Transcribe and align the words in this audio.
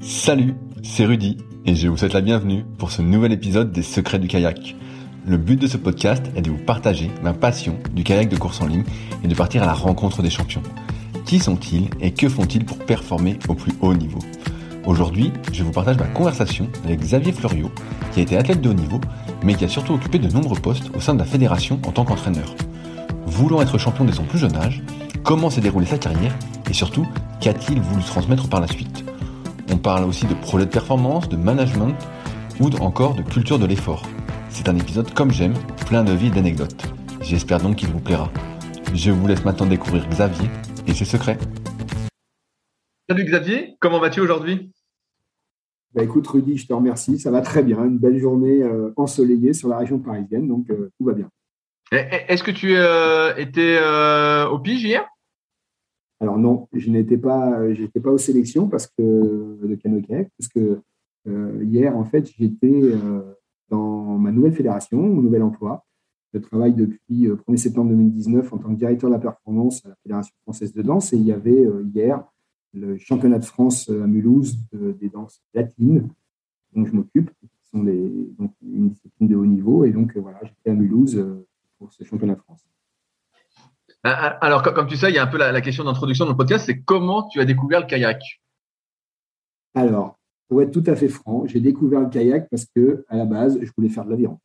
Salut, 0.00 0.54
c'est 0.82 1.06
Rudy 1.06 1.38
et 1.64 1.74
je 1.74 1.88
vous 1.88 1.96
souhaite 1.96 2.12
la 2.12 2.20
bienvenue 2.20 2.64
pour 2.76 2.92
ce 2.92 3.00
nouvel 3.00 3.32
épisode 3.32 3.72
des 3.72 3.82
Secrets 3.82 4.18
du 4.18 4.28
kayak. 4.28 4.74
Le 5.24 5.38
but 5.38 5.58
de 5.58 5.66
ce 5.66 5.78
podcast 5.78 6.26
est 6.36 6.42
de 6.42 6.50
vous 6.50 6.58
partager 6.58 7.10
ma 7.22 7.32
passion 7.32 7.78
du 7.94 8.04
kayak 8.04 8.28
de 8.28 8.36
course 8.36 8.60
en 8.60 8.66
ligne 8.66 8.84
et 9.24 9.28
de 9.28 9.34
partir 9.34 9.62
à 9.62 9.66
la 9.66 9.72
rencontre 9.72 10.20
des 10.20 10.28
champions. 10.28 10.62
Qui 11.24 11.38
sont-ils 11.38 11.88
et 12.00 12.10
que 12.12 12.28
font-ils 12.28 12.66
pour 12.66 12.78
performer 12.78 13.38
au 13.48 13.54
plus 13.54 13.72
haut 13.80 13.94
niveau? 13.94 14.18
Aujourd'hui, 14.84 15.32
je 15.52 15.64
vous 15.64 15.72
partage 15.72 15.96
ma 15.96 16.06
conversation 16.06 16.68
avec 16.84 17.00
Xavier 17.00 17.32
Fleuriot, 17.32 17.70
qui 18.12 18.20
a 18.20 18.24
été 18.24 18.36
athlète 18.36 18.60
de 18.60 18.68
haut 18.68 18.74
niveau, 18.74 19.00
mais 19.42 19.54
qui 19.54 19.64
a 19.64 19.68
surtout 19.68 19.94
occupé 19.94 20.18
de 20.18 20.28
nombreux 20.28 20.58
postes 20.58 20.90
au 20.94 21.00
sein 21.00 21.14
de 21.14 21.20
la 21.20 21.24
fédération 21.24 21.80
en 21.86 21.92
tant 21.92 22.04
qu'entraîneur. 22.04 22.54
Voulant 23.24 23.62
être 23.62 23.78
champion 23.78 24.04
dès 24.04 24.12
son 24.12 24.24
plus 24.24 24.38
jeune 24.38 24.56
âge, 24.56 24.82
comment 25.22 25.48
s'est 25.48 25.62
déroulée 25.62 25.86
sa 25.86 25.98
carrière 25.98 26.36
et 26.68 26.74
surtout, 26.74 27.06
qu'a-t-il 27.40 27.80
voulu 27.80 28.02
transmettre 28.02 28.48
par 28.48 28.60
la 28.60 28.66
suite? 28.66 29.04
On 29.72 29.78
parle 29.78 30.04
aussi 30.04 30.26
de 30.26 30.34
projets 30.34 30.66
de 30.66 30.70
performance, 30.70 31.30
de 31.30 31.36
management 31.38 31.96
ou 32.60 32.68
encore 32.82 33.14
de 33.14 33.22
culture 33.22 33.58
de 33.58 33.64
l'effort. 33.64 34.02
C'est 34.50 34.68
un 34.68 34.76
épisode 34.76 35.14
comme 35.14 35.30
j'aime, 35.30 35.54
plein 35.86 36.04
de 36.04 36.12
vie 36.12 36.26
et 36.26 36.30
d'anecdotes. 36.30 36.92
J'espère 37.22 37.58
donc 37.58 37.76
qu'il 37.76 37.88
vous 37.88 37.98
plaira. 37.98 38.30
Je 38.92 39.10
vous 39.10 39.26
laisse 39.26 39.46
maintenant 39.46 39.64
découvrir 39.64 40.06
Xavier 40.10 40.50
et 40.86 40.92
ses 40.92 41.06
secrets. 41.06 41.38
Salut 43.08 43.24
Xavier, 43.24 43.76
comment 43.80 43.98
vas-tu 43.98 44.20
aujourd'hui? 44.20 44.70
Bah 45.94 46.02
écoute 46.02 46.26
Rudy, 46.26 46.58
je 46.58 46.66
te 46.66 46.74
remercie, 46.74 47.18
ça 47.18 47.30
va 47.30 47.40
très 47.40 47.62
bien, 47.62 47.82
une 47.82 47.98
belle 47.98 48.18
journée 48.18 48.62
euh, 48.62 48.92
ensoleillée 48.96 49.54
sur 49.54 49.70
la 49.70 49.78
région 49.78 49.98
parisienne, 49.98 50.48
donc 50.48 50.68
euh, 50.68 50.90
tout 50.98 51.06
va 51.06 51.14
bien. 51.14 51.28
Est-ce 51.92 52.42
que 52.42 52.50
tu 52.50 52.76
euh, 52.76 53.34
étais 53.36 53.78
euh, 53.80 54.48
au 54.48 54.58
pige 54.58 54.84
hier? 54.84 55.06
Alors 56.22 56.38
non, 56.38 56.68
je 56.72 56.88
n'étais 56.88 57.18
pas, 57.18 57.74
j'étais 57.74 57.98
pas 57.98 58.12
aux 58.12 58.18
sélections 58.18 58.68
parce 58.68 58.86
que 58.86 59.58
de 59.60 59.74
canoë 59.74 60.28
parce 60.38 60.48
que 60.54 60.80
euh, 61.26 61.64
hier 61.64 61.96
en 61.96 62.04
fait 62.04 62.30
j'étais 62.38 62.92
dans 63.68 64.18
ma 64.18 64.30
nouvelle 64.30 64.52
fédération, 64.52 65.02
mon 65.02 65.20
nouvel 65.20 65.42
emploi. 65.42 65.84
Je 66.32 66.38
travaille 66.38 66.74
depuis 66.74 67.26
1er 67.26 67.56
septembre 67.56 67.90
2019 67.90 68.52
en 68.52 68.58
tant 68.58 68.68
que 68.68 68.78
directeur 68.78 69.10
de 69.10 69.14
la 69.14 69.20
performance 69.20 69.84
à 69.84 69.88
la 69.88 69.96
Fédération 69.96 70.32
française 70.42 70.72
de 70.72 70.82
danse 70.82 71.12
et 71.12 71.16
il 71.16 71.24
y 71.24 71.32
avait 71.32 71.66
hier 71.92 72.22
le 72.72 72.96
championnat 72.98 73.40
de 73.40 73.44
France 73.44 73.90
à 73.90 74.06
Mulhouse 74.06 74.60
des 74.72 75.08
danses 75.08 75.42
latines 75.54 76.08
dont 76.72 76.84
je 76.84 76.92
m'occupe, 76.92 77.30
qui 77.40 77.48
sont 77.68 77.84
une 77.84 78.90
discipline 78.90 79.28
de 79.28 79.34
haut 79.34 79.44
niveau. 79.44 79.84
Et 79.84 79.90
donc 79.90 80.16
voilà, 80.16 80.38
j'étais 80.44 80.70
à 80.70 80.74
Mulhouse 80.74 81.20
pour 81.78 81.92
ce 81.92 82.04
championnat 82.04 82.36
de 82.36 82.40
France. 82.40 82.71
Ah, 84.04 84.18
ah, 84.20 84.28
alors, 84.44 84.62
comme 84.62 84.88
tu 84.88 84.96
sais, 84.96 85.10
il 85.10 85.14
y 85.14 85.18
a 85.18 85.22
un 85.22 85.28
peu 85.28 85.38
la, 85.38 85.60
question 85.60 85.84
d'introduction 85.84 86.24
dans 86.24 86.32
le 86.32 86.36
podcast, 86.36 86.66
c'est 86.66 86.80
comment 86.80 87.28
tu 87.28 87.40
as 87.40 87.44
découvert 87.44 87.80
le 87.80 87.86
kayak? 87.86 88.20
Alors, 89.74 90.18
pour 90.48 90.60
être 90.60 90.72
tout 90.72 90.82
à 90.86 90.96
fait 90.96 91.08
franc, 91.08 91.46
j'ai 91.46 91.60
découvert 91.60 92.00
le 92.00 92.08
kayak 92.08 92.50
parce 92.50 92.66
que 92.66 93.04
à 93.08 93.16
la 93.16 93.24
base, 93.24 93.58
je 93.62 93.70
voulais 93.76 93.88
faire 93.88 94.04
de 94.04 94.10
l'aviron. 94.10 94.38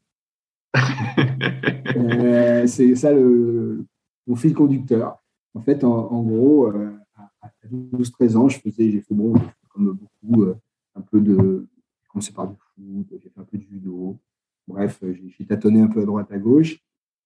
Euh, 1.95 2.67
c'est 2.67 2.95
ça 2.95 3.11
le, 3.11 3.83
mon 4.27 4.35
fil 4.35 4.53
conducteur. 4.53 5.17
En 5.55 5.61
fait, 5.61 5.83
en, 5.83 6.21
gros, 6.21 6.67
euh, 6.67 6.91
à 7.41 7.49
12-13 7.71 8.35
ans, 8.35 8.49
je 8.49 8.59
faisais, 8.59 8.91
j'ai 8.91 9.01
fait 9.01 9.15
bon, 9.15 9.33
comme 9.69 9.93
beaucoup, 9.93 10.43
euh, 10.43 10.55
un 10.95 11.01
peu 11.01 11.19
de, 11.19 11.65
j'ai 12.03 12.07
commencé 12.09 12.31
par 12.33 12.47
du 12.47 12.55
foot, 12.55 13.07
j'ai 13.11 13.29
fait 13.29 13.39
un 13.39 13.45
peu 13.45 13.57
de 13.57 13.63
judo. 13.63 14.17
Bref, 14.67 15.01
j'ai 15.01 15.45
tâtonné 15.45 15.81
un 15.81 15.87
peu 15.87 16.01
à 16.01 16.05
droite 16.05 16.31
à 16.31 16.37
gauche. 16.37 16.77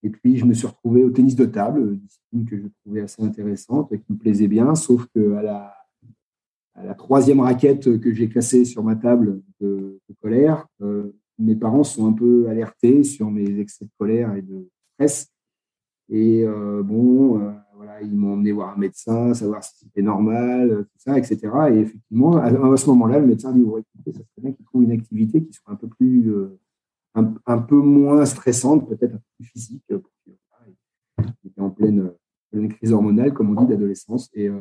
Et 0.03 0.09
puis, 0.09 0.38
je 0.38 0.45
me 0.45 0.53
suis 0.53 0.67
retrouvé 0.67 1.03
au 1.03 1.12
tennis 1.12 1.35
de 1.35 1.45
table, 1.45 1.97
discipline 1.97 2.45
que 2.45 2.57
je 2.57 2.67
trouvais 2.81 3.01
assez 3.01 3.22
intéressante 3.22 3.91
et 3.91 4.00
qui 4.00 4.13
me 4.13 4.17
plaisait 4.17 4.47
bien, 4.47 4.73
sauf 4.75 5.06
qu'à 5.13 5.41
la, 5.41 5.73
à 6.75 6.84
la 6.84 6.94
troisième 6.94 7.39
raquette 7.39 8.00
que 8.00 8.13
j'ai 8.13 8.29
cassée 8.29 8.66
sur 8.66 8.84
ma 8.84 8.95
table 8.95 9.41
de, 9.59 10.00
colère, 10.22 10.67
euh, 10.81 11.16
mes 11.40 11.56
parents 11.56 11.84
sont 11.84 12.07
un 12.07 12.13
peu 12.13 12.47
alertés 12.47 13.03
sur 13.03 13.31
mes 13.31 13.59
excès 13.59 13.85
de 13.85 13.91
colère 13.97 14.35
et 14.35 14.41
de 14.41 14.67
stress. 14.94 15.28
Et 16.09 16.44
euh, 16.44 16.84
bon, 16.84 17.40
euh, 17.40 17.51
voilà, 17.75 18.01
ils 18.01 18.16
m'ont 18.16 18.34
emmené 18.34 18.51
voir 18.51 18.75
un 18.75 18.78
médecin, 18.78 19.34
savoir 19.34 19.63
si 19.63 19.78
c'était 19.79 20.01
normal, 20.01 20.85
tout 20.85 21.00
ça, 21.00 21.17
etc. 21.17 21.40
Et 21.72 21.78
effectivement, 21.79 22.38
à, 22.38 22.78
ce 22.78 22.88
moment-là, 22.90 23.19
le 23.19 23.28
médecin 23.28 23.51
dit, 23.53 23.61
écoutez, 23.61 24.11
ça 24.11 24.19
serait 24.19 24.41
bien 24.41 24.51
qu'il 24.51 24.66
trouve 24.66 24.84
une 24.84 24.91
activité 24.91 25.44
qui 25.44 25.53
soit 25.53 25.72
un 25.72 25.75
peu 25.75 25.88
plus 25.88 26.31
un, 27.13 27.57
peu 27.57 27.75
moins 27.75 28.25
stressante, 28.25 28.88
peut-être 28.88 29.13
un 29.13 29.17
peu 29.17 29.23
plus 29.38 29.45
physique. 29.45 29.83
Euh, 29.91 29.99
il 31.44 31.49
était 31.49 31.61
en 31.61 31.69
pleine, 31.69 32.11
crise 32.69 32.94
hormonale, 32.94 33.33
comme 33.33 33.55
on 33.55 33.61
dit, 33.61 33.67
d'adolescence. 33.67 34.29
Et 34.33 34.47
euh, 34.47 34.59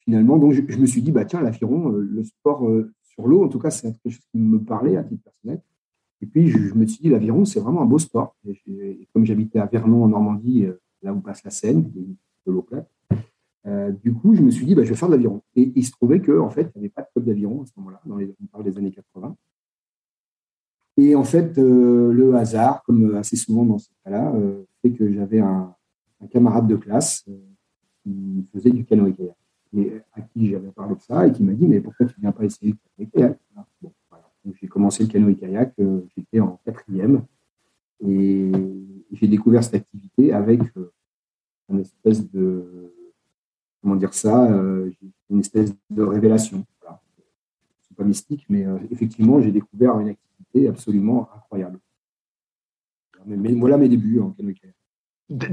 finalement, 0.00 0.38
donc, 0.38 0.52
je, 0.52 0.78
me 0.78 0.86
suis 0.86 1.02
dit, 1.02 1.12
bah, 1.12 1.24
tiens, 1.24 1.40
l'aviron, 1.40 1.92
euh, 1.92 2.00
le 2.00 2.24
sport 2.24 2.68
sur 3.02 3.26
l'eau, 3.26 3.44
en 3.44 3.48
tout 3.48 3.58
cas, 3.58 3.70
c'est 3.70 3.92
quelque 3.92 4.10
chose 4.10 4.26
qui 4.30 4.38
me 4.38 4.62
parlait 4.62 4.96
à 4.96 5.04
titre 5.04 5.22
personnel. 5.24 5.62
Et 6.20 6.26
puis, 6.26 6.48
je, 6.48 6.74
me 6.74 6.86
suis 6.86 7.02
dit, 7.02 7.08
l'aviron, 7.08 7.44
c'est 7.44 7.60
vraiment 7.60 7.82
un 7.82 7.86
beau 7.86 7.98
sport. 7.98 8.36
Et, 8.46 9.08
comme 9.12 9.24
j'habitais 9.24 9.58
à 9.58 9.66
Vernon, 9.66 10.04
en 10.04 10.08
Normandie, 10.08 10.66
là 11.02 11.12
où 11.12 11.20
passe 11.20 11.44
la 11.44 11.50
Seine, 11.50 11.82
de 11.82 12.52
l'eau 12.52 12.62
plate, 12.62 12.90
du 14.02 14.14
coup, 14.14 14.34
je 14.34 14.42
me 14.42 14.50
suis 14.50 14.66
dit, 14.66 14.74
bah, 14.74 14.82
je 14.84 14.90
vais 14.90 14.96
faire 14.96 15.08
de 15.08 15.14
l'aviron. 15.14 15.42
Et 15.54 15.72
il 15.74 15.84
se 15.84 15.92
trouvait 15.92 16.20
qu'en 16.20 16.46
en 16.46 16.50
fait, 16.50 16.70
il 16.74 16.78
n'y 16.78 16.86
avait 16.86 16.88
pas 16.88 17.02
de 17.02 17.08
club 17.12 17.26
d'aviron 17.26 17.62
à 17.62 17.66
ce 17.66 17.72
moment-là, 17.76 18.00
on 18.08 18.46
parle 18.50 18.64
des 18.64 18.78
années 18.78 18.90
80. 18.90 19.36
Et 20.98 21.14
en 21.14 21.22
fait, 21.22 21.56
euh, 21.58 22.12
le 22.12 22.34
hasard, 22.34 22.82
comme 22.82 23.14
assez 23.14 23.36
souvent 23.36 23.64
dans 23.64 23.78
ce 23.78 23.88
cas-là, 24.04 24.32
euh, 24.34 24.64
fait 24.82 24.90
que 24.90 25.08
j'avais 25.12 25.38
un, 25.38 25.72
camarade 26.32 26.66
de 26.66 26.74
classe 26.74 27.24
euh, 27.28 27.38
qui 28.02 28.44
faisait 28.52 28.72
du 28.72 28.84
canoë-kayak 28.84 29.36
et 29.76 29.92
à 30.12 30.20
qui 30.22 30.50
j'avais 30.50 30.72
parlé 30.72 30.96
de 30.96 31.00
ça 31.00 31.28
et 31.28 31.32
qui 31.32 31.44
m'a 31.44 31.52
dit 31.52 31.68
mais 31.68 31.80
pourquoi 31.80 32.06
tu 32.06 32.14
ne 32.16 32.22
viens 32.22 32.32
pas 32.32 32.44
essayer 32.44 32.72
le 32.72 33.06
canoë-kayak 33.06 33.38
Donc 34.44 34.56
j'ai 34.60 34.66
commencé 34.66 35.04
le 35.04 35.08
canoë-kayak, 35.08 35.74
j'étais 36.16 36.40
en 36.40 36.58
quatrième 36.64 37.22
et 38.04 38.50
j'ai 39.12 39.28
découvert 39.28 39.62
cette 39.62 39.76
activité 39.76 40.32
avec 40.32 40.62
une 41.68 41.78
espèce 41.78 42.28
de 42.28 42.92
comment 43.80 43.94
dire 43.94 44.14
ça, 44.14 44.48
une 45.30 45.38
espèce 45.38 45.72
de 45.90 46.02
révélation. 46.02 46.66
Voilà. 46.80 47.00
C'est 47.82 47.96
pas 47.96 48.02
mystique, 48.02 48.44
mais 48.48 48.66
effectivement 48.90 49.40
j'ai 49.40 49.52
découvert 49.52 50.00
une 50.00 50.08
activité 50.08 50.27
absolument 50.68 51.28
incroyable. 51.34 51.78
Mais, 53.26 53.54
voilà 53.54 53.76
mes 53.76 53.88
débuts 53.88 54.20
en 54.20 54.30
canoë 54.30 54.54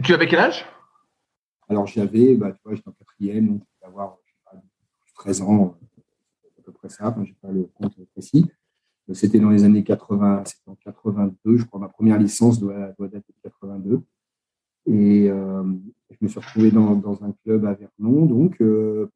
Tu 0.04 0.14
avais 0.14 0.28
quel 0.28 0.40
âge? 0.40 0.66
Alors 1.68 1.88
j'avais, 1.88 2.36
bah, 2.36 2.52
tu 2.52 2.60
vois, 2.64 2.76
j'étais 2.76 2.88
en 2.88 2.94
quatrième, 2.94 3.48
donc 3.48 3.64
je 3.82 3.88
avoir 3.88 4.18
13 5.16 5.42
ans, 5.42 5.78
à 6.58 6.62
peu 6.62 6.72
près 6.72 6.90
ça, 6.90 7.16
je 7.18 7.22
n'ai 7.22 7.36
pas 7.42 7.52
le 7.52 7.70
compte 7.74 7.96
précis. 8.12 8.52
C'était 9.14 9.40
dans 9.40 9.50
les 9.50 9.64
années 9.64 9.84
80, 9.84 10.44
c'était 10.46 10.70
en 10.70 10.76
82, 10.76 11.58
je 11.58 11.66
crois, 11.66 11.80
ma 11.80 11.90
première 11.90 12.18
licence 12.18 12.60
doit, 12.60 12.92
doit 12.98 13.08
dater 13.08 13.34
de 13.34 13.42
82. 13.44 14.02
Et 14.88 15.28
je 15.28 16.18
me 16.22 16.28
suis 16.28 16.40
retrouvé 16.40 16.72
dans, 16.72 17.24
un 17.24 17.32
club 17.44 17.66
à 17.66 17.74
Vernon, 17.74 18.26
donc 18.26 18.58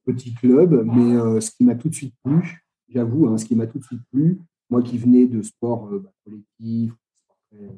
petit 0.06 0.34
club, 0.34 0.84
mais 0.86 1.42
ce 1.42 1.52
qui 1.52 1.64
m'a 1.64 1.76
tout 1.76 1.90
de 1.90 1.96
suite 1.96 2.16
plu, 2.24 2.64
j'avoue, 2.88 3.28
hein, 3.28 3.38
ce 3.38 3.46
qui 3.46 3.56
m'a 3.56 3.68
tout 3.68 3.80
de 3.80 3.84
suite 3.84 4.02
plu, 4.12 4.40
moi 4.70 4.82
qui 4.82 4.98
venais 4.98 5.26
de 5.26 5.42
sport 5.42 5.88
bah, 5.88 6.12
collectif, 6.24 6.94
très, 7.50 7.70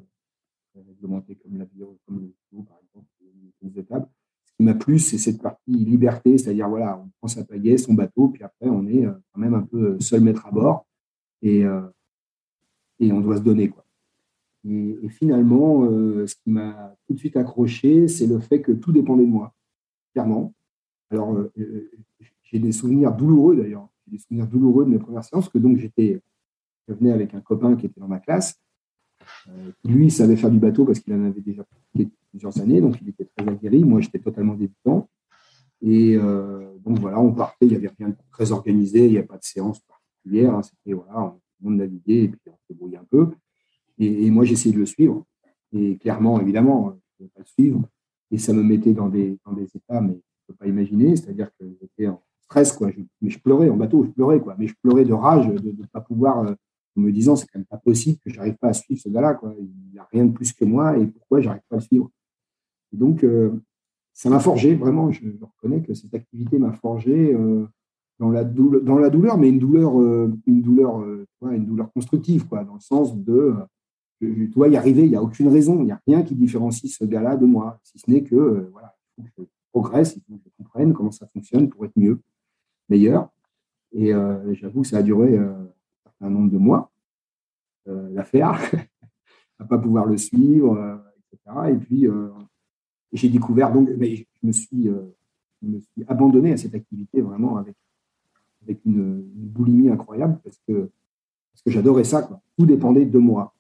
réglementé 0.88 1.36
comme 1.36 1.58
la 1.58 1.66
comme 2.06 2.20
le 2.20 2.34
vélo, 2.52 2.64
par 2.64 2.78
exemple, 2.84 3.08
les 3.62 3.80
étapes, 3.80 4.10
ce 4.46 4.52
qui 4.56 4.64
m'a 4.64 4.74
plu, 4.74 5.00
c'est 5.00 5.18
cette 5.18 5.42
partie 5.42 5.72
liberté, 5.72 6.38
c'est-à-dire, 6.38 6.70
voilà, 6.70 6.98
on 6.98 7.10
prend 7.20 7.28
sa 7.28 7.44
pagaie, 7.44 7.78
son 7.78 7.94
bateau, 7.94 8.30
puis 8.30 8.44
après, 8.44 8.70
on 8.70 8.88
est 8.88 9.04
quand 9.04 9.40
même 9.40 9.54
un 9.54 9.64
peu 9.64 10.00
seul 10.00 10.22
maître 10.22 10.46
à 10.46 10.52
bord, 10.52 10.86
et, 11.42 11.64
et 13.00 13.12
on 13.12 13.22
doit 13.22 13.38
se 13.38 13.42
donner, 13.42 13.70
quoi. 13.70 13.86
Et, 14.68 15.10
finalement, 15.10 15.86
euh, 15.86 16.28
ce 16.28 16.36
qui 16.36 16.50
m'a 16.52 16.96
tout 17.08 17.14
de 17.14 17.20
suite 17.20 17.36
accroché, 17.36 18.08
c'est 18.08 18.28
le 18.28 18.40
fait 18.40 18.62
que 18.62 18.72
tout 18.72 18.92
dépendait 18.92 19.26
de 19.26 19.32
moi, 19.32 19.54
clairement. 20.14 20.54
Alors, 21.10 21.34
euh, 21.34 21.52
euh, 21.58 21.92
j'ai 22.44 22.60
des 22.60 22.72
souvenirs 22.72 23.14
douloureux 23.14 23.56
d'ailleurs, 23.56 23.90
j'ai 24.06 24.18
des 24.18 24.18
souvenirs 24.20 24.48
douloureux 24.48 24.86
de 24.86 24.92
mes 24.92 25.00
premières 25.00 25.24
séances, 25.24 25.50
que 25.50 25.58
donc 25.58 25.78
j'étais, 25.78 26.22
je 26.92 26.98
venais 27.00 27.12
avec 27.12 27.34
un 27.34 27.42
copain 27.42 27.76
qui 27.76 27.86
était 27.88 28.00
dans 28.00 28.08
ma 28.08 28.20
classe. 28.20 28.60
lui, 29.84 30.06
il 30.06 30.12
savait 30.12 30.36
faire 30.36 30.52
du 30.52 30.60
bateau 30.60 30.86
parce 30.86 31.00
qu'il 31.00 31.14
en 31.14 31.26
avait 31.26 31.42
déjà 31.42 31.64
pratiqué 31.64 32.12
plusieurs 32.30 32.60
années, 32.60 32.82
donc 32.82 32.98
il 33.02 33.10
était 33.10 33.26
très 33.26 33.48
aguerri. 33.48 33.84
Moi, 33.84 34.02
j'étais 34.02 34.20
totalement 34.20 34.54
débutant. 34.56 35.10
Et 35.82 36.18
donc 36.18 37.00
voilà, 37.00 37.20
on 37.20 37.34
partait, 37.34 37.66
il 37.66 37.70
n'y 37.70 37.76
avait 37.76 37.92
rien 37.98 38.10
de 38.10 38.16
très 38.32 38.52
organisé, 38.52 39.06
il 39.06 39.12
n'y 39.12 39.18
a 39.18 39.24
pas 39.24 39.38
de 39.38 39.44
séance 39.44 39.80
particulière. 39.80 40.56
Hein. 40.56 40.64
C'était 40.64 40.94
voilà, 40.94 41.20
on, 41.22 41.42
on 41.64 41.72
naviguait 41.72 42.24
et 42.24 42.28
puis 42.28 42.40
on 42.48 42.56
se 42.56 42.64
débrouillait 42.70 42.98
un 42.98 43.06
peu. 43.10 43.30
Et, 44.00 44.32
moi, 44.32 44.46
j'essayais 44.46 44.74
de 44.74 44.80
le 44.80 44.86
suivre. 44.86 45.24
Et 45.74 45.98
clairement, 45.98 46.42
évidemment, 46.42 46.90
je 46.90 46.96
ne 46.96 47.00
pouvais 47.18 47.30
pas 47.36 47.42
le 47.42 47.46
suivre. 47.46 47.82
Et 48.32 48.38
ça 48.38 48.52
me 48.54 48.64
mettait 48.64 48.94
dans 48.94 49.10
des, 49.10 49.38
dans 49.46 49.54
des 49.54 49.66
états, 49.76 50.02
mais 50.02 50.14
je 50.14 50.16
ne 50.16 50.48
peux 50.48 50.54
pas 50.56 50.68
imaginer. 50.68 51.16
C'est-à-dire 51.16 51.50
que 51.60 51.66
j'étais 51.80 52.08
en 52.08 52.22
stress, 52.42 52.74
quoi. 52.74 52.90
mais 53.22 53.30
je 53.30 53.40
pleurais 53.40 53.70
en 53.70 53.78
bateau, 53.78 54.04
je 54.04 54.10
pleurais, 54.10 54.40
quoi. 54.40 54.56
Mais 54.58 54.68
je 54.68 54.74
pleurais 54.82 55.06
de 55.06 55.14
rage 55.14 55.48
de 55.48 55.72
ne 55.72 55.86
pas 55.86 56.02
pouvoir, 56.02 56.40
euh, 56.40 56.56
en 56.98 57.02
me 57.02 57.12
disant, 57.12 57.36
c'est 57.36 57.46
quand 57.48 57.60
même 57.60 57.66
pas 57.66 57.78
possible 57.78 58.20
que 58.20 58.30
j'arrive 58.30 58.56
pas 58.56 58.70
à 58.70 58.74
suivre 58.74 59.02
ce 59.02 59.10
gars-là, 59.10 59.36
quoi. 59.36 59.54
Il 59.58 59.94
n'y 59.94 60.00
a 60.00 60.08
rien 60.12 60.26
de 60.26 60.32
plus 60.32 60.54
que 60.54 60.66
moi 60.66 60.98
et 60.98 61.06
pourquoi 61.06 61.42
j'arrive 61.42 61.62
pas 61.70 61.78
à 61.78 61.82
suivre. 61.82 62.10
Et 62.94 62.98
donc, 62.98 63.24
euh, 63.24 63.52
ça 64.14 64.30
m'a 64.30 64.40
forgé, 64.40 64.76
vraiment. 64.76 65.12
Je, 65.12 65.22
reconnais 65.42 65.82
que 65.82 65.94
cette 65.94 66.14
activité 66.14 66.60
m'a 66.60 66.74
forgé 66.74 67.34
euh, 67.34 67.66
dans, 68.20 68.30
la 68.30 68.44
douleur, 68.44 68.82
dans 68.82 68.98
la 68.98 69.10
douleur, 69.10 69.38
mais 69.38 69.50
une 69.50 69.60
douleur, 69.60 69.94
une 70.46 70.62
douleur, 70.62 71.04
une 71.42 71.66
douleur 71.66 71.92
constructive, 71.94 72.48
quoi, 72.48 72.64
dans 72.64 72.76
le 72.76 72.82
sens 72.82 73.16
de 73.16 73.56
je 74.22 74.46
dois 74.46 74.68
y 74.68 74.78
arriver, 74.78 75.04
il 75.04 75.10
n'y 75.10 75.16
a 75.16 75.24
aucune 75.24 75.48
raison, 75.48 75.80
il 75.80 75.86
n'y 75.86 75.92
a 75.92 76.00
rien 76.08 76.24
qui 76.24 76.36
différencie 76.36 76.96
ce 76.96 77.04
gars-là 77.06 77.38
de 77.38 77.46
moi, 77.46 77.80
si 77.84 78.00
ce 78.00 78.10
n'est 78.10 78.24
que, 78.24 78.36
euh, 78.36 78.70
voilà, 78.72 78.96
il 79.18 79.28
faut 79.30 79.44
que 79.44 79.50
je 79.50 79.70
progresse, 79.72 80.16
il 80.16 80.22
faut 80.22 80.38
que 80.38 80.44
je 80.46 80.50
comprenne 80.58 80.94
comment 80.94 81.12
ça 81.12 81.28
fonctionne 81.28 81.70
pour 81.70 81.86
être 81.86 81.98
mieux, 81.98 82.20
meilleur. 82.90 83.30
Et 83.94 84.14
euh, 84.14 84.54
j'avoue 84.54 84.82
que 84.82 84.88
ça 84.88 84.98
a 84.98 85.04
duré 85.04 85.38
euh, 85.38 85.54
un 86.22 86.30
nombre 86.30 86.52
de 86.52 86.58
mois, 86.58 86.92
l'affaire, 87.86 88.60
à 89.60 89.66
pas 89.66 89.78
pouvoir 89.78 90.06
le 90.06 90.18
suivre, 90.18 91.02
etc. 91.32 91.72
Et 91.72 91.76
puis, 91.76 92.08
j'ai 93.14 93.30
découvert, 93.30 93.72
donc, 93.72 93.90
je 93.90 94.28
me 94.44 94.52
suis, 94.52 94.90
abandonné 96.08 96.54
à 96.54 96.58
cette 96.58 96.76
activité 96.76 97.22
vraiment 97.22 97.58
avec, 97.58 97.76
avec 98.64 98.84
une, 98.86 99.22
boulimie 99.22 99.90
incroyable 99.90 100.40
parce 100.44 100.60
que, 100.68 100.90
parce 101.52 101.64
que 101.66 101.72
j'adorais 101.72 102.04
ça. 102.04 102.22
Quoi. 102.22 102.42
Tout 102.58 102.66
dépendait 102.66 103.06
de 103.06 103.18
moi 103.18 103.54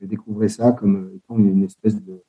je 0.00 0.06
découvrais 0.06 0.48
ça 0.48 0.72
comme 0.72 1.12
étant 1.14 1.38
une 1.38 1.64
espèce 1.64 2.02
de, 2.02 2.22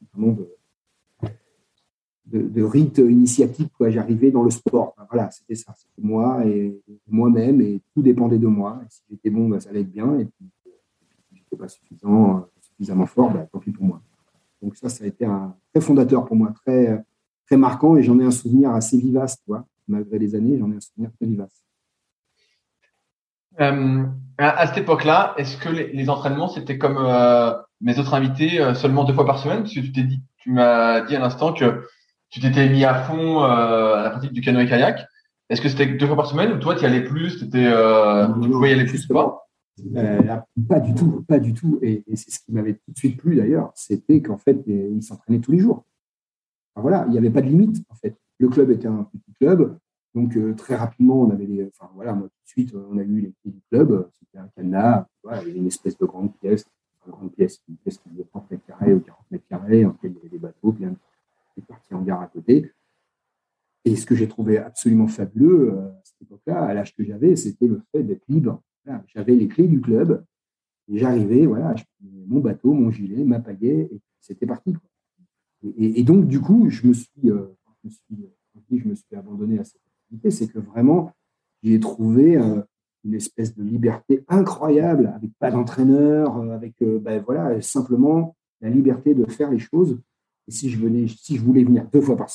de, 2.32 2.64
rite 2.64 2.98
initiatique. 3.00 3.72
J'arrivais 3.80 4.32
dans 4.32 4.44
le 4.44 4.52
sport. 4.52 4.96
voilà, 5.10 5.30
c'était 5.32 5.56
ça. 5.56 5.74
C'était 5.76 6.08
moi 6.08 6.46
et, 6.46 6.80
moi-même 7.10 7.62
et 7.62 7.82
tout 7.94 8.02
dépendait 8.02 8.40
de 8.40 8.48
moi. 8.48 8.82
si 8.90 9.02
j'étais 9.10 9.30
bon, 9.30 9.50
bah, 9.50 9.60
ça 9.60 9.70
allait 9.70 9.82
être 9.82 9.92
bien. 9.92 10.20
Et 10.20 10.26
puis, 10.26 10.50
si 10.64 10.72
je 11.32 11.40
n'étais 11.40 11.58
pas 11.58 11.68
suffisant, 11.68 12.48
suffisamment 12.62 13.06
fort, 13.06 13.32
bah, 13.32 13.48
tant 13.52 13.60
pis 13.60 13.72
pour 13.72 13.86
moi. 13.86 14.02
Donc 14.62 14.76
ça, 14.76 14.90
ça 14.90 15.04
a 15.04 15.08
été 15.08 15.26
un, 15.26 15.56
très 15.74 15.82
fondateur 15.82 16.26
pour 16.26 16.36
moi, 16.36 16.54
très, 16.64 17.04
très 17.48 17.58
marquant 17.58 17.96
et 17.96 18.04
j'en 18.04 18.20
ai 18.20 18.26
un 18.26 18.32
souvenir 18.32 18.72
assez 18.72 18.98
vivace. 18.98 19.38
Malgré 19.88 20.20
les 20.20 20.36
années, 20.36 20.58
j'en 20.58 20.72
ai 20.72 20.76
un 20.76 20.80
souvenir 20.80 21.12
très 21.18 21.26
vivace. 21.26 21.64
Euh, 23.60 24.06
à, 24.38 24.68
cette 24.68 24.78
époque-là, 24.78 25.34
est-ce 25.38 25.58
que 25.58 25.70
les, 25.70 26.10
entraînements, 26.10 26.48
c'était 26.48 26.78
comme 26.78 26.98
euh, 26.98 27.54
mes 27.82 28.00
autres 28.00 28.14
invités, 28.14 28.60
euh, 28.60 28.74
seulement 28.74 29.04
deux 29.04 29.14
fois 29.14 29.26
par 29.26 29.40
semaine? 29.40 29.60
Parce 29.60 29.74
que 29.74 29.82
tu 29.82 29.92
t'es 29.92 30.04
dit, 30.04 30.22
tu 30.38 30.52
m'as 30.52 31.02
dit 31.02 31.16
à 31.16 31.20
l'instant 31.20 31.54
que 31.54 31.84
tu 32.32 32.40
t'étais 32.40 32.70
mis 32.70 32.84
à 32.86 32.96
fond 33.04 33.42
à 33.42 34.04
la 34.04 34.10
pratique 34.10 34.32
du 34.32 34.42
canoë 34.42 34.68
kayak. 34.68 35.06
Est-ce 35.50 35.62
que 35.62 35.68
c'était 35.68 35.86
deux 35.86 36.08
fois 36.08 36.16
par 36.16 36.28
semaine 36.28 36.54
ou 36.54 36.58
toi, 36.58 36.76
tu 36.76 36.84
y 36.84 36.86
allais 36.86 37.04
plus 37.04 37.38
Tu 37.38 37.46
pouvais 37.46 38.70
y 38.70 38.74
aller 38.74 38.86
plus 38.86 39.06
pas 39.06 39.48
Pas 40.68 40.80
du 40.80 40.96
tout, 40.96 41.26
pas 41.28 41.40
du 41.40 41.54
tout. 41.54 41.78
Et, 41.82 42.04
c'est 42.16 42.32
ce 42.32 42.40
qui 42.40 42.54
m'avait 42.54 42.76
tout 42.76 42.92
de 42.92 42.98
suite 42.98 43.18
plu 43.18 43.36
d'ailleurs, 43.36 43.72
c'était 43.76 44.22
qu'en 44.22 44.38
fait, 44.38 44.58
ils 44.66 45.04
s'entraînaient 45.04 45.42
tous 45.42 45.52
les 45.52 45.60
jours. 45.60 45.86
voilà, 46.76 47.04
il 47.08 47.12
n'y 47.12 47.18
avait 47.18 47.30
pas 47.30 47.42
de 47.42 47.48
limite 47.48 47.84
en 47.90 47.96
fait. 47.96 48.16
Le 48.40 48.48
club 48.48 48.72
était 48.72 48.88
un 48.88 49.04
petit 49.04 49.34
club. 49.40 49.78
Donc, 50.16 50.36
euh, 50.36 50.54
très 50.56 50.76
rapidement, 50.76 51.22
on 51.22 51.30
avait 51.30 51.46
les. 51.46 51.64
Enfin, 51.66 51.92
voilà, 51.96 52.14
moi, 52.14 52.28
tout 52.28 52.44
de 52.44 52.50
suite, 52.50 52.76
on 52.76 52.98
a 52.98 53.02
eu 53.02 53.22
les 53.22 53.34
clés 53.42 53.52
du 53.52 53.62
club. 53.70 54.10
C'était 54.20 54.40
un 54.40 54.48
cadenas. 54.56 55.06
Voilà, 55.24 55.44
une 55.44 55.68
espèce 55.68 55.98
de 55.98 56.06
grande 56.06 56.34
pièce, 56.38 56.66
une 57.06 57.12
grande 57.12 57.32
pièce, 57.32 57.62
une 57.70 57.78
pièce 57.78 57.98
qui 57.98 58.10
faisait 58.10 58.26
30 58.26 58.52
mètres 58.52 58.66
carrés 58.66 58.94
ou 58.94 59.00
40 59.00 59.20
mètres 59.32 59.48
carrés, 59.48 59.86
en 59.86 59.96
il 60.04 60.12
y 60.12 60.18
avait 60.18 60.30
des 60.30 60.38
bateaux, 60.40 60.72
puis 60.72 60.86
des 61.58 61.64
parties 61.64 61.94
en 61.94 62.02
gare 62.02 62.22
à 62.22 62.28
côté. 62.28 62.72
Et 63.84 63.96
ce 63.96 64.06
que 64.06 64.16
j'ai 64.16 64.28
trouvé 64.28 64.58
absolument 64.58 65.08
fabuleux 65.08 65.74
euh, 65.74 65.88
à 65.88 66.02
cette 66.04 66.22
époque-là, 66.22 66.64
à 66.64 66.74
l'âge 66.74 66.96
que 66.96 67.04
j'avais, 67.04 67.36
c'était 67.36 67.68
le 67.68 67.82
fait 67.92 68.04
d'être 68.04 68.24
libre. 68.28 68.62
j'avais 69.08 69.36
les 69.36 69.48
clés 69.48 69.68
du 69.68 69.82
club 69.82 70.24
j'arrivais, 70.98 71.46
voilà, 71.46 71.76
mon 72.02 72.40
bateau, 72.40 72.74
mon 72.74 72.92
gilet, 72.92 73.24
ma 73.24 73.40
pagaie, 73.40 73.90
et 73.92 74.02
c'était 74.20 74.46
parti. 74.46 74.76
Et, 75.78 76.04
donc, 76.04 76.28
du 76.28 76.40
coup, 76.40 76.70
je 76.70 76.88
me 76.88 76.94
suis, 76.94 77.30
euh, 77.30 77.56
je 78.72 78.88
me 78.88 78.96
suis, 78.96 79.16
abandonné 79.16 79.60
à 79.60 79.64
cette 79.64 79.82
c'est 80.30 80.48
que 80.48 80.60
vraiment, 80.60 81.12
j'ai 81.64 81.80
trouvé 81.80 82.36
euh, 82.36 82.62
une 83.06 83.14
espèce 83.14 83.56
de 83.56 83.64
liberté 83.64 84.26
incroyable, 84.28 85.14
avec 85.16 85.32
pas 85.40 85.52
d'entraîneur, 85.52 86.38
euh, 86.38 86.50
avec 86.50 86.74
ben 86.82 87.24
voilà, 87.24 87.62
simplement 87.62 88.36
la 88.60 88.70
liberté 88.70 89.14
de 89.14 89.26
faire 89.26 89.52
les 89.52 89.60
choses. 89.60 90.00
Et 90.52 90.54
si 90.54 90.70
je 90.70 90.78
venais, 90.78 91.08
si 91.08 91.38
je 91.38 91.42
voulais 91.42 91.64
venir 91.64 91.88
deux 91.94 92.02
fois 92.02 92.18
par, 92.18 92.28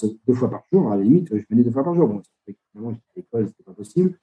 jour, 0.72 0.90
à 0.90 0.96
la 0.96 1.02
limite, 1.02 1.28
je 1.30 1.44
venais 1.50 1.62
deux 1.62 1.70
fois 1.70 1.84
par 1.84 1.94
jour. 1.94 2.08
Bon, 2.08 2.22
évidemment, 2.46 2.92
j'étais 2.92 3.04
à 3.10 3.16
l'école, 3.16 3.48
c'était 3.48 3.62
pas 3.62 3.74
possible. 3.74 4.18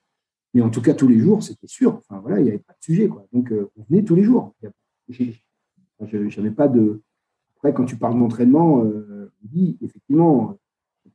Mais 0.52 0.62
en 0.62 0.70
tout 0.70 0.82
cas, 0.82 0.94
tous 0.94 1.06
les 1.06 1.20
jours, 1.20 1.44
c'était 1.44 1.68
sûr. 1.68 1.94
Enfin, 1.94 2.18
voilà, 2.18 2.40
il 2.40 2.42
n'y 2.42 2.48
avait 2.48 2.58
pas 2.58 2.72
de 2.72 2.82
sujet. 2.82 3.06
Quoi. 3.06 3.24
Donc, 3.32 3.52
on 3.76 3.82
venait 3.88 4.02
tous 4.02 4.16
les 4.16 4.24
jours. 4.24 4.52
Pas 6.56 6.68
de. 6.68 7.02
Après, 7.56 7.72
quand 7.72 7.84
tu 7.84 7.96
parles 7.96 8.18
d'entraînement, 8.18 8.84
oui, 9.52 9.78
effectivement, 9.80 10.58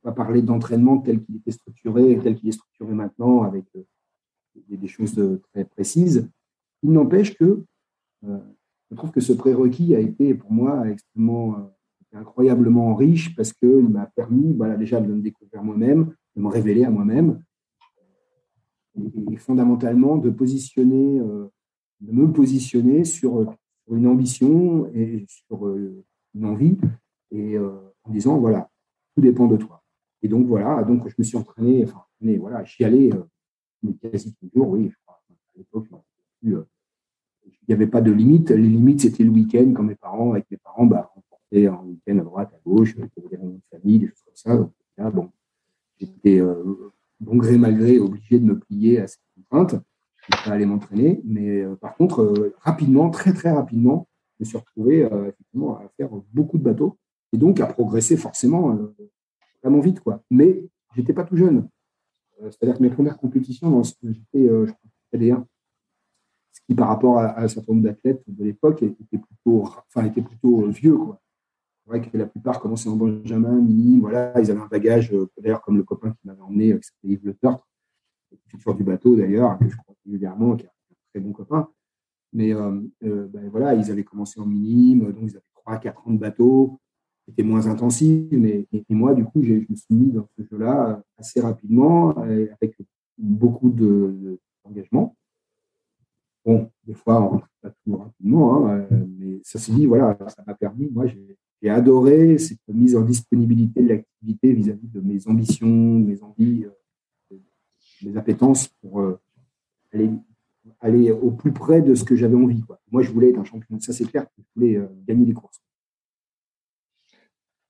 pas 0.02 0.12
parler 0.12 0.42
d'entraînement 0.42 0.98
tel 0.98 1.22
qu'il 1.22 1.36
était 1.36 1.50
structuré, 1.50 2.18
tel 2.22 2.36
qu'il 2.36 2.48
est 2.48 2.52
structuré 2.52 2.94
maintenant, 2.94 3.42
avec 3.42 3.64
euh, 3.76 3.82
des, 4.68 4.88
choses 4.88 5.20
très 5.52 5.64
précises. 5.64 6.28
Il 6.82 6.92
n'empêche 6.92 7.36
que 7.36 7.62
euh, 8.24 8.38
je 8.90 8.96
trouve 8.96 9.10
que 9.10 9.20
ce 9.20 9.32
prérequis 9.32 9.94
a 9.94 10.00
été 10.00 10.34
pour 10.34 10.52
moi 10.52 10.88
extrêmement 10.88 11.56
euh, 11.56 11.62
incroyablement 12.12 12.94
riche 12.94 13.34
parce 13.36 13.52
qu'il 13.52 13.88
m'a 13.88 14.06
permis 14.06 14.54
voilà, 14.54 14.76
déjà 14.76 15.00
de 15.00 15.12
me 15.12 15.20
découvrir 15.20 15.62
moi-même, 15.62 16.14
de 16.36 16.42
me 16.42 16.48
révéler 16.48 16.84
à 16.84 16.90
moi-même 16.90 17.42
et, 19.30 19.36
fondamentalement 19.36 20.16
de 20.16 20.30
positionner, 20.30 21.20
de 21.20 22.12
me 22.12 22.32
positionner 22.32 23.04
sur, 23.04 23.54
une 23.90 24.06
ambition 24.06 24.90
et 24.94 25.24
sur 25.28 25.68
une 26.34 26.44
envie 26.44 26.76
et 27.30 27.58
en 27.58 28.10
disant 28.10 28.38
voilà, 28.38 28.68
tout 29.14 29.22
dépend 29.22 29.46
de 29.46 29.56
toi. 29.56 29.80
Et 30.22 30.28
donc, 30.28 30.46
voilà, 30.46 30.82
donc 30.84 31.08
je 31.08 31.14
me 31.18 31.24
suis 31.24 31.36
entraîné, 31.36 31.84
enfin, 31.84 32.02
voilà, 32.38 32.64
j'y 32.64 32.84
allais 32.84 33.10
euh, 33.12 33.92
quasi 34.00 34.34
toujours, 34.34 34.70
oui. 34.70 34.92
À 35.08 35.18
l'époque, 35.56 35.86
euh, 36.44 36.64
il 37.44 37.66
n'y 37.68 37.74
avait 37.74 37.86
pas 37.86 38.00
de 38.00 38.12
limite. 38.12 38.50
Les 38.50 38.68
limites, 38.68 39.00
c'était 39.00 39.24
le 39.24 39.30
week-end, 39.30 39.72
quand 39.74 39.82
mes 39.82 39.94
parents, 39.94 40.32
avec 40.32 40.50
mes 40.50 40.58
parents, 40.58 40.86
bah, 40.86 41.09
un 41.52 41.82
week-end 41.84 42.18
à 42.18 42.22
droite, 42.22 42.52
à 42.54 42.58
gauche, 42.64 42.94
il 42.96 43.04
y 43.04 43.28
des 43.28 43.36
réunions 43.36 43.60
de 43.72 43.78
famille, 43.78 43.98
des 43.98 44.06
choses 44.06 44.22
comme 44.24 44.36
ça. 44.36 44.56
Donc, 44.56 44.72
là, 44.96 45.10
bon, 45.10 45.30
j'étais, 45.98 46.40
euh, 46.40 46.92
bon 47.20 47.36
gré 47.36 47.58
mal 47.58 47.76
gré, 47.76 47.98
obligé 47.98 48.38
de 48.38 48.44
me 48.44 48.58
plier 48.58 49.00
à 49.00 49.06
ces 49.06 49.18
contraintes. 49.34 49.82
Je 50.16 50.36
ne 50.36 50.44
pas 50.44 50.50
aller 50.50 50.66
m'entraîner. 50.66 51.20
Mais 51.24 51.64
par 51.80 51.96
contre, 51.96 52.52
rapidement, 52.60 53.10
très, 53.10 53.32
très 53.32 53.50
rapidement, 53.50 54.06
je 54.38 54.44
me 54.44 54.46
suis 54.46 54.58
retrouvé 54.58 55.04
à 55.04 55.32
faire 55.96 56.10
beaucoup 56.32 56.58
de 56.58 56.62
bateaux 56.62 56.98
et 57.32 57.38
donc 57.38 57.58
à 57.60 57.66
progresser 57.66 58.16
forcément 58.16 58.78
vraiment 59.62 59.80
vite, 59.80 60.00
quoi. 60.00 60.22
Mais 60.30 60.64
j'étais 60.94 61.12
pas 61.12 61.24
tout 61.24 61.36
jeune. 61.36 61.68
Euh, 62.42 62.50
c'est-à-dire 62.50 62.78
que 62.78 62.82
mes 62.82 62.90
premières 62.90 63.18
compétitions, 63.18 63.82
j'étais, 63.82 64.48
euh, 64.48 64.66
je 64.66 64.72
crois, 64.72 65.46
ce 66.52 66.60
qui 66.66 66.74
par 66.74 66.88
rapport 66.88 67.18
à, 67.18 67.40
un 67.40 67.48
certain 67.48 67.72
nombre 67.72 67.84
d'athlètes 67.84 68.22
de 68.26 68.44
l'époque 68.44 68.82
était 68.82 69.18
plutôt, 69.18 69.62
enfin, 69.62 70.04
était 70.04 70.22
plutôt 70.22 70.66
euh, 70.66 70.70
vieux, 70.70 70.96
quoi. 70.96 71.20
Vrai 71.86 72.00
que 72.00 72.16
la 72.16 72.26
plupart 72.26 72.60
commençaient 72.60 72.88
en 72.88 72.96
Benjamin, 72.96 73.60
Mini, 73.60 73.98
voilà, 74.00 74.32
ils 74.40 74.50
avaient 74.50 74.60
un 74.60 74.68
bagage, 74.68 75.12
d'ailleurs, 75.38 75.62
comme 75.62 75.76
le 75.76 75.82
copain 75.82 76.10
qui 76.10 76.26
m'avait 76.26 76.40
emmené, 76.42 76.78
qui 76.78 76.86
s'appelait 76.86 77.14
Yves 77.14 77.24
Le 77.24 77.34
Turtre, 77.34 77.66
futur 78.46 78.74
du 78.74 78.84
bateau 78.84 79.16
d'ailleurs, 79.16 79.58
que 79.58 79.68
je 79.68 79.76
crois 79.76 79.94
régulièrement, 80.04 80.56
qui 80.56 80.64
est 80.64 80.68
un 80.68 80.94
très 81.12 81.20
bon 81.20 81.32
copain. 81.32 81.68
Mais 82.32 82.52
ben, 82.52 83.48
voilà, 83.50 83.74
ils 83.74 83.90
avaient 83.90 84.04
commencé 84.04 84.38
en 84.40 84.46
minime, 84.46 85.12
donc 85.12 85.22
ils 85.22 85.36
avaient 85.36 85.80
3-4 85.80 86.08
ans 86.08 86.12
de 86.12 86.18
bateau, 86.18 86.80
c'était 87.26 87.42
moins 87.42 87.66
intensif. 87.66 88.28
Mais, 88.30 88.66
et, 88.72 88.84
moi, 88.90 89.14
du 89.14 89.24
coup, 89.24 89.42
je 89.42 89.54
me 89.54 89.74
suis 89.74 89.94
mis 89.94 90.12
dans 90.12 90.28
ce 90.36 90.44
jeu-là 90.44 91.02
assez 91.18 91.40
rapidement, 91.40 92.10
avec 92.10 92.76
beaucoup 93.18 93.70
d'engagement. 93.70 95.16
Bon, 96.50 96.70
des 96.84 96.94
fois, 96.94 97.22
on 97.22 97.28
rentre 97.28 97.48
pas 97.62 97.70
tout 97.70 97.96
rapidement, 97.96 98.66
hein, 98.66 98.86
mais 98.90 99.40
ça 99.44 99.58
s'est 99.58 99.72
dit, 99.72 99.86
voilà, 99.86 100.16
ça 100.28 100.42
m'a 100.46 100.54
permis, 100.54 100.88
moi, 100.90 101.06
j'ai 101.06 101.70
adoré 101.70 102.38
cette 102.38 102.58
mise 102.68 102.96
en 102.96 103.02
disponibilité 103.02 103.82
de 103.82 103.88
l'activité 103.88 104.52
vis-à-vis 104.52 104.88
de 104.88 105.00
mes 105.00 105.28
ambitions, 105.28 105.68
mes 105.68 106.22
envies, 106.22 106.66
mes 108.02 108.16
appétences 108.16 108.68
pour 108.80 109.00
euh, 109.00 109.20
aller, 109.92 110.10
aller 110.80 111.10
au 111.10 111.30
plus 111.30 111.52
près 111.52 111.82
de 111.82 111.94
ce 111.94 112.04
que 112.04 112.16
j'avais 112.16 112.36
envie. 112.36 112.62
Quoi. 112.62 112.80
Moi, 112.90 113.02
je 113.02 113.10
voulais 113.10 113.30
être 113.30 113.38
un 113.38 113.44
champion. 113.44 113.78
Ça, 113.80 113.92
c'est 113.92 114.06
clair 114.06 114.26
je 114.38 114.44
voulais 114.56 114.76
euh, 114.76 114.86
gagner 115.06 115.26
des 115.26 115.34
courses. 115.34 115.60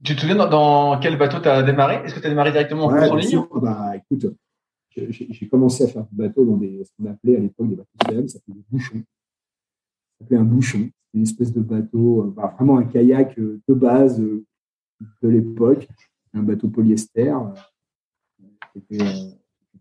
Tu 0.02 0.14
te 0.14 0.20
souviens 0.20 0.36
dans, 0.36 0.98
quel 1.00 1.18
bateau 1.18 1.40
tu 1.40 1.48
as 1.48 1.62
démarré? 1.62 1.96
Est-ce 2.04 2.14
que 2.14 2.20
tu 2.20 2.26
as 2.26 2.30
démarré 2.30 2.52
directement 2.52 2.84
en 2.86 2.88
course 2.90 3.10
en 3.10 3.16
ligne 3.16 3.42
bah, 3.60 3.96
Écoute, 3.96 4.34
j'ai 4.90 5.48
commencé 5.48 5.84
à 5.84 5.88
faire 5.88 6.06
du 6.06 6.14
bateau 6.14 6.44
dans 6.44 6.56
des, 6.56 6.84
ce 6.84 6.90
qu'on 6.96 7.10
appelait 7.10 7.36
à 7.36 7.40
l'époque 7.40 7.68
des 7.68 7.76
bateaux 7.76 7.90
CM, 8.06 8.28
ça 8.28 8.38
s'appelait 8.38 8.54
des 8.54 8.64
bouchons. 8.70 8.98
Ça 8.98 10.18
s'appelait 10.18 10.38
un 10.38 10.44
bouchon. 10.44 10.90
Une 11.14 11.22
espèce 11.22 11.52
de 11.52 11.60
bateau, 11.60 12.22
euh, 12.22 12.30
bah, 12.30 12.54
vraiment 12.56 12.78
un 12.78 12.84
kayak 12.84 13.38
de 13.38 13.74
base 13.74 14.20
de 14.20 14.44
l'époque, 15.22 15.88
un 16.34 16.42
bateau 16.42 16.68
polyester. 16.68 17.34
C'était 18.74 18.98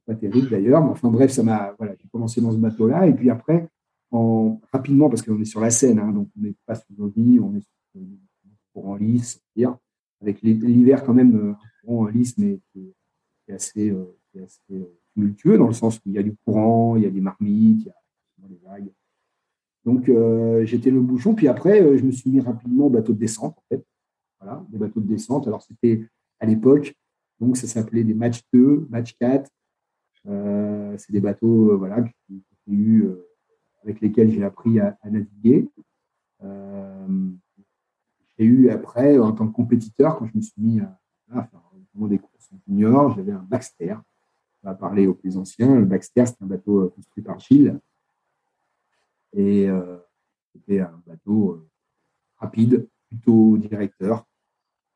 pas 0.06 0.16
terrible 0.16 0.50
d'ailleurs, 0.50 0.84
mais 0.84 0.90
enfin 0.90 1.10
bref, 1.10 1.32
ça 1.32 1.44
m'a, 1.44 1.76
voilà, 1.78 1.94
j'ai 2.02 2.08
commencé 2.10 2.42
dans 2.42 2.52
ce 2.52 2.58
bateau-là, 2.58 3.08
et 3.08 3.14
puis 3.14 3.30
après, 3.30 3.70
en, 4.12 4.60
rapidement, 4.72 5.10
parce 5.10 5.22
qu'on 5.22 5.40
est 5.40 5.46
sur 5.46 5.62
la 5.62 5.70
Seine, 5.70 6.00
hein, 6.00 6.12
donc 6.12 6.30
on 6.38 6.42
n'est 6.42 6.56
pas 6.66 6.76
sur 6.76 6.88
l'Ovi, 6.98 7.40
on 7.40 7.56
est 7.56 7.62
sur 7.62 8.02
le 8.02 8.08
courant 8.74 8.96
lisse, 8.96 9.40
dire, 9.56 9.78
avec 10.22 10.42
l'hiver 10.42 11.04
quand 11.04 11.14
même, 11.14 11.36
euh, 11.36 11.52
un 11.52 11.86
courant 11.86 12.08
lisse, 12.08 12.38
mais 12.38 12.60
qui 12.72 12.92
est, 13.48 13.54
assez, 13.54 13.92
euh, 13.92 14.18
assez 14.44 14.60
euh, 14.72 14.99
tumultueux, 15.14 15.58
dans 15.58 15.68
le 15.68 15.74
sens 15.74 15.98
où 15.98 16.02
il 16.08 16.14
y 16.14 16.18
a 16.18 16.24
du 16.24 16.36
courant, 16.46 16.96
il 16.96 17.04
y 17.04 17.06
a 17.06 17.10
des 17.10 17.22
marmites, 17.22 17.82
il 18.38 18.44
y 18.44 18.46
a 18.46 18.50
des 18.50 18.60
vagues. 18.64 18.92
Donc 19.86 20.12
j'étais 20.66 20.92
le 20.92 21.02
bouchon, 21.02 21.34
puis 21.34 21.48
après, 21.48 21.98
je 21.98 22.04
me 22.04 22.12
suis 22.12 22.30
mis 22.30 22.42
rapidement 22.42 22.88
au 22.88 22.90
bateau 22.90 23.14
de 23.14 23.20
descente, 23.20 23.58
en 23.58 23.64
fait. 23.70 23.84
Voilà, 24.40 24.64
des 24.70 24.78
bateaux 24.78 25.02
de 25.02 25.08
descente. 25.08 25.48
Alors 25.48 25.62
c'était 25.62 26.08
à 26.40 26.46
l'époque, 26.46 26.96
donc 27.40 27.58
ça 27.58 27.68
s'appelait 27.68 28.04
des 28.04 28.14
match 28.14 28.42
2, 28.54 28.88
match 28.90 29.16
4, 29.20 29.50
euh, 30.28 30.96
c'est 30.98 31.12
des 31.12 31.22
bateaux 31.22 31.72
euh, 31.72 31.76
voilà, 31.76 32.04
eu, 32.68 33.04
euh, 33.04 33.26
avec 33.84 34.02
lesquels 34.02 34.32
j'ai 34.32 34.44
appris 34.44 34.80
à, 34.80 34.98
naviguer. 35.06 35.70
j'ai 38.38 38.46
eu 38.46 38.70
après, 38.70 39.18
en 39.18 39.32
tant 39.32 39.48
que 39.48 39.54
compétiteur, 39.54 40.18
quand 40.18 40.26
je 40.26 40.38
me 40.38 40.42
suis 40.42 40.62
mis 40.62 40.80
à, 40.82 41.00
faire 41.32 41.62
des 42.08 42.20
courses 42.20 42.50
junior, 42.68 43.16
j'avais 43.16 43.32
un 43.32 43.44
Baxter. 43.44 43.96
On 44.64 44.70
va 44.70 44.76
parler 44.76 45.08
aux 45.08 45.14
plus 45.14 45.38
anciens. 45.38 45.80
Le 45.80 45.86
Baxter, 45.86 46.26
c'est 46.26 46.42
un 46.42 46.48
bateau 46.48 46.90
construit 46.90 47.24
par 47.24 47.40
Gilles. 47.40 47.80
Et 49.34 49.68
c'était 50.52 50.80
un 50.80 51.02
bateau 51.06 51.66
rapide, 52.38 52.88
plutôt 53.08 53.58
directeur. 53.58 54.26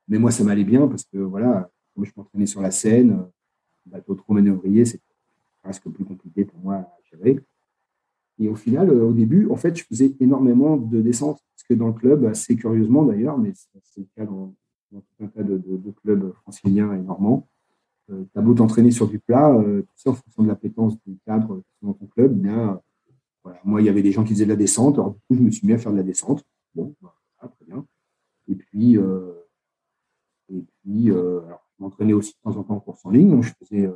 Mais 0.08 0.18
moi, 0.18 0.32
ça 0.32 0.44
m'allait 0.44 0.64
bien 0.64 0.88
parce 0.88 1.06
que 1.06 1.18
voilà, 1.18 1.70
comme 1.94 2.06
je 2.06 2.12
m'entraînais 2.16 2.46
sur 2.46 2.62
la 2.62 2.72
Seine, 2.72 3.12
un 3.12 3.30
bateau 3.86 4.16
trop 4.16 4.34
manœuvrier, 4.34 4.86
c'était 4.86 5.04
presque 5.62 5.90
plus 5.90 6.06
compliqué 6.06 6.46
pour 6.46 6.60
moi 6.60 6.76
à 6.76 6.98
gérer. 7.10 7.40
Et 8.40 8.50
au 8.50 8.56
final, 8.56 8.90
euh, 8.90 9.06
au 9.06 9.14
début, 9.14 9.48
en 9.50 9.56
fait, 9.56 9.76
je 9.78 9.84
faisais 9.84 10.14
énormément 10.20 10.78
de 10.78 11.02
descentes, 11.02 11.40
parce 11.56 11.68
que 11.68 11.74
dans 11.74 11.88
le 11.88 11.94
club, 11.94 12.26
assez 12.26 12.56
curieusement 12.56 13.06
d'ailleurs, 13.06 13.38
mais 13.38 13.54
c'est 13.56 14.02
le 14.02 14.08
cas 14.16 14.26
dans, 14.26 14.54
tout 14.92 15.24
un 15.24 15.28
tas 15.28 15.44
de, 15.44 15.62
clubs 16.02 16.34
franciliens 16.42 16.94
et 16.94 17.00
normands, 17.00 17.48
euh, 18.12 18.24
tu 18.32 18.40
as 18.40 18.42
beau 18.42 18.54
t'entraîner 18.54 18.92
sur 18.92 19.08
du 19.08 19.20
plat, 19.20 19.50
euh, 19.54 19.82
tout 19.82 19.94
ça 19.96 20.10
en 20.12 20.14
fonction 20.14 20.44
de 20.44 20.48
l'appétence 20.48 20.96
du 21.06 21.18
cadre 21.26 21.62
dans 21.82 21.94
ton 21.94 22.06
club, 22.08 22.34
bien, 22.34 22.82
voilà, 23.44 23.60
moi, 23.64 23.82
il 23.82 23.86
y 23.86 23.90
avait 23.90 24.04
des 24.04 24.12
gens 24.12 24.24
qui 24.24 24.34
faisaient 24.34 24.46
de 24.46 24.50
la 24.50 24.56
descente, 24.56 24.96
alors 24.96 25.12
du 25.12 25.20
coup, 25.20 25.36
je 25.36 25.42
me 25.42 25.52
suis 25.52 25.68
mis 25.68 25.74
à 25.74 25.78
faire 25.78 25.92
de 25.92 25.98
la 25.98 26.04
descente. 26.04 26.44
Bon, 26.76 26.96
voilà, 27.02 27.16
très 27.42 27.66
bien. 27.66 27.86
Et 28.48 28.56
puis, 28.56 28.96
et 30.50 30.62
puis 30.82 31.08
je 31.08 31.42
m'entraînais 31.80 32.14
aussi 32.14 32.34
de 32.34 32.52
temps 32.52 32.58
en 32.58 32.64
temps 32.64 32.76
en 32.76 32.80
course 32.80 33.06
en 33.06 33.12
ligne, 33.12 33.30
donc 33.32 33.44
je 33.44 33.54
faisais 33.60 33.90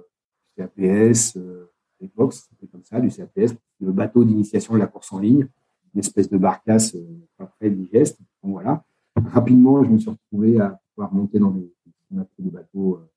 CAPS, 0.57 1.37
euh, 1.37 1.69
à 1.99 2.03
l'époque, 2.03 2.33
c'était 2.33 2.67
comme 2.67 2.83
ça, 2.83 2.99
du 2.99 3.09
CAPS, 3.09 3.55
le 3.79 3.91
bateau 3.91 4.23
d'initiation 4.23 4.73
de 4.73 4.79
la 4.79 4.87
course 4.87 5.11
en 5.13 5.19
ligne, 5.19 5.47
une 5.93 5.99
espèce 5.99 6.29
de 6.29 6.37
barcasse 6.37 6.95
euh, 6.95 7.27
pas 7.37 7.45
très 7.45 7.69
digeste. 7.69 8.19
Donc 8.43 8.53
voilà. 8.53 8.83
Rapidement, 9.15 9.83
je 9.83 9.89
me 9.89 9.97
suis 9.97 10.09
retrouvé 10.09 10.59
à 10.59 10.79
pouvoir 10.93 11.13
monter 11.13 11.39
dans 11.39 11.51
des, 11.51 11.71
des 12.11 12.49
bateaux, 12.49 12.95
euh, 12.95 13.09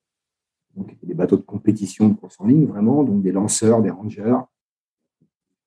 donc 0.77 0.97
des 1.03 1.15
bateaux 1.15 1.37
de 1.37 1.43
compétition 1.43 2.09
de 2.09 2.15
course 2.15 2.37
en 2.41 2.47
ligne, 2.47 2.67
vraiment, 2.67 3.03
donc 3.03 3.23
des 3.23 3.33
lanceurs, 3.33 3.83
des 3.83 3.91
rangers, 3.91 4.37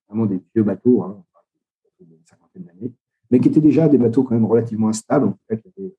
vraiment 0.08 0.26
des 0.26 0.42
vieux 0.54 0.64
bateaux, 0.64 1.04
hein, 1.04 1.24
une 2.00 2.26
cinquantaine 2.26 2.64
d'années, 2.64 2.94
mais 3.32 3.40
qui 3.40 3.50
étaient 3.50 3.62
déjà 3.62 3.88
des 3.88 3.98
bateaux 3.98 4.24
quand 4.24 4.36
même 4.36 4.46
relativement 4.46 4.90
instables, 4.90 5.28
en 5.28 5.38
fait, 5.48 5.62
qui 5.62 5.94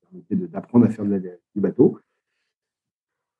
permettaient 0.00 0.36
d'apprendre 0.36 0.86
à 0.86 0.88
faire 0.88 1.04
du 1.04 1.60
bateau. 1.60 1.98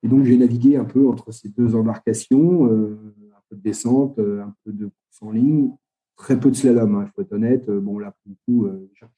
Et 0.02 0.08
donc, 0.08 0.24
j'ai 0.24 0.36
navigué 0.36 0.76
un 0.76 0.84
peu 0.84 1.08
entre 1.08 1.32
ces 1.32 1.48
deux 1.48 1.74
embarcations, 1.74 2.66
euh, 2.66 2.98
un 3.34 3.40
peu 3.48 3.56
de 3.56 3.62
descente, 3.62 4.18
euh, 4.18 4.42
un 4.42 4.54
peu 4.64 4.72
de 4.72 4.86
course 4.86 5.22
en 5.22 5.32
ligne, 5.32 5.72
très 6.16 6.38
peu 6.38 6.50
de 6.50 6.56
slalom, 6.56 6.92
il 6.92 6.96
hein, 6.96 7.10
faut 7.14 7.22
être 7.22 7.32
honnête. 7.32 7.68
Euh, 7.68 7.80
bon, 7.80 7.98
là, 7.98 8.12
pour 8.22 8.32
le 8.32 8.36
coup, 8.44 8.68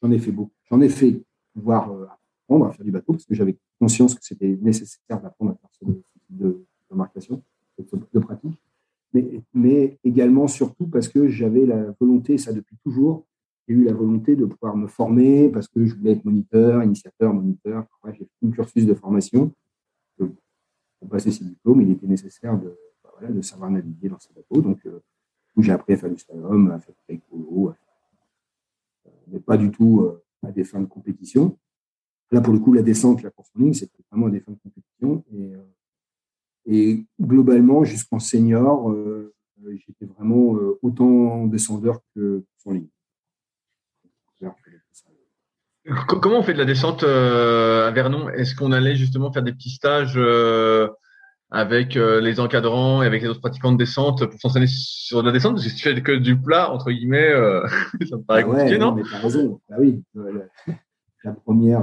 j'en 0.03 0.11
ai 0.11 0.19
fait 0.19 0.33
beaucoup. 0.33 0.53
J'en 0.71 0.81
ai 0.81 0.89
fait 0.89 1.23
pouvoir 1.55 2.19
apprendre 2.51 2.67
à 2.67 2.73
faire 2.73 2.85
du 2.85 2.91
bateau 2.91 3.13
parce 3.13 3.25
que 3.25 3.35
j'avais 3.35 3.57
conscience 3.79 4.15
que 4.15 4.25
c'était 4.25 4.59
nécessaire 4.61 5.21
d'apprendre 5.21 5.53
à 5.53 5.55
faire 5.55 5.71
ce 5.73 5.85
type 5.85 6.57
d'embarcation, 6.91 7.43
ce 7.79 7.83
type 7.83 8.05
de 8.13 8.19
pratique. 8.19 8.61
Mais, 9.13 9.43
mais, 9.55 9.99
également, 10.05 10.47
surtout, 10.47 10.87
parce 10.87 11.09
que 11.09 11.29
j'avais 11.29 11.67
la 11.67 11.95
volonté, 12.01 12.39
ça 12.39 12.53
depuis 12.53 12.77
toujours, 12.85 13.27
j'ai 13.67 13.75
eu 13.75 13.85
la 13.85 13.93
volonté 13.93 14.37
de 14.37 14.45
pouvoir 14.45 14.77
me 14.77 14.87
former 14.87 15.49
parce 15.49 15.69
que 15.69 15.85
je 15.85 15.95
voulais 15.95 16.13
être 16.13 16.25
moniteur, 16.25 16.83
initiateur, 16.83 17.33
moniteur. 17.33 17.87
j'ai 18.07 18.19
fait 18.19 18.47
un 18.47 18.51
cursus 18.51 18.87
de 18.87 18.95
formation 18.95 19.53
pour 20.19 21.09
passer 21.09 21.31
ces 21.31 21.45
diplômes, 21.45 21.81
il 21.81 21.93
était 21.93 22.07
nécessaire 22.07 22.59
de, 22.59 22.77
bah, 23.03 23.27
de 23.27 23.41
savoir 23.41 23.71
naviguer 23.71 24.11
dans 24.11 24.19
ces 24.19 24.35
bateaux. 24.35 24.61
Donc, 24.61 24.85
euh, 24.85 25.01
j'ai 25.57 25.73
appris 25.73 25.95
à 25.95 25.97
faire 25.97 26.11
du 26.11 26.19
slalom, 26.19 26.71
à 26.71 26.79
faire 26.79 26.95
du 27.09 27.19
polo, 27.21 27.71
euh, 29.07 29.11
mais 29.29 29.41
pas 29.41 29.57
du 29.57 29.71
tout 29.71 30.03
euh, 30.03 30.23
à 30.47 30.53
des 30.53 30.63
fins 30.63 30.81
de 30.81 30.87
compétition. 30.87 31.57
Là, 32.33 32.41
pour 32.41 32.53
le 32.53 32.61
coup, 32.61 32.73
la 32.73 32.83
descente, 32.83 33.23
la 33.23 33.31
course 33.31 33.51
en 33.57 33.61
ligne, 33.61 33.75
c'était 33.75 34.03
vraiment 34.11 34.29
des 34.29 34.41
fins 34.41 34.53
de 34.53 34.59
compétition. 34.59 35.25
Et, 35.35 35.53
et 36.67 37.07
globalement, 37.21 37.85
jusqu'en 37.85 38.19
senior, 38.19 38.95
j'étais 39.67 40.07
vraiment 40.07 40.57
autant 40.83 41.47
descendeur 41.47 42.01
que 42.15 42.45
en 42.67 42.73
ligne. 42.73 42.89
Comment 46.07 46.39
on 46.39 46.43
fait 46.43 46.53
de 46.53 46.59
la 46.59 46.67
descente 46.67 47.03
euh, 47.03 47.89
à 47.89 47.91
Vernon? 47.91 48.29
Est-ce 48.29 48.55
qu'on 48.55 48.71
allait 48.71 48.97
justement 48.97 49.33
faire 49.33 49.43
des 49.43 49.53
petits 49.53 49.71
stages 49.71 50.15
euh, 50.17 50.89
avec 51.51 51.97
euh, 51.97 52.21
les 52.21 52.39
encadrants 52.39 53.03
et 53.03 53.07
avec 53.07 53.23
les 53.23 53.29
autres 53.29 53.41
pratiquants 53.41 53.73
de 53.73 53.79
descente 53.79 54.27
pour 54.27 54.39
s'entraîner 54.39 54.67
sur 54.69 55.23
la 55.23 55.33
descente? 55.33 55.55
Parce 55.55 55.65
que 55.65 55.71
si 55.71 55.77
tu 55.77 55.83
fais 55.83 56.01
que 56.03 56.13
du 56.13 56.39
plat, 56.39 56.71
entre 56.71 56.91
guillemets, 56.91 57.33
ça 58.09 58.17
me 58.17 58.23
paraît 58.23 58.43
ah 58.43 58.45
compliqué, 58.45 58.79
non, 58.79 58.93
mais 58.95 59.03
as 59.13 59.19
raison. 59.19 59.61
Bah 59.69 59.77
oui, 59.81 60.03
la, 61.25 61.33
première, 61.33 61.83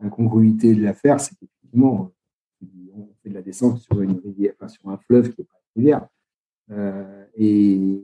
incongruité 0.00 0.74
de 0.74 0.82
l'affaire, 0.82 1.20
c'est 1.20 1.34
qu'effectivement, 1.36 2.12
on 2.94 3.08
fait 3.22 3.30
de 3.30 3.34
la 3.34 3.42
descente 3.42 3.78
sur 3.78 4.00
une 4.00 4.18
rivière, 4.18 4.54
enfin, 4.56 4.68
sur 4.68 4.88
un 4.88 4.98
fleuve 4.98 5.30
qui 5.30 5.40
n'est 5.40 5.46
pas 5.46 5.58
une 5.76 5.82
rivière. 5.82 6.08
et 7.36 8.02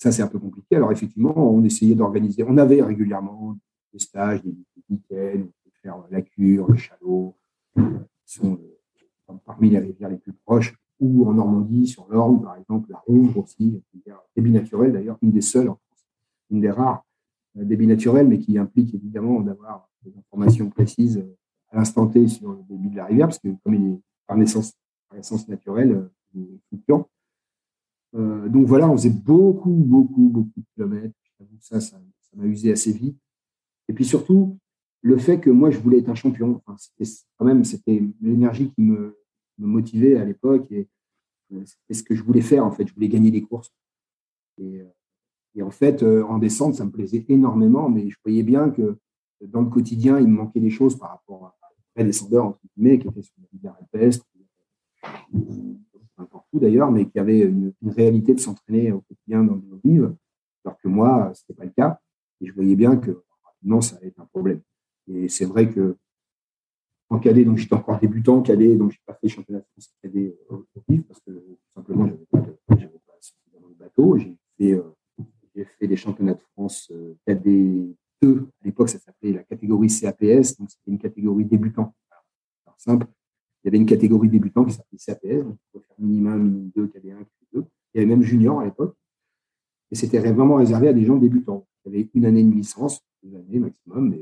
ça, 0.00 0.10
c'est 0.10 0.22
un 0.22 0.28
peu 0.28 0.38
compliqué. 0.38 0.76
Alors, 0.76 0.90
effectivement, 0.92 1.34
on 1.36 1.62
essayait 1.62 1.94
d'organiser. 1.94 2.42
On 2.42 2.56
avait 2.56 2.80
régulièrement 2.80 3.58
des 3.92 3.98
stages, 3.98 4.42
des 4.42 4.54
week-ends, 4.88 5.46
on 5.66 5.70
faire 5.82 6.02
la 6.10 6.22
cure, 6.22 6.70
le 6.70 6.76
chalot, 6.78 7.36
qui 7.74 7.82
sont 8.24 8.54
euh, 8.54 9.34
parmi 9.44 9.68
les 9.68 9.78
rivières 9.78 10.08
les 10.08 10.16
plus 10.16 10.32
proches, 10.32 10.74
ou 11.00 11.28
en 11.28 11.34
Normandie, 11.34 11.86
sur 11.86 12.06
l'Orne, 12.08 12.42
par 12.42 12.56
exemple, 12.56 12.90
la 12.90 12.98
Rouvre 12.98 13.44
aussi, 13.44 13.82
débit 14.34 14.52
naturel 14.52 14.92
d'ailleurs, 14.92 15.18
une 15.20 15.32
des 15.32 15.42
seules 15.42 15.68
en 15.68 15.76
France, 15.76 16.06
une 16.50 16.62
des 16.62 16.70
rares 16.70 17.04
euh, 17.58 17.64
débits 17.64 17.86
naturels, 17.86 18.26
mais 18.26 18.38
qui 18.38 18.56
implique 18.56 18.94
évidemment 18.94 19.40
d'avoir 19.40 19.89
des 20.02 20.16
informations 20.16 20.68
précises 20.70 21.18
euh, 21.18 21.36
à 21.70 21.76
l'instant 21.76 22.06
T 22.06 22.26
sur 22.28 22.52
le 22.52 22.62
débit 22.68 22.90
de 22.90 22.96
la 22.96 23.06
rivière, 23.06 23.28
parce 23.28 23.38
que 23.38 23.48
comme 23.62 23.74
il 23.74 23.86
est 23.92 24.00
par 24.26 24.36
naissance, 24.36 24.72
par 25.08 25.18
essence 25.18 25.48
naturelle, 25.48 26.08
il 26.34 26.42
est 26.42 26.60
fluctuant. 26.68 27.08
Euh, 28.14 28.48
donc 28.48 28.66
voilà, 28.66 28.88
on 28.88 28.96
faisait 28.96 29.10
beaucoup, 29.10 29.70
beaucoup, 29.70 30.28
beaucoup 30.28 30.60
de 30.60 30.66
kilomètres. 30.74 31.14
Ça, 31.60 31.80
ça, 31.80 32.00
m'a 32.36 32.44
usé 32.44 32.72
assez 32.72 32.92
vite. 32.92 33.18
Et 33.88 33.92
puis 33.92 34.04
surtout, 34.04 34.58
le 35.02 35.16
fait 35.16 35.40
que 35.40 35.50
moi, 35.50 35.70
je 35.70 35.78
voulais 35.78 35.98
être 35.98 36.08
un 36.08 36.14
champion, 36.14 36.60
c'était 36.78 37.10
quand 37.36 37.44
même, 37.44 37.64
c'était 37.64 38.02
l'énergie 38.20 38.70
qui 38.70 38.82
me, 38.82 39.16
motivait 39.58 40.16
à 40.16 40.24
l'époque 40.24 40.72
et 40.72 40.88
euh, 41.52 41.62
c'était 41.66 41.92
ce 41.92 42.02
que 42.02 42.14
je 42.14 42.22
voulais 42.22 42.40
faire, 42.40 42.64
en 42.64 42.70
fait. 42.70 42.86
Je 42.86 42.94
voulais 42.94 43.08
gagner 43.08 43.30
des 43.30 43.42
courses. 43.42 43.70
Et, 44.58 44.80
euh, 44.80 45.64
en 45.64 45.70
fait, 45.70 46.02
euh, 46.02 46.24
en 46.24 46.38
descente, 46.38 46.76
ça 46.76 46.84
me 46.86 46.90
plaisait 46.90 47.26
énormément, 47.28 47.90
mais 47.90 48.08
je 48.08 48.16
voyais 48.24 48.42
bien 48.42 48.70
que 48.70 48.96
dans 49.40 49.62
le 49.62 49.70
quotidien, 49.70 50.18
il 50.18 50.28
me 50.28 50.36
manquait 50.36 50.60
des 50.60 50.70
choses 50.70 50.98
par 50.98 51.10
rapport 51.10 51.46
à 51.46 51.54
des 51.96 52.04
descendeurs, 52.04 52.46
entre 52.46 52.60
guillemets, 52.76 52.98
qui 52.98 53.08
étaient 53.08 53.22
sur 53.22 53.34
la 53.62 53.72
répestre, 53.72 54.26
n'importe 56.18 56.46
où 56.52 56.60
d'ailleurs, 56.60 56.90
mais 56.90 57.08
qui 57.08 57.18
avaient 57.18 57.40
une, 57.40 57.72
réalité 57.84 58.34
de 58.34 58.40
s'entraîner 58.40 58.92
au 58.92 59.00
quotidien 59.00 59.42
dans 59.42 59.54
le 59.54 59.80
vive, 59.84 60.14
alors 60.64 60.78
que 60.78 60.88
moi, 60.88 61.32
ce 61.34 61.42
n'était 61.42 61.54
pas 61.54 61.64
le 61.64 61.70
cas. 61.70 62.00
Et 62.40 62.46
je 62.46 62.52
voyais 62.52 62.76
bien 62.76 62.96
que 62.96 63.22
non, 63.62 63.80
ça 63.80 63.96
allait 63.96 64.08
être 64.08 64.20
un 64.20 64.26
problème. 64.26 64.60
Et 65.08 65.28
c'est 65.28 65.44
vrai 65.44 65.68
que 65.68 65.96
en 67.10 67.18
cadet, 67.18 67.44
donc 67.44 67.58
j'étais 67.58 67.74
encore 67.74 67.98
débutant 67.98 68.40
cadet, 68.40 68.76
donc 68.76 68.92
j'ai 68.92 69.00
pas 69.04 69.14
fait 69.14 69.28
championnat 69.28 69.58
de 69.58 69.64
France 69.72 69.92
cadet 70.00 70.38
au 70.48 70.64
vif 70.88 71.02
parce 71.08 71.20
que 71.20 71.32
tout 71.32 71.72
simplement 71.74 72.06
j'avais 72.06 72.24
pas, 72.30 72.40
j'avais 72.70 73.00
pas 73.04 73.16
suffisamment 73.20 73.68
de 73.68 73.74
bateau. 73.74 74.16
J'ai 74.16 74.36
fait, 74.56 74.72
euh, 74.74 75.64
fait 75.78 75.88
des 75.88 75.96
championnats 75.96 76.34
de 76.34 76.42
France 76.52 76.90
euh, 76.92 77.14
cadet 77.26 77.96
2. 78.22 78.48
À 78.62 78.66
l'époque, 78.66 78.88
ça 78.88 78.98
s'appelait 78.98 79.32
la 79.32 79.44
catégorie 79.44 79.88
CAPS, 79.88 80.56
donc 80.58 80.70
c'était 80.70 80.90
une 80.90 80.98
catégorie 80.98 81.44
débutant. 81.44 81.94
Simple. 82.78 83.06
Il 83.62 83.66
y 83.66 83.68
avait 83.68 83.76
une 83.76 83.86
catégorie 83.86 84.28
débutant 84.28 84.64
qui 84.64 84.72
s'appelait 84.72 84.98
CAPS, 84.98 85.44
donc 85.44 85.58
on 85.74 85.78
pouvait 85.78 85.84
faire 85.84 85.96
minimum, 85.98 86.42
minimum 86.42 86.70
2, 86.74 86.86
cadet 86.88 87.12
1, 87.12 87.16
cadet 87.16 87.28
2. 87.52 87.64
Il 87.94 87.98
y 87.98 88.02
avait 88.02 88.06
même 88.06 88.22
junior 88.22 88.60
à 88.60 88.64
l'époque. 88.64 88.96
Et 89.90 89.96
c'était 89.96 90.18
vraiment 90.18 90.56
réservé 90.56 90.88
à 90.88 90.92
des 90.92 91.04
gens 91.04 91.16
débutants. 91.16 91.66
Il 91.84 91.92
y 91.92 91.96
avait 91.96 92.10
une 92.14 92.24
année 92.26 92.44
de 92.44 92.52
licence, 92.52 93.02
deux 93.22 93.36
années 93.36 93.58
maximum, 93.58 94.14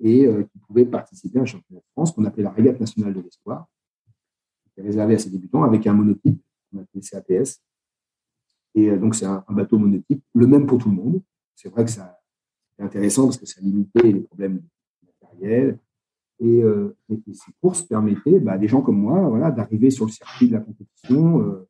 et 0.00 0.26
euh, 0.26 0.42
qui 0.44 0.58
pouvaient 0.58 0.84
participer 0.84 1.38
à 1.38 1.42
un 1.42 1.46
championnat 1.46 1.80
de 1.80 1.86
France 1.92 2.12
qu'on 2.12 2.24
appelait 2.24 2.42
la 2.42 2.50
Régate 2.50 2.80
nationale 2.80 3.14
de 3.14 3.20
l'espoir, 3.20 3.66
qui 4.62 4.70
était 4.70 4.86
réservé 4.86 5.14
à 5.14 5.18
ses 5.18 5.30
débutants 5.30 5.62
avec 5.62 5.86
un 5.86 5.94
monotype 5.94 6.40
qu'on 6.70 6.78
appelait 6.78 7.00
CAPS. 7.00 7.62
Et 8.74 8.90
euh, 8.90 8.98
donc, 8.98 9.14
c'est 9.14 9.26
un, 9.26 9.44
bateau 9.50 9.78
monotype, 9.78 10.22
le 10.34 10.46
même 10.46 10.66
pour 10.66 10.78
tout 10.78 10.88
le 10.88 10.96
monde. 10.96 11.22
C'est 11.54 11.68
vrai 11.68 11.84
que 11.84 11.90
ça 11.90 12.20
intéressant 12.78 13.24
parce 13.24 13.38
que 13.38 13.46
ça 13.46 13.60
limitait 13.60 14.12
les 14.12 14.20
problèmes 14.20 14.62
matériels. 15.22 15.78
Et, 16.40 16.62
euh, 16.62 16.96
et, 17.08 17.20
ces 17.32 17.52
courses 17.60 17.82
permettaient 17.82 18.40
bah, 18.40 18.52
à 18.52 18.58
des 18.58 18.66
gens 18.66 18.82
comme 18.82 18.98
moi 18.98 19.28
voilà, 19.28 19.50
d'arriver 19.52 19.90
sur 19.90 20.04
le 20.04 20.10
circuit 20.10 20.48
de 20.48 20.54
la 20.54 20.60
compétition 20.60 21.40
euh, 21.40 21.68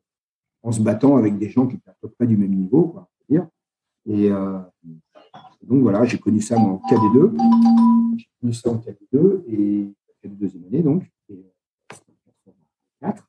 en 0.63 0.71
se 0.71 0.81
battant 0.81 1.17
avec 1.17 1.37
des 1.37 1.49
gens 1.49 1.67
qui 1.67 1.75
étaient 1.75 1.91
à 1.91 1.95
peu 2.01 2.09
près 2.09 2.25
du 2.25 2.35
même 2.35 2.53
niveau. 2.53 2.87
Quoi, 2.87 3.09
dire. 3.29 3.47
Et, 4.07 4.31
euh, 4.31 4.59
donc 5.61 5.81
voilà, 5.81 6.03
j'ai 6.05 6.17
connu 6.17 6.41
ça 6.41 6.57
en 6.57 6.81
KD2. 6.89 8.17
J'ai 8.17 8.27
connu 8.41 8.53
ça 8.53 8.69
en 8.71 8.77
KD2 8.77 9.43
et 9.47 9.93
KD 10.23 10.37
deuxième 10.37 10.65
année 10.65 10.81
donc. 10.81 11.03
Et, 11.29 11.45
4, 13.01 13.27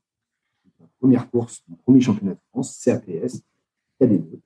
ma 0.80 0.87
première 0.99 1.30
course, 1.30 1.62
mon 1.68 1.76
premier 1.76 2.00
championnat 2.00 2.35
de 2.35 2.40
France, 2.50 2.80
CAPS, 2.83 3.42
KD2, 4.00 4.40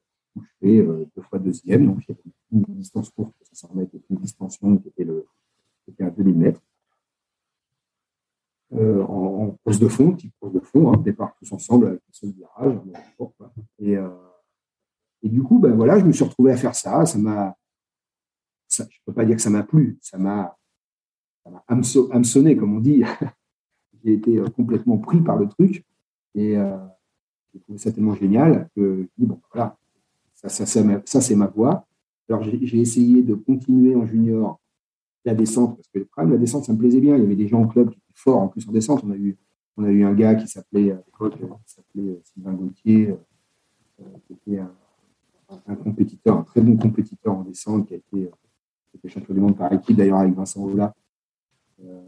euh, 0.64 1.04
deux 1.16 1.22
fois 1.22 1.38
deuxième. 1.38 1.86
Donc 1.86 2.00
j'ai 2.00 2.16
une 2.52 2.62
distance 2.68 3.10
courte, 3.10 3.34
ça 3.42 3.54
s'en 3.54 3.68
remet 3.68 3.88
une 4.10 4.16
distance 4.16 4.60
longue 4.60 4.82
qui 4.82 4.88
était, 4.88 5.04
le, 5.04 5.26
qui 5.84 5.92
était 5.92 6.04
à 6.04 6.10
2000 6.10 6.36
mètres. 6.36 6.60
Euh, 8.72 9.02
en, 9.02 9.48
en, 9.48 9.50
course 9.64 9.80
de 9.80 9.88
fond, 9.88 10.12
petite 10.12 10.32
course 10.38 10.52
de 10.52 10.60
fond, 10.60 10.92
hein, 10.92 10.96
départ 10.98 11.34
tous 11.36 11.50
ensemble 11.52 11.88
avec 11.88 12.00
le 12.06 12.12
seul 12.12 12.30
virage. 12.30 12.78
Et, 13.80 13.96
euh, 13.96 14.08
et 15.22 15.28
du 15.28 15.42
coup, 15.42 15.58
ben 15.58 15.74
voilà, 15.74 15.98
je 15.98 16.04
me 16.04 16.12
suis 16.12 16.24
retrouvé 16.24 16.52
à 16.52 16.56
faire 16.56 16.74
ça. 16.74 17.04
Ça 17.04 17.18
m'a, 17.18 17.56
je 18.70 18.84
peux 19.04 19.12
pas 19.12 19.24
dire 19.24 19.36
que 19.36 19.42
ça 19.42 19.50
m'a 19.50 19.64
plu, 19.64 19.98
ça 20.00 20.18
m'a, 20.18 20.56
hameçonné, 21.66 22.56
comme 22.56 22.76
on 22.76 22.80
dit. 22.80 23.02
j'ai 24.04 24.14
été 24.14 24.38
euh, 24.38 24.48
complètement 24.48 24.98
pris 24.98 25.20
par 25.20 25.36
le 25.36 25.48
truc 25.48 25.84
et 26.34 26.56
euh, 26.56 26.78
j'ai 27.52 27.60
trouvé 27.60 27.78
ça 27.78 27.92
tellement 27.92 28.14
génial 28.14 28.68
que 28.74 29.02
je 29.02 29.08
dis 29.18 29.26
bon 29.26 29.40
voilà, 29.52 29.76
ça, 30.48 30.66
c'est 31.20 31.36
ma 31.36 31.46
voie. 31.46 31.86
Alors 32.28 32.42
j'ai 32.42 32.78
essayé 32.78 33.22
de 33.22 33.34
continuer 33.34 33.96
en 33.96 34.06
junior 34.06 34.60
la 35.24 35.34
descente 35.34 35.76
parce 35.76 35.88
que 35.88 35.98
le 35.98 36.04
problème, 36.04 36.32
la 36.32 36.38
descente, 36.38 36.64
ça 36.64 36.72
me 36.72 36.78
plaisait 36.78 37.00
bien. 37.00 37.16
Il 37.16 37.22
y 37.22 37.26
avait 37.26 37.36
des 37.36 37.48
gens 37.48 37.62
au 37.62 37.66
club 37.66 37.90
qui 37.90 37.98
étaient 37.98 38.14
forts 38.14 38.38
en 38.38 38.48
plus 38.48 38.66
en 38.68 38.72
descente. 38.72 39.02
On 39.04 39.10
a 39.10 39.16
eu, 39.16 39.36
on 39.76 39.84
a 39.84 39.90
eu 39.90 40.04
un 40.04 40.14
gars 40.14 40.34
qui 40.34 40.46
s'appelait 40.46 40.96
s'appelait 41.66 42.02
euh, 42.02 42.20
Sylvain 42.24 42.54
Gauthier, 42.54 43.14
qui 44.26 44.32
était 44.32 44.60
un, 45.66 45.74
compétiteur, 45.76 46.38
un 46.38 46.42
très 46.42 46.60
bon 46.60 46.76
compétiteur 46.76 47.34
en 47.34 47.42
descente 47.42 47.86
qui 47.86 47.94
a 47.94 47.96
été, 47.96 48.30
euh, 49.04 49.08
champion 49.08 49.34
du 49.34 49.40
monde 49.40 49.56
par 49.56 49.72
équipe 49.72 49.96
d'ailleurs 49.96 50.18
avec 50.18 50.34
Vincent 50.34 50.62
Ola 50.62 50.94
euh, 51.84 52.02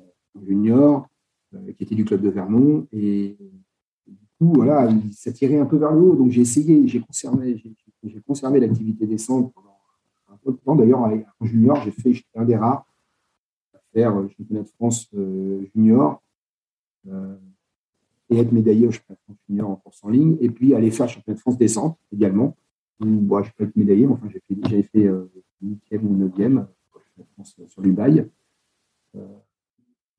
junior, 0.44 1.08
euh, 1.54 1.72
qui 1.72 1.84
était 1.84 1.94
du 1.94 2.04
club 2.04 2.22
de 2.22 2.28
Vernon. 2.28 2.86
Et, 2.92 3.36
du 4.06 4.26
coup, 4.38 4.52
voilà, 4.54 4.90
il 4.90 5.12
s'attirait 5.12 5.58
un 5.58 5.66
peu 5.66 5.76
vers 5.76 5.92
le 5.92 6.00
haut. 6.00 6.16
Donc 6.16 6.30
j'ai 6.30 6.42
essayé, 6.42 6.86
j'ai 6.86 7.00
conservé, 7.00 7.56
conservé 8.26 8.60
l'activité 8.60 9.06
descente 9.06 9.52
pendant 9.52 9.76
un 10.28 10.36
peu 10.36 10.52
de 10.52 10.56
temps. 10.56 10.76
D'ailleurs, 10.76 11.00
en 11.00 11.46
junior, 11.46 11.76
j'ai 11.82 11.90
fait, 11.90 12.12
j'étais 12.12 12.38
un 12.38 12.44
des 12.44 12.56
rares 12.56 12.86
à 13.74 13.78
faire 13.92 14.14
le 14.20 14.28
championnat 14.28 14.62
de 14.62 14.68
France 14.68 15.08
junior 15.74 16.22
et 18.30 18.38
être 18.38 18.52
médaillé 18.52 18.86
au 18.86 18.90
championnat 18.90 19.16
de 19.16 19.24
France 19.24 19.36
junior 19.48 19.70
en 19.70 19.76
course 19.76 20.04
en 20.04 20.08
ligne, 20.08 20.36
et 20.40 20.50
puis 20.50 20.74
aller 20.74 20.90
faire 20.90 21.06
le 21.06 21.12
championnat 21.12 21.36
de 21.36 21.40
France 21.40 21.58
descente 21.58 21.98
également 22.12 22.56
bon, 23.04 23.42
je 23.42 23.50
peux 23.52 23.64
être 23.64 23.76
médaillé, 23.76 24.06
mais 24.06 24.12
enfin, 24.12 24.28
j'avais 24.28 24.82
fait, 24.82 25.08
8e 25.62 26.00
ou 26.02 26.28
9e 26.28 26.66
sur 27.66 27.82
l'Ubaï. 27.82 28.28
Euh, 29.14 29.26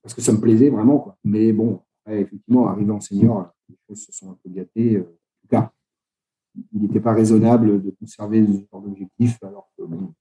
parce 0.01 0.13
que 0.13 0.21
ça 0.21 0.31
me 0.31 0.39
plaisait 0.39 0.69
vraiment. 0.69 1.15
Mais 1.23 1.53
bon, 1.53 1.81
effectivement, 2.07 2.67
arrivé 2.67 2.91
en 2.91 2.99
senior, 2.99 3.51
les 3.69 3.75
choses 3.87 4.05
se 4.05 4.11
sont 4.11 4.31
un 4.31 4.37
peu 4.43 4.49
gâtées. 4.49 4.97
Euh, 4.97 5.01
en 5.01 5.41
tout 5.41 5.47
cas, 5.49 5.73
il 6.73 6.81
n'était 6.81 6.99
pas 6.99 7.13
raisonnable 7.13 7.81
de 7.81 7.89
conserver 7.91 8.45
ce 8.45 8.65
genre 8.71 8.81
d'objectif 8.81 9.41
alors 9.43 9.69
que 9.77 9.83
bon, 9.83 10.13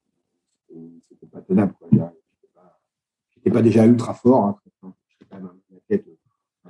c'était 1.09 1.27
pas 1.27 1.41
tenable. 1.41 1.75
Je 1.91 1.99
n'étais 3.37 3.51
pas, 3.51 3.63
déjà 3.63 3.87
ultra 3.87 4.15
fort. 4.15 4.45
Hein, 4.45 4.57
j'étais 5.09 5.27
quand 5.31 5.37
même 5.37 5.51
un 5.71 5.77
athlète, 5.77 6.07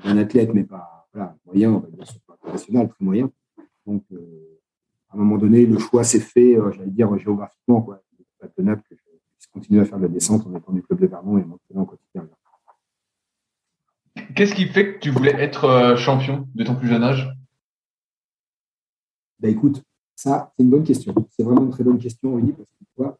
un 0.04 0.18
athlète, 0.18 0.54
mais 0.54 0.64
pas 0.64 1.02
moyen, 1.46 1.72
on 1.72 1.78
va 1.80 1.88
dire, 1.88 2.04
national, 2.46 2.88
très 2.88 3.04
moyen. 3.04 3.30
Donc, 3.86 4.04
euh, 4.12 4.58
à 5.10 5.14
un 5.14 5.18
moment 5.18 5.36
donné, 5.36 5.66
le 5.66 5.78
choix 5.78 6.04
s'est 6.04 6.20
fait, 6.20 6.56
euh, 6.56 6.70
j'allais 6.72 6.90
dire, 6.90 7.16
géographiquement. 7.18 7.82
Quoi. 7.82 8.02
Il 8.18 8.24
pas 8.40 8.48
tenable 8.48 8.82
que 8.82 8.96
je 8.96 9.02
puisse 9.02 9.46
continuer 9.52 9.80
à 9.80 9.84
faire 9.84 9.98
de 9.98 10.04
la 10.04 10.08
descente 10.08 10.46
en 10.46 10.54
étant 10.56 10.72
du 10.72 10.82
club 10.82 11.00
de 11.00 11.06
Vernon 11.06 11.38
et 11.38 11.44
maintenant 11.44 11.82
au 11.82 11.86
quotidien. 11.86 12.28
Qu'est-ce 14.34 14.54
qui 14.54 14.66
fait 14.66 14.94
que 14.94 14.98
tu 14.98 15.10
voulais 15.10 15.34
être 15.38 15.64
euh, 15.64 15.96
champion 15.96 16.48
de 16.54 16.64
ton 16.64 16.74
plus 16.74 16.88
jeune 16.88 17.02
âge? 17.02 17.30
Bah, 19.42 19.48
Écoute, 19.48 19.82
ça, 20.14 20.52
c'est 20.56 20.62
une 20.62 20.70
bonne 20.70 20.84
question. 20.84 21.14
C'est 21.30 21.42
vraiment 21.42 21.64
une 21.64 21.70
très 21.70 21.84
bonne 21.84 21.98
question, 21.98 22.36
Rudy, 22.36 22.52
parce 22.52 22.70
que 22.70 22.84
toi, 22.94 23.18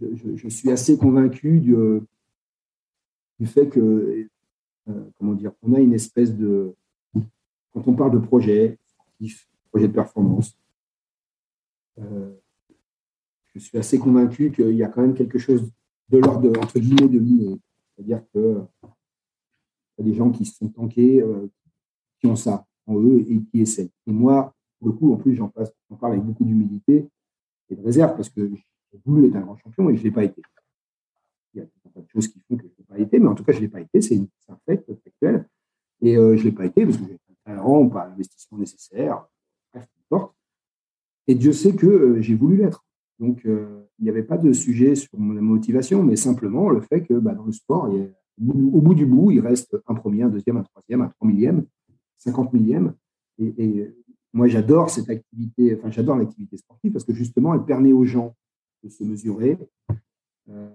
je, 0.00 0.48
suis 0.48 0.70
assez 0.70 0.96
convaincu 0.96 1.60
du, 1.60 1.74
du 3.38 3.46
fait 3.46 3.68
que, 3.68 4.28
euh, 4.88 5.10
comment 5.18 5.34
dire, 5.34 5.52
on 5.62 5.74
a 5.74 5.80
une 5.80 5.92
espèce 5.92 6.34
de. 6.34 6.74
Quand 7.72 7.88
on 7.88 7.94
parle 7.94 8.12
de 8.12 8.18
projet 8.18 8.78
projet 9.70 9.88
de 9.88 9.92
performance, 9.92 10.56
euh, 11.98 12.32
je 13.54 13.58
suis 13.58 13.76
assez 13.78 13.98
convaincu 13.98 14.52
qu'il 14.52 14.76
y 14.76 14.84
a 14.84 14.88
quand 14.88 15.02
même 15.02 15.14
quelque 15.14 15.38
chose 15.38 15.68
de 16.10 16.18
l'ordre, 16.18 16.48
entre 16.60 16.78
guillemets, 16.78 17.08
de 17.08 17.18
l'inné. 17.18 17.58
C'est-à-dire 17.96 18.22
que 18.32 18.60
y 19.98 20.02
a 20.02 20.04
des 20.04 20.14
gens 20.14 20.30
qui 20.30 20.44
se 20.44 20.56
sont 20.56 20.68
tankés, 20.68 21.20
euh, 21.22 21.48
qui 22.20 22.26
ont 22.26 22.36
ça 22.36 22.66
en 22.86 23.00
eux 23.00 23.24
et 23.28 23.40
qui 23.42 23.60
essaient. 23.60 23.90
Et 24.06 24.12
moi, 24.12 24.53
pour 24.84 24.98
coup, 24.98 25.12
en 25.12 25.16
plus, 25.16 25.34
j'en 25.34 25.48
parle 25.48 26.12
avec 26.12 26.24
beaucoup 26.24 26.44
d'humilité 26.44 27.08
et 27.70 27.76
de 27.76 27.82
réserve 27.82 28.14
parce 28.14 28.28
que 28.28 28.46
j'ai 28.46 29.00
voulu 29.04 29.26
être 29.26 29.36
un 29.36 29.40
grand 29.40 29.56
champion 29.56 29.88
et 29.88 29.96
je 29.96 30.00
ne 30.00 30.04
l'ai 30.04 30.10
pas 30.10 30.24
été. 30.24 30.42
Il 31.54 31.60
y 31.60 31.62
a 31.62 31.66
plein 31.90 32.02
de 32.02 32.08
choses 32.08 32.28
qui 32.28 32.40
font 32.40 32.56
que 32.56 32.64
je 32.64 32.68
ne 32.68 32.76
l'ai 32.78 32.84
pas 32.84 32.98
été, 32.98 33.18
mais 33.18 33.28
en 33.28 33.34
tout 33.34 33.44
cas, 33.44 33.52
je 33.52 33.58
ne 33.58 33.62
l'ai 33.62 33.68
pas 33.68 33.80
été. 33.80 34.00
C'est 34.00 34.20
un 34.48 34.58
fait 34.66 34.84
factuel. 34.86 35.48
Et 36.02 36.16
euh, 36.16 36.36
je 36.36 36.40
ne 36.40 36.44
l'ai 36.48 36.52
pas 36.52 36.66
été 36.66 36.84
parce 36.84 36.98
que 36.98 37.04
j'ai 37.04 37.14
pas 37.14 37.30
le 37.30 37.36
talent, 37.44 37.88
pas 37.88 38.08
l'investissement 38.08 38.58
nécessaire, 38.58 39.26
bref, 39.72 39.86
peu 39.86 40.16
importe. 40.16 40.34
Et 41.26 41.34
Dieu 41.34 41.52
sait 41.52 41.74
que 41.74 41.86
euh, 41.86 42.20
j'ai 42.20 42.34
voulu 42.34 42.56
l'être. 42.56 42.84
Donc, 43.20 43.46
euh, 43.46 43.84
il 43.98 44.04
n'y 44.04 44.10
avait 44.10 44.24
pas 44.24 44.36
de 44.36 44.52
sujet 44.52 44.96
sur 44.96 45.18
ma 45.18 45.40
motivation, 45.40 46.02
mais 46.02 46.16
simplement 46.16 46.68
le 46.68 46.80
fait 46.80 47.02
que 47.02 47.14
bah, 47.14 47.34
dans 47.34 47.44
le 47.44 47.52
sport, 47.52 47.88
au 47.88 48.80
bout 48.80 48.94
du 48.94 49.06
bout, 49.06 49.30
il 49.30 49.40
reste 49.40 49.78
un 49.86 49.94
premier, 49.94 50.24
un 50.24 50.28
deuxième, 50.28 50.56
un 50.56 50.64
troisième, 50.64 51.02
un 51.02 51.08
trois 51.08 51.28
millième, 51.28 51.64
cinquante 52.18 52.52
millième. 52.52 52.94
Et, 53.38 53.90
moi, 54.34 54.48
j'adore 54.48 54.90
cette 54.90 55.08
activité, 55.08 55.76
enfin, 55.78 55.90
j'adore 55.92 56.16
l'activité 56.16 56.56
sportive 56.56 56.92
parce 56.92 57.04
que 57.04 57.14
justement, 57.14 57.54
elle 57.54 57.64
permet 57.64 57.92
aux 57.92 58.04
gens 58.04 58.34
de 58.82 58.88
se 58.88 59.04
mesurer 59.04 59.56
euh, 60.50 60.68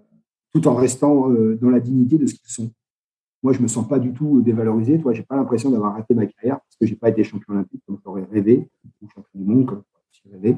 tout 0.54 0.66
en 0.68 0.76
restant 0.76 1.30
dans 1.30 1.70
la 1.70 1.82
dignité 1.82 2.18
de 2.18 2.26
ce 2.26 2.36
qu'ils 2.36 2.50
sont. 2.50 2.72
Moi, 3.44 3.52
je 3.52 3.60
ne 3.60 3.64
me 3.64 3.68
sens 3.68 3.88
pas 3.88 4.00
du 4.00 4.14
tout 4.14 4.42
dévalorisé. 4.42 5.00
Toi, 5.00 5.14
je 5.14 5.20
n'ai 5.20 5.26
pas 5.26 5.36
l'impression 5.36 5.70
d'avoir 5.72 5.94
raté 5.94 6.14
ma 6.14 6.26
carrière 6.26 6.60
parce 6.62 6.76
que 6.80 6.86
je 6.88 6.92
n'ai 6.92 6.98
pas 6.98 7.10
été 7.10 7.24
champion 7.24 7.54
olympique 7.54 7.84
comme 7.86 8.00
j'aurais 8.04 8.24
rêvé, 8.24 8.70
ou 9.02 9.08
champion 9.10 9.40
du 9.40 9.46
monde 9.46 9.66
comme 9.66 9.84
rêver. 10.32 10.58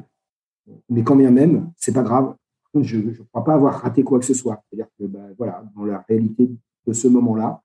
Mais 0.88 1.02
quand 1.02 1.16
bien 1.16 1.30
même, 1.30 1.72
c'est 1.76 1.92
pas 1.92 2.02
grave. 2.02 2.36
je 2.80 2.98
ne 2.98 3.12
crois 3.32 3.44
pas 3.44 3.54
avoir 3.54 3.80
raté 3.80 4.04
quoi 4.04 4.20
que 4.20 4.24
ce 4.24 4.34
soit. 4.34 4.62
C'est-à-dire 4.68 4.88
que 4.98 5.04
bah, 5.04 5.26
voilà, 5.36 5.64
dans 5.76 5.84
la 5.84 6.04
réalité 6.08 6.50
de 6.86 6.92
ce 6.92 7.08
moment-là, 7.08 7.62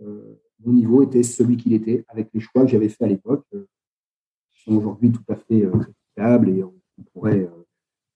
mon 0.00 0.72
niveau 0.72 1.02
était 1.02 1.22
celui 1.22 1.56
qu'il 1.56 1.72
était 1.72 2.04
avec 2.08 2.30
les 2.32 2.40
choix 2.40 2.62
que 2.62 2.68
j'avais 2.68 2.88
fait 2.88 3.04
à 3.04 3.08
l'époque, 3.08 3.44
aujourd'hui 4.76 5.12
tout 5.12 5.22
à 5.28 5.36
fait 5.36 5.66
critiquables 5.80 6.48
et 6.50 6.62
on, 6.64 6.74
pourrait, 7.12 7.48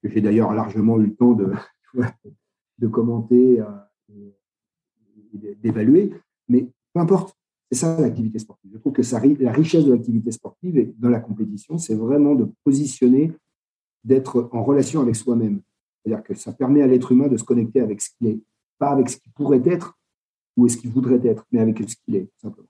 que 0.02 0.08
j'ai 0.08 0.20
d'ailleurs 0.20 0.52
largement 0.52 0.98
eu 0.98 1.06
le 1.06 1.14
temps 1.14 1.32
de, 1.32 1.52
de 2.78 2.86
commenter 2.88 3.62
et 5.34 5.56
d'évaluer. 5.62 6.12
Mais 6.48 6.68
peu 6.92 7.00
importe, 7.00 7.36
c'est 7.70 7.78
ça 7.78 7.98
l'activité 8.00 8.38
sportive. 8.38 8.70
Je 8.74 8.78
trouve 8.78 8.92
que 8.92 9.42
la 9.42 9.52
richesse 9.52 9.84
de 9.84 9.92
l'activité 9.92 10.30
sportive 10.30 10.76
et 10.76 10.92
dans 10.98 11.08
la 11.08 11.20
compétition, 11.20 11.78
c'est 11.78 11.94
vraiment 11.94 12.34
de 12.34 12.46
positionner, 12.64 13.32
d'être 14.04 14.50
en 14.52 14.62
relation 14.62 15.00
avec 15.00 15.16
soi-même. 15.16 15.62
C'est-à-dire 16.04 16.22
que 16.22 16.34
ça 16.34 16.52
permet 16.52 16.82
à 16.82 16.86
l'être 16.86 17.12
humain 17.12 17.28
de 17.28 17.36
se 17.36 17.44
connecter 17.44 17.80
avec 17.80 18.00
ce 18.02 18.10
qu'il 18.10 18.26
est, 18.26 18.40
pas 18.78 18.90
avec 18.90 19.08
ce 19.08 19.16
qu'il 19.16 19.32
pourrait 19.32 19.62
être 19.64 19.96
ou 20.56 20.68
ce 20.68 20.76
qu'il 20.76 20.90
voudrait 20.90 21.20
être, 21.24 21.46
mais 21.50 21.60
avec 21.60 21.78
ce 21.88 21.96
qu'il 21.96 22.16
est, 22.16 22.28
simplement. 22.36 22.68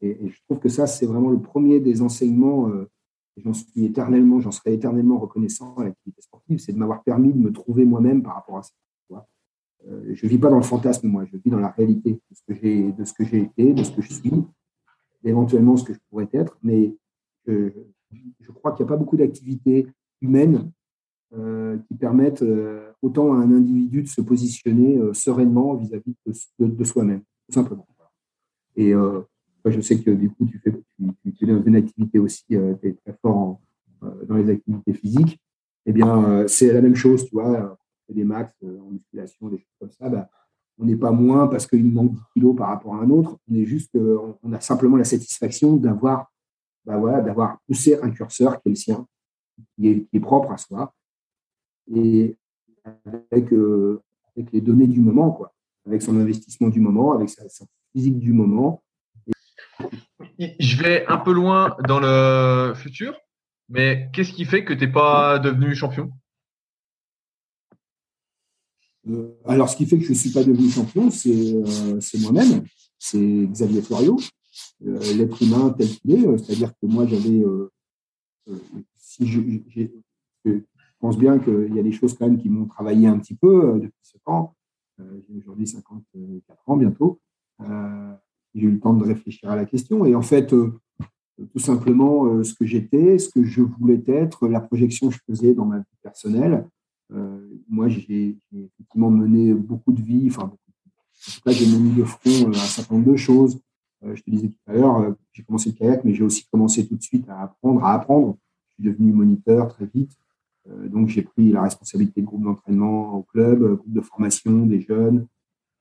Et, 0.00 0.16
je 0.28 0.40
trouve 0.48 0.58
que 0.58 0.68
ça, 0.68 0.86
c'est 0.86 1.06
vraiment 1.06 1.30
le 1.30 1.40
premier 1.40 1.78
des 1.78 2.02
enseignements. 2.02 2.68
Euh, 2.70 2.88
j'en 3.36 3.52
suis 3.52 3.84
éternellement, 3.84 4.40
j'en 4.40 4.50
serai 4.50 4.74
éternellement 4.74 5.18
reconnaissant 5.18 5.74
à 5.76 5.84
l'activité 5.84 6.22
sportive, 6.22 6.58
c'est 6.58 6.72
de 6.72 6.78
m'avoir 6.78 7.02
permis 7.02 7.32
de 7.32 7.38
me 7.38 7.52
trouver 7.52 7.84
moi-même 7.84 8.22
par 8.22 8.34
rapport 8.34 8.58
à 8.58 8.62
ça. 8.62 8.72
Euh, 9.88 10.14
je 10.14 10.26
ne 10.26 10.30
vis 10.30 10.38
pas 10.38 10.50
dans 10.50 10.56
le 10.56 10.62
fantasme, 10.62 11.08
moi, 11.08 11.24
je 11.24 11.36
vis 11.36 11.50
dans 11.50 11.58
la 11.58 11.70
réalité 11.70 12.12
de 12.12 12.34
ce 12.34 12.42
que 12.42 12.54
j'ai, 12.54 12.92
de 12.92 13.36
été, 13.36 13.72
de 13.72 13.82
ce 13.82 13.92
que 13.92 14.02
je 14.02 14.12
suis, 14.12 14.32
éventuellement 15.24 15.76
ce 15.76 15.84
que 15.84 15.94
je 15.94 15.98
pourrais 16.10 16.28
être. 16.32 16.58
Mais 16.62 16.94
je, 17.46 17.70
crois 18.52 18.72
qu'il 18.72 18.84
n'y 18.84 18.90
a 18.90 18.94
pas 18.94 18.98
beaucoup 18.98 19.16
d'activités 19.16 19.86
humaines 20.20 20.70
euh, 21.32 21.78
qui 21.88 21.94
permettent 21.94 22.42
euh, 22.42 22.92
autant 23.02 23.32
à 23.32 23.36
un 23.36 23.52
individu 23.52 24.02
de 24.02 24.08
se 24.08 24.20
positionner 24.20 25.00
sereinement 25.14 25.74
vis-à-vis 25.76 26.14
de, 26.58 26.84
soi-même, 26.84 27.22
tout 27.48 27.54
simplement. 27.54 27.86
Et 28.76 28.92
je 29.66 29.80
sais 29.80 30.00
que 30.00 30.10
du 30.10 30.30
coup, 30.30 30.46
tu 30.46 30.58
fais, 30.58 30.70
es 30.70 31.46
dans 31.46 31.62
une 31.62 31.76
activité 31.76 32.18
aussi, 32.18 32.44
tu 32.48 32.56
es 32.56 32.92
très 33.04 33.16
fort 33.20 33.60
dans 34.00 34.36
les 34.36 34.50
activités 34.50 34.94
physiques. 34.94 35.40
Eh 35.86 35.92
bien, 35.92 36.46
c'est 36.46 36.72
la 36.72 36.80
même 36.80 36.94
chose, 36.94 37.24
tu 37.24 37.34
vois 37.34 37.76
des 38.12 38.24
max 38.24 38.52
euh, 38.64 38.80
en 38.80 38.90
musculation, 38.90 39.48
des 39.48 39.58
choses 39.58 39.76
comme 39.78 39.90
ça, 39.90 40.08
bah, 40.08 40.28
on 40.78 40.84
n'est 40.84 40.96
pas 40.96 41.10
moins 41.10 41.46
parce 41.46 41.66
qu'il 41.66 41.92
manque 41.92 42.12
10 42.12 42.20
kilos 42.34 42.56
par 42.56 42.68
rapport 42.68 42.94
à 42.94 43.00
un 43.00 43.10
autre. 43.10 43.38
On 43.50 43.54
est 43.54 43.66
juste 43.66 43.96
on 44.42 44.52
a 44.52 44.60
simplement 44.60 44.96
la 44.96 45.04
satisfaction 45.04 45.76
d'avoir 45.76 46.32
bah 46.86 46.96
voilà, 46.96 47.58
poussé 47.66 47.98
un 48.02 48.10
curseur 48.10 48.60
qui 48.60 48.68
est 48.68 48.70
le 48.70 48.76
sien, 48.76 49.06
qui 49.76 50.08
est, 50.10 50.20
propre 50.20 50.52
à 50.52 50.56
soi, 50.56 50.94
et 51.94 52.38
avec, 53.30 53.52
euh, 53.52 54.00
les 54.52 54.62
données 54.62 54.86
du 54.86 55.00
moment, 55.00 55.30
quoi, 55.32 55.52
avec 55.86 56.00
son 56.00 56.18
investissement 56.18 56.68
du 56.68 56.80
moment, 56.80 57.12
avec 57.12 57.28
sa 57.28 57.44
physique 57.92 58.18
du 58.18 58.32
moment. 58.32 58.82
Je 60.40 60.82
vais 60.82 61.06
un 61.06 61.18
peu 61.18 61.32
loin 61.32 61.76
dans 61.86 62.00
le 62.00 62.72
futur, 62.74 63.14
mais 63.68 64.08
qu'est-ce 64.12 64.32
qui 64.32 64.46
fait 64.46 64.64
que 64.64 64.72
tu 64.72 64.86
n'es 64.86 64.92
pas 64.92 65.38
devenu 65.38 65.74
champion? 65.74 66.10
Euh, 69.08 69.34
alors, 69.44 69.68
ce 69.68 69.76
qui 69.76 69.84
fait 69.84 69.98
que 69.98 70.04
je 70.04 70.10
ne 70.10 70.14
suis 70.14 70.30
pas 70.30 70.42
devenu 70.42 70.70
champion, 70.70 71.10
c'est 71.10 71.54
euh, 71.54 72.00
moi-même, 72.20 72.64
c'est 72.98 73.18
Xavier 73.18 73.82
Florio, 73.82 74.18
euh, 74.86 74.98
l'être 75.14 75.42
humain 75.42 75.74
tel 75.76 75.88
qu'il 75.88 76.12
est. 76.12 76.38
C'est-à-dire 76.38 76.72
que 76.72 76.86
moi, 76.86 77.06
j'avais. 77.06 77.42
si 78.96 79.26
je, 79.26 79.40
pense 81.00 81.18
bien 81.18 81.38
qu'il 81.38 81.74
y 81.74 81.78
a 81.78 81.82
des 81.82 81.92
choses 81.92 82.14
quand 82.16 82.26
même 82.26 82.38
qui 82.38 82.48
m'ont 82.48 82.66
travaillé 82.66 83.06
un 83.06 83.18
petit 83.18 83.34
peu 83.34 83.78
depuis 83.78 84.02
ce 84.02 84.16
temps. 84.24 84.54
J'ai 84.98 85.36
aujourd'hui 85.38 85.66
54 85.66 86.62
ans 86.66 86.76
bientôt. 86.76 87.20
J'ai 88.54 88.66
eu 88.66 88.70
le 88.72 88.80
temps 88.80 88.94
de 88.94 89.04
réfléchir 89.04 89.50
à 89.50 89.56
la 89.56 89.64
question. 89.64 90.04
Et 90.04 90.14
en 90.14 90.22
fait, 90.22 90.48
tout 90.48 91.58
simplement, 91.58 92.42
ce 92.42 92.52
que 92.54 92.64
j'étais, 92.64 93.18
ce 93.18 93.28
que 93.28 93.44
je 93.44 93.62
voulais 93.62 94.02
être, 94.06 94.48
la 94.48 94.60
projection 94.60 95.08
que 95.08 95.14
je 95.14 95.20
faisais 95.26 95.54
dans 95.54 95.66
ma 95.66 95.78
vie 95.78 95.98
personnelle, 96.02 96.66
euh, 97.12 97.38
moi, 97.68 97.88
j'ai 97.88 98.36
effectivement 98.52 99.10
mené 99.10 99.54
beaucoup 99.54 99.92
de 99.92 100.02
vie. 100.02 100.26
Enfin, 100.28 100.44
en 100.44 100.48
tout 100.48 101.40
cas, 101.44 101.52
j'ai 101.52 101.66
mené 101.66 101.94
de 101.94 102.04
front 102.04 102.30
euh, 102.30 102.48
un 102.48 102.52
certain 102.52 102.94
nombre 102.94 103.10
de 103.10 103.16
choses. 103.16 103.60
Euh, 104.04 104.14
je 104.14 104.22
te 104.22 104.30
disais 104.30 104.48
tout 104.48 104.70
à 104.70 104.72
l'heure, 104.74 105.14
j'ai 105.32 105.42
commencé 105.42 105.70
le 105.70 105.76
kayak, 105.76 106.04
mais 106.04 106.14
j'ai 106.14 106.22
aussi 106.22 106.46
commencé 106.50 106.86
tout 106.86 106.96
de 106.96 107.02
suite 107.02 107.28
à 107.28 107.42
apprendre, 107.42 107.84
à 107.84 107.94
apprendre. 107.94 108.36
Je 108.68 108.74
suis 108.74 108.84
devenu 108.84 109.12
moniteur 109.12 109.68
très 109.68 109.86
vite. 109.86 110.12
donc, 110.86 111.08
j'ai 111.08 111.22
pris 111.22 111.52
la 111.52 111.62
responsabilité 111.62 112.20
de 112.20 112.26
groupe 112.26 112.44
d'entraînement 112.44 113.14
au 113.14 113.22
club, 113.22 113.76
groupe 113.76 113.92
de 113.92 114.00
formation 114.00 114.66
des 114.66 114.80
jeunes, 114.80 115.26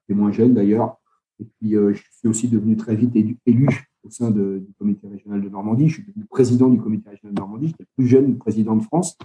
des 0.07 0.15
moins 0.15 0.31
jeunes 0.31 0.53
d'ailleurs. 0.53 0.98
Et 1.39 1.45
puis, 1.45 1.71
je 1.71 2.01
suis 2.17 2.27
aussi 2.27 2.47
devenu 2.47 2.75
très 2.75 2.95
vite 2.95 3.15
élu, 3.45 3.89
au 4.03 4.09
sein 4.09 4.31
du 4.31 4.73
comité 4.77 5.07
régional 5.07 5.41
de 5.41 5.49
Normandie. 5.49 5.89
Je 5.89 5.95
suis 5.95 6.03
devenu 6.03 6.25
président 6.25 6.69
du 6.69 6.79
comité 6.79 7.09
régional 7.09 7.33
de 7.33 7.39
Normandie. 7.39 7.67
J'étais 7.67 7.83
le 7.83 7.89
plus 7.95 8.07
jeune 8.07 8.37
président 8.37 8.75
de 8.75 8.83
France. 8.83 9.17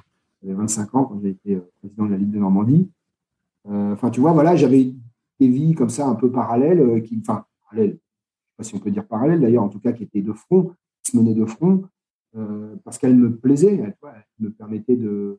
J'avais 0.44 0.54
25 0.54 0.94
ans 0.94 1.04
quand 1.04 1.20
j'ai 1.22 1.30
été 1.30 1.54
euh, 1.54 1.70
président 1.80 2.04
de 2.04 2.10
la 2.10 2.18
Ligue 2.18 2.30
de 2.30 2.38
Normandie. 2.38 2.90
Euh, 3.66 3.94
enfin, 3.94 4.10
tu 4.10 4.20
vois, 4.20 4.32
voilà, 4.32 4.56
j'avais 4.56 4.92
des 5.40 5.48
vies 5.48 5.74
comme 5.74 5.88
ça 5.88 6.06
un 6.06 6.14
peu 6.14 6.30
parallèles, 6.30 6.80
euh, 6.80 7.00
qui, 7.00 7.18
enfin, 7.20 7.46
parallèles, 7.62 7.90
je 7.90 7.94
ne 7.94 7.98
sais 7.98 8.56
pas 8.58 8.64
si 8.64 8.74
on 8.74 8.78
peut 8.78 8.90
dire 8.90 9.06
parallèles 9.06 9.40
d'ailleurs, 9.40 9.62
en 9.62 9.68
tout 9.68 9.80
cas 9.80 9.92
qui 9.92 10.02
étaient 10.02 10.22
de 10.22 10.32
front, 10.32 10.74
qui 11.02 11.12
se 11.12 11.16
menaient 11.16 11.34
de 11.34 11.46
front, 11.46 11.84
parce 12.84 12.98
qu'elles 12.98 13.16
me 13.16 13.36
plaisaient, 13.36 13.76
elles, 13.76 13.96
me 14.40 14.50
permettaient 14.50 14.96
de, 14.96 15.38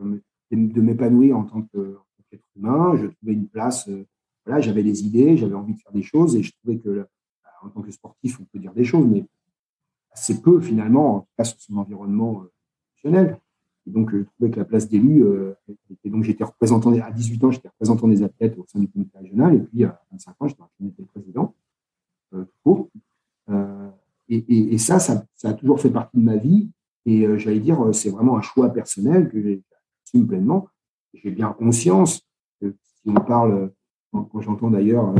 de 0.00 0.80
m'épanouir 0.80 1.36
en 1.36 1.44
tant 1.44 1.62
qu'être 1.62 2.44
humain. 2.56 2.96
Je 2.96 3.06
trouvais 3.08 3.34
une 3.34 3.46
place, 3.46 3.90
voilà, 4.50 4.60
j'avais 4.60 4.82
des 4.82 5.04
idées, 5.04 5.36
j'avais 5.36 5.54
envie 5.54 5.74
de 5.74 5.80
faire 5.80 5.92
des 5.92 6.02
choses 6.02 6.34
et 6.34 6.42
je 6.42 6.52
trouvais 6.52 6.78
que, 6.78 7.06
en 7.62 7.68
tant 7.68 7.82
que 7.82 7.90
sportif, 7.92 8.40
on 8.40 8.44
peut 8.44 8.58
dire 8.58 8.72
des 8.72 8.84
choses, 8.84 9.06
mais 9.06 9.24
assez 10.12 10.40
peu 10.40 10.60
finalement, 10.60 11.16
en 11.16 11.20
tout 11.20 11.28
cas 11.38 11.44
sur 11.44 11.60
son 11.60 11.76
environnement 11.76 12.44
professionnel. 12.94 13.38
Et 13.86 13.90
donc, 13.90 14.10
je 14.10 14.22
trouvais 14.22 14.50
que 14.50 14.58
la 14.58 14.64
place 14.64 14.88
d'élu, 14.88 15.24
euh, 15.24 15.54
et 16.04 16.10
donc 16.10 16.24
j'étais 16.24 16.44
représentant, 16.44 16.92
à 16.92 17.10
18 17.12 17.44
ans, 17.44 17.50
j'étais 17.50 17.68
représentant 17.68 18.08
des 18.08 18.22
athlètes 18.22 18.58
au 18.58 18.66
sein 18.66 18.80
du 18.80 18.88
comité 18.88 19.16
régional, 19.18 19.54
et 19.54 19.60
puis 19.60 19.84
à 19.84 20.02
25 20.10 20.34
ans, 20.40 20.48
j'étais 20.80 21.02
président. 21.04 21.54
Euh, 22.34 22.44
euh, 23.50 23.88
et, 24.28 24.74
et, 24.74 24.78
ça, 24.78 24.98
ça, 24.98 25.24
a 25.44 25.52
toujours 25.54 25.80
fait 25.80 25.90
partie 25.90 26.16
de 26.16 26.22
ma 26.22 26.36
vie. 26.36 26.70
Et 27.06 27.26
j'allais 27.38 27.58
dire, 27.60 27.92
c'est 27.92 28.10
vraiment 28.10 28.36
un 28.36 28.42
choix 28.42 28.68
personnel 28.72 29.28
que 29.30 29.40
j'assume 29.42 30.26
pleinement. 30.28 30.68
J'ai 31.14 31.30
bien 31.30 31.52
conscience 31.52 32.22
que 32.60 32.76
si 33.02 33.08
on 33.08 33.14
parle, 33.14 33.72
quand, 34.12 34.40
j'entends 34.40 34.70
d'ailleurs 34.70 35.14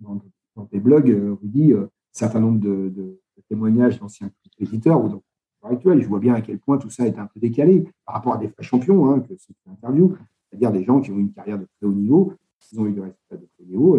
dans, 0.00 0.66
tes 0.66 0.80
blogs, 0.80 1.16
Rudy, 1.40 1.72
un 1.72 1.88
certain 2.12 2.40
nombre 2.40 2.60
de, 2.60 3.20
témoignages 3.48 3.98
d'anciens 3.98 4.30
compétiteurs 4.44 5.02
ou 5.02 5.22
actuelle. 5.66 6.00
Je 6.02 6.08
vois 6.08 6.20
bien 6.20 6.34
à 6.34 6.40
quel 6.40 6.58
point 6.58 6.78
tout 6.78 6.90
ça 6.90 7.06
est 7.06 7.18
un 7.18 7.26
peu 7.26 7.40
décalé 7.40 7.84
par 8.06 8.16
rapport 8.16 8.34
à 8.34 8.38
des 8.38 8.50
champions, 8.60 9.10
hein, 9.10 9.20
que 9.20 9.34
c'est 9.36 9.54
une 9.66 9.72
interview, 9.72 10.16
c'est-à-dire 10.48 10.72
des 10.72 10.84
gens 10.84 11.00
qui 11.00 11.10
ont 11.10 11.18
une 11.18 11.32
carrière 11.32 11.58
de 11.58 11.66
très 11.76 11.86
haut 11.86 11.92
niveau, 11.92 12.32
qui 12.60 12.78
ont 12.78 12.86
eu 12.86 12.92
des 12.92 13.00
résultats 13.00 13.36
de 13.36 13.46
très 13.46 13.64
haut 13.64 13.66
niveau. 13.66 13.98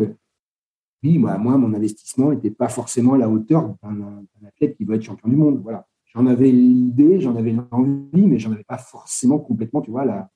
oui, 1.03 1.17
moi, 1.17 1.37
mon 1.37 1.73
investissement 1.73 2.31
n'était 2.31 2.51
pas 2.51 2.69
forcément 2.69 3.13
à 3.13 3.17
la 3.17 3.29
hauteur 3.29 3.75
d'un 3.83 4.25
athlète 4.45 4.75
qui 4.75 4.85
veut 4.85 4.95
être 4.95 5.03
champion 5.03 5.29
du 5.29 5.35
monde. 5.35 5.61
Voilà. 5.61 5.87
J'en 6.13 6.27
avais 6.27 6.51
l'idée, 6.51 7.21
j'en 7.21 7.35
avais 7.35 7.53
l'envie, 7.53 8.27
mais 8.27 8.37
j'en 8.37 8.51
avais 8.51 8.65
pas 8.65 8.77
forcément 8.77 9.39
complètement, 9.39 9.81
tu 9.81 9.91
vois, 9.91 10.05
la, 10.05 10.29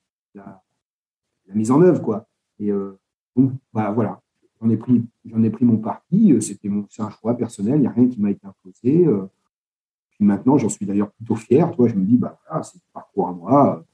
mise 1.54 1.70
en 1.70 1.80
œuvre, 1.80 2.02
quoi. 2.02 2.28
Et 2.58 2.70
euh, 2.70 2.98
donc, 3.36 3.52
bah, 3.72 3.90
voilà, 3.90 4.20
j'en 4.60 4.70
ai 4.70 4.76
pris, 4.76 5.04
j'en 5.24 5.42
ai 5.42 5.50
pris 5.50 5.64
mon 5.64 5.78
parti. 5.78 6.34
C'était 6.40 6.68
mon, 6.68 6.86
c'est 6.88 7.02
un 7.02 7.10
choix 7.10 7.36
personnel. 7.36 7.76
Il 7.76 7.80
n'y 7.82 7.86
a 7.86 7.90
rien 7.90 8.08
qui 8.08 8.20
m'a 8.20 8.30
été 8.30 8.46
imposé. 8.46 9.06
Euh, 9.06 9.26
puis 10.10 10.24
maintenant, 10.24 10.56
j'en 10.56 10.68
suis 10.68 10.86
d'ailleurs 10.86 11.10
plutôt 11.12 11.36
fier. 11.36 11.70
Toi, 11.72 11.88
je 11.88 11.94
me 11.94 12.04
dis, 12.04 12.16
bah, 12.16 12.38
c'est 12.62 12.78
un 12.78 12.80
parcours 12.92 13.28
à 13.28 13.32
moi. 13.32 13.84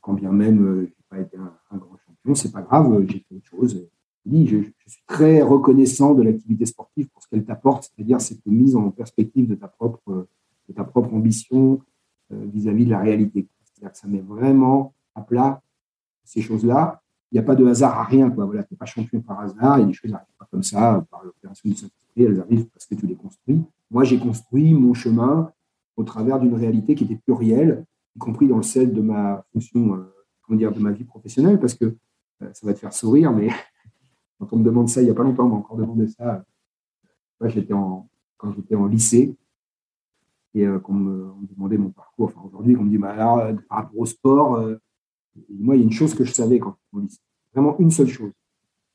Quand 0.00 0.14
bien 0.14 0.32
même 0.32 0.64
euh, 0.64 0.80
je 0.80 0.90
n'ai 0.90 1.04
pas 1.08 1.18
été 1.20 1.36
un, 1.36 1.76
grand 1.76 1.96
champion, 2.06 2.34
c'est 2.34 2.52
pas 2.52 2.62
grave, 2.62 2.92
euh, 2.92 3.06
j'ai 3.06 3.18
fait 3.20 3.34
autre 3.34 3.46
chose. 3.46 3.86
Je, 4.26 4.46
je, 4.46 4.62
suis 4.86 5.02
très 5.06 5.42
reconnaissant 5.42 6.14
de 6.14 6.22
l'activité 6.22 6.66
sportive 6.66 7.08
pour 7.08 7.22
ce 7.22 7.28
qu'elle 7.28 7.44
t'apporte, 7.44 7.84
c'est-à-dire 7.84 8.20
cette 8.20 8.44
mise 8.46 8.76
en 8.76 8.90
perspective 8.90 9.48
de 9.48 9.54
ta 9.54 9.68
propre, 9.68 10.28
de 10.68 10.74
ta 10.74 10.84
propre 10.84 11.12
ambition 11.14 11.80
euh, 12.32 12.46
vis-à-vis 12.52 12.84
de 12.84 12.90
la 12.90 12.98
réalité. 12.98 13.48
C'est-à-dire 13.64 13.92
que 13.92 13.98
ça 13.98 14.06
met 14.06 14.20
vraiment 14.20 14.94
à 15.14 15.22
plat 15.22 15.62
ces 16.24 16.42
choses-là. 16.42 17.02
Il 17.32 17.36
n'y 17.36 17.40
a 17.40 17.44
pas 17.44 17.54
de 17.54 17.64
hasard 17.64 17.96
à 17.96 18.04
rien. 18.04 18.28
Voilà, 18.28 18.64
tu 18.64 18.74
n'es 18.74 18.76
pas 18.76 18.86
champion 18.86 19.20
par 19.20 19.40
hasard, 19.40 19.78
il 19.78 19.90
y 19.90 19.94
choses 19.94 20.10
n'arrivent 20.10 20.26
pas 20.38 20.48
comme 20.50 20.62
ça, 20.62 21.04
par 21.10 21.24
l'opération 21.24 21.68
du 21.68 21.76
Saint-Esprit, 21.76 22.24
elles 22.24 22.40
arrivent 22.40 22.66
parce 22.66 22.86
que 22.86 22.94
tu 22.94 23.06
les 23.06 23.14
construis. 23.14 23.62
Moi, 23.90 24.04
j'ai 24.04 24.18
construit 24.18 24.74
mon 24.74 24.94
chemin 24.94 25.52
au 25.96 26.02
travers 26.02 26.40
d'une 26.40 26.54
réalité 26.54 26.94
qui 26.94 27.04
était 27.04 27.16
plurielle, 27.16 27.84
y 28.16 28.18
compris 28.18 28.48
dans 28.48 28.56
le 28.56 28.62
sel 28.62 28.92
de 28.92 29.00
ma 29.00 29.44
fonction, 29.52 29.94
euh, 29.94 30.14
comment 30.42 30.58
dire, 30.58 30.72
de 30.72 30.80
ma 30.80 30.90
vie 30.90 31.04
professionnelle, 31.04 31.60
parce 31.60 31.74
que 31.74 31.84
euh, 31.84 32.50
ça 32.52 32.66
va 32.66 32.74
te 32.74 32.78
faire 32.78 32.92
sourire, 32.92 33.32
mais 33.32 33.48
quand 34.38 34.52
on 34.52 34.56
me 34.56 34.64
demande 34.64 34.88
ça, 34.88 35.00
il 35.00 35.04
n'y 35.04 35.10
a 35.10 35.14
pas 35.14 35.22
longtemps, 35.22 35.44
on 35.44 35.50
m'a 35.50 35.56
encore 35.56 35.76
demandé 35.76 36.08
ça. 36.08 36.44
Moi, 37.40 37.48
j'étais 37.48 37.74
en, 37.74 38.08
quand 38.36 38.52
j'étais 38.52 38.74
en 38.74 38.86
lycée, 38.86 39.36
et 40.54 40.66
euh, 40.66 40.80
qu'on 40.80 40.94
me, 40.94 41.32
demandait 41.54 41.78
mon 41.78 41.90
parcours, 41.90 42.26
enfin 42.26 42.40
aujourd'hui, 42.44 42.76
on 42.76 42.82
me 42.82 42.90
dit, 42.90 42.98
bah, 42.98 43.10
alors, 43.10 43.56
par 43.68 43.78
rapport 43.78 44.00
au 44.00 44.06
sport, 44.06 44.64
moi, 45.48 45.76
il 45.76 45.80
y 45.80 45.82
a 45.82 45.84
une 45.84 45.92
chose 45.92 46.14
que 46.14 46.24
je 46.24 46.32
savais 46.32 46.58
quand 46.58 46.70
j'étais 46.70 46.96
au 46.96 47.00
lycée. 47.00 47.20
Vraiment 47.52 47.78
une 47.78 47.90
seule 47.90 48.08
chose. 48.08 48.32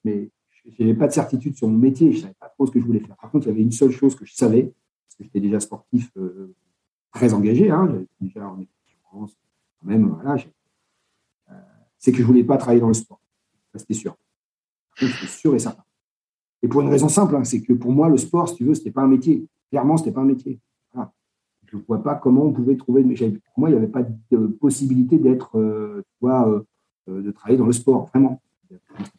Mais 0.03 0.29
je 0.65 0.83
n'avais 0.83 0.95
pas 0.95 1.07
de 1.07 1.13
certitude 1.13 1.55
sur 1.55 1.67
mon 1.67 1.77
métier. 1.77 2.11
Je 2.11 2.17
ne 2.17 2.21
savais 2.23 2.35
pas 2.39 2.49
trop 2.49 2.65
ce 2.65 2.71
que 2.71 2.79
je 2.79 2.85
voulais 2.85 2.99
faire. 2.99 3.15
Par 3.17 3.31
contre, 3.31 3.47
il 3.47 3.49
y 3.49 3.53
avait 3.53 3.61
une 3.61 3.71
seule 3.71 3.91
chose 3.91 4.15
que 4.15 4.25
je 4.25 4.33
savais, 4.33 4.63
parce 4.63 5.15
que 5.17 5.23
j'étais 5.23 5.39
déjà 5.39 5.59
sportif 5.59 6.11
euh, 6.17 6.53
très 7.11 7.33
engagé. 7.33 7.69
Hein, 7.69 7.87
J'avais 7.87 8.07
déjà 8.21 8.47
en 8.47 8.59
équipe 8.59 8.71
quand 9.11 9.27
même. 9.83 10.07
Voilà, 10.09 10.41
euh, 11.51 11.53
c'est 11.97 12.11
que 12.11 12.17
je 12.17 12.23
ne 12.23 12.27
voulais 12.27 12.43
pas 12.43 12.57
travailler 12.57 12.81
dans 12.81 12.87
le 12.87 12.93
sport. 12.93 13.19
Ça, 13.71 13.79
c'était 13.79 13.93
sûr. 13.93 14.15
C'était 14.97 15.27
sûr 15.27 15.55
et 15.55 15.59
certain. 15.59 15.83
Et 16.61 16.67
pour 16.67 16.81
une 16.81 16.89
raison 16.89 17.09
simple, 17.09 17.35
hein, 17.35 17.43
c'est 17.43 17.61
que 17.61 17.73
pour 17.73 17.91
moi, 17.91 18.09
le 18.09 18.17
sport, 18.17 18.49
si 18.49 18.55
tu 18.55 18.65
veux, 18.65 18.73
ce 18.73 18.79
n'était 18.79 18.91
pas 18.91 19.01
un 19.01 19.07
métier. 19.07 19.45
Clairement, 19.69 19.97
ce 19.97 20.03
n'était 20.03 20.13
pas 20.13 20.21
un 20.21 20.25
métier. 20.25 20.59
Je 21.67 21.77
ne 21.77 21.81
vois 21.87 22.01
pas 22.03 22.15
comment 22.15 22.43
on 22.43 22.51
pouvait 22.51 22.75
trouver. 22.75 23.03
Pour 23.03 23.35
moi, 23.57 23.69
il 23.69 23.73
n'y 23.73 23.77
avait 23.77 23.87
pas 23.87 24.03
de 24.31 24.47
possibilité 24.47 25.17
d'être, 25.17 25.57
euh, 25.57 26.03
euh, 26.23 26.61
euh, 27.09 27.21
de 27.21 27.31
travailler 27.31 27.57
dans 27.57 27.65
le 27.65 27.73
sport, 27.73 28.07
vraiment. 28.07 28.41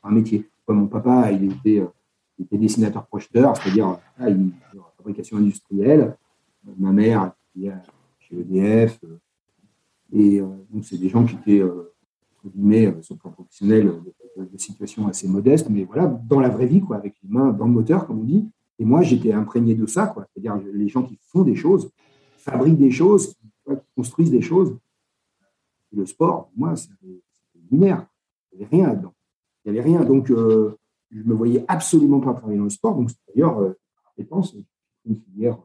Un 0.03 0.11
métier. 0.11 0.49
mon 0.69 0.87
papa, 0.87 1.31
il 1.33 1.53
était, 1.53 1.85
était 2.41 2.59
dessinateur-projeteur, 2.59 3.57
c'est-à-dire 3.57 3.99
fabrication 4.97 5.37
industrielle. 5.37 6.17
Ma 6.79 6.93
mère, 6.93 7.33
était 7.57 7.73
chez 8.19 8.41
EDF. 8.41 9.01
Et 10.13 10.41
donc, 10.41 10.85
c'est 10.85 10.99
des 10.99 11.09
gens 11.09 11.25
qui 11.25 11.37
étaient, 11.37 11.63
entre 11.63 12.55
guillemets, 12.55 12.95
sur 13.03 13.15
le 13.15 13.19
plan 13.21 13.31
professionnel, 13.31 13.93
de, 14.37 14.59
situations 14.59 15.07
assez 15.09 15.29
modestes, 15.29 15.69
mais 15.71 15.85
voilà, 15.85 16.07
dans 16.07 16.41
la 16.41 16.49
vraie 16.49 16.67
vie, 16.67 16.81
quoi, 16.81 16.97
avec 16.97 17.15
les 17.23 17.29
mains 17.29 17.53
dans 17.53 17.67
le 17.67 17.73
moteur, 17.73 18.07
comme 18.07 18.21
on 18.21 18.25
dit. 18.25 18.49
Et 18.79 18.85
moi, 18.85 19.03
j'étais 19.03 19.33
imprégné 19.33 19.75
de 19.75 19.87
ça, 19.87 20.07
quoi. 20.07 20.27
C'est-à-dire 20.33 20.61
les 20.73 20.89
gens 20.89 21.03
qui 21.03 21.19
font 21.29 21.43
des 21.43 21.55
choses, 21.55 21.91
fabriquent 22.51 22.79
des 22.79 22.91
choses, 22.91 23.35
construisent 23.95 24.31
des 24.31 24.41
choses. 24.41 24.77
le 25.93 26.07
sport, 26.07 26.51
moi, 26.57 26.77
c'était 26.77 27.21
lunaire. 27.71 28.07
Il 28.53 28.59
n'y 28.59 28.65
avait 28.65 28.77
rien 28.77 28.87
là-dedans. 28.89 29.15
Il 29.65 29.73
n'y 29.73 29.79
avait 29.79 29.89
rien. 29.89 30.05
Donc, 30.05 30.31
euh, 30.31 30.77
je 31.11 31.19
ne 31.21 31.25
me 31.25 31.35
voyais 31.35 31.65
absolument 31.69 32.21
pas 32.21 32.35
travailler 32.35 32.59
dans 32.59 32.65
le 32.65 32.71
sport. 32.71 32.95
Donc, 32.95 33.11
d'ailleurs, 33.29 33.59
euh, 33.61 33.79
pense, 34.25 34.57
une 35.05 35.17
filière, 35.17 35.59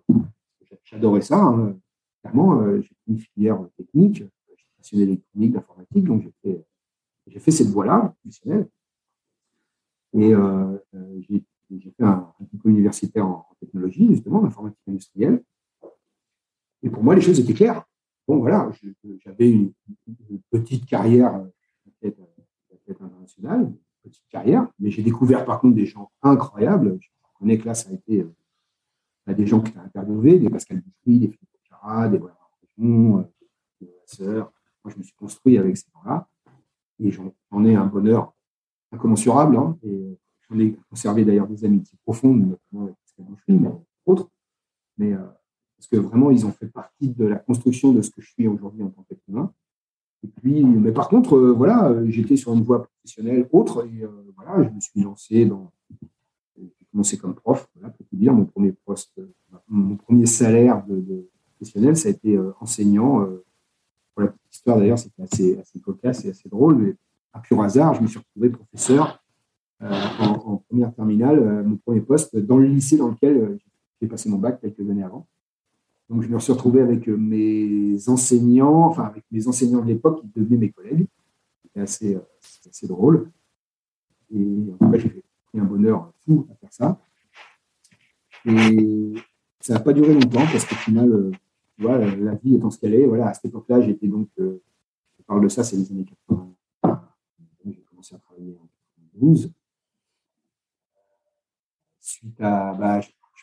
j'adorais 0.83 1.21
ça. 1.21 1.41
Hein. 1.41 1.75
Clairement, 2.21 2.61
euh, 2.61 2.81
j'ai 2.81 2.87
fait 2.87 2.95
une 3.07 3.19
filière 3.19 3.59
technique, 3.77 4.17
j'ai 4.17 4.65
passionné 4.77 5.05
d'électronique, 5.05 5.51
d'informatique. 5.53 6.03
Donc, 6.03 6.29
j'ai 6.43 7.39
fait, 7.39 7.51
cette 7.51 7.67
voie-là, 7.67 8.13
professionnelle. 8.21 8.67
Et 10.13 10.33
euh, 10.33 10.77
euh, 10.93 11.21
j'ai 11.29 11.91
fait 11.91 12.03
un, 12.03 12.33
diplôme 12.51 12.73
universitaire 12.73 13.25
en, 13.25 13.47
technologie, 13.59 14.07
justement, 14.09 14.41
en 14.41 14.45
informatique 14.45 14.81
industrielle. 14.87 15.43
Et 16.83 16.89
pour 16.89 17.03
moi, 17.03 17.15
les 17.15 17.21
choses 17.21 17.39
étaient 17.39 17.53
claires. 17.53 17.83
Bon, 18.27 18.39
voilà, 18.39 18.71
j'avais 19.25 19.51
une, 19.51 19.71
petite 20.49 20.85
carrière 20.85 21.43
d'athlète 22.01 23.01
internationale, 23.01 23.73
petite 24.03 24.27
carrière, 24.29 24.67
mais 24.79 24.91
j'ai 24.91 25.03
découvert 25.03 25.45
par 25.45 25.59
contre 25.59 25.75
des 25.75 25.85
gens 25.85 26.11
incroyables. 26.21 26.97
Je 26.99 27.09
reconnais 27.33 27.57
que 27.57 27.65
là, 27.65 27.73
ça 27.73 27.89
a 27.89 27.93
été 27.93 28.21
euh, 28.21 29.33
des 29.33 29.45
gens 29.45 29.61
qui 29.61 29.71
étaient 29.71 29.79
interviewés, 29.79 30.39
des 30.39 30.49
Pascal 30.49 30.81
Dupri, 30.81 31.19
des 31.19 31.27
Philippe 31.27 31.49
Cara, 31.69 32.09
des 32.09 32.19
Bois 32.19 32.37
euh, 32.79 33.23
des 33.79 33.89
Sœur. 34.05 34.51
Moi, 34.83 34.93
je 34.93 34.97
me 34.97 35.03
suis 35.03 35.15
construit 35.15 35.57
avec 35.57 35.77
ces 35.77 35.87
gens-là 35.93 36.27
et 36.99 37.11
j'en 37.11 37.65
ai 37.65 37.75
un 37.75 37.85
bonheur 37.85 38.33
incommensurable. 38.91 39.57
Hein, 39.57 39.77
et 39.83 40.17
j'en 40.49 40.59
ai 40.59 40.75
conservé 40.89 41.25
d'ailleurs 41.25 41.47
des 41.47 41.65
amitiés 41.65 41.97
profondes, 42.03 42.41
notamment 42.41 42.85
avec 42.85 42.95
Pascal 42.95 43.25
Dupri, 43.25 43.53
mais 43.53 43.69
autres. 44.05 44.29
Mais 44.97 45.13
euh, 45.13 45.27
parce 45.81 45.87
que 45.87 45.97
vraiment, 45.97 46.29
ils 46.29 46.45
ont 46.45 46.51
fait 46.51 46.67
partie 46.67 47.09
de 47.09 47.25
la 47.25 47.37
construction 47.37 47.91
de 47.91 48.03
ce 48.03 48.11
que 48.11 48.21
je 48.21 48.29
suis 48.29 48.47
aujourd'hui 48.47 48.83
en 48.83 48.89
tant 48.89 49.01
qu'être 49.09 49.23
humain. 49.27 49.51
Et 50.23 50.27
puis, 50.27 50.63
mais 50.63 50.91
par 50.91 51.09
contre, 51.09 51.35
euh, 51.35 51.51
voilà, 51.51 51.91
j'étais 52.05 52.37
sur 52.37 52.53
une 52.53 52.61
voie 52.61 52.83
professionnelle 52.85 53.49
autre, 53.51 53.87
et 53.87 54.03
euh, 54.03 54.31
voilà, 54.35 54.69
je 54.69 54.75
me 54.75 54.79
suis 54.79 55.01
lancé 55.01 55.45
dans. 55.47 55.71
J'ai 56.55 56.69
commencé 56.91 57.17
comme 57.17 57.33
prof, 57.33 57.67
pour 57.73 57.91
tout 57.93 58.05
dire, 58.15 58.31
mon 58.31 58.45
premier 58.45 58.73
poste, 58.85 59.19
mon 59.67 59.95
premier 59.95 60.27
salaire 60.27 60.85
de, 60.85 61.27
professionnel, 61.55 61.97
ça 61.97 62.09
a 62.09 62.11
été 62.11 62.37
euh, 62.37 62.53
enseignant. 62.59 63.25
pour 64.13 64.21
la 64.21 64.27
petite 64.27 64.53
histoire 64.53 64.77
d'ailleurs, 64.77 64.99
c'était 64.99 65.23
assez, 65.23 65.57
assez 65.57 65.79
cocasse 65.79 66.25
et 66.25 66.29
assez 66.29 66.47
drôle, 66.47 66.75
mais 66.75 66.95
à 67.33 67.39
pur 67.39 67.59
hasard, 67.59 67.95
je 67.95 68.01
me 68.03 68.07
suis 68.07 68.19
retrouvé 68.19 68.49
professeur 68.49 69.23
en, 69.79 70.57
première 70.69 70.93
terminale, 70.93 71.63
mon 71.63 71.77
premier 71.77 72.01
poste 72.01 72.37
dans 72.37 72.57
le 72.57 72.67
lycée 72.67 72.97
dans 72.97 73.07
lequel 73.07 73.57
j'ai 73.99 74.07
passé 74.07 74.29
mon 74.29 74.37
bac 74.37 74.61
quelques 74.61 74.87
années 74.87 75.01
avant. 75.01 75.27
Donc, 76.11 76.23
je 76.23 76.27
me 76.27 76.39
suis 76.39 76.51
retrouvé 76.51 76.81
avec 76.81 77.07
euh, 77.07 77.15
mes 77.15 78.09
enseignants, 78.09 78.87
enfin, 78.87 79.05
avec 79.05 79.23
mes 79.31 79.47
enseignants 79.47 79.79
de 79.79 79.87
l'époque 79.87 80.19
qui 80.19 80.27
devenaient 80.35 80.57
mes 80.57 80.69
collègues. 80.69 81.07
C'était 81.63 81.79
assez, 81.79 82.15
euh, 82.15 82.87
drôle. 82.89 83.31
Et 84.29 84.73
en 84.77 84.91
cas, 84.91 84.97
j'ai 84.97 85.07
pris 85.09 85.59
un 85.59 85.63
bonheur 85.63 86.11
fou 86.25 86.45
à 86.51 86.55
faire 86.55 86.73
ça. 86.73 86.99
Et 88.43 89.13
ça 89.61 89.75
n'a 89.75 89.79
pas 89.79 89.93
duré 89.93 90.13
longtemps 90.13 90.43
parce 90.51 90.65
qu'au 90.65 90.75
final, 90.75 91.09
euh, 91.09 91.31
vois, 91.77 91.97
la 91.97 92.35
vie 92.35 92.55
étant 92.55 92.69
ce 92.69 92.77
qu'elle 92.77 92.95
est, 92.95 93.05
voilà, 93.05 93.29
à 93.29 93.33
cette 93.33 93.45
époque-là, 93.45 93.79
j'étais 93.79 94.07
donc, 94.07 94.27
je 94.37 95.23
parle 95.25 95.41
de 95.41 95.47
ça, 95.47 95.63
c'est 95.63 95.77
les 95.77 95.89
années 95.93 96.05
80. 96.27 96.53
J'ai 97.65 97.83
commencé 97.89 98.15
à 98.15 98.17
travailler 98.17 98.57
en 98.61 98.67
2012. 99.13 99.53
Suite 102.01 102.41
à, 102.41 102.73
bah, 102.73 102.99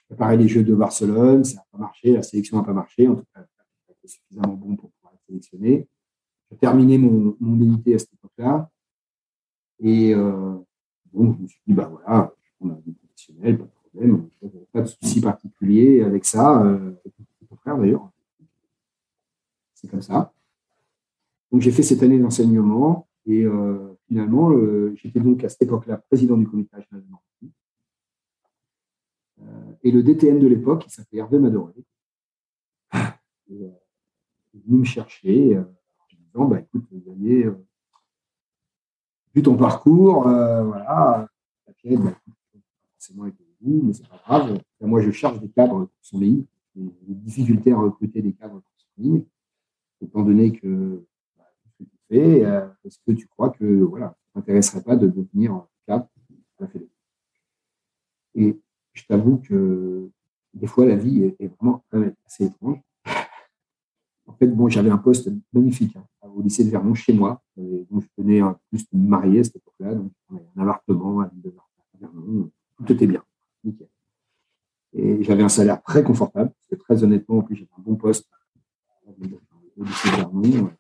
préparé 0.09 0.37
les 0.37 0.49
Jeux 0.49 0.65
de 0.65 0.75
Barcelone, 0.75 1.45
ça 1.45 1.57
n'a 1.57 1.67
pas 1.71 1.79
marché, 1.79 2.13
la 2.13 2.23
sélection 2.23 2.57
n'a 2.57 2.65
pas 2.65 2.73
marché, 2.73 3.07
en 3.09 3.17
tout 3.17 3.25
cas, 3.35 3.43
pas 3.43 3.95
suffisamment 4.05 4.55
bon 4.55 4.77
pour 4.77 4.91
pouvoir 4.93 5.15
être 5.15 5.25
sélectionné. 5.27 5.87
J'ai 6.51 6.57
terminé 6.57 6.97
mon, 6.97 7.37
mon 7.41 7.75
à 7.75 7.99
cette 7.99 8.15
époque-là. 8.15 8.71
Et 9.81 10.15
euh, 10.15 10.57
donc, 11.13 11.37
je 11.37 11.43
me 11.43 11.47
suis 11.47 11.61
dit, 11.67 11.75
bah 11.75 11.91
voilà, 11.93 12.35
je 12.43 12.51
prends 12.59 12.75
un 12.75 12.81
vie 12.81 12.95
professionnelle, 12.95 13.59
pas 13.59 13.65
de 13.65 13.71
problème, 13.71 14.29
pas 14.73 14.81
de 14.81 14.87
souci 14.87 15.21
particulier 15.21 16.03
avec 16.03 16.25
ça, 16.25 16.63
euh, 16.65 16.95
au 17.43 17.47
contraire 17.47 17.79
d'ailleurs. 17.79 18.11
C'est 19.75 19.89
comme 19.89 20.03
ça. 20.03 20.33
Donc, 21.53 21.61
j'ai 21.61 21.71
fait 21.71 21.83
cette 21.83 22.03
année 22.03 22.19
d'enseignement 22.19 23.07
et 23.27 23.45
euh, 23.45 23.95
finalement, 24.07 24.51
euh, 24.53 24.95
j'étais 24.97 25.21
donc 25.21 25.45
à 25.45 25.49
cette 25.51 25.63
époque-là 25.63 25.99
président 25.99 26.37
du 26.37 26.47
comité 26.47 26.75
national 26.75 27.05
de 27.05 27.47
euh, 27.47 27.51
et 29.83 29.91
le 29.91 30.03
DTN 30.03 30.39
de 30.39 30.47
l'époque, 30.47 30.85
il 30.87 30.91
s'appelait 30.91 31.21
Hervé 31.21 31.39
Madoré. 31.39 31.75
Il 33.49 33.63
est 33.63 34.59
venu 34.67 34.81
me 34.81 34.85
chercher 34.85 35.57
euh, 35.57 35.63
en 35.63 36.17
disant 36.17 36.45
bah, 36.47 36.61
écoute, 36.61 36.85
vous 36.91 37.11
avez 37.11 37.45
euh, 37.45 37.67
vu 39.35 39.43
ton 39.43 39.57
parcours, 39.57 40.23
voilà, 40.23 41.29
pièce, 41.79 41.99
bah, 42.01 42.13
forcément 42.95 43.23
avec 43.25 43.37
vous, 43.61 43.83
mais 43.85 43.93
c'est 43.93 44.09
pas 44.09 44.21
grave. 44.27 44.61
moi, 44.81 45.01
je 45.01 45.11
charge 45.11 45.41
des 45.41 45.49
cadres 45.49 45.87
pour 45.87 45.91
son 46.03 46.19
ligne, 46.19 46.45
des 46.75 47.15
difficultés 47.15 47.73
à 47.73 47.79
recruter 47.79 48.21
des 48.21 48.33
cadres 48.33 48.61
pour 48.61 48.73
son 48.77 49.03
ligne, 49.03 49.25
étant 50.01 50.23
donné 50.23 50.53
que 50.53 51.05
bah, 51.37 51.45
que 51.79 51.85
tu 51.85 51.97
fais, 52.09 52.41
est-ce 52.85 52.99
que 53.07 53.13
tu 53.13 53.27
crois 53.27 53.51
que 53.51 53.65
voilà, 53.65 54.09
ça 54.09 54.17
ne 54.35 54.41
t'intéresserait 54.41 54.83
pas 54.83 54.97
de 54.97 55.09
devenir 55.09 55.67
cadre 55.87 56.09
à 56.61 56.65
la 56.65 56.81
Et 58.35 58.61
je 58.99 59.07
t'avoue 59.07 59.39
que 59.39 60.11
des 60.55 60.67
fois, 60.67 60.85
la 60.85 60.97
vie 60.97 61.25
est, 61.39 61.47
vraiment 61.61 61.85
assez 62.27 62.47
étrange. 62.47 62.79
En 64.27 64.33
fait, 64.35 64.49
bon, 64.49 64.69
j'avais 64.69 64.91
un 64.91 64.99
poste 64.99 65.31
magnifique 65.53 65.97
hein, 65.97 66.05
au 66.35 66.43
lycée 66.43 66.65
de 66.65 66.71
Vernon, 66.71 66.95
chez 66.95 67.13
moi. 67.13 67.43
donc, 67.57 68.03
je 68.03 68.23
venais 68.23 68.43
en 68.43 68.59
plus 68.69 68.89
de 68.91 68.99
me 68.99 69.09
marier 69.09 69.41
à 69.41 69.45
cette 69.45 69.57
époque-là. 69.57 69.95
Donc, 69.95 70.13
un 70.31 70.63
appartement 70.63 71.21
à 71.21 71.31
Vernon. 72.01 72.51
Tout 72.77 72.93
était 72.93 73.07
bien. 73.07 73.25
Nickel. 73.65 73.89
Et 74.95 75.23
j'avais 75.23 75.43
un 75.43 75.49
salaire 75.49 75.83
très 75.83 76.03
confortable. 76.03 76.51
Parce 76.51 76.69
que 76.71 76.85
très 76.85 77.05
honnêtement, 77.05 77.39
en 77.39 77.43
plus, 77.43 77.57
j'avais 77.57 77.71
un 77.79 77.83
bon 77.83 77.97
poste 77.97 78.29
au 79.07 79.85
lycée 79.85 80.11
de 80.11 80.17
Vernon. 80.17 80.71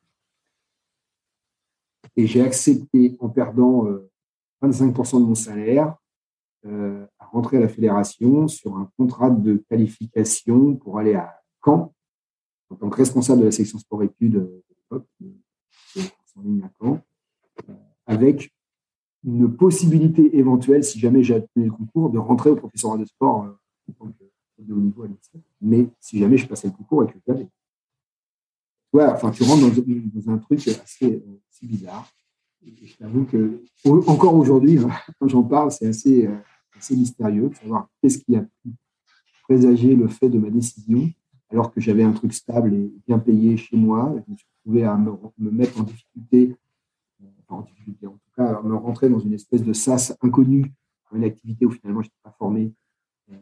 Et 2.16 2.26
j'ai 2.26 2.42
accepté 2.42 3.16
en 3.20 3.28
perdant 3.28 3.86
25% 4.62 5.16
euh, 5.16 5.20
de 5.20 5.24
mon 5.24 5.34
salaire 5.34 5.96
euh, 6.66 7.06
à 7.18 7.26
rentrer 7.26 7.58
à 7.58 7.60
la 7.60 7.68
fédération 7.68 8.48
sur 8.48 8.76
un 8.76 8.90
contrat 8.96 9.30
de 9.30 9.64
qualification 9.68 10.74
pour 10.74 10.98
aller 10.98 11.14
à 11.14 11.40
Caen 11.64 11.92
en 12.70 12.76
tant 12.76 12.90
que 12.90 12.96
responsable 12.96 13.40
de 13.40 13.46
la 13.46 13.52
section 13.52 13.78
sport-études 13.78 14.32
de 14.32 14.64
l'époque, 14.68 15.06
en 16.36 16.42
ligne 16.42 16.62
à 16.62 16.70
Caen, 16.80 17.00
euh, 17.68 17.74
avec 18.06 18.52
une 19.24 19.54
possibilité 19.54 20.36
éventuelle, 20.36 20.84
si 20.84 20.98
jamais 20.98 21.22
j'ai 21.22 21.44
le 21.56 21.70
concours, 21.70 22.10
de 22.10 22.18
rentrer 22.18 22.50
au 22.50 22.56
professorat 22.56 22.98
de 22.98 23.04
sport 23.04 23.44
euh, 23.44 24.06
de 24.58 24.74
haut 24.74 24.80
niveau 24.80 25.04
à. 25.04 25.08
Mais 25.60 25.88
si 26.00 26.18
jamais 26.18 26.36
je 26.36 26.46
passais 26.46 26.68
le 26.68 26.74
concours 26.74 27.04
et 27.04 27.06
que 27.06 27.18
je 27.18 27.32
l'avais. 27.32 27.48
Ouais, 28.92 29.06
enfin, 29.06 29.30
tu 29.30 29.42
rentres 29.42 29.62
dans, 29.62 30.32
un 30.32 30.38
truc 30.38 30.66
assez 30.66 31.22
bizarre. 31.62 32.08
Je 32.64 32.96
t'avoue 32.96 33.24
que, 33.24 33.62
encore 33.84 34.34
aujourd'hui, 34.34 34.78
quand 35.20 35.28
j'en 35.28 35.42
parle, 35.42 35.70
c'est 35.70 35.86
assez, 35.86 36.28
assez 36.76 36.96
mystérieux 36.96 37.48
de 37.48 37.54
savoir 37.54 37.88
qu'est-ce 38.00 38.18
qui 38.18 38.36
a 38.36 38.42
pu 38.42 38.70
présager 39.44 39.96
le 39.96 40.08
fait 40.08 40.28
de 40.28 40.38
ma 40.38 40.50
décision, 40.50 41.10
alors 41.50 41.72
que 41.72 41.80
j'avais 41.80 42.02
un 42.02 42.12
truc 42.12 42.34
stable 42.34 42.74
et 42.74 42.92
bien 43.06 43.18
payé 43.18 43.56
chez 43.56 43.76
moi. 43.76 44.14
Je 44.26 44.32
me 44.32 44.36
suis 44.36 44.46
retrouvé 44.58 44.84
à 44.84 44.96
me, 44.96 45.50
mettre 45.50 45.80
en 45.80 45.84
difficulté 45.84 46.56
euh, 47.22 47.26
en 47.48 47.62
difficulté, 47.62 48.06
en 48.06 48.12
tout 48.12 48.30
cas, 48.36 48.60
me 48.62 48.74
rentrer 48.76 49.08
dans 49.08 49.18
une 49.18 49.32
espèce 49.32 49.62
de 49.62 49.72
sas 49.72 50.16
inconnu, 50.20 50.72
une 51.12 51.24
activité 51.24 51.64
où 51.64 51.70
finalement 51.70 52.02
je 52.02 52.08
n'étais 52.08 52.20
pas 52.22 52.34
formé, 52.38 52.72
euh, 53.32 53.36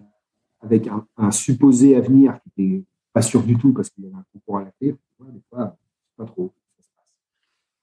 avec 0.61 0.88
un, 1.16 1.31
supposé 1.31 1.96
avenir 1.96 2.38
qui 2.40 2.62
n'était 2.62 2.85
pas 3.12 3.22
sûr 3.22 3.42
du 3.42 3.57
tout 3.57 3.72
parce 3.72 3.90
qu'il 3.90 4.05
y 4.05 4.07
avait 4.07 4.16
un 4.16 4.24
concours 4.33 4.59
à 4.59 4.64
la 4.64 4.70
clé. 4.70 4.94
Des 5.20 5.40
fois, 5.50 5.76
pas 6.16 6.24
trop. 6.24 6.52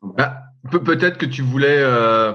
Bah, 0.03 0.43
peut-être 0.69 1.17
que 1.17 1.25
tu 1.25 1.41
voulais 1.41 1.79
euh, 1.79 2.33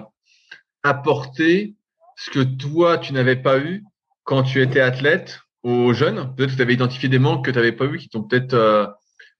apporter 0.82 1.76
ce 2.16 2.30
que 2.30 2.42
toi, 2.42 2.98
tu 2.98 3.12
n'avais 3.12 3.36
pas 3.36 3.58
eu 3.58 3.84
quand 4.24 4.42
tu 4.42 4.60
étais 4.60 4.80
athlète 4.80 5.40
aux 5.62 5.92
jeunes. 5.92 6.34
Peut-être 6.34 6.50
que 6.50 6.56
tu 6.56 6.62
avais 6.62 6.74
identifié 6.74 7.08
des 7.08 7.18
manques 7.18 7.44
que 7.44 7.50
tu 7.50 7.58
n'avais 7.58 7.72
pas 7.72 7.86
eu 7.86 7.98
qui 7.98 8.08
t'ont 8.08 8.22
peut-être 8.22 8.54
euh, 8.54 8.86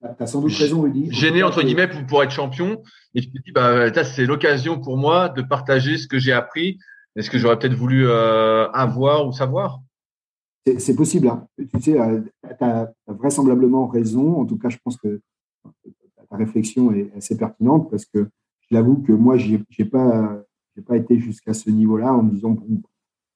Rudy. 0.03 1.09
Gêné 1.11 1.43
entre 1.43 1.63
guillemets 1.63 1.89
pour, 1.89 2.07
pour, 2.07 2.23
être 2.23 2.31
champion. 2.31 2.83
Et 3.15 3.21
tu 3.21 3.31
te 3.31 3.39
dis, 3.43 3.53
bah, 3.53 3.93
c'est 4.05 4.27
l'occasion 4.27 4.79
pour 4.81 4.97
moi 4.97 5.29
de 5.29 5.43
partager 5.43 5.99
ce 5.99 6.07
que 6.07 6.19
j'ai 6.19 6.33
appris 6.33 6.79
est 7.17 7.23
ce 7.23 7.31
que 7.31 7.39
j'aurais 7.39 7.59
peut-être 7.59 7.75
voulu 7.75 8.07
euh, 8.07 8.71
avoir 8.71 9.27
ou 9.27 9.33
savoir. 9.33 9.81
C'est 10.79 10.95
possible. 10.95 11.29
Hein. 11.29 11.47
Tu 11.57 11.81
sais, 11.81 11.93
tu 11.95 12.65
as, 12.65 12.93
vraisemblablement 13.07 13.87
raison. 13.89 14.41
En 14.41 14.45
tout 14.45 14.59
cas, 14.59 14.69
je 14.69 14.77
pense 14.85 14.97
que 14.99 15.21
ta 16.31 16.37
réflexion 16.37 16.93
est 16.93 17.11
assez 17.17 17.37
pertinente 17.37 17.91
parce 17.91 18.05
que 18.05 18.29
je 18.61 18.75
l'avoue 18.75 19.03
que 19.03 19.13
moi, 19.13 19.37
je 19.37 19.57
n'ai 19.57 19.85
pas, 19.85 20.45
pas 20.87 20.97
été 20.97 21.19
jusqu'à 21.19 21.55
ce 21.55 21.71
niveau-là 21.71 22.13
en 22.13 22.23
me 22.23 22.31
disant, 22.31 22.51
bon, 22.51 22.67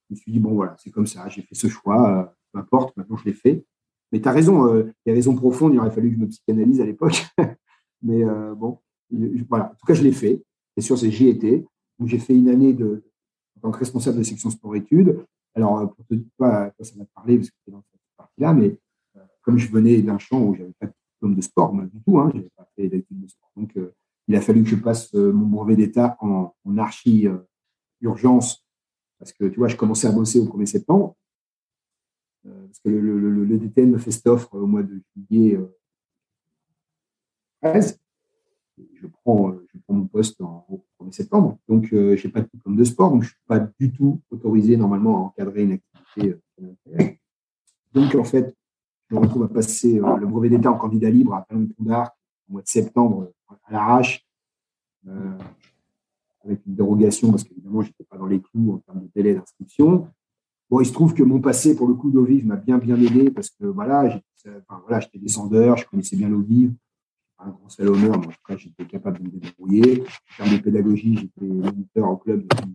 je 0.08 0.14
me 0.14 0.16
suis 0.16 0.32
dit, 0.32 0.38
bon, 0.38 0.54
voilà, 0.54 0.76
c'est 0.78 0.90
comme 0.90 1.06
ça, 1.06 1.28
j'ai 1.28 1.42
fait 1.42 1.54
ce 1.54 1.68
choix, 1.68 2.18
euh, 2.18 2.24
peu 2.52 2.58
importe, 2.58 2.96
maintenant 2.96 3.16
je 3.16 3.24
l'ai 3.24 3.32
fait. 3.32 3.64
Mais 4.10 4.20
tu 4.20 4.28
as 4.28 4.32
raison, 4.32 4.66
euh, 4.66 4.92
il 5.04 5.10
y 5.10 5.12
a 5.12 5.14
raison 5.14 5.34
profonde, 5.34 5.72
il 5.72 5.78
aurait 5.78 5.90
fallu 5.90 6.10
que 6.10 6.16
je 6.16 6.20
me 6.20 6.28
psychanalyse 6.28 6.80
à 6.80 6.86
l'époque. 6.86 7.24
Mais 8.02 8.22
euh, 8.24 8.54
bon, 8.54 8.78
voilà. 9.48 9.70
En 9.72 9.74
tout 9.74 9.86
cas, 9.86 9.94
je 9.94 10.02
l'ai 10.02 10.12
fait. 10.12 10.42
C'est 10.76 10.82
sûr, 10.82 10.98
c'est 10.98 11.10
j'y 11.10 11.28
étais. 11.28 11.64
Donc, 11.98 12.08
j'ai 12.08 12.18
fait 12.18 12.36
une 12.36 12.48
année 12.48 12.74
de, 12.74 13.04
en 13.56 13.60
tant 13.60 13.70
que 13.70 13.78
responsable 13.78 14.18
de 14.18 14.22
section 14.22 14.50
sport-études. 14.50 15.24
Alors, 15.54 15.94
pour 15.94 16.04
te 16.06 16.14
dire, 16.14 16.26
toi, 16.36 16.72
ça 16.80 16.94
m'a 16.96 17.04
parlé 17.14 17.36
parce 17.38 17.48
que 17.48 17.56
tu 17.64 17.70
dans 17.70 17.82
cette 17.90 18.00
partie-là, 18.16 18.52
mais 18.52 18.76
comme 19.42 19.58
je 19.58 19.70
venais 19.70 20.02
d'un 20.02 20.18
champ 20.18 20.42
où 20.42 20.54
j'avais 20.54 20.72
pas 20.78 20.86
de 20.86 20.92
diplôme 21.22 21.34
de 21.34 21.40
sport, 21.40 21.72
du 21.72 22.00
tout, 22.04 22.18
hein, 22.18 22.30
je 22.32 22.38
n'avais 22.38 22.50
pas 22.56 22.68
fait 22.76 22.88
d'études 22.88 23.20
de 23.20 23.28
sport. 23.28 23.50
Donc, 23.56 23.78
il 24.28 24.36
a 24.36 24.40
fallu 24.40 24.62
que 24.62 24.68
je 24.68 24.76
passe 24.76 25.12
mon 25.14 25.46
brevet 25.46 25.76
d'État 25.76 26.16
en, 26.20 26.54
en 26.64 26.78
archi-urgence 26.78 28.62
parce 29.22 29.32
que, 29.34 29.44
tu 29.44 29.60
vois, 29.60 29.68
je 29.68 29.76
commençais 29.76 30.08
à 30.08 30.10
bosser 30.10 30.40
au 30.40 30.46
1er 30.46 30.66
septembre. 30.66 31.14
Euh, 32.44 32.66
parce 32.66 32.80
que 32.80 32.88
le, 32.88 33.46
DTN 33.56 33.92
me 33.92 33.98
fait 33.98 34.10
cette 34.10 34.26
offre 34.26 34.52
au 34.52 34.66
mois 34.66 34.82
de 34.82 35.00
juillet 35.14 35.60
13. 37.62 38.00
Euh, 38.80 38.84
je 39.00 39.06
prends, 39.06 39.50
euh, 39.50 39.64
je 39.72 39.78
prends 39.78 39.94
mon 39.94 40.06
poste 40.08 40.40
en, 40.40 40.66
au 40.68 40.84
1er 41.00 41.12
septembre. 41.12 41.56
Donc, 41.68 41.86
je 41.90 42.14
n'ai 42.20 42.32
pas 42.32 42.40
de 42.40 42.48
diplôme 42.52 42.74
de 42.74 42.82
sport, 42.82 43.12
donc 43.12 43.22
je 43.22 43.28
ne 43.28 43.30
suis 43.30 43.46
pas 43.46 43.60
du 43.60 43.92
tout 43.92 44.20
autorisé 44.28 44.76
normalement 44.76 45.18
à 45.18 45.20
encadrer 45.20 45.62
une 45.62 45.72
activité. 45.74 46.36
donc, 47.92 48.16
en 48.16 48.24
fait, 48.24 48.56
je 49.12 49.16
retrouve 49.18 49.42
à 49.44 49.48
passer 49.48 50.00
le 50.00 50.26
brevet 50.26 50.48
d'État 50.48 50.70
en 50.70 50.78
candidat 50.78 51.10
libre 51.10 51.34
à 51.34 51.42
Talon 51.42 51.68
d'Arc 51.78 52.16
au 52.48 52.54
mois 52.54 52.62
de 52.62 52.68
septembre 52.68 53.30
à 53.64 53.72
l'arrache, 53.72 54.26
avec 55.06 56.64
une 56.66 56.74
dérogation 56.74 57.30
parce 57.30 57.44
qu'évidemment, 57.44 57.82
je 57.82 57.88
n'étais 57.88 58.04
pas 58.04 58.16
dans 58.16 58.26
les 58.26 58.40
clous 58.40 58.72
en 58.72 58.78
termes 58.78 59.02
de 59.02 59.10
délai 59.14 59.34
d'inscription. 59.34 60.08
Bon, 60.70 60.80
il 60.80 60.86
se 60.86 60.92
trouve 60.92 61.12
que 61.12 61.22
mon 61.22 61.40
passé 61.40 61.76
pour 61.76 61.88
le 61.88 61.94
coup 61.94 62.10
d'eau 62.10 62.26
m'a 62.44 62.56
bien 62.56 62.78
bien 62.78 62.98
aidé 62.98 63.30
parce 63.30 63.50
que 63.50 63.66
voilà, 63.66 64.08
j'étais 64.08 64.56
voilà, 64.88 65.04
descendeur, 65.14 65.76
je 65.76 65.86
connaissais 65.86 66.16
bien 66.16 66.30
l'eau 66.30 66.40
vive, 66.40 66.72
un 67.38 67.50
grand 67.50 67.68
salonneur, 67.68 68.18
mais 68.18 68.28
en 68.28 68.30
tout 68.30 68.46
cas 68.48 68.56
j'étais 68.56 68.86
capable 68.86 69.18
de 69.18 69.24
me 69.24 69.40
débrouiller. 69.40 70.04
En 70.40 70.44
termes 70.44 70.56
de 70.56 70.62
pédagogie, 70.62 71.18
j'étais 71.18 71.44
moniteur 71.44 72.08
au 72.08 72.16
club 72.16 72.46
depuis 72.48 72.70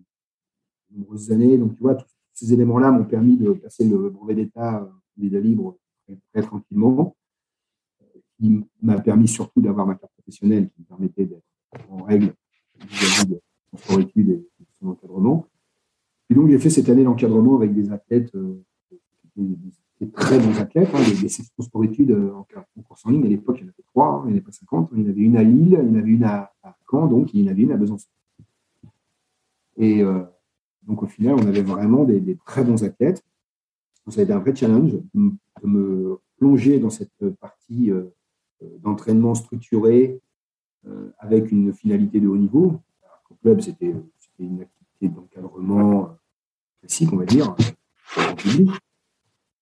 de 0.92 1.00
nombreuses 1.00 1.32
années. 1.32 1.58
Donc 1.58 1.76
tu 1.76 1.82
vois, 1.82 1.96
tous 1.96 2.06
ces 2.34 2.54
éléments-là 2.54 2.92
m'ont 2.92 3.06
permis 3.06 3.38
de 3.38 3.54
passer 3.54 3.86
le 3.86 4.12
brevet 4.12 4.36
d'État 4.36 4.88
des 5.18 5.42
libre 5.42 5.80
très, 6.08 6.18
très 6.34 6.48
tranquillement, 6.48 7.16
qui 8.40 8.64
m'a 8.82 9.00
permis 9.00 9.28
surtout 9.28 9.62
d'avoir 9.62 9.86
ma 9.86 9.96
carte 9.96 10.14
professionnelle 10.14 10.70
qui 10.70 10.82
me 10.82 10.86
permettait 10.86 11.26
d'être 11.26 11.44
en 11.90 12.04
règle 12.04 12.34
vis-à-vis 12.80 13.36
de 13.36 13.42
son 13.78 14.00
étude 14.00 14.30
et 14.30 14.64
de 14.64 14.68
son 14.80 14.90
encadrement. 14.90 15.48
Et 16.30 16.36
donc, 16.36 16.50
j'ai 16.50 16.60
fait 16.60 16.70
cette 16.70 16.90
année 16.90 17.04
d'encadrement 17.04 17.56
avec 17.56 17.74
des 17.74 17.92
athlètes, 17.92 18.34
euh, 18.36 18.62
des, 19.36 20.10
très 20.12 20.40
bons 20.40 20.58
athlètes, 20.60 20.90
hein, 20.94 21.00
des, 21.04 21.22
des 21.22 21.30
sections 21.30 21.64
sport-études 21.64 22.12
euh, 22.12 22.34
en, 22.34 22.82
course 22.84 23.06
en 23.06 23.12
ligne. 23.12 23.26
À 23.26 23.30
l'époque, 23.30 23.58
il 23.60 23.64
y 23.64 23.66
en 23.66 23.70
avait 23.70 23.84
trois, 23.84 24.22
il 24.24 24.28
n'y 24.28 24.34
en 24.34 24.36
avait 24.36 24.46
pas 24.46 24.52
50. 24.52 24.90
Il 24.94 25.02
y 25.02 25.06
en 25.06 25.10
avait 25.10 25.22
une 25.22 25.38
à 25.38 25.44
Lille, 25.44 25.80
il 25.82 25.90
y 25.90 25.92
en 25.92 26.00
avait 26.00 26.12
une 26.12 26.24
à, 26.24 26.54
Caen, 26.90 27.08
donc 27.08 27.34
il 27.34 27.42
y 27.42 27.48
en 27.48 27.52
avait 27.52 27.64
une 27.64 27.72
à 27.72 27.78
Besançon. 27.78 28.08
Et 29.78 30.04
euh, 30.04 30.24
donc, 30.84 31.04
au 31.04 31.08
final, 31.08 31.36
on 31.36 31.46
avait 31.48 31.62
vraiment 31.62 32.04
des, 32.04 32.38
très 32.46 32.64
bons 32.64 32.84
athlètes. 32.84 33.24
Ça 34.10 34.22
a 34.22 34.24
été 34.24 34.34
un 34.34 34.40
vrai 34.40 34.56
challenge 34.56 34.94
de, 34.94 35.32
me 35.64 36.18
plonger 36.38 36.80
dans 36.80 36.90
cette 36.90 37.30
partie 37.42 37.92
d'entraînement 38.82 39.36
structuré 39.36 40.22
avec 41.18 41.52
une 41.52 41.74
finalité 41.74 42.20
de 42.20 42.28
haut 42.28 42.38
niveau. 42.38 42.80
au 43.30 43.36
club, 43.36 43.60
c'était 43.60 43.94
une 44.40 44.66
d'encadrement 45.06 46.04
euh, 46.04 46.08
classique, 46.80 47.14
on 47.14 47.18
va 47.18 47.26
dire, 47.26 47.56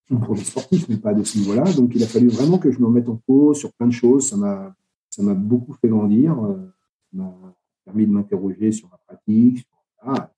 pour 0.08 0.36
des 0.36 0.43
sportifs, 0.43 0.88
mais 0.88 0.97
pas 0.97 1.13
de 1.13 1.23
ce 1.23 1.38
niveau-là. 1.39 1.71
Donc, 1.73 1.91
il 1.95 2.03
a 2.03 2.08
fallu 2.08 2.29
vraiment 2.29 2.58
que 2.58 2.71
je 2.71 2.79
me 2.79 2.86
remette 2.86 3.10
en 3.10 3.17
cause 3.17 3.60
sur 3.60 3.73
plein 3.73 3.88
de 3.88 3.93
choses. 3.93 4.29
Ça 4.29 4.38
m'a, 4.38 5.34
beaucoup 5.34 5.73
fait 5.73 5.89
grandir. 5.89 6.38
Euh, 6.43 6.73
ça 7.12 7.17
m'a 7.17 7.34
permis 7.84 8.05
de 8.05 8.12
m'interroger 8.12 8.71
sur 8.71 8.89
ma 8.89 8.97
pratique, 8.97 9.60
sur 9.60 9.67
ah, 10.01 10.31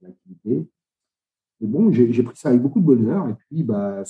l'activité. 0.00 0.66
Bon, 1.66 1.92
j'ai, 1.92 2.22
pris 2.22 2.36
ça 2.36 2.50
avec 2.50 2.60
beaucoup 2.60 2.80
de 2.80 2.84
bonheur. 2.84 3.28
Et 3.28 3.34
puis, 3.34 3.62
bah, 3.62 4.02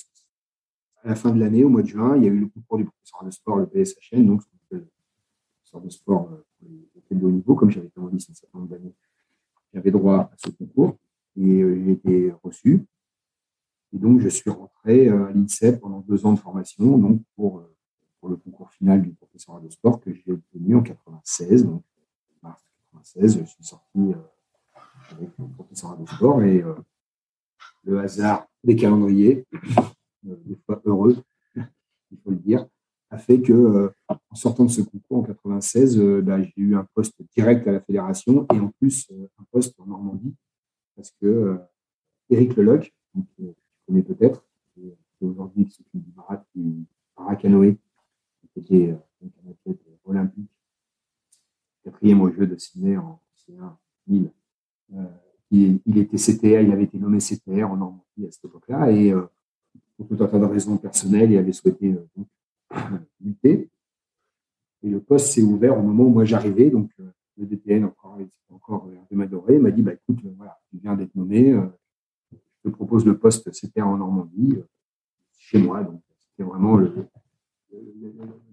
à 1.05 1.09
la 1.09 1.15
fin 1.15 1.31
de 1.31 1.41
l'année, 1.41 1.65
au 1.65 1.69
mois 1.69 1.83
de 1.83 1.89
juin, 1.89 2.17
il 2.17 2.25
y 2.25 2.27
a 2.27 2.31
eu 2.31 2.39
le 2.39 2.47
concours 2.47 2.79
du 2.79 2.85
professeur 2.85 3.25
de 3.25 3.31
sport, 3.31 3.57
le 3.59 3.67
PSHN, 3.67 4.27
donc 4.27 4.43
le 4.71 4.87
professeur 5.57 5.81
de 5.81 5.91
sport 5.91 6.31
euh, 6.33 6.45
pour 6.59 6.69
les 7.11 7.17
de 7.17 7.25
haut 7.27 7.31
niveau, 7.31 7.55
comme 7.55 7.71
j'avais 7.71 7.91
en 7.97 8.07
lycée 8.09 8.33
un 8.33 8.35
certain 8.35 8.59
nombre 8.59 8.71
d'années 8.71 8.95
j'avais 9.73 9.91
droit 9.91 10.17
à 10.17 10.31
ce 10.37 10.51
concours 10.51 10.97
et 11.37 11.63
euh, 11.63 11.83
j'ai 11.85 11.93
été 11.93 12.35
reçu. 12.43 12.87
Et 13.95 13.99
donc, 13.99 14.21
je 14.21 14.29
suis 14.29 14.51
rentré 14.51 15.09
euh, 15.09 15.27
à 15.27 15.33
l'INSEP 15.33 15.81
pendant 15.81 16.01
deux 16.01 16.25
ans 16.27 16.33
de 16.33 16.39
formation, 16.39 16.99
donc 16.99 17.23
pour, 17.37 17.59
euh, 17.59 17.75
pour 18.21 18.29
le 18.29 18.37
concours 18.37 18.71
final 18.71 19.03
du 19.03 19.11
professeur 19.13 19.61
de 19.61 19.69
sport 19.69 20.01
que 20.01 20.13
j'ai 20.13 20.33
obtenu 20.33 20.77
en 20.77 20.83
96. 20.83 21.65
Donc, 21.65 21.83
mars 22.43 22.63
96, 22.93 23.41
je 23.41 23.45
suis 23.45 23.65
sorti 23.65 24.15
avec 25.11 25.31
le 25.39 25.47
professeur 25.49 25.97
de 25.97 26.07
sport 26.07 26.43
et 26.43 26.63
le 27.85 28.01
hasard 28.01 28.47
des 28.65 28.77
calendriers, 28.77 29.45
des 30.23 30.57
fois 30.67 30.81
heureux, 30.85 31.17
il 31.57 32.19
faut 32.23 32.31
le 32.31 32.37
dire, 32.37 32.67
a 33.13 33.19
fait 33.19 33.43
que, 33.43 33.53
euh, 33.53 33.91
en 34.09 34.35
sortant 34.35 34.65
de 34.65 34.71
ce 34.71 34.81
concours 34.81 35.19
en 35.19 35.23
96, 35.23 35.99
euh, 35.99 36.23
bah, 36.23 36.43
j'ai 36.43 36.53
eu 36.57 36.75
un 36.75 36.87
poste 36.95 37.15
direct 37.37 37.69
à 37.69 37.73
la 37.73 37.81
fédération 37.81 38.47
et 38.55 38.59
en 38.59 38.69
plus 38.69 39.07
euh, 39.13 39.29
un 39.39 39.45
poste 39.51 39.79
en 39.79 39.87
Normandie 39.87 40.35
parce 40.97 41.11
que 41.21 41.59
Eric 42.31 42.57
Leloc, 42.57 42.93
que 43.15 43.43
tu 43.43 43.55
connais 43.87 44.03
peut-être, 44.03 44.47
qui 44.75 44.95
aujourd'hui 45.21 45.71
s'occupe 45.71 46.03
du 46.03 46.13
du 46.55 46.87
paracanoë, 47.15 47.79
qui 48.55 48.61
était 48.61 48.97
un 49.23 49.51
athlète 49.51 49.81
olympique, 50.05 50.51
quatrième 51.83 52.21
au 52.21 52.31
jeu 52.31 52.47
de 52.47 52.57
Sydney 52.57 52.97
en 52.97 53.21
C1 53.37 53.77
1000. 54.07 54.31
Il, 55.53 55.81
il, 55.87 55.99
était 55.99 56.17
CTR, 56.17 56.63
il 56.63 56.73
avait 56.73 56.85
été 56.85 56.99
nommé 56.99 57.19
CTR 57.19 57.71
en 57.71 57.77
Normandie 57.77 58.27
à 58.27 58.31
cette 58.31 58.47
époque-là 58.47 58.91
et 58.91 59.15
pour 59.97 60.09
tout 60.09 60.25
un 60.25 60.27
tas 60.27 60.39
de 60.39 60.45
raisons 60.45 60.77
personnelles, 60.77 61.31
il 61.31 61.39
avait 61.39 61.53
souhaité 61.53 61.95
donc, 62.17 62.27
lutter. 63.21 63.71
Et 64.83 64.89
le 64.89 65.01
poste 65.01 65.29
s'est 65.29 65.43
ouvert 65.43 65.79
au 65.79 65.83
moment 65.83 66.05
où 66.05 66.11
moi 66.11 66.25
j'arrivais. 66.25 66.71
Donc, 66.71 66.91
euh, 67.01 67.05
le 67.39 67.47
DPN, 67.47 67.85
encore, 67.85 68.19
encore 68.51 68.89
de 69.11 69.17
m'adorer, 69.17 69.59
m'a 69.59 69.71
dit 69.71 69.83
bah, 69.83 69.93
écoute, 69.93 70.25
euh, 70.25 70.35
voilà, 70.37 70.59
tu 70.71 70.79
viens 70.79 70.97
d'être 70.97 71.15
nommé, 71.15 71.53
euh, 71.53 71.67
je 72.33 72.71
te 72.71 72.75
propose 72.75 73.07
le 73.07 73.17
poste 73.17 73.53
CPR 73.53 73.87
en 73.87 73.97
Normandie, 73.97 74.59
chez 75.39 75.59
moi. 75.59 75.83
Donc, 75.83 76.03
c'était 76.19 76.49
vraiment 76.49 76.77
le, 76.77 76.93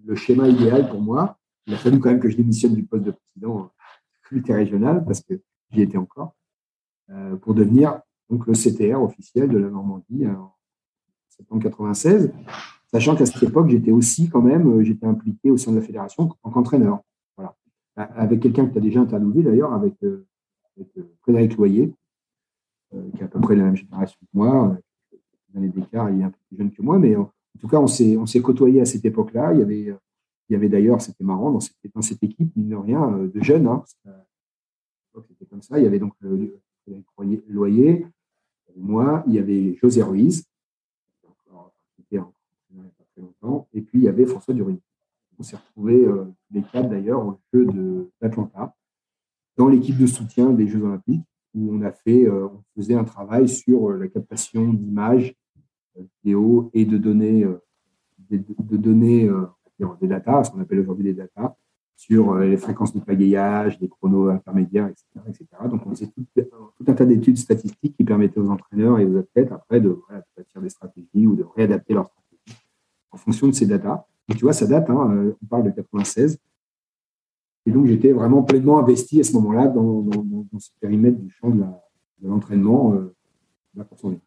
le, 0.06 0.16
schéma 0.16 0.48
idéal 0.48 0.90
pour 0.90 1.02
moi. 1.02 1.38
Il 1.68 1.74
a 1.74 1.78
fallu 1.78 2.00
quand 2.00 2.10
même 2.10 2.20
que 2.20 2.30
je 2.30 2.38
démissionne 2.38 2.74
du 2.74 2.84
poste 2.84 3.04
de 3.04 3.12
président 3.12 3.72
comité 4.28 4.54
régional 4.54 5.04
parce 5.06 5.22
que 5.22 5.42
j'y 5.72 5.82
étais 5.82 5.98
encore, 5.98 6.36
pour 7.42 7.54
devenir 7.54 8.02
donc 8.30 8.46
le 8.46 8.54
CTR 8.54 9.02
officiel 9.02 9.50
de 9.50 9.58
la 9.58 9.70
Normandie 9.70 10.28
en 10.28 10.54
septembre 11.30 11.64
96. 11.64 12.32
Sachant 12.92 13.16
qu'à 13.16 13.26
cette 13.26 13.44
époque, 13.44 13.70
j'étais 13.70 13.92
aussi 13.92 14.30
quand 14.30 14.42
même, 14.42 14.68
euh, 14.68 14.84
j'étais 14.84 15.06
impliqué 15.06 15.52
au 15.52 15.58
sein 15.58 15.72
de 15.72 15.78
la 15.78 15.84
fédération 15.84 16.24
en 16.24 16.28
tant 16.28 16.50
qu'entraîneur. 16.50 17.02
Voilà. 17.38 17.56
Avec 17.96 18.42
quelqu'un 18.42 18.66
que 18.66 18.74
tu 18.74 18.78
as 18.80 18.82
déjà 18.82 19.02
interviewé 19.02 19.44
d'ailleurs, 19.44 19.74
avec, 19.74 19.94
euh, 20.04 20.26
euh, 20.80 21.04
Frédéric 21.22 21.56
Loyer, 21.58 21.94
qui 22.92 23.22
est 23.22 23.24
à 23.24 23.28
peu 23.28 23.40
près 23.40 23.56
la 23.56 23.66
même 23.66 23.76
génération 23.76 24.18
que 24.20 24.32
moi, 24.34 24.76
années 25.56 25.70
d'écart, 25.70 26.10
il 26.10 26.22
est 26.22 26.24
un 26.24 26.32
peu 26.32 26.40
plus 26.48 26.58
jeune 26.58 26.72
que 26.72 26.82
moi, 26.82 26.98
mais 26.98 27.16
en, 27.16 27.32
tout 27.60 27.68
cas, 27.68 27.78
on 27.78 27.86
s'est, 27.86 28.42
côtoyé 28.42 28.82
à 28.82 28.86
cette 28.86 29.06
époque-là. 29.06 29.54
Il 29.54 29.60
y 29.60 29.62
avait, 29.62 29.96
avait 30.52 30.70
d'ailleurs, 30.70 31.00
c'était 31.00 31.24
marrant, 31.24 31.52
dans 31.52 31.60
cette, 31.60 31.76
dans 31.94 32.02
cette 32.02 32.24
équipe, 32.24 32.56
mine 32.56 32.70
de 32.70 32.76
rien, 32.76 33.12
de 33.12 33.44
jeunes, 33.44 33.68
hein, 33.68 33.84
c'était 35.28 35.46
comme 35.46 35.62
ça. 35.62 35.78
Il 35.78 35.84
y 35.84 35.88
avait 35.88 36.00
donc 36.00 36.14
Loyer, 37.48 38.06
moi, 38.76 39.24
il 39.28 39.34
y 39.34 39.40
avait 39.40 39.76
José 39.76 40.02
Ruiz, 40.02 40.46
qui 41.96 42.02
était 42.02 42.20
en 42.20 42.34
il 42.72 42.82
pas 42.82 43.04
très 43.12 43.22
longtemps, 43.22 43.68
et 43.74 43.82
puis 43.82 44.00
il 44.00 44.04
y 44.04 44.08
avait 44.08 44.26
François 44.26 44.54
Duruy. 44.54 44.80
On 45.40 45.44
s'est 45.44 45.56
retrouvés, 45.56 46.06
euh, 46.06 46.26
les 46.52 46.62
quatre 46.62 46.90
d'ailleurs, 46.90 47.26
au 47.26 47.40
jeu 47.54 47.68
d'Atlanta, 48.22 48.76
dans 49.58 49.68
l'équipe 49.68 49.98
de 49.98 50.06
soutien 50.06 50.52
des 50.52 50.68
Jeux 50.68 50.84
Olympiques, 50.84 51.26
où 51.56 51.74
on 51.74 51.82
a 51.82 51.92
fait, 51.92 52.28
euh, 52.28 52.48
on 52.48 52.64
faisait 52.76 52.94
un 52.94 53.04
travail 53.04 53.50
sur 53.50 53.90
la 53.92 54.08
captation 54.08 54.74
d'images, 54.74 55.36
vidéo 56.24 56.70
et 56.74 56.86
de 56.86 56.98
données, 56.98 57.46
de, 58.30 58.78
données, 58.78 59.30
des 60.00 60.08
data, 60.08 60.44
ce 60.44 60.52
qu'on 60.52 60.62
appelle 60.62 60.80
aujourd'hui 60.80 61.06
des 61.06 61.14
data, 61.14 61.58
sur 62.00 62.32
euh, 62.32 62.46
les 62.46 62.56
fréquences 62.56 62.94
de 62.94 63.02
pagayage, 63.02 63.78
les 63.82 63.90
chronos 63.90 64.30
intermédiaires, 64.30 64.88
etc. 64.88 65.06
etc. 65.28 65.46
Donc, 65.70 65.86
on 65.86 65.90
faisait 65.90 66.08
tout, 66.08 66.26
un 66.88 66.94
tas 66.94 67.06
d'études 67.06 67.38
statistiques 67.38 67.98
qui 67.98 68.06
permettaient 68.06 68.40
aux 68.40 68.50
entraîneurs 68.50 69.00
et 69.00 69.06
aux 69.06 69.18
athlètes 69.18 69.52
après 69.52 69.82
de, 69.82 70.00
voilà, 70.08 70.24
bâtir 70.38 70.62
des 70.62 70.70
stratégies 70.70 71.28
ou 71.28 71.36
de 71.36 71.46
réadapter 71.58 71.94
leurs 71.94 72.08
stratégies 72.08 72.64
en 73.12 73.18
fonction 73.18 73.48
de 73.48 73.52
ces 73.52 73.66
datas. 73.66 74.06
Et 74.30 74.34
tu 74.34 74.46
vois, 74.46 74.54
ça 74.54 74.66
date, 74.66 74.90
hein, 74.90 75.12
euh, 75.12 75.36
on 75.44 75.46
parle 75.48 75.64
de 75.66 75.72
96. 75.72 76.40
Et 77.66 77.72
donc, 77.72 77.86
j'étais 77.86 78.14
vraiment 78.14 78.44
pleinement 78.44 78.80
investi 78.80 79.20
à 79.20 79.26
ce 79.26 79.34
moment-là 79.34 79.68
dans, 79.68 80.06
ce 80.58 80.70
périmètre 80.80 81.20
du 81.20 81.30
champ 81.30 81.50
de 81.50 81.66
l'entraînement 82.24 82.94
euh, 82.94 83.14
de 83.74 83.80
la 83.80 83.84
course 83.84 84.06
en 84.06 84.12
ligne. 84.12 84.20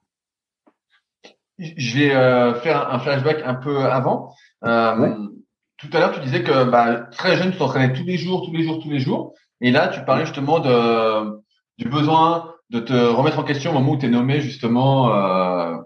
Je 1.59 1.99
vais 1.99 2.11
faire 2.61 2.93
un 2.93 2.99
flashback 2.99 3.41
un 3.47 3.55
peu 3.55 3.79
avant. 3.79 4.35
Tout 5.83 5.97
à 5.97 5.99
l'heure, 5.99 6.13
tu 6.13 6.21
disais 6.21 6.45
que 6.45 6.65
bah, 6.65 7.09
très 7.11 7.37
jeune, 7.37 7.51
tu 7.51 7.59
t'entraînais 7.59 7.93
tous 7.93 8.05
les 8.05 8.17
jours, 8.17 8.45
tous 8.47 8.53
les 8.53 8.63
jours, 8.63 8.81
tous 8.81 8.91
les 8.91 9.01
jours. 9.01 9.35
Et 9.61 9.73
là, 9.73 9.89
tu 9.89 10.01
parlais 10.05 10.25
justement 10.25 10.61
de, 10.61 11.41
du 11.77 11.89
besoin 11.89 12.55
de 12.71 12.79
te 12.79 12.93
remettre 12.93 13.41
en 13.41 13.43
question 13.43 13.73
au 13.73 13.75
moment 13.75 13.93
où 13.93 13.99
tu 13.99 14.07
es 14.07 14.09
nommé 14.09 14.41
justement 14.41 15.13
euh, 15.13 15.77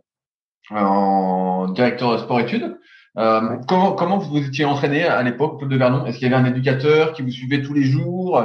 en 0.71 1.69
directeur 1.69 2.13
de 2.13 2.19
sport-études. 2.19 2.77
Euh, 3.17 3.57
comment, 3.67 3.93
comment 3.93 4.19
vous 4.19 4.37
étiez 4.37 4.67
entraîné 4.67 5.05
à 5.05 5.23
l'époque 5.23 5.55
au 5.55 5.57
club 5.57 5.71
de 5.71 5.77
Vernon? 5.77 6.05
Est-ce 6.05 6.19
qu'il 6.19 6.31
y 6.31 6.35
avait 6.35 6.43
un 6.43 6.49
éducateur 6.51 7.15
qui 7.15 7.23
vous 7.23 7.31
suivait 7.31 7.63
tous 7.63 7.73
les 7.73 7.85
jours? 7.85 8.45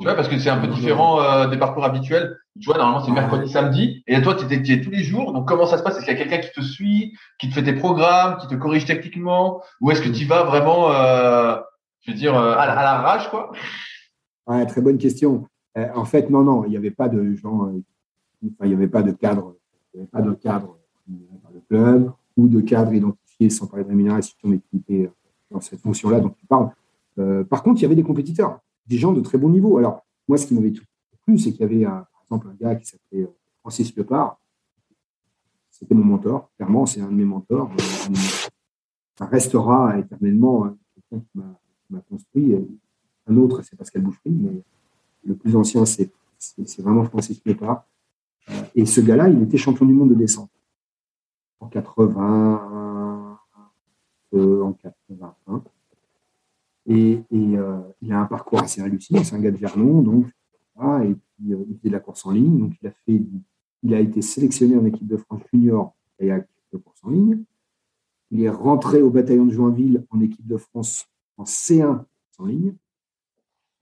Tu 0.00 0.04
vois, 0.04 0.14
parce 0.14 0.28
que 0.28 0.38
c'est 0.38 0.50
un 0.50 0.58
peu 0.58 0.68
différent 0.68 1.20
euh, 1.20 1.48
des 1.48 1.56
parcours 1.56 1.84
habituels. 1.84 2.36
Tu 2.60 2.66
vois, 2.66 2.78
normalement, 2.78 3.04
c'est 3.04 3.12
mercredi, 3.12 3.50
samedi. 3.50 4.04
Et 4.06 4.20
toi, 4.22 4.34
tu 4.34 4.44
étais 4.44 4.80
tous 4.80 4.90
les 4.90 5.02
jours. 5.02 5.32
Donc, 5.32 5.48
comment 5.48 5.66
ça 5.66 5.76
se 5.76 5.82
passe? 5.82 5.96
Est-ce 5.96 6.04
qu'il 6.04 6.16
y 6.16 6.20
a 6.20 6.24
quelqu'un 6.24 6.38
qui 6.38 6.52
te 6.52 6.64
suit, 6.64 7.16
qui 7.38 7.48
te 7.48 7.54
fait 7.54 7.64
tes 7.64 7.72
programmes, 7.72 8.36
qui 8.38 8.46
te 8.46 8.54
corrige 8.54 8.84
techniquement? 8.84 9.60
Ou 9.80 9.90
est-ce 9.90 10.02
que 10.02 10.08
tu 10.08 10.24
vas 10.24 10.44
vraiment, 10.44 10.90
euh, 10.92 11.56
je 12.02 12.12
veux 12.12 12.16
dire, 12.16 12.36
euh, 12.36 12.54
à, 12.56 12.66
la, 12.66 13.00
rage, 13.00 13.28
quoi? 13.28 13.50
Ouais, 14.46 14.64
Très 14.66 14.80
bonne 14.80 14.98
question. 14.98 15.48
en 15.76 16.04
fait, 16.04 16.30
non, 16.30 16.42
non, 16.42 16.64
il 16.64 16.70
n'y 16.70 16.76
avait 16.76 16.92
pas 16.92 17.08
de 17.08 17.34
gens, 17.34 17.72
il 18.42 18.68
n'y 18.68 18.74
avait 18.74 18.88
pas 18.88 19.02
de 19.02 19.10
cadre, 19.10 19.56
il 19.92 19.96
n'y 19.96 20.02
avait 20.02 20.10
pas 20.10 20.22
de 20.22 20.32
cadre 20.34 20.78
par 21.42 21.50
le 21.52 21.60
club 21.68 22.12
ou 22.36 22.46
de 22.46 22.60
cadre 22.60 22.92
identifié 22.92 23.50
sans 23.50 23.66
parler 23.66 23.84
de 23.84 23.88
rémunération, 23.88 24.36
mais 24.44 24.58
qui 24.58 24.76
était 24.76 25.10
dans 25.50 25.60
cette 25.60 25.80
fonction-là 25.80 26.20
dont 26.20 26.30
tu 26.30 26.46
parles. 26.46 26.70
par 27.46 27.64
contre, 27.64 27.80
il 27.80 27.82
y 27.82 27.86
avait 27.86 27.96
des 27.96 28.04
compétiteurs 28.04 28.60
des 28.86 28.98
gens 28.98 29.12
de 29.12 29.20
très 29.20 29.38
bon 29.38 29.48
niveau. 29.48 29.78
Alors, 29.78 30.04
moi, 30.28 30.38
ce 30.38 30.46
qui 30.46 30.54
m'avait 30.54 30.72
tout 30.72 30.84
plu, 31.24 31.38
c'est 31.38 31.52
qu'il 31.52 31.60
y 31.60 31.64
avait, 31.64 31.84
par 31.84 32.13
exemple, 32.24 32.48
un 32.48 32.54
gars 32.54 32.74
qui 32.76 32.86
s'appelait 32.86 33.22
euh, 33.22 33.34
Francis 33.60 33.94
Lepard. 33.96 34.38
C'était 35.70 35.94
mon 35.94 36.04
mentor, 36.04 36.50
clairement, 36.56 36.86
c'est 36.86 37.00
un 37.00 37.08
de 37.08 37.14
mes 37.14 37.24
mentors. 37.24 37.70
Euh, 37.72 38.14
ça 39.18 39.26
restera 39.26 39.98
éternellement 39.98 40.64
hein, 40.64 40.76
quelqu'un 40.94 41.24
qui 41.32 41.38
m'a 41.90 42.00
construit. 42.08 42.54
Un 43.26 43.36
autre, 43.36 43.62
c'est 43.62 43.76
Pascal 43.76 44.02
Boucherie, 44.02 44.30
mais 44.30 44.62
le 45.24 45.34
plus 45.34 45.56
ancien, 45.56 45.84
c'est 45.84 46.10
vraiment 46.78 47.04
Francis 47.04 47.40
Lepard. 47.44 47.86
Euh, 48.50 48.62
et 48.74 48.86
ce 48.86 49.00
gars-là, 49.00 49.28
il 49.28 49.42
était 49.42 49.56
champion 49.56 49.86
du 49.86 49.94
monde 49.94 50.10
de 50.10 50.14
descente 50.14 50.50
en 51.60 51.68
80, 51.68 53.38
en 54.32 54.72
81. 54.72 55.62
Et, 56.86 57.22
euh, 57.32 57.80
il 58.02 58.12
a 58.12 58.20
un 58.20 58.26
parcours 58.26 58.60
assez 58.60 58.80
hallucinant. 58.80 59.24
C'est 59.24 59.34
un 59.34 59.40
gars 59.40 59.50
de 59.50 59.56
Vernon, 59.56 60.02
donc, 60.02 60.26
et 60.76 61.14
puis 61.14 61.54
euh, 61.54 61.64
il 61.68 61.78
fait 61.78 61.88
de 61.88 61.92
la 61.92 62.00
course 62.00 62.26
en 62.26 62.30
ligne. 62.30 62.58
Donc, 62.58 62.72
il 62.82 62.88
a, 62.88 62.90
fait, 62.90 63.22
il 63.82 63.94
a 63.94 64.00
été 64.00 64.22
sélectionné 64.22 64.76
en 64.76 64.84
équipe 64.84 65.06
de 65.06 65.16
France 65.16 65.42
junior 65.52 65.94
kayak 66.18 66.48
de 66.72 66.78
course 66.78 66.98
en 67.02 67.10
ligne. 67.10 67.42
Il 68.30 68.42
est 68.42 68.50
rentré 68.50 69.02
au 69.02 69.10
bataillon 69.10 69.46
de 69.46 69.52
Joinville 69.52 70.04
en 70.10 70.20
équipe 70.20 70.46
de 70.46 70.56
France 70.56 71.06
en 71.36 71.44
C1 71.44 72.04
en 72.38 72.46
ligne. 72.46 72.74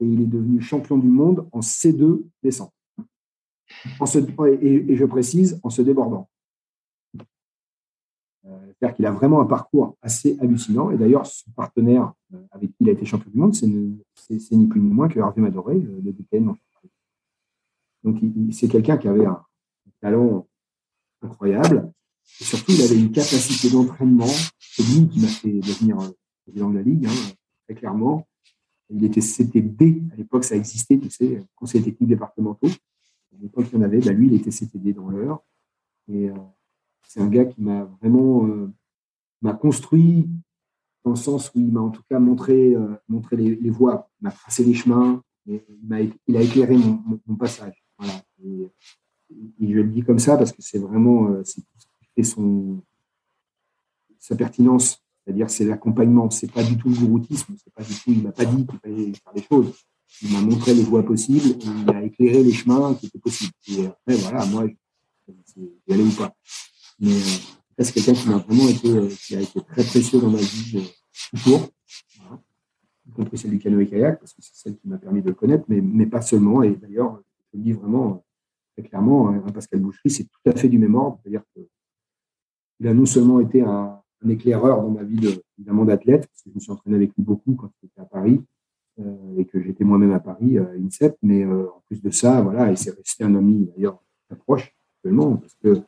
Et 0.00 0.06
il 0.06 0.20
est 0.20 0.26
devenu 0.26 0.60
champion 0.60 0.98
du 0.98 1.08
monde 1.08 1.48
en 1.52 1.60
C2 1.60 2.22
descente. 2.42 2.72
En 4.00 4.04
et, 4.46 4.96
je 4.96 5.04
précise, 5.04 5.60
en 5.62 5.70
se 5.70 5.80
débordant. 5.80 6.28
Euh, 8.44 8.58
c'est-à-dire 8.66 8.96
qu'il 8.96 9.06
a 9.06 9.12
vraiment 9.12 9.40
un 9.40 9.46
parcours 9.46 9.96
assez 10.02 10.36
hallucinant. 10.40 10.90
Et 10.90 10.98
d'ailleurs, 10.98 11.24
son 11.26 11.50
partenaire 11.52 12.12
euh, 12.34 12.38
avec 12.50 12.70
qui 12.70 12.76
il 12.80 12.88
a 12.88 12.92
été 12.92 13.04
champion 13.04 13.30
du 13.30 13.38
monde, 13.38 13.54
c'est 13.54 13.66
ni 13.66 14.66
plus 14.66 14.80
ni 14.80 14.90
moins 14.90 15.08
que 15.08 15.18
Hervé 15.18 15.40
Madoré, 15.40 15.78
le, 15.78 16.12
DPN. 16.12 16.52
Donc, 18.04 18.20
c'est 18.52 18.68
quelqu'un 18.68 18.96
qui 18.96 19.08
avait 19.08 19.26
un, 19.26 19.44
talent 20.00 20.48
incroyable. 21.22 21.92
Et 22.40 22.44
surtout, 22.44 22.72
il 22.72 22.82
avait 22.82 22.98
une 22.98 23.12
capacité 23.12 23.70
d'entraînement. 23.70 24.26
C'est 24.58 24.82
lui 24.82 25.08
qui 25.08 25.20
m'a 25.20 25.28
fait 25.28 25.60
devenir 25.60 26.00
euh, 26.00 26.08
président 26.44 26.70
de 26.70 26.76
la 26.76 26.82
Ligue, 26.82 27.06
hein, 27.06 27.32
très 27.66 27.74
clairement. 27.74 28.26
Il 28.90 29.04
était 29.04 29.20
CTD, 29.20 30.02
à 30.12 30.16
l'époque 30.16 30.44
ça 30.44 30.56
existait, 30.56 30.98
tu 30.98 31.08
sais, 31.08 31.42
conseil 31.54 31.82
technique 31.82 32.08
départementaux. 32.08 32.68
À 32.68 33.40
l'époque, 33.40 33.66
il 33.72 33.78
y 33.78 33.78
en 33.78 33.82
avait, 33.82 34.00
bah, 34.00 34.12
lui, 34.12 34.26
il 34.26 34.34
était 34.34 34.50
CTD 34.50 34.92
dans 34.92 35.08
l'heure. 35.08 35.42
Et 36.08 36.30
c'est 37.12 37.20
un 37.20 37.28
gars 37.28 37.44
qui 37.44 37.60
m'a 37.60 37.84
vraiment 37.84 38.46
euh, 38.46 38.72
m'a 39.42 39.52
construit 39.52 40.28
dans 41.04 41.10
le 41.10 41.16
sens 41.16 41.50
où 41.54 41.60
il 41.60 41.72
m'a 41.72 41.80
en 41.80 41.90
tout 41.90 42.02
cas 42.08 42.18
montré, 42.18 42.74
euh, 42.74 42.94
montré 43.08 43.36
les, 43.36 43.70
voies, 43.70 44.08
m'a 44.20 44.30
tracé 44.30 44.64
les 44.64 44.72
chemins, 44.72 45.22
et 45.46 45.62
il, 46.26 46.36
a, 46.36 46.40
éclairé 46.40 46.76
mon, 46.76 47.36
passage. 47.36 47.81
Voilà. 48.42 48.68
Et, 49.60 49.68
je 49.72 49.80
le 49.80 49.88
dis 49.88 50.02
comme 50.02 50.18
ça 50.18 50.36
parce 50.36 50.52
que 50.52 50.60
c'est 50.60 50.78
vraiment 50.78 51.28
euh, 51.28 51.42
c'est 51.44 52.22
son, 52.22 52.82
sa 54.18 54.36
pertinence. 54.36 55.02
C'est-à-dire 55.24 55.50
c'est 55.50 55.64
l'accompagnement, 55.64 56.30
c'est 56.30 56.50
pas 56.50 56.64
du 56.64 56.76
tout 56.76 56.88
le 56.88 56.96
gouroutisme, 56.96 57.54
c'est 57.62 57.72
pas 57.72 57.84
du 57.84 57.94
tout, 57.94 58.10
il 58.10 58.22
m'a 58.22 58.32
pas 58.32 58.44
dit 58.44 58.66
qu'il 58.66 58.78
fallait 58.80 59.12
faire 59.14 59.32
des 59.34 59.42
choses. 59.42 59.72
Il 60.20 60.32
m'a 60.32 60.40
montré 60.40 60.74
les 60.74 60.82
voies 60.82 61.04
possibles, 61.04 61.56
il 61.60 61.90
a 61.94 62.02
éclairé 62.02 62.42
les 62.42 62.52
chemins 62.52 62.94
qui 62.94 63.06
étaient 63.06 63.18
possibles. 63.18 63.52
Et 63.68 63.86
après, 63.86 64.16
voilà, 64.16 64.44
moi, 64.46 64.66
y 64.66 65.92
aller 65.92 66.02
ou 66.02 66.10
pas. 66.10 66.34
Mais 66.98 67.12
euh, 67.12 67.84
c'est 67.84 67.92
quelqu'un 67.92 68.14
qui 68.14 68.28
m'a 68.28 68.38
vraiment 68.38 68.68
été, 68.68 68.90
euh, 68.90 69.08
qui 69.08 69.36
a 69.36 69.40
été 69.40 69.60
très 69.60 69.84
précieux 69.84 70.20
dans 70.20 70.30
ma 70.30 70.38
vie 70.38 70.92
tout 71.30 71.42
court, 71.44 71.68
y 73.06 73.12
compris 73.12 73.38
celle 73.38 73.50
du 73.52 73.58
canoë 73.58 73.86
kayak, 73.86 74.18
parce 74.18 74.32
que 74.32 74.42
c'est 74.42 74.54
celle 74.54 74.76
qui 74.76 74.88
m'a 74.88 74.98
permis 74.98 75.22
de 75.22 75.28
le 75.28 75.34
connaître, 75.34 75.64
mais, 75.68 75.80
mais 75.80 76.06
pas 76.06 76.22
seulement. 76.22 76.62
Et 76.62 76.74
d'ailleurs, 76.76 77.20
je 77.52 77.58
le 77.58 77.64
dis 77.64 77.72
vraiment 77.72 78.24
très 78.72 78.82
clairement, 78.82 79.28
hein, 79.28 79.42
Pascal 79.52 79.80
Boucherie, 79.80 80.10
c'est 80.10 80.24
tout 80.24 80.40
à 80.46 80.52
fait 80.52 80.68
du 80.68 80.78
même 80.78 80.94
ordre. 80.94 81.18
C'est-à-dire 81.22 81.42
a 82.84 82.94
non 82.94 83.06
seulement 83.06 83.40
été 83.40 83.62
un, 83.62 84.00
éclaireur 84.28 84.82
dans 84.82 84.90
ma 84.90 85.02
vie 85.02 85.16
d'athlète, 85.58 86.28
parce 86.28 86.42
que 86.42 86.50
je 86.50 86.54
me 86.54 86.60
suis 86.60 86.70
entraîné 86.70 86.96
avec 86.96 87.10
lui 87.16 87.24
beaucoup 87.24 87.54
quand 87.54 87.70
j'étais 87.82 88.00
à 88.00 88.04
Paris 88.04 88.40
et 89.36 89.44
que 89.46 89.60
j'étais 89.60 89.82
moi-même 89.82 90.12
à 90.12 90.20
Paris, 90.20 90.58
à 90.58 90.70
INSEP, 90.78 91.16
mais 91.22 91.44
en 91.44 91.82
plus 91.86 92.00
de 92.00 92.10
ça, 92.10 92.40
voilà, 92.40 92.70
et 92.70 92.76
c'est 92.76 92.90
resté 92.90 93.24
un 93.24 93.34
ami 93.34 93.68
d'ailleurs 93.74 94.00
très 94.28 94.36
proche 94.36 94.76
actuellement, 94.96 95.36
parce 95.36 95.54
que 95.54 95.82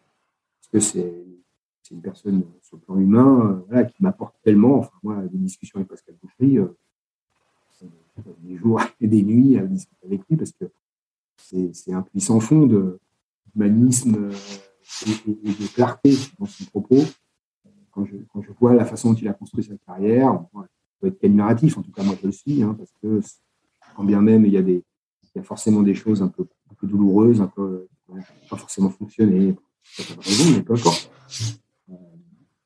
c'est 0.81 1.95
une 1.95 2.03
personne 2.03 2.43
sur 2.63 2.77
le 2.77 2.83
plan 2.83 2.99
humain 2.99 3.65
euh, 3.73 3.85
qui 3.85 4.03
m'apporte 4.03 4.35
tellement. 4.43 4.79
Enfin, 4.79 4.93
moi, 5.03 5.23
des 5.23 5.39
discussions 5.39 5.79
avec 5.79 5.89
Pascal 5.89 6.17
Boucherie, 6.23 6.59
euh, 6.59 6.77
des 8.39 8.57
jours 8.57 8.81
et 9.01 9.09
des 9.09 9.23
nuits 9.23 9.59
à 9.59 9.63
discuter 9.63 10.07
avec 10.07 10.23
lui 10.29 10.37
parce 10.37 10.53
que 10.53 10.65
c'est 11.37 11.93
un 11.93 12.03
puissant 12.03 12.41
fond 12.41 12.67
d'humanisme 12.67 14.17
euh, 14.17 14.33
et, 15.07 15.53
de 15.53 15.75
clarté 15.75 16.17
dans 16.39 16.47
son 16.47 16.65
propos. 16.67 17.05
Quand 17.91 18.05
je, 18.05 18.51
vois 18.59 18.75
la 18.75 18.85
façon 18.85 19.13
dont 19.13 19.19
il 19.19 19.29
a 19.29 19.35
construit 19.35 19.63
sa 19.63 19.77
carrière, 19.87 20.45
il 20.55 20.61
peut 21.01 21.07
être 21.09 21.25
admiratif, 21.25 21.79
en 21.79 21.83
tout 21.83 21.93
cas 21.93 22.03
moi 22.03 22.17
je 22.21 22.27
le 22.27 22.33
suis, 22.33 22.63
hein, 22.63 22.75
parce 22.77 22.93
que 23.01 23.21
quand 23.95 24.05
bien 24.05 24.21
même 24.21 24.45
il 24.45 24.53
y, 24.53 24.59
a 25.39 25.43
forcément 25.43 25.83
des 25.83 25.95
choses 25.95 26.21
un 26.23 26.29
peu, 26.29 26.47
un 26.71 26.75
peu 26.75 26.87
douloureuses, 26.87 27.41
un 27.41 27.47
peu 27.47 27.87
pas 28.51 28.57
forcément 28.57 28.91
fonctionner, 28.91 29.55
raison, 29.99 30.45
mais 30.55 30.63
peu 30.63 30.75
importe. 30.75 31.11
Euh, 31.91 31.95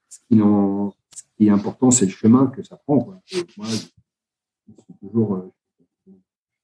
ce, 0.08 1.22
qui 1.36 1.46
est 1.46 1.50
important, 1.50 1.90
c'est 1.90 2.06
le 2.06 2.10
chemin 2.10 2.46
que 2.48 2.62
ça 2.62 2.76
prend. 2.76 2.96
moi, 2.96 3.20
je, 3.24 3.36
suis 3.36 4.94
toujours, 5.00 5.34
euh, 5.34 5.52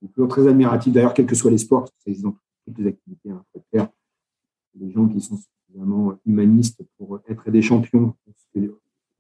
toujours 0.09 0.29
très 0.29 0.47
admiratif. 0.47 0.93
D'ailleurs, 0.93 1.15
quels 1.15 1.27
que 1.27 1.35
soient 1.35 1.51
les 1.51 1.59
sports, 1.59 1.89
c'est 1.99 2.21
dans 2.21 2.37
toutes 2.65 2.79
les 2.79 2.89
activités, 2.89 3.31
hein, 3.31 3.45
faire 3.71 3.89
des 4.75 4.91
gens 4.91 5.07
qui 5.09 5.21
sont 5.21 5.37
suffisamment 5.37 6.15
humanistes 6.27 6.83
pour 6.99 7.21
être 7.29 7.51
des 7.51 7.63
champions. 7.63 8.15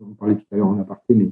On 0.00 0.14
parlait 0.14 0.36
tout 0.36 0.46
à 0.50 0.56
l'heure 0.56 0.68
en 0.68 0.78
aparté, 0.78 1.14
mais 1.14 1.30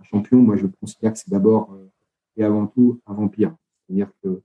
un 0.00 0.04
champion, 0.04 0.38
moi, 0.38 0.56
je 0.56 0.66
considère 0.66 1.12
que 1.12 1.18
c'est 1.18 1.30
d'abord 1.30 1.72
euh, 1.72 1.90
et 2.36 2.44
avant 2.44 2.66
tout 2.66 3.00
un 3.06 3.14
vampire. 3.14 3.54
C'est-à-dire 3.86 4.10
que 4.22 4.42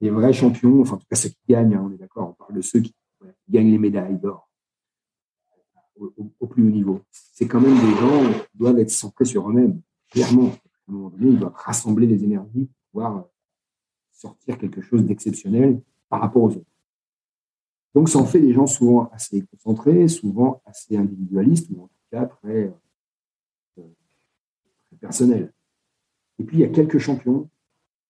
les 0.00 0.10
vrais 0.10 0.32
champions, 0.32 0.80
enfin 0.80 0.96
en 0.96 0.98
tout 0.98 1.06
cas 1.08 1.16
ceux 1.16 1.28
qui 1.28 1.38
gagnent, 1.48 1.74
hein, 1.74 1.82
on 1.84 1.92
est 1.92 1.98
d'accord, 1.98 2.30
on 2.30 2.32
parle 2.32 2.54
de 2.54 2.60
ceux 2.60 2.80
qui, 2.80 2.94
gagnent 3.48 3.70
les 3.70 3.78
médailles 3.78 4.18
d'or 4.18 4.48
au, 5.96 6.46
plus 6.46 6.66
haut 6.66 6.70
niveau. 6.70 7.00
C'est 7.10 7.46
quand 7.46 7.60
même 7.60 7.74
des 7.74 7.94
gens 8.00 8.32
qui 8.50 8.58
doivent 8.58 8.78
être 8.80 8.90
centrés 8.90 9.24
sur 9.24 9.48
eux-mêmes, 9.48 9.80
clairement. 10.10 10.48
À 10.48 10.90
un 10.90 10.92
moment 10.92 11.10
donné, 11.10 11.30
ils 11.30 11.38
doivent 11.38 11.54
rassembler 11.54 12.06
les 12.06 12.24
énergies 12.24 12.66
pour 12.66 12.90
pouvoir 12.90 13.26
sortir 14.22 14.58
quelque 14.58 14.80
chose 14.80 15.04
d'exceptionnel 15.04 15.80
par 16.08 16.20
rapport 16.20 16.42
aux 16.42 16.50
autres. 16.50 16.72
Donc 17.94 18.08
ça 18.08 18.18
en 18.18 18.24
fait 18.24 18.40
des 18.40 18.52
gens 18.52 18.66
souvent 18.66 19.10
assez 19.12 19.44
concentrés, 19.46 20.08
souvent 20.08 20.62
assez 20.64 20.96
individualistes, 20.96 21.68
ou 21.70 21.82
en 21.82 21.86
tout 21.86 22.10
cas 22.10 22.26
très, 22.26 22.72
euh, 23.78 23.82
très 24.86 24.96
personnels. 24.98 25.52
Et 26.38 26.44
puis 26.44 26.58
il 26.58 26.60
y 26.60 26.64
a 26.64 26.68
quelques 26.68 26.98
champions 26.98 27.48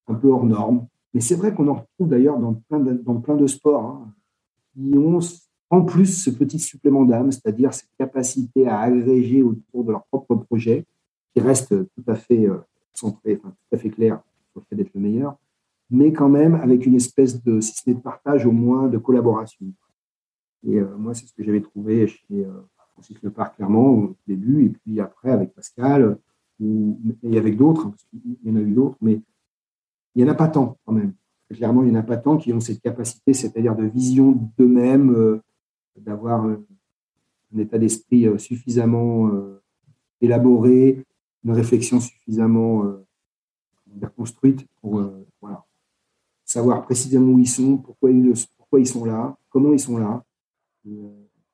un 0.06 0.14
peu 0.14 0.28
hors 0.28 0.44
normes, 0.44 0.86
mais 1.14 1.20
c'est 1.20 1.34
vrai 1.34 1.54
qu'on 1.54 1.68
en 1.68 1.74
retrouve 1.74 2.08
d'ailleurs 2.08 2.38
dans 2.38 2.54
plein 2.54 2.80
de, 2.80 2.92
dans 2.92 3.20
plein 3.20 3.36
de 3.36 3.46
sports, 3.46 3.84
hein, 3.84 4.14
qui 4.72 4.96
ont 4.96 5.18
en 5.70 5.82
plus 5.82 6.22
ce 6.24 6.30
petit 6.30 6.58
supplément 6.58 7.04
d'âme, 7.04 7.32
c'est-à-dire 7.32 7.74
cette 7.74 7.90
capacité 7.98 8.68
à 8.68 8.80
agréger 8.80 9.42
autour 9.42 9.84
de 9.84 9.92
leur 9.92 10.04
propre 10.04 10.34
projet, 10.36 10.86
qui 11.34 11.40
reste 11.40 11.68
tout 11.68 12.04
à 12.06 12.14
fait 12.14 12.46
euh, 12.46 12.58
centré, 12.94 13.38
tout 13.38 13.50
à 13.72 13.78
fait 13.78 13.90
clair 13.90 14.22
sur 14.52 14.60
le 14.60 14.66
fait 14.68 14.76
d'être 14.76 14.94
le 14.94 15.00
meilleur, 15.00 15.36
mais 15.92 16.10
quand 16.10 16.30
même 16.30 16.54
avec 16.54 16.86
une 16.86 16.94
espèce 16.94 17.42
de, 17.44 17.60
si 17.60 17.74
ce 17.74 17.82
n'est 17.86 17.94
de 17.94 18.00
partage, 18.00 18.46
au 18.46 18.50
moins 18.50 18.88
de 18.88 18.96
collaboration. 18.96 19.66
Et 20.66 20.80
euh, 20.80 20.96
moi, 20.96 21.12
c'est 21.12 21.26
ce 21.26 21.34
que 21.34 21.44
j'avais 21.44 21.60
trouvé 21.60 22.06
chez 22.06 22.46
euh, 22.46 22.62
Francis 22.94 23.22
Lepard, 23.22 23.54
clairement, 23.54 23.90
au 23.90 24.16
début, 24.26 24.64
et 24.64 24.68
puis 24.70 25.00
après 25.00 25.30
avec 25.30 25.52
Pascal, 25.52 26.18
et 26.60 27.38
avec 27.38 27.56
d'autres, 27.56 27.90
parce 27.90 28.04
qu'il 28.04 28.36
y 28.44 28.50
en 28.50 28.56
a 28.56 28.60
eu 28.60 28.72
d'autres, 28.72 28.96
mais 29.02 29.20
il 30.14 30.22
n'y 30.22 30.28
en 30.28 30.32
a 30.32 30.36
pas 30.36 30.48
tant 30.48 30.78
quand 30.86 30.92
même. 30.92 31.12
Clairement, 31.52 31.82
il 31.82 31.90
n'y 31.90 31.96
en 31.96 32.00
a 32.00 32.04
pas 32.04 32.16
tant 32.16 32.38
qui 32.38 32.52
ont 32.54 32.60
cette 32.60 32.80
capacité, 32.80 33.34
c'est-à-dire 33.34 33.76
de 33.76 33.84
vision 33.84 34.32
d'eux-mêmes, 34.56 35.10
euh, 35.14 35.42
d'avoir 35.96 36.46
un 36.46 36.58
état 37.58 37.78
d'esprit 37.78 38.26
suffisamment 38.40 39.30
élaboré, 40.22 41.04
une 41.44 41.52
réflexion 41.52 42.00
suffisamment 42.00 42.86
construite 44.16 44.66
pour 44.80 45.02
savoir 46.52 46.84
précisément 46.84 47.32
où 47.32 47.38
ils 47.38 47.48
sont, 47.48 47.78
pourquoi 47.78 48.10
ils, 48.10 48.32
pourquoi 48.58 48.80
ils 48.80 48.86
sont 48.86 49.04
là, 49.04 49.36
comment 49.48 49.72
ils 49.72 49.80
sont 49.80 49.96
là, 49.96 50.22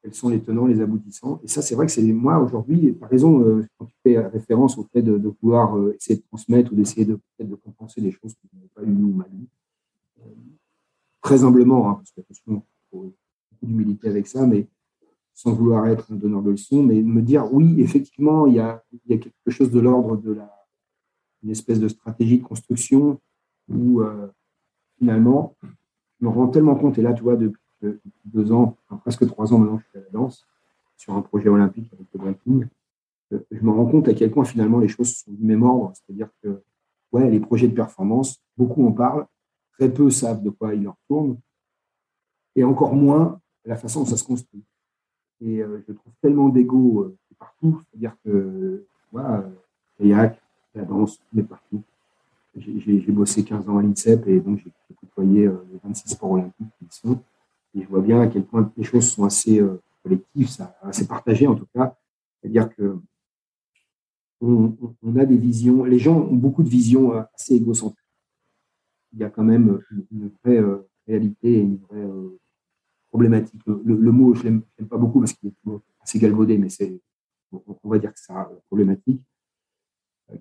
quels 0.03 0.15
sont 0.15 0.29
les 0.29 0.41
tenants, 0.41 0.67
les 0.67 0.81
aboutissants. 0.81 1.41
Et 1.45 1.49
ça, 1.49 1.63
c'est 1.63 1.75
vrai 1.75 1.87
que 1.87 1.93
c'est 1.93 2.03
moi 2.03 2.39
aujourd'hui, 2.39 2.97
as 3.01 3.07
raison, 3.07 3.41
euh, 3.43 3.67
quand 3.77 3.87
tu 3.87 3.95
fais 4.03 4.19
référence 4.19 4.77
au 4.77 4.85
fait 4.93 5.03
de, 5.03 5.19
de 5.19 5.29
pouvoir 5.29 5.77
euh, 5.77 5.95
essayer 5.97 6.17
de 6.17 6.25
transmettre 6.25 6.73
ou 6.73 6.77
d'essayer 6.77 7.05
de, 7.05 7.19
de 7.39 7.55
compenser 7.55 8.01
des 8.01 8.11
choses 8.11 8.35
que 8.35 8.49
je 8.51 8.57
n'avais 8.57 8.69
pas 8.75 8.83
eues 8.83 9.05
ou 9.05 9.13
mal 9.13 9.29
eues. 9.33 9.49
Euh, 10.21 10.35
très 11.23 11.45
humblement, 11.45 11.91
hein, 11.91 11.95
parce 11.95 12.11
qu'il 12.11 12.23
y 12.23 12.57
a 12.57 12.61
beaucoup 12.91 13.13
d'humilité 13.63 14.09
avec 14.09 14.27
ça, 14.27 14.47
mais 14.47 14.67
sans 15.35 15.53
vouloir 15.53 15.87
être 15.87 16.13
un 16.13 16.17
donneur 16.17 16.43
de 16.43 16.51
leçons, 16.51 16.83
mais 16.83 17.01
me 17.03 17.23
dire 17.23 17.53
oui, 17.53 17.81
effectivement, 17.81 18.47
il 18.47 18.55
y 18.55 18.61
a, 18.61 18.83
il 18.93 19.13
y 19.13 19.15
a 19.15 19.19
quelque 19.19 19.51
chose 19.51 19.71
de 19.71 19.79
l'ordre 19.79 20.17
de 20.17 20.33
la 20.33 20.53
une 21.45 21.51
espèce 21.51 21.79
de 21.79 21.87
stratégie 21.87 22.39
de 22.39 22.45
construction 22.45 23.21
où 23.69 24.03
finalement, 24.99 25.55
je 25.63 26.27
me 26.27 26.31
rends 26.31 26.49
tellement 26.49 26.75
compte, 26.75 26.99
et 26.99 27.03
là, 27.03 27.13
tu 27.13 27.23
vois, 27.23 27.37
depuis 27.37 27.61
deux 28.25 28.53
ans, 28.53 28.77
presque 29.03 29.27
trois 29.27 29.53
ans 29.53 29.59
maintenant, 29.59 29.79
je 29.79 29.85
fais 29.93 30.05
la 30.05 30.11
danse 30.11 30.47
sur 30.97 31.15
un 31.15 31.23
projet 31.23 31.49
olympique 31.49 31.91
avec 31.93 32.07
le 32.13 32.19
breaking. 32.19 32.67
Je 33.31 33.61
me 33.63 33.71
rends 33.71 33.87
compte 33.87 34.09
à 34.09 34.15
quel 34.15 34.31
point 34.31 34.45
finalement 34.45 34.79
les 34.79 34.89
choses 34.89 35.15
sont 35.15 35.31
du 35.31 35.45
même 35.45 35.63
ordre. 35.63 35.93
C'est-à-dire 35.95 36.29
que 36.43 36.61
ouais, 37.13 37.31
les 37.31 37.41
projets 37.41 37.69
de 37.69 37.75
performance, 37.75 38.41
beaucoup 38.57 38.87
en 38.87 38.93
parlent, 38.93 39.27
très 39.73 39.93
peu 39.93 40.11
savent 40.11 40.43
de 40.43 40.51
quoi 40.51 40.75
ils 40.75 40.83
leur 40.83 40.97
tournent, 41.09 41.39
et 42.57 42.65
encore 42.65 42.95
moins 42.95 43.41
la 43.65 43.77
façon 43.77 44.01
dont 44.01 44.07
ça 44.07 44.17
se 44.17 44.25
construit. 44.25 44.65
Et 45.41 45.63
euh, 45.63 45.85
je 45.87 45.93
trouve 45.93 46.13
tellement 46.21 46.49
d'ego 46.49 47.03
euh, 47.03 47.17
partout, 47.39 47.81
c'est-à-dire 47.85 48.17
que 48.25 48.85
voilà, 49.13 49.49
kayak, 49.99 50.41
la 50.75 50.85
danse, 50.85 51.21
mais 51.33 51.43
partout. 51.43 51.83
J'ai 52.57 53.13
bossé 53.13 53.45
15 53.45 53.69
ans 53.69 53.79
à 53.79 53.83
l'INSEP 53.83 54.27
et 54.27 54.41
donc 54.41 54.59
j'ai 54.59 54.73
côtoyé 55.19 55.47
euh, 55.47 55.65
les 55.73 55.79
26 55.83 56.11
sports 56.11 56.31
olympiques 56.33 56.69
qui 56.79 56.87
sont. 56.91 57.21
Et 57.75 57.83
je 57.83 57.89
vois 57.89 58.01
bien 58.01 58.21
à 58.21 58.29
quel 58.29 58.45
point 58.45 58.73
les 58.77 58.85
choses 58.85 59.11
sont 59.11 59.25
assez 59.25 59.61
euh, 59.61 59.81
collectives, 60.03 60.49
assez 60.83 61.07
partagées 61.07 61.47
en 61.47 61.55
tout 61.55 61.67
cas. 61.75 61.97
C'est-à-dire 62.41 62.75
que 62.75 62.99
on, 64.41 65.17
a 65.17 65.25
des 65.25 65.37
visions, 65.37 65.83
les 65.85 65.99
gens 65.99 66.17
ont 66.17 66.37
beaucoup 66.37 66.63
de 66.63 66.69
visions 66.69 67.13
euh, 67.13 67.23
assez 67.35 67.57
égocentriques. 67.57 67.99
Il 69.13 69.19
y 69.19 69.25
a 69.25 69.31
quand 69.31 69.43
même 69.43 69.81
une, 70.13 70.31
vraie 70.45 70.63
réalité 71.07 71.55
et 71.55 71.61
une 71.61 71.79
vraie 71.79 72.07
problématique. 73.09 73.61
Le, 73.67 74.13
mot, 74.13 74.35
je 74.35 74.43
l'aime 74.43 74.63
pas 74.89 74.99
beaucoup 74.99 75.21
parce 75.21 75.33
qu'il 75.33 75.49
est 75.49 75.71
assez 76.03 76.19
galvaudé, 76.19 76.59
mais 76.59 76.69
c'est, 76.69 77.01
on 77.51 77.89
va 77.89 77.99
dire 77.99 78.13
que 78.13 78.21
c'est 78.21 78.35
problématique, 78.67 79.23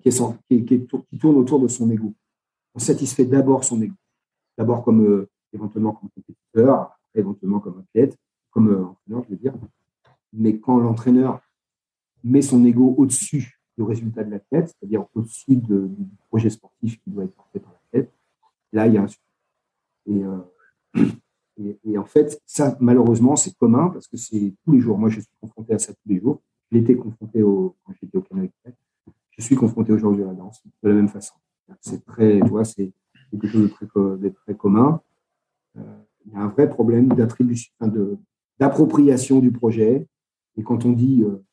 qui, 0.02 0.64
qui, 0.66 0.86
tourne 1.18 1.36
autour 1.36 1.60
de 1.60 1.68
son 1.68 1.90
ego. 1.90 2.12
On 2.74 2.78
satisfait 2.78 3.24
d'abord 3.24 3.64
son 3.64 3.80
ego, 3.80 3.94
d'abord 4.58 4.84
comme 4.84 5.26
éventuellement 5.52 5.92
comme 5.92 6.10
compétiteur, 6.10 6.90
éventuellement 7.14 7.60
comme 7.60 7.80
athlète, 7.80 8.18
comme 8.50 8.68
euh, 8.68 8.84
entraîneur, 8.84 9.24
je 9.24 9.30
veux 9.30 9.36
dire. 9.36 9.54
Mais 10.32 10.58
quand 10.58 10.78
l'entraîneur 10.78 11.40
met 12.24 12.42
son 12.42 12.64
ego 12.64 12.94
au-dessus 12.98 13.60
du 13.76 13.84
résultat 13.84 14.24
de 14.24 14.30
l'athlète, 14.30 14.68
c'est-à-dire 14.68 15.06
au-dessus 15.14 15.56
du 15.56 15.88
projet 16.28 16.50
sportif 16.50 17.00
qui 17.02 17.10
doit 17.10 17.24
être 17.24 17.34
porté 17.34 17.60
par 17.60 17.72
l'athlète, 17.72 18.12
là, 18.72 18.86
il 18.86 18.94
y 18.94 18.98
a 18.98 19.02
un 19.02 19.06
et, 20.06 20.24
euh, 20.24 21.04
et, 21.84 21.98
en 21.98 22.04
fait, 22.04 22.40
ça, 22.46 22.76
malheureusement, 22.80 23.36
c'est 23.36 23.54
commun 23.56 23.90
parce 23.90 24.08
que 24.08 24.16
c'est 24.16 24.54
tous 24.64 24.72
les 24.72 24.80
jours. 24.80 24.98
Moi, 24.98 25.10
je 25.10 25.20
suis 25.20 25.30
confronté 25.40 25.74
à 25.74 25.78
ça 25.78 25.92
tous 25.92 26.08
les 26.08 26.18
jours. 26.18 26.40
J'ai 26.70 26.96
confronté 26.96 27.42
au, 27.42 27.76
quand 27.84 27.92
j'étais 28.00 28.18
au 28.18 28.22
Canada. 28.22 28.52
Je 29.30 29.42
suis 29.42 29.56
confronté 29.56 29.92
aujourd'hui 29.92 30.24
à 30.24 30.26
la 30.26 30.34
danse 30.34 30.62
de 30.82 30.88
la 30.88 30.94
même 30.94 31.08
façon. 31.08 31.34
C'est 31.80 32.04
très, 32.04 32.40
tu 32.40 32.48
vois, 32.48 32.64
c'est 32.64 32.90
quelque 33.30 33.48
chose 33.48 33.70
de 33.70 34.28
très, 34.28 34.54
commun. 34.54 35.00
Euh, 35.76 35.82
il 36.26 36.32
y 36.32 36.36
a 36.36 36.40
un 36.40 36.48
vrai 36.48 36.68
problème 36.68 37.08
d'appropriation 38.58 39.40
du 39.40 39.52
projet. 39.52 40.06
Et 40.56 40.62
quand 40.62 40.84
on 40.84 40.92
dit, 40.92 41.22
euh, 41.22 41.44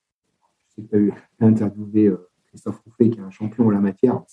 je 0.69 0.82
sais 0.82 0.88
que 0.88 1.09
tu 1.38 1.43
as 1.43 1.45
interviewé 1.45 2.07
euh, 2.07 2.30
Christophe 2.47 2.80
Rouffet, 2.80 3.09
qui 3.09 3.19
est 3.19 3.23
un 3.23 3.30
champion 3.30 3.67
en 3.67 3.69
la 3.69 3.80
matière, 3.80 4.23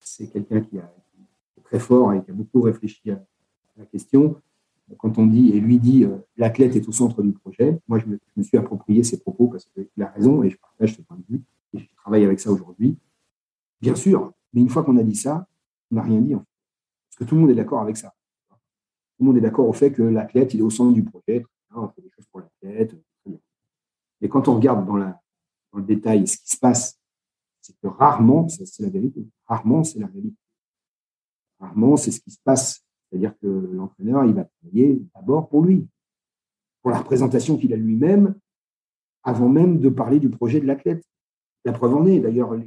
c'est 0.00 0.30
quelqu'un 0.30 0.60
qui, 0.60 0.76
est 0.78 0.82
très 1.64 1.78
fort 1.78 2.12
et 2.12 2.22
qui 2.22 2.30
a 2.30 2.34
beaucoup 2.34 2.62
réfléchi 2.62 3.10
à, 3.10 3.22
la 3.76 3.86
question. 3.86 4.36
Quand 4.98 5.18
on 5.18 5.26
dit, 5.26 5.50
et 5.50 5.60
lui 5.60 5.78
dit, 5.78 6.06
l'athlète 6.36 6.74
est 6.74 6.88
au 6.88 6.92
centre 6.92 7.22
du 7.22 7.32
projet, 7.32 7.78
moi 7.86 7.98
je 7.98 8.06
me, 8.06 8.42
suis 8.42 8.56
approprié 8.56 9.04
ses 9.04 9.20
propos 9.20 9.46
parce 9.46 9.66
qu'il 9.66 10.02
a 10.02 10.06
raison 10.06 10.42
et 10.42 10.50
je 10.50 10.56
partage 10.56 10.96
ce 10.96 11.02
point 11.02 11.18
de 11.18 11.24
vue 11.28 11.42
et 11.74 11.78
je 11.78 11.86
travaille 11.94 12.24
avec 12.24 12.40
ça 12.40 12.50
aujourd'hui. 12.50 12.96
Bien 13.80 13.94
sûr, 13.94 14.32
mais 14.52 14.62
une 14.62 14.68
fois 14.68 14.82
qu'on 14.82 14.96
a 14.96 15.02
dit 15.02 15.14
ça, 15.14 15.46
on 15.90 15.96
n'a 15.96 16.02
rien 16.02 16.20
dit 16.20 16.34
en 16.34 16.40
fait. 16.40 16.46
Parce 17.10 17.18
que 17.18 17.24
tout 17.24 17.34
le 17.34 17.40
monde 17.42 17.50
est 17.50 17.54
d'accord 17.54 17.80
avec 17.80 17.96
ça 17.96 18.12
tout 19.18 19.24
le 19.24 19.26
monde 19.26 19.38
est 19.38 19.40
d'accord 19.40 19.68
au 19.68 19.72
fait 19.72 19.90
que 19.92 20.02
l'athlète, 20.02 20.54
il 20.54 20.60
est 20.60 20.62
au 20.62 20.70
centre 20.70 20.92
du 20.92 21.02
projet. 21.02 21.44
On 21.74 21.88
fait 21.88 22.02
des 22.02 22.10
choses 22.10 22.26
pour 22.30 22.40
l'athlète. 22.40 22.96
Mais 24.20 24.28
quand 24.28 24.46
on 24.46 24.54
regarde 24.54 24.86
dans, 24.86 24.94
le 24.94 25.82
détail 25.82 26.28
ce 26.28 26.38
qui 26.38 26.48
se 26.48 26.56
passe, 26.56 27.00
c'est 27.60 27.76
que 27.82 27.88
rarement, 27.88 28.48
c'est 28.48 28.80
la 28.80 28.90
vérité, 28.90 29.26
rarement 29.46 29.82
c'est 29.82 29.98
la 29.98 30.06
réalité. 30.06 30.36
Rarement, 31.58 31.96
c'est 31.96 32.12
ce 32.12 32.20
qui 32.20 32.30
se 32.30 32.38
passe. 32.42 32.84
C'est-à-dire 33.10 33.36
que 33.38 33.48
l'entraîneur, 33.48 34.24
il 34.24 34.34
va 34.34 34.44
travailler 34.44 35.02
d'abord 35.16 35.48
pour 35.48 35.62
lui, 35.62 35.88
pour 36.82 36.92
la 36.92 36.98
représentation 36.98 37.58
qu'il 37.58 37.72
a 37.72 37.76
lui-même, 37.76 38.36
avant 39.24 39.48
même 39.48 39.80
de 39.80 39.88
parler 39.88 40.20
du 40.20 40.30
projet 40.30 40.60
de 40.60 40.66
l'athlète. 40.66 41.04
La 41.64 41.72
preuve 41.72 41.96
en 41.96 42.06
est, 42.06 42.20
d'ailleurs, 42.20 42.54
euh, 42.54 42.62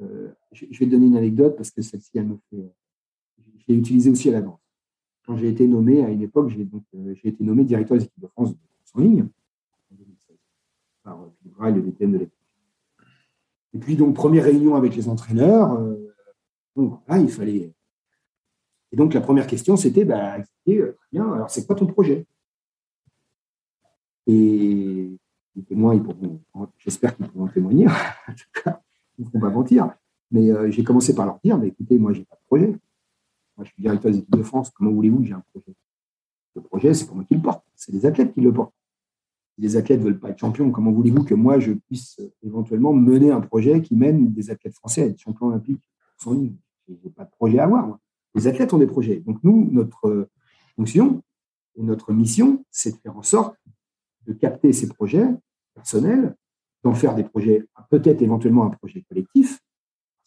je 0.00 0.78
vais 0.78 0.86
te 0.86 0.90
donner 0.90 1.06
une 1.06 1.16
anecdote 1.16 1.56
parce 1.56 1.70
que 1.70 1.82
celle-ci, 1.82 2.10
elle 2.14 2.26
me 2.26 2.36
fait. 2.50 2.72
Je 3.58 3.64
l'ai 3.68 3.78
utilisée 3.78 4.10
aussi 4.10 4.28
à 4.28 4.32
la 4.32 4.42
danse 4.42 4.60
quand 5.26 5.36
j'ai 5.36 5.48
été 5.48 5.66
nommé 5.66 6.04
à 6.04 6.08
une 6.08 6.22
époque, 6.22 6.50
j'ai 6.50 6.66
euh, 6.94 7.14
été 7.24 7.44
nommé 7.44 7.64
directeur 7.64 7.98
des 7.98 8.04
équipes 8.04 8.22
de 8.22 8.28
France 8.28 8.54
en 8.94 9.00
ligne 9.00 9.26
en 9.90 9.96
2016 9.96 10.36
par 11.02 11.20
euh, 11.20 11.70
le 11.70 11.82
DTN 11.82 12.12
de 12.12 12.18
l'époque. 12.18 12.32
Et 13.74 13.78
puis 13.78 13.96
donc 13.96 14.14
première 14.14 14.44
réunion 14.44 14.76
avec 14.76 14.94
les 14.94 15.08
entraîneurs, 15.08 15.72
euh, 15.72 16.14
là 17.08 17.18
il 17.18 17.28
fallait. 17.28 17.72
Et 18.92 18.96
donc 18.96 19.12
la 19.12 19.20
première 19.20 19.46
question 19.46 19.76
c'était, 19.76 20.04
bah, 20.04 20.38
bien, 20.64 21.32
alors 21.32 21.50
c'est 21.50 21.66
quoi 21.66 21.74
ton 21.74 21.86
projet? 21.86 22.24
Et 24.28 25.10
les 25.54 25.62
témoins, 25.62 26.00
j'espère 26.78 27.16
qu'ils 27.16 27.28
pourront 27.28 27.48
témoigner, 27.48 27.86
en 28.28 28.32
tout 28.32 28.62
cas, 28.62 28.80
pourront 29.24 29.40
pas 29.40 29.50
mentir. 29.50 29.94
Mais 30.30 30.50
j'ai 30.70 30.82
commencé 30.84 31.14
par 31.14 31.26
leur 31.26 31.38
dire, 31.42 31.56
mais 31.58 31.68
écoutez, 31.68 31.98
moi 31.98 32.12
j'ai 32.12 32.24
pas 32.24 32.36
de 32.36 32.46
projet. 32.46 32.78
Moi, 33.56 33.64
je 33.64 33.72
suis 33.72 33.82
directeur 33.82 34.10
des 34.10 34.18
équipes 34.18 34.36
de 34.36 34.42
France. 34.42 34.70
Comment 34.70 34.90
voulez-vous 34.92 35.20
que 35.20 35.24
j'ai 35.24 35.32
un 35.32 35.42
projet? 35.52 35.74
Le 36.54 36.62
projet, 36.62 36.94
c'est 36.94 37.10
moi 37.12 37.24
qui 37.24 37.34
le 37.34 37.42
porte. 37.42 37.64
C'est 37.74 37.92
les 37.92 38.04
athlètes 38.06 38.34
qui 38.34 38.40
le 38.40 38.52
portent. 38.52 38.74
Si 39.54 39.62
les 39.62 39.76
athlètes 39.76 40.00
ne 40.00 40.04
veulent 40.04 40.18
pas 40.18 40.30
être 40.30 40.38
champions, 40.38 40.70
comment 40.70 40.92
voulez-vous 40.92 41.24
que 41.24 41.34
moi, 41.34 41.58
je 41.58 41.72
puisse 41.72 42.18
euh, 42.20 42.30
éventuellement 42.42 42.92
mener 42.92 43.30
un 43.30 43.40
projet 43.40 43.80
qui 43.80 43.94
mène 43.94 44.32
des 44.32 44.50
athlètes 44.50 44.74
français 44.74 45.02
à 45.02 45.06
être 45.06 45.18
champions 45.18 45.46
olympiques? 45.46 45.82
Sans 46.18 46.32
ligne 46.32 46.56
Je 46.88 46.92
n'ai 46.92 47.10
pas 47.10 47.24
de 47.24 47.30
projet 47.30 47.58
à 47.58 47.64
avoir. 47.64 47.98
les 48.34 48.46
athlètes 48.46 48.72
ont 48.74 48.78
des 48.78 48.86
projets. 48.86 49.20
Donc 49.20 49.38
nous, 49.42 49.70
notre 49.70 50.28
fonction 50.76 51.22
et 51.76 51.82
notre 51.82 52.12
mission, 52.12 52.64
c'est 52.70 52.92
de 52.92 52.96
faire 52.96 53.16
en 53.16 53.22
sorte 53.22 53.56
de 54.26 54.32
capter 54.32 54.72
ces 54.72 54.88
projets 54.88 55.26
personnels, 55.74 56.34
faire 56.94 57.14
des 57.14 57.24
projets, 57.24 57.64
peut-être 57.90 58.22
éventuellement 58.22 58.64
un 58.64 58.70
projet 58.70 59.02
collectif, 59.02 59.60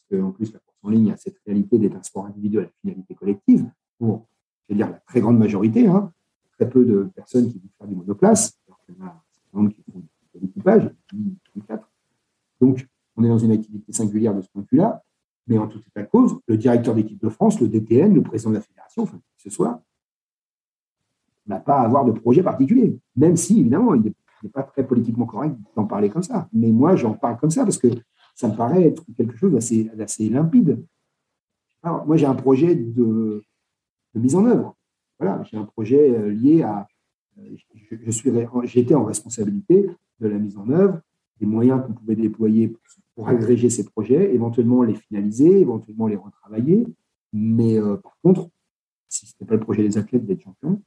parce 0.10 0.22
qu'en 0.22 0.32
plus 0.32 0.52
la 0.54 0.60
course 0.60 0.78
en 0.84 0.90
ligne 0.90 1.12
a 1.12 1.18
cette 1.18 1.38
réalité 1.46 1.78
d'être 1.78 1.96
un 1.96 2.04
sport 2.04 2.26
individuel 2.26 2.66
à 2.66 2.70
finalité 2.82 3.16
collective, 3.16 3.70
pour, 3.98 4.28
je 4.68 4.74
veux 4.74 4.78
dire, 4.78 4.90
la 4.90 5.00
très 5.00 5.22
grande 5.22 5.38
majorité, 5.38 5.88
hein, 5.88 6.12
très 6.58 6.70
peu 6.70 6.86
de 6.86 7.10
personnes 7.16 7.52
qui 7.52 7.60
vont 7.60 7.70
faire 7.78 7.88
du 7.88 7.96
monoplace, 7.96 8.58
alors 8.68 8.80
qu'il 8.86 8.96
y 8.96 9.02
en 9.02 9.06
a 9.06 9.10
un 9.10 9.22
certain 9.32 9.58
nombre 9.58 9.72
qui 9.72 9.84
font 9.92 10.00
de 10.00 10.40
l'équipage. 10.42 10.90
Donc, 12.62 12.88
on 13.16 13.24
est 13.24 13.30
dans 13.30 13.38
une 13.38 13.52
activité 13.52 13.92
singulière 13.92 14.34
de 14.34 14.42
ce 14.42 14.50
point 14.50 14.62
de 14.62 14.68
vue-là, 14.72 15.04
mais 15.48 15.58
en 15.58 15.68
tout 15.68 15.80
état 15.80 16.04
de 16.04 16.08
cause, 16.08 16.40
le 16.48 16.58
directeur 16.58 16.96
d'équipe 16.96 17.20
de 17.20 17.30
France, 17.30 17.60
le 17.60 17.68
DTN, 17.68 18.14
le 18.14 18.22
président 18.22 18.52
de 18.52 18.56
la 18.56 18.62
fédération, 18.62 19.04
enfin, 19.04 19.20
ce 19.38 19.50
soit, 19.50 19.82
n'a 21.48 21.60
pas 21.60 21.80
à 21.80 21.86
avoir 21.86 22.06
de 22.06 22.12
projet 22.12 22.44
particulier, 22.44 23.00
même 23.16 23.36
si, 23.36 23.60
évidemment, 23.60 23.96
il 23.96 24.14
n'est 24.44 24.52
pas 24.52 24.64
très 24.64 24.86
politiquement 24.86 25.26
correct 25.26 25.56
d'en 25.76 25.86
parler 25.86 26.10
comme 26.10 26.24
ça. 26.24 26.48
Mais 26.54 26.72
moi, 26.72 26.96
j'en 26.96 27.14
parle 27.14 27.38
comme 27.38 27.50
ça 27.50 27.64
parce 27.64 27.78
que 27.78 27.88
ça 28.36 28.48
me 28.48 28.56
paraît 28.56 28.86
être 28.86 29.04
quelque 29.18 29.36
chose 29.36 29.52
d'assez 29.52 30.30
limpide. 30.30 30.84
Moi, 31.84 32.18
j'ai 32.18 32.26
un 32.26 32.36
projet 32.36 32.76
de, 32.76 33.44
mise 34.14 34.36
en 34.36 34.46
œuvre. 34.46 34.76
Voilà, 35.20 35.44
j'ai 35.44 35.58
un 35.58 35.66
projet 35.66 36.12
euh, 36.12 36.30
lié 36.30 36.64
à. 36.64 36.88
Euh, 37.38 37.56
je, 38.04 38.12
suis, 38.12 38.32
j'étais 38.64 38.96
en 38.96 39.04
responsabilité 39.04 39.90
de 40.20 40.28
la 40.28 40.38
mise 40.38 40.58
en 40.58 40.70
œuvre, 40.70 41.02
des 41.40 41.46
moyens 41.46 41.82
qu'on 41.86 41.94
pouvait 41.94 42.16
déployer 42.16 42.74
pour, 43.16 43.28
agréger 43.28 43.70
ces 43.70 43.84
projets, 43.84 44.34
éventuellement 44.34 44.84
les 44.84 44.96
finaliser, 44.96 45.60
éventuellement 45.60 46.08
les 46.08 46.16
retravailler. 46.16 46.88
Mais 47.34 47.78
euh, 47.78 47.98
par 47.98 48.18
contre, 48.24 48.50
si 49.10 49.26
ce 49.26 49.34
n'était 49.34 49.46
pas 49.46 49.56
le 49.56 49.60
projet 49.60 49.84
des 49.84 49.98
athlètes 49.98 50.26
d'être 50.26 50.42
champion, 50.42 50.82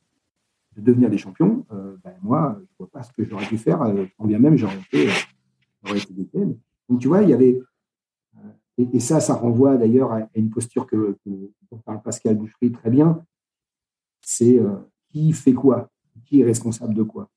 de 0.77 0.81
devenir 0.81 1.11
des 1.11 1.19
champions, 1.19 1.67
ben 1.71 2.15
moi, 2.23 2.55
je 2.57 2.63
ne 2.63 2.67
vois 2.79 2.91
pas 2.91 3.03
ce 3.03 3.13
que 3.13 3.25
j'aurais 3.25 3.47
pu 3.47 3.59
faire, 3.59 3.79
quand 4.17 4.25
bien 4.25 4.39
même 4.39 4.57
j'aurais 4.57 4.79
été, 4.79 5.09
j'aurais 5.83 5.99
été 5.99 6.13
Donc 6.89 7.01
tu 7.01 7.09
vois, 7.09 7.23
il 7.23 7.29
y 7.29 7.35
avait 7.35 7.61
et, 8.79 9.01
ça, 9.01 9.21
ça 9.21 9.35
renvoie 9.35 9.77
d'ailleurs 9.77 10.13
à 10.13 10.29
une 10.35 10.51
posture 10.51 10.87
que, 10.87 11.19
parle 11.85 12.03
Pascal 12.03 12.37
Boucherie 12.37 12.73
très 12.73 12.91
bien. 12.91 13.25
C'est 14.21 14.59
euh, 14.59 14.77
qui 15.09 15.33
fait 15.33 15.53
quoi? 15.53 15.91
Qui 16.25 16.41
est 16.41 16.45
responsable 16.45 16.95
de 16.95 17.03
quoi? 17.03 17.29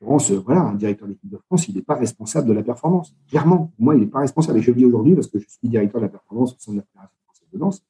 France, 0.00 0.30
voilà, 0.30 0.62
un 0.62 0.74
directeur 0.74 1.08
d'équipe 1.08 1.28
de 1.28 1.38
France, 1.38 1.66
il 1.66 1.74
n'est 1.74 1.82
pas 1.82 1.96
responsable 1.96 2.46
de 2.46 2.52
la 2.52 2.62
performance. 2.62 3.16
Clairement, 3.28 3.72
moi, 3.78 3.96
il 3.96 4.02
n'est 4.02 4.06
pas 4.06 4.20
responsable. 4.20 4.58
Et 4.58 4.62
je 4.62 4.70
le 4.70 4.76
dis 4.76 4.84
aujourd'hui 4.84 5.14
parce 5.14 5.26
que 5.26 5.40
je 5.40 5.48
suis 5.48 5.68
directeur 5.68 6.00
de 6.00 6.06
la 6.06 6.10
performance 6.10 6.54
au 6.54 6.58
sein 6.58 6.72
de 6.72 6.76
la 6.76 6.84
Fédération 6.84 7.16
française 7.24 7.48
de 7.52 7.58
danse, 7.58 7.84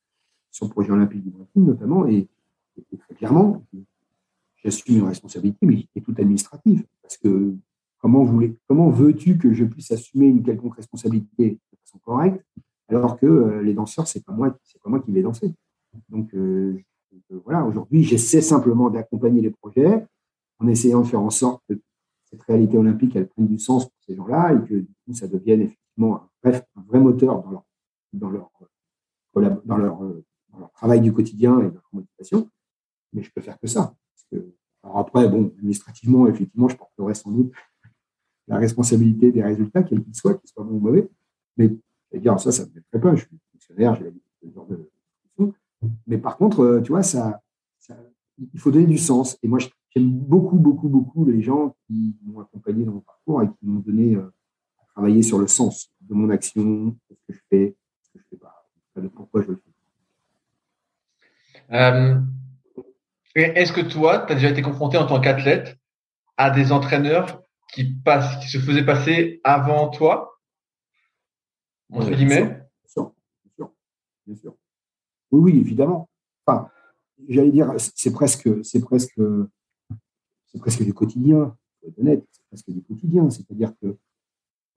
sur 0.50 0.66
le 0.66 0.70
projet 0.70 0.90
olympique 0.90 1.22
du 1.22 1.30
Brésil 1.30 1.50
notamment. 1.56 2.06
Et, 2.06 2.26
très 2.98 3.14
clairement, 3.14 3.62
j'assume 4.62 4.98
une 4.98 5.04
responsabilité, 5.04 5.66
mais 5.66 5.76
qui 5.76 5.88
est 5.96 6.00
toute 6.00 6.18
administrative. 6.18 6.84
Parce 7.02 7.16
que 7.16 7.54
comment, 7.98 8.26
comment 8.66 8.90
veux-tu 8.90 9.38
que 9.38 9.52
je 9.52 9.64
puisse 9.64 9.90
assumer 9.90 10.26
une 10.26 10.42
quelconque 10.42 10.76
responsabilité 10.76 11.59
sont 11.88 11.98
corrects, 11.98 12.40
alors 12.88 13.18
que 13.18 13.26
euh, 13.26 13.62
les 13.62 13.74
danseurs, 13.74 14.06
c'est 14.06 14.24
pas 14.24 14.32
moi, 14.32 14.50
pas 14.50 14.90
moi 14.90 15.00
qui 15.00 15.12
vais 15.12 15.22
danser. 15.22 15.52
Donc 16.09 16.34
euh, 16.34 16.78
voilà, 17.44 17.64
aujourd'hui, 17.64 18.04
j'essaie 18.04 18.40
simplement 18.40 18.90
d'accompagner 18.90 19.40
les 19.40 19.50
projets 19.50 20.06
en 20.59 20.68
essayant 20.68 21.02
de 21.02 21.06
faire 21.06 21.20
en 21.20 21.30
sorte 21.30 21.62
que 21.68 21.80
cette 22.24 22.42
réalité 22.42 22.76
olympique, 22.76 23.16
elle 23.16 23.28
prenne 23.28 23.46
du 23.46 23.59
sens 23.59 23.86
pour 23.86 23.98
ces 24.06 24.14
gens-là 24.14 24.54
et 24.54 24.68
que 24.68 24.74
du 24.74 24.94
coup, 25.04 25.14
ça 25.14 25.28
devienne 25.28 25.62
effectivement 25.62 26.28
un, 26.44 26.50
un 26.50 26.82
vrai 26.86 27.00
moteur 27.00 27.42
dans 27.42 27.50
leur, 27.50 27.64
dans 28.12 28.30
leur, 28.30 28.50
dans 29.64 29.76
leur, 29.76 29.98
dans 30.50 30.59
leur 30.59 30.70
travail 30.72 31.00
du 31.00 31.12
quotidien 31.12 31.59
et 31.61 31.68
dans 31.68 31.74
leur 31.74 31.88
motivation. 31.92 32.50
Mais 33.12 33.22
je 33.22 33.30
peux 33.32 33.40
faire 33.40 33.59
que 33.59 33.66
ça. 33.66 33.94
Parce 34.19 34.43
que, 34.43 34.53
après, 34.83 35.29
bon, 35.29 35.53
administrativement, 35.59 36.27
effectivement, 36.27 36.69
je 36.69 36.77
porterai 36.77 37.14
sans 37.14 37.31
doute 37.31 37.53
la 38.47 38.57
responsabilité 38.57 39.31
des 39.31 39.43
résultats, 39.43 39.83
quels 39.83 40.03
qu'ils 40.03 40.14
soient, 40.14 40.35
qu'ils 40.35 40.49
soient 40.49 40.64
bons 40.64 40.77
ou 40.77 40.81
mauvais. 40.81 41.09
Mais 41.57 41.71
dire, 42.14 42.39
ça, 42.41 42.51
ça 42.51 42.64
me 42.64 42.71
fait 42.71 42.99
pas. 42.99 43.14
Je 43.14 43.27
suis 43.27 43.39
fonctionnaire, 43.53 43.95
j'ai 43.97 44.11
de 44.11 44.21
ce 44.43 44.55
genre 44.55 44.66
de 44.66 44.91
Mais 46.07 46.19
par 46.19 46.37
contre, 46.37 46.61
euh, 46.61 46.81
tu 46.81 46.93
vois, 46.93 47.03
ça, 47.03 47.43
il 48.39 48.61
faut 48.61 48.71
donner 48.71 48.87
du 48.87 48.99
sens. 48.99 49.39
Et 49.43 49.49
moi, 49.49 49.59
j'aime 49.59 50.11
beaucoup, 50.11 50.57
beaucoup, 50.57 50.89
beaucoup 50.89 51.25
les 51.25 51.43
gens 51.43 51.77
qui 51.87 52.16
m'ont 52.23 52.41
accompagné 52.41 52.85
dans 52.85 52.93
mon 52.93 53.01
parcours 53.01 53.43
et 53.43 53.49
qui 53.49 53.66
m'ont 53.66 53.81
donné 53.81 54.14
euh, 54.16 54.33
à 54.81 54.87
travailler 54.95 55.23
sur 55.23 55.39
le 55.39 55.47
sens 55.47 55.93
de 56.01 56.14
mon 56.14 56.31
action, 56.31 56.87
de 57.11 57.14
ce 57.14 57.23
que 57.27 57.33
je 57.35 57.41
fais, 57.51 57.77
ce 58.03 58.11
que 58.12 58.19
je 58.19 58.25
fais 58.31 58.37
pas, 58.37 58.69
de 58.97 59.09
pourquoi 59.09 59.43
je 59.43 59.49
le 59.49 59.57
fais. 59.57 59.62
Euh, 61.71 62.19
est-ce 63.41 63.72
que 63.72 63.80
toi, 63.80 64.24
tu 64.26 64.32
as 64.32 64.36
déjà 64.36 64.51
été 64.51 64.62
confronté 64.62 64.97
en 64.97 65.07
tant 65.07 65.20
qu'athlète 65.20 65.78
à 66.36 66.51
des 66.51 66.72
entraîneurs 66.72 67.43
qui, 67.72 67.84
passent, 67.84 68.39
qui 68.43 68.49
se 68.49 68.59
faisaient 68.59 68.84
passer 68.84 69.41
avant 69.45 69.89
toi? 69.89 70.39
Entre 71.93 72.11
guillemets? 72.11 72.43
bien 72.43 72.62
sûr, 72.86 73.12
bien 74.26 74.36
sûr, 74.36 74.55
Oui, 75.30 75.53
oui, 75.53 75.61
évidemment. 75.61 76.09
Enfin, 76.47 76.70
j'allais 77.28 77.51
dire, 77.51 77.74
c'est 77.78 78.12
presque, 78.12 78.49
c'est 78.64 78.80
presque, 78.80 79.20
c'est 80.47 80.59
presque 80.59 80.82
du 80.82 80.95
quotidien. 80.95 81.57
Honnête, 81.99 82.24
c'est 82.30 82.45
presque 82.49 82.70
du 82.70 82.82
quotidien. 82.82 83.30
C'est-à-dire 83.30 83.72
que 83.80 83.97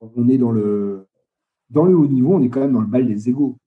on 0.00 0.28
est 0.28 0.38
dans 0.38 0.50
le, 0.50 1.08
dans 1.70 1.84
le 1.84 1.94
haut 1.96 2.06
niveau, 2.06 2.34
on 2.34 2.42
est 2.42 2.48
quand 2.48 2.60
même 2.60 2.72
dans 2.72 2.80
le 2.80 2.86
bal 2.86 3.06
des 3.06 3.28
égaux. 3.28 3.58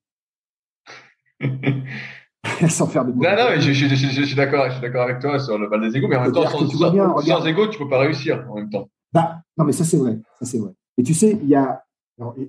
sans 2.69 2.87
faire 2.87 3.05
de 3.05 3.11
Non, 3.11 3.17
non, 3.17 3.49
mais 3.49 3.61
je, 3.61 3.71
suis 3.71 4.35
d'accord, 4.35 4.65
je 4.67 4.73
suis 4.73 4.81
d'accord 4.81 5.03
avec 5.03 5.19
toi 5.19 5.39
sur 5.39 5.57
le 5.57 5.67
bal 5.67 5.81
des 5.81 5.97
égaux, 5.97 6.07
mais 6.07 6.15
en 6.15 6.23
même 6.23 6.31
temps, 6.31 6.47
sans, 6.47 6.67
sans, 6.67 6.91
bien, 6.91 7.13
sans 7.17 7.45
égaux, 7.45 7.67
tu 7.67 7.79
peux 7.79 7.89
pas 7.89 7.99
réussir 7.99 8.45
en 8.49 8.55
même 8.55 8.69
temps. 8.69 8.89
Bah, 9.13 9.41
non, 9.57 9.65
mais 9.65 9.71
ça 9.71 9.83
c'est 9.83 9.97
vrai, 9.97 10.19
ça 10.39 10.45
c'est 10.45 10.59
vrai. 10.59 10.71
Et 10.97 11.03
tu 11.03 11.13
sais, 11.13 11.37
il 11.41 11.47
y 11.47 11.55
a, 11.55 11.83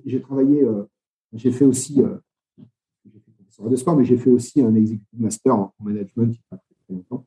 j'ai 0.05 0.21
travaillé, 0.21 0.63
euh, 0.63 0.83
j'ai 1.33 1.51
fait 1.51 1.65
aussi, 1.65 2.01
euh, 2.01 2.17
j'ai 3.05 3.19
fait 3.19 3.69
de 3.69 3.75
sport, 3.75 3.97
mais 3.97 4.05
j'ai 4.05 4.17
fait 4.17 4.29
aussi 4.29 4.61
un 4.61 4.73
executive 4.75 5.21
master 5.21 5.55
en, 5.55 5.73
management 5.79 6.25
il 6.25 6.29
n'y 6.29 6.37
a 6.37 6.49
pas 6.49 6.57
très, 6.57 6.93
longtemps, 6.93 7.25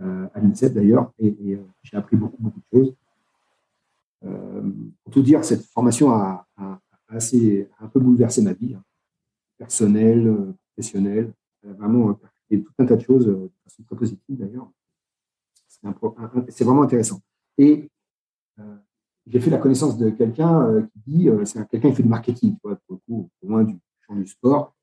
euh, 0.00 0.26
à 0.34 0.40
l'INSEP 0.40 0.74
d'ailleurs, 0.74 1.12
et, 1.18 1.58
j'ai 1.82 1.96
appris 1.96 2.16
beaucoup, 2.16 2.40
beaucoup 2.40 2.60
de 2.60 2.78
choses. 2.78 2.94
pour 4.20 5.12
tout 5.12 5.22
dire, 5.22 5.44
cette 5.44 5.64
formation 5.66 6.10
a, 6.12 6.46
assez, 7.08 7.68
un 7.78 7.88
peu 7.88 8.00
bouleversé 8.00 8.42
ma 8.42 8.54
vie, 8.54 8.74
hein. 8.74 8.82
personnelle, 9.58 10.54
professionnelle. 10.72 11.32
A 11.64 11.72
vraiment 11.74 12.18
fait 12.48 12.60
tout 12.60 12.72
un 12.78 12.86
tas 12.86 12.96
de 12.96 13.02
choses 13.02 13.26
de 13.26 13.50
façon 13.64 13.82
très 13.84 13.96
positive 13.96 14.38
d'ailleurs. 14.38 14.70
C'est 16.48 16.64
vraiment 16.64 16.82
intéressant. 16.82 17.20
Et 17.58 17.90
j'ai 19.26 19.40
fait 19.40 19.50
la 19.50 19.58
connaissance 19.58 19.96
de 19.98 20.10
quelqu'un 20.10 20.62
euh, 20.66 20.82
qui 20.82 20.98
dit, 21.06 21.28
euh, 21.28 21.44
c'est 21.44 21.66
quelqu'un 21.68 21.90
qui 21.90 21.96
fait 21.96 22.02
du 22.02 22.08
marketing, 22.08 22.56
pour 22.58 22.70
le 22.70 22.76
coup, 23.06 23.30
au 23.42 23.46
moins 23.46 23.64
du 23.64 23.78
champ 24.06 24.14
du 24.14 24.26
sport, 24.26 24.74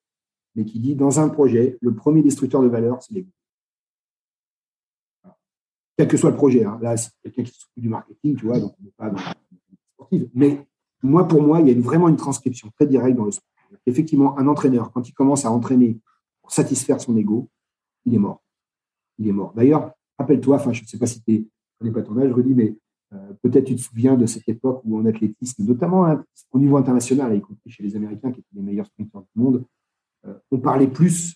mais 0.56 0.66
qui 0.66 0.80
dit, 0.80 0.96
dans 0.96 1.20
un 1.20 1.30
projet, 1.30 1.78
le 1.82 1.94
premier 1.94 2.22
destructeur 2.22 2.62
de 2.62 2.68
valeur, 2.68 3.02
c'est 3.02 3.14
l'ego. 3.14 3.30
Quel 5.98 6.08
que 6.08 6.16
soit 6.16 6.30
le 6.30 6.38
projet, 6.38 6.64
hein. 6.64 6.80
là, 6.82 6.96
c'est 6.96 7.12
quelqu'un 7.22 7.44
qui 7.44 7.52
s'occupe 7.52 7.84
du 7.84 7.90
marketing, 7.90 8.38
tu 8.38 8.46
vois, 8.46 8.60
donc 8.60 8.74
on 8.80 8.84
n'est 8.84 8.92
pas 8.92 9.10
dans 9.10 9.18
la 9.18 9.34
sportive. 9.94 10.30
Mais 10.34 10.66
moi, 11.04 11.28
pour 11.28 11.42
moi, 11.42 11.60
il 11.60 11.68
y 11.68 11.78
a 11.78 11.82
vraiment 11.82 12.08
une 12.08 12.16
transcription 12.16 12.70
très 12.72 12.88
directe 12.88 13.18
dans 13.18 13.26
le 13.26 13.32
sport. 13.32 13.46
Effectivement, 13.86 14.40
un 14.40 14.48
entraîneur, 14.48 14.92
quand 14.94 15.08
il 15.08 15.14
commence 15.14 15.44
à 15.44 15.52
entraîner 15.52 16.00
pour 16.50 16.56
satisfaire 16.56 17.00
son 17.00 17.16
ego, 17.16 17.48
il 18.06 18.16
est 18.16 18.18
mort. 18.18 18.42
Il 19.20 19.28
est 19.28 19.32
mort. 19.32 19.54
D'ailleurs, 19.54 19.92
rappelle-toi, 20.18 20.56
enfin, 20.56 20.74
je 20.74 20.82
ne 20.82 20.88
sais 20.88 20.98
pas 20.98 21.06
si 21.06 21.22
tu 21.22 21.48
connais 21.78 21.92
pas 21.92 22.02
ton 22.02 22.18
âge, 22.18 22.34
dis, 22.44 22.56
mais 22.56 22.76
euh, 23.14 23.34
peut-être 23.44 23.66
tu 23.66 23.76
te 23.76 23.82
souviens 23.82 24.16
de 24.16 24.26
cette 24.26 24.50
époque 24.50 24.82
où 24.84 24.98
en 24.98 25.06
athlétisme, 25.06 25.64
notamment 25.64 26.08
hein, 26.08 26.26
au 26.52 26.58
niveau 26.58 26.78
international, 26.78 27.36
y 27.36 27.42
compris 27.42 27.70
chez 27.70 27.84
les 27.84 27.96
Américains 27.96 28.32
qui 28.32 28.40
étaient 28.40 28.56
les 28.56 28.64
meilleurs 28.64 28.88
sprinteurs 28.88 29.22
du 29.22 29.42
monde, 29.42 29.64
euh, 30.26 30.34
on 30.50 30.58
parlait 30.58 30.88
plus 30.88 31.36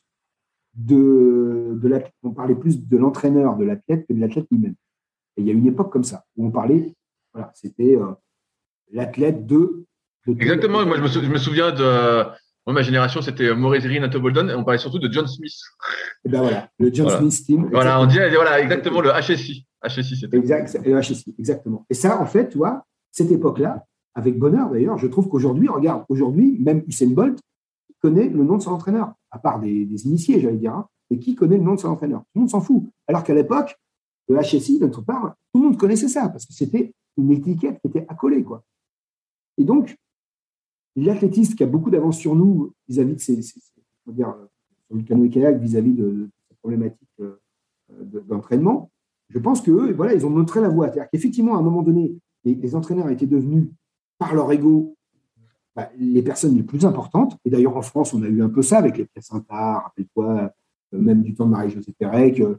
de, 0.73 1.77
de 1.79 2.03
on 2.23 2.31
parlait 2.31 2.55
plus 2.55 2.83
de 2.83 2.97
l'entraîneur 2.97 3.55
de 3.55 3.65
l'athlète 3.65 4.07
que 4.07 4.13
de 4.13 4.19
l'athlète 4.19 4.47
lui-même. 4.49 4.75
Et 5.37 5.41
il 5.41 5.47
y 5.47 5.51
a 5.51 5.53
une 5.53 5.67
époque 5.67 5.91
comme 5.91 6.03
ça 6.03 6.25
où 6.37 6.47
on 6.47 6.49
parlait, 6.49 6.95
voilà, 7.33 7.51
c'était 7.53 7.95
euh, 7.97 8.13
l'athlète 8.91 9.45
de, 9.45 9.85
Exactement. 10.27 10.85
Moi, 10.85 10.97
je 10.97 11.19
me, 11.27 11.37
souviens 11.37 11.71
de 11.71 12.25
moi, 12.65 12.73
ma 12.73 12.81
génération, 12.81 13.21
c'était 13.21 13.53
Maurice 13.53 13.83
Nato 13.85 14.21
Bolden, 14.21 14.49
et 14.49 14.53
on 14.53 14.63
parlait 14.63 14.77
surtout 14.77 14.99
de 14.99 15.11
John 15.11 15.27
Smith. 15.27 15.53
Et 16.23 16.29
ben 16.29 16.41
voilà, 16.41 16.69
le 16.79 16.93
John 16.93 17.09
Smith 17.09 17.45
team. 17.45 17.69
Voilà, 17.71 17.99
on 17.99 18.05
dit 18.05 18.17
voilà 18.33 18.61
exactement 18.61 19.01
le 19.01 19.09
HSI. 19.09 19.67
HSI, 19.85 20.15
c'était. 20.15 20.37
Exact, 20.37 20.79
le 20.85 21.01
HSI, 21.01 21.35
exactement. 21.37 21.85
Et 21.89 21.93
ça, 21.93 22.21
en 22.21 22.25
fait, 22.25 22.49
tu 22.49 22.57
vois, 22.57 22.85
cette 23.11 23.31
époque-là, 23.31 23.85
avec 24.15 24.37
bonheur 24.37 24.69
d'ailleurs, 24.69 24.97
je 24.97 25.07
trouve 25.07 25.27
qu'aujourd'hui, 25.27 25.67
regarde, 25.67 26.05
aujourd'hui, 26.07 26.57
même 26.59 26.83
Usain 26.87 27.09
Bolt 27.09 27.39
connaît 28.01 28.29
le 28.29 28.43
nom 28.43 28.57
de 28.57 28.61
son 28.61 28.71
entraîneur, 28.71 29.13
à 29.31 29.39
part 29.39 29.59
des, 29.59 29.87
initiés, 30.05 30.39
j'allais 30.39 30.57
dire, 30.57 30.73
hein, 30.73 30.87
et 31.09 31.19
qui 31.19 31.35
connaît 31.35 31.57
le 31.57 31.63
nom 31.63 31.75
de 31.75 31.79
son 31.79 31.89
entraîneur? 31.89 32.19
Tout 32.19 32.25
le 32.35 32.39
monde 32.41 32.49
s'en 32.49 32.61
fout. 32.61 32.83
Alors 33.07 33.23
qu'à 33.23 33.33
l'époque, 33.33 33.75
le 34.29 34.39
HSI, 34.39 34.79
d'autre 34.79 35.01
part, 35.01 35.35
tout 35.53 35.61
le 35.61 35.67
monde 35.67 35.77
connaissait 35.77 36.07
ça, 36.07 36.29
parce 36.29 36.45
que 36.45 36.53
c'était 36.53 36.93
une 37.17 37.31
étiquette 37.31 37.79
qui 37.81 37.87
était 37.87 38.05
accolée, 38.07 38.43
quoi. 38.43 38.63
Et 39.57 39.63
donc, 39.63 39.95
l'athlétiste 40.95 41.55
qui 41.55 41.63
a 41.63 41.67
beaucoup 41.67 41.89
d'avance 41.89 42.17
sur 42.17 42.35
nous 42.35 42.73
vis-à-vis 42.87 43.15
de 43.15 43.19
ses, 43.19 43.41
sur 43.41 43.57
le 44.91 45.01
canoë-kayak 45.03 45.59
vis-à-vis 45.59 45.93
de, 45.93 46.29
cette 46.47 46.57
problématique 46.59 47.09
d'entraînement, 48.27 48.91
je 49.29 49.39
pense 49.39 49.61
que 49.61 49.71
voilà, 49.93 50.13
ils 50.13 50.25
ont 50.25 50.29
montré 50.29 50.61
la 50.61 50.69
voie. 50.69 50.87
C'est-à-dire 50.87 51.09
qu'effectivement, 51.11 51.55
à 51.55 51.59
un 51.59 51.63
moment 51.63 51.81
donné, 51.81 52.15
les, 52.45 52.75
entraîneurs 52.75 53.09
étaient 53.09 53.27
devenus, 53.27 53.67
par 54.19 54.35
leur 54.35 54.51
ego, 54.51 54.95
bah, 55.75 55.89
les 55.97 56.21
personnes 56.21 56.55
les 56.55 56.63
plus 56.63 56.85
importantes. 56.85 57.37
Et 57.45 57.49
d'ailleurs, 57.49 57.75
en 57.75 57.81
France, 57.81 58.13
on 58.13 58.21
a 58.21 58.27
eu 58.27 58.43
un 58.43 58.49
peu 58.49 58.61
ça 58.61 58.77
avec 58.77 58.97
les 58.97 59.05
placenta, 59.05 59.79
rappelle-toi, 59.79 60.53
euh, 60.93 60.99
même 60.99 61.23
du 61.23 61.33
temps 61.33 61.45
de 61.45 61.51
Marie-Josée 61.51 61.93
Pérec, 61.97 62.39
euh, 62.39 62.55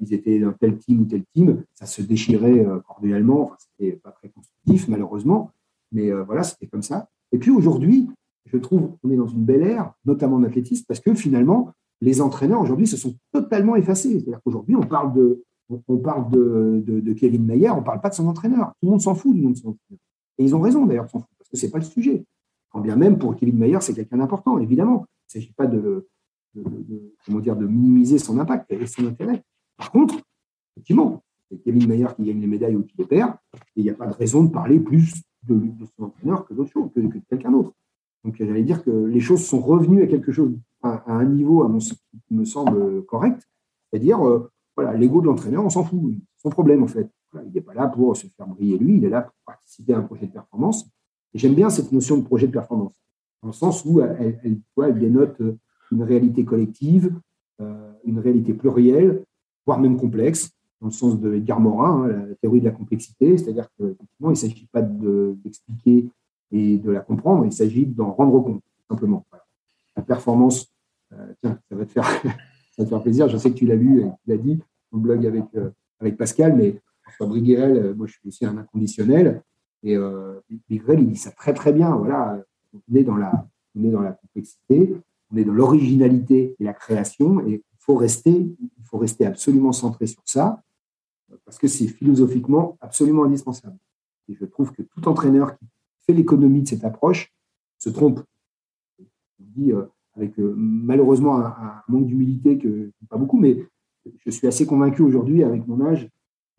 ils 0.00 0.12
étaient 0.12 0.38
dans 0.38 0.52
tel 0.52 0.76
team 0.78 1.00
ou 1.00 1.04
tel 1.06 1.24
team, 1.34 1.64
ça 1.72 1.86
se 1.86 2.02
déchirait 2.02 2.64
euh, 2.64 2.78
cordialement, 2.80 3.44
enfin, 3.44 3.56
c'était 3.58 3.92
pas 3.92 4.10
très 4.10 4.28
constructif, 4.28 4.86
malheureusement, 4.88 5.50
mais 5.92 6.10
voilà, 6.10 6.42
c'était 6.42 6.66
comme 6.66 6.82
ça. 6.82 7.08
Et 7.32 7.38
puis 7.38 7.50
aujourd'hui, 7.50 8.08
je 8.46 8.56
trouve 8.58 8.96
qu'on 8.98 9.10
est 9.10 9.16
dans 9.16 9.26
une 9.26 9.44
belle 9.44 9.62
ère, 9.62 9.92
notamment 10.04 10.36
en 10.36 10.44
athlétisme, 10.44 10.84
parce 10.86 11.00
que 11.00 11.14
finalement, 11.14 11.72
les 12.00 12.20
entraîneurs 12.20 12.60
aujourd'hui 12.60 12.86
se 12.86 12.96
sont 12.96 13.16
totalement 13.32 13.76
effacés. 13.76 14.12
C'est-à-dire 14.12 14.40
qu'aujourd'hui, 14.44 14.76
on 14.76 14.82
parle 14.82 15.14
de, 15.14 15.42
de, 15.68 17.00
de, 17.00 17.12
Kevin 17.12 17.44
Mayer, 17.44 17.70
on 17.70 17.80
ne 17.80 17.84
parle 17.84 18.00
pas 18.00 18.10
de 18.10 18.14
son 18.14 18.26
entraîneur. 18.26 18.72
Tout 18.80 18.86
le 18.86 18.90
monde 18.90 19.00
s'en 19.00 19.14
fout 19.14 19.34
du 19.34 19.40
nom 19.40 19.50
de 19.50 19.56
son 19.56 19.68
entraîneur. 19.68 20.00
Et 20.38 20.44
ils 20.44 20.54
ont 20.54 20.60
raison 20.60 20.84
d'ailleurs, 20.84 21.06
parce 21.10 21.24
que 21.50 21.56
ce 21.56 21.66
n'est 21.66 21.72
pas 21.72 21.78
le 21.78 21.84
sujet. 21.84 22.24
Quand 22.70 22.80
bien 22.80 22.96
même, 22.96 23.18
pour 23.18 23.36
Kevin 23.36 23.56
Mayer, 23.56 23.78
c'est 23.80 23.94
quelqu'un 23.94 24.18
d'important, 24.18 24.58
évidemment. 24.58 25.06
Il 25.34 25.38
ne 25.38 25.42
s'agit 25.42 25.52
pas 25.52 25.66
de, 25.66 26.08
comment 27.24 27.40
dire, 27.40 27.56
de 27.56 27.66
minimiser 27.66 28.18
son 28.18 28.38
impact 28.38 28.70
et 28.72 28.86
son 28.86 29.06
intérêt. 29.06 29.42
Par 29.76 29.90
contre, 29.90 30.16
effectivement, 30.74 31.22
c'est 31.50 31.62
Kevin 31.62 31.86
Mayer 31.86 32.08
qui 32.16 32.24
gagne 32.24 32.40
les 32.40 32.46
médailles 32.46 32.76
ou 32.76 32.82
qui 32.82 32.96
les 32.98 33.06
perd, 33.06 33.34
et 33.54 33.80
il 33.80 33.84
n'y 33.84 33.90
a 33.90 33.94
pas 33.94 34.06
de 34.06 34.14
raison 34.14 34.42
de 34.44 34.50
parler 34.50 34.80
plus 34.80 35.22
de, 35.48 35.60
son 35.96 36.04
entraîneur 36.04 36.46
que 36.46 36.54
d'autres 36.54 36.70
choses, 36.70 36.90
que, 36.94 37.00
de 37.00 37.20
quelqu'un 37.28 37.50
d'autre. 37.50 37.72
Donc, 38.24 38.36
j'allais 38.38 38.62
dire 38.62 38.84
que 38.84 38.90
les 38.90 39.20
choses 39.20 39.44
sont 39.44 39.60
revenues 39.60 40.02
à 40.02 40.06
quelque 40.06 40.32
chose, 40.32 40.52
à, 40.82 41.12
un 41.12 41.24
niveau, 41.24 41.62
à 41.64 41.68
mon, 41.68 41.78
qui 41.78 42.34
me 42.34 42.44
semble 42.44 43.04
correct, 43.06 43.48
c'est-à-dire, 43.90 44.26
euh, 44.26 44.50
voilà, 44.76 44.96
l'ego 44.96 45.20
de 45.20 45.26
l'entraîneur, 45.26 45.64
on 45.64 45.70
s'en 45.70 45.84
fout. 45.84 46.14
Son 46.38 46.50
problème, 46.50 46.82
en 46.82 46.86
fait. 46.86 47.08
il 47.34 47.52
n'est 47.52 47.60
pas 47.60 47.74
là 47.74 47.88
pour 47.88 48.16
se 48.16 48.26
faire 48.26 48.46
briller 48.46 48.78
lui, 48.78 48.96
il 48.96 49.04
est 49.04 49.10
là 49.10 49.22
pour 49.22 49.34
participer 49.44 49.92
à 49.94 49.98
un 49.98 50.02
projet 50.02 50.26
de 50.26 50.32
performance. 50.32 50.86
Et 51.34 51.38
j'aime 51.38 51.54
bien 51.54 51.70
cette 51.70 51.92
notion 51.92 52.16
de 52.16 52.22
projet 52.22 52.46
de 52.46 52.52
performance, 52.52 52.94
dans 53.42 53.48
le 53.48 53.54
sens 53.54 53.84
où 53.84 54.00
elle, 54.00 54.40
elle, 54.44 54.98
dénote 54.98 55.40
une 55.90 56.02
réalité 56.02 56.44
collective, 56.44 57.14
euh, 57.60 57.92
une 58.04 58.18
réalité 58.18 58.54
plurielle, 58.54 59.24
voire 59.66 59.78
même 59.78 59.96
complexe, 59.96 60.50
dans 60.82 60.88
le 60.88 60.92
sens 60.92 61.20
de 61.20 61.34
Edgar 61.34 61.60
Morin, 61.60 62.04
hein, 62.04 62.26
la 62.28 62.34
théorie 62.34 62.58
de 62.58 62.64
la 62.64 62.72
complexité, 62.72 63.38
c'est-à-dire 63.38 63.68
qu'effectivement, 63.78 64.30
il 64.30 64.32
ne 64.32 64.34
s'agit 64.34 64.66
pas 64.72 64.82
d'expliquer 64.82 66.08
et 66.50 66.76
de 66.76 66.90
la 66.90 66.98
comprendre, 66.98 67.46
il 67.46 67.52
s'agit 67.52 67.86
d'en 67.86 68.10
rendre 68.12 68.40
compte, 68.40 68.62
simplement. 68.90 69.24
La 69.96 70.02
performance, 70.02 70.72
euh, 71.12 71.32
tiens, 71.40 71.56
ça 71.68 71.76
va 71.76 71.86
te 71.86 71.92
faire 71.92 72.04
ça 72.22 72.30
va 72.78 72.84
te 72.84 72.88
faire 72.88 73.02
plaisir. 73.02 73.28
Je 73.28 73.36
sais 73.36 73.50
que 73.50 73.54
tu 73.54 73.64
l'as 73.64 73.76
lu 73.76 74.02
tu 74.24 74.30
l'as 74.30 74.36
dit 74.36 74.58
le 74.92 74.98
blog 74.98 75.24
avec, 75.24 75.44
euh, 75.54 75.70
avec 76.00 76.16
Pascal, 76.16 76.56
mais 76.56 76.80
François 77.02 77.26
Briguerel, 77.28 77.76
euh, 77.76 77.94
moi 77.94 78.08
je 78.08 78.14
suis 78.14 78.28
aussi 78.28 78.44
un 78.44 78.58
inconditionnel. 78.58 79.42
Et 79.84 79.96
Briguerel, 80.68 81.00
il 81.00 81.08
dit 81.08 81.16
ça 81.16 81.32
très 81.32 81.54
très 81.54 81.72
bien. 81.72 81.90
Voilà, 81.96 82.40
on 82.72 82.94
est 82.94 83.02
dans 83.02 83.16
la, 83.16 83.46
on 83.76 83.84
est 83.84 83.90
dans 83.90 84.00
la 84.00 84.12
complexité, 84.12 84.94
on 85.32 85.36
est 85.36 85.44
dans 85.44 85.52
l'originalité 85.52 86.54
et 86.58 86.64
la 86.64 86.72
création, 86.72 87.40
et 87.46 87.54
il 87.54 87.78
faut 87.78 87.96
rester, 87.96 88.30
il 88.30 88.84
faut 88.84 88.98
rester 88.98 89.26
absolument 89.26 89.72
centré 89.72 90.06
sur 90.06 90.22
ça, 90.24 90.62
parce 91.44 91.58
que 91.58 91.68
c'est 91.68 91.88
philosophiquement 91.88 92.76
absolument 92.80 93.24
indispensable. 93.24 93.78
Et 94.28 94.34
je 94.34 94.44
trouve 94.44 94.72
que 94.72 94.82
tout 94.82 95.08
entraîneur 95.08 95.56
qui 95.56 95.66
fait 96.06 96.12
l'économie 96.12 96.62
de 96.62 96.68
cette 96.68 96.84
approche 96.84 97.32
se 97.78 97.90
trompe. 97.90 98.20
Je 98.98 99.04
dis, 99.38 99.72
avec 100.14 100.38
euh, 100.38 100.54
malheureusement 100.56 101.38
un, 101.38 101.82
manque 101.88 102.06
d'humilité 102.06 102.58
que 102.58 102.90
pas 103.08 103.16
beaucoup, 103.16 103.38
mais 103.38 103.66
je 104.24 104.30
suis 104.30 104.46
assez 104.46 104.66
convaincu 104.66 105.02
aujourd'hui 105.02 105.42
avec 105.42 105.66
mon 105.66 105.80
âge 105.84 106.08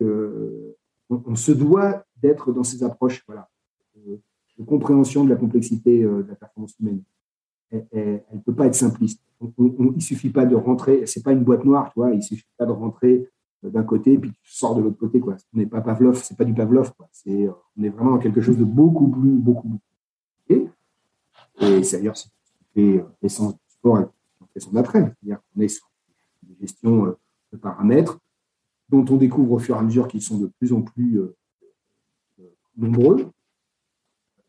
qu'on 0.00 0.74
on 1.08 1.36
se 1.36 1.52
doit 1.52 2.04
d'être 2.20 2.52
dans 2.52 2.64
ces 2.64 2.82
approches 2.82 3.22
voilà, 3.26 3.48
de, 3.96 4.20
compréhension 4.64 5.24
de 5.24 5.30
la 5.30 5.36
complexité 5.36 6.02
euh, 6.02 6.22
de 6.22 6.28
la 6.28 6.36
performance 6.36 6.74
humaine. 6.80 7.02
Elle 7.70 8.22
ne 8.32 8.40
peut 8.40 8.54
pas 8.54 8.66
être 8.66 8.74
simpliste. 8.74 9.20
il 9.40 9.74
ne 9.78 10.00
suffit 10.00 10.30
pas 10.30 10.46
de 10.46 10.54
rentrer, 10.54 11.06
c'est 11.06 11.24
pas 11.24 11.32
une 11.32 11.42
boîte 11.42 11.64
noire, 11.64 11.90
tu 11.92 11.98
vois, 11.98 12.10
il 12.12 12.18
ne 12.18 12.22
suffit 12.22 12.46
pas 12.56 12.66
de 12.66 12.70
rentrer 12.70 13.14
euh, 13.14 13.30
d'un 13.70 13.82
côté 13.82 14.18
puis 14.18 14.30
tu 14.30 14.52
sors 14.52 14.74
de 14.74 14.82
l'autre 14.82 14.98
côté. 14.98 15.20
Quoi. 15.20 15.36
On 15.54 15.58
n'est 15.58 15.66
pas 15.66 15.80
Pavlov, 15.80 16.20
c'est 16.22 16.36
pas 16.36 16.44
du 16.44 16.54
Pavlov. 16.54 16.92
Quoi. 16.94 17.08
C'est, 17.12 17.48
on 17.76 17.82
est 17.82 17.88
vraiment 17.88 18.12
dans 18.12 18.18
quelque 18.18 18.40
chose 18.40 18.58
de 18.58 18.64
beaucoup 18.64 19.08
plus, 19.08 19.30
beaucoup 19.30 19.68
plus. 19.68 19.80
Et 21.60 21.82
c'est 21.82 21.98
d'ailleurs 21.98 22.16
fait 22.74 23.04
l'essence 23.22 23.54
du 23.54 23.60
sport 23.68 24.00
et 24.00 24.04
fait 24.52 24.60
son. 24.60 24.72
C'est-à-dire 24.72 25.40
qu'on 25.54 25.60
est 25.60 25.68
sur 25.68 25.90
une 26.48 26.56
gestion 26.60 27.06
euh, 27.06 27.18
de 27.52 27.58
paramètres 27.58 28.18
dont 28.88 29.04
on 29.08 29.16
découvre 29.16 29.52
au 29.52 29.58
fur 29.58 29.76
et 29.76 29.78
à 29.78 29.82
mesure 29.82 30.08
qu'ils 30.08 30.22
sont 30.22 30.38
de 30.38 30.50
plus 30.58 30.72
en 30.72 30.82
plus 30.82 31.18
euh, 31.18 31.36
euh, 32.40 32.44
nombreux, 32.76 33.30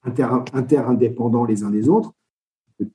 inter-indépendants 0.04 1.46
les 1.46 1.64
uns 1.64 1.72
des 1.72 1.90
autres. 1.90 2.14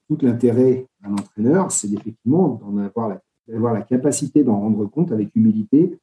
tout 0.08 0.18
l'intérêt 0.22 0.86
d'un 1.00 1.12
entraîneur, 1.12 1.72
c'est 1.72 1.92
effectivement 1.92 2.48
d'en 2.48 2.76
avoir 2.76 3.18
d'avoir 3.48 3.74
la 3.74 3.82
capacité 3.82 4.44
d'en 4.44 4.60
rendre 4.60 4.86
compte 4.86 5.10
avec 5.10 5.34
humilité, 5.34 5.98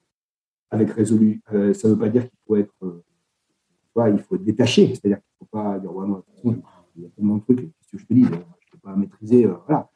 avec 0.69 0.91
résolu. 0.91 1.41
ça 1.47 1.57
ne 1.57 1.93
veut 1.93 1.99
pas 1.99 2.09
dire 2.09 2.23
qu'il 2.23 2.39
faut 2.45 2.55
être, 2.55 3.03
il 3.95 4.19
faut 4.19 4.35
être 4.35 4.43
détaché, 4.43 4.87
c'est-à-dire 4.89 5.17
qu'il 5.17 5.33
ne 5.41 5.45
faut 5.45 5.49
pas 5.51 5.79
dire 5.79 5.95
ouais, 5.95 6.07
moi, 6.07 6.23
il 6.95 7.03
y 7.03 7.05
a 7.05 7.09
tellement 7.09 7.37
de 7.37 7.41
trucs, 7.41 7.71
que 7.91 7.97
je 7.97 8.05
te 8.05 8.13
dis 8.13 8.25
maîtriser. 8.95 9.45
Euh, 9.45 9.55
voilà. 9.65 9.89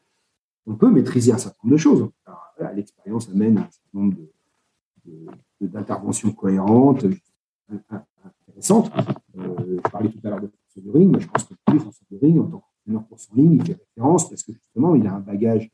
On 0.66 0.76
peut 0.76 0.90
maîtriser 0.90 1.32
un 1.32 1.38
certain 1.38 1.58
nombre 1.64 1.76
de 1.76 1.82
choses. 1.82 2.10
L'expérience 2.76 3.30
amène 3.30 3.58
un 3.58 3.70
certain 3.70 4.00
nombre 4.00 4.18
d'interventions 5.60 6.32
cohérentes, 6.32 7.06
intéressantes. 8.48 8.92
Euh, 9.38 9.78
je 9.84 9.90
parlais 9.90 10.10
tout 10.10 10.20
à 10.24 10.30
l'heure 10.30 10.42
de 10.42 10.48
François 10.48 10.82
During, 10.84 11.12
mais 11.12 11.20
je 11.20 11.28
pense 11.28 11.46
que 11.46 11.80
François 11.80 12.06
During, 12.12 12.40
en 12.40 12.44
tant 12.44 12.60
qu'entraîneur 12.60 13.08
pour 13.08 13.20
son 13.20 13.34
ligne, 13.36 13.54
il 13.54 13.66
fait 13.66 13.80
référence 13.96 14.30
parce 14.30 14.44
que 14.44 14.54
justement, 14.54 14.94
il 14.94 15.08
a 15.08 15.14
un 15.14 15.20
bagage 15.20 15.72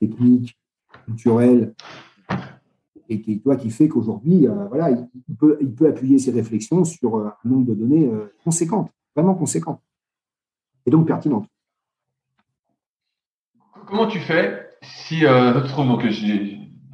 technique, 0.00 0.58
culturel, 1.04 1.74
et 3.08 3.20
qui, 3.20 3.40
toi, 3.40 3.56
qui 3.56 3.70
fait 3.70 3.88
qu'aujourd'hui, 3.88 4.46
euh, 4.46 4.66
voilà, 4.68 4.90
il, 4.90 5.36
peut, 5.36 5.58
il 5.60 5.72
peut 5.72 5.88
appuyer 5.88 6.18
ses 6.18 6.30
réflexions 6.30 6.84
sur 6.84 7.16
un 7.16 7.34
nombre 7.44 7.66
de 7.66 7.74
données 7.74 8.10
conséquentes, 8.44 8.90
vraiment 9.14 9.34
conséquentes, 9.34 9.80
et 10.86 10.90
donc 10.90 11.06
pertinentes 11.06 11.46
comment 13.92 14.06
tu 14.06 14.20
fais 14.20 14.70
si 14.80 15.24
euh, 15.24 15.60
trouves 15.60 15.86
donc 15.86 16.04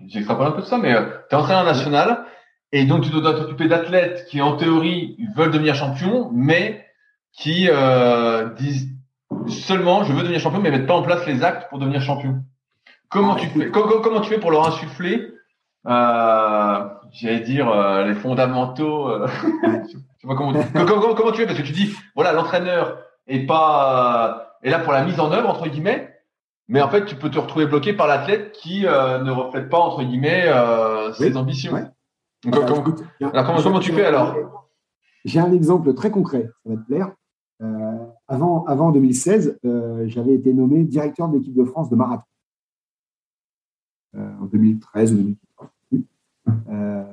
j'extrapole 0.09 0.47
un 0.47 0.51
peu 0.51 0.63
de 0.63 0.67
ça, 0.67 0.79
mais 0.79 0.95
euh, 0.95 1.05
tu 1.31 1.35
es 1.35 1.39
entraîneur 1.39 1.65
national 1.65 2.25
et 2.73 2.85
donc 2.85 3.05
tu 3.05 3.11
dois 3.11 3.35
t'occuper 3.35 3.69
d'athlètes 3.69 4.27
qui 4.29 4.43
en 4.43 4.57
théorie 4.57 5.17
veulent 5.37 5.51
devenir 5.51 5.75
champions, 5.75 6.31
mais 6.35 6.85
qui 7.33 7.69
euh, 7.71 8.51
disent 8.55 8.89
seulement 9.47 10.05
je 10.05 10.13
veux 10.13 10.23
devenir 10.23 10.41
champion, 10.41 10.61
mais 10.61 10.71
mettent 10.71 10.87
pas 10.87 10.97
en 10.97 11.03
place 11.03 11.27
les 11.27 11.43
actes 11.43 11.69
pour 11.71 11.79
devenir 11.79 12.03
champion. 12.03 12.43
Comment 13.09 13.37
tu 13.37 13.47
fais? 13.47 13.71
Comment, 13.71 14.21
tu 14.21 14.29
fais 14.29 14.41
pour 14.41 14.51
leur 14.51 14.67
insuffler 14.67 15.33
euh, 15.87 16.89
j'allais 17.13 17.41
dire 17.41 17.69
euh, 17.71 18.05
les 18.05 18.15
fondamentaux. 18.15 19.09
Euh, 19.09 19.27
comment, 20.23 20.53
comment, 20.75 21.15
comment, 21.15 21.33
tu 21.33 21.39
fais 21.39 21.47
parce 21.47 21.59
que 21.59 21.65
tu 21.65 21.73
dis 21.73 21.95
voilà 22.15 22.33
l'entraîneur 22.33 22.99
est 23.27 23.47
pas 23.47 24.57
est 24.63 24.71
là 24.71 24.81
pour 24.81 24.93
la 24.93 25.05
mise 25.05 25.21
en 25.21 25.33
œuvre 25.33 25.49
entre 25.49 25.69
guillemets, 25.69 26.19
mais 26.69 26.83
en 26.83 26.89
fait, 26.91 27.07
tu 27.07 27.17
peux 27.17 27.31
te 27.31 27.39
retrouver 27.39 27.67
bloqué 27.67 27.95
par 27.95 28.07
l'athlète 28.07 28.53
qui 28.53 28.87
euh, 28.87 29.23
ne 29.23 29.31
reflète 29.31 29.71
pas, 29.71 29.79
entre 29.79 30.03
guillemets, 30.05 30.45
euh, 30.47 31.13
ses 31.15 31.37
ambitions. 31.37 31.73
Donc, 32.45 32.55
comment, 32.67 33.81
tu 33.81 33.93
fais 33.93 34.05
alors? 34.05 34.37
J'ai 35.25 35.41
un 35.41 35.53
exemple 35.53 35.95
très 35.95 36.11
concret, 36.11 36.51
ça 36.65 36.71
va 36.71 36.77
te 36.77 36.87
plaire. 36.87 37.11
Euh, 37.63 37.97
avant, 38.29 38.65
avant 38.67 38.93
2016, 38.93 39.59
j'avais 40.07 40.35
été 40.35 40.53
nommé 40.53 40.85
directeur 40.85 41.29
de 41.29 41.39
l'équipe 41.39 41.55
de 41.55 41.65
France 41.65 41.89
de 41.89 41.97
marathon. 41.97 42.23
En 44.17 44.47
2013 44.47 45.13
ou 45.13 45.17
2014, 45.17 45.71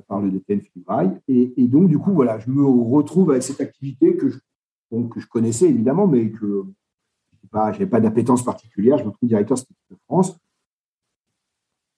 par 0.08 0.22
le 0.22 0.32
DTN 0.32 0.62
Philippe 0.62 0.90
et, 1.28 1.68
donc, 1.68 1.90
du 1.90 1.98
coup, 1.98 2.14
voilà, 2.14 2.40
je 2.40 2.50
me 2.50 2.66
retrouve 2.66 3.32
avec 3.32 3.44
cette 3.44 3.62
activité 3.62 4.16
que 4.16 4.30
je, 4.30 4.38
que 5.10 5.20
je 5.20 5.28
connaissais 5.28 5.68
évidemment, 5.68 6.08
mais 6.08 6.30
que 6.30 6.66
je 7.54 7.58
n'avais 7.58 7.88
pas 7.88 8.00
d'appétence 8.00 8.44
particulière, 8.44 8.98
je 8.98 9.06
me 9.06 9.12
trouve 9.12 9.30
directeur 9.30 9.58
de 9.58 9.96
France. 10.06 10.38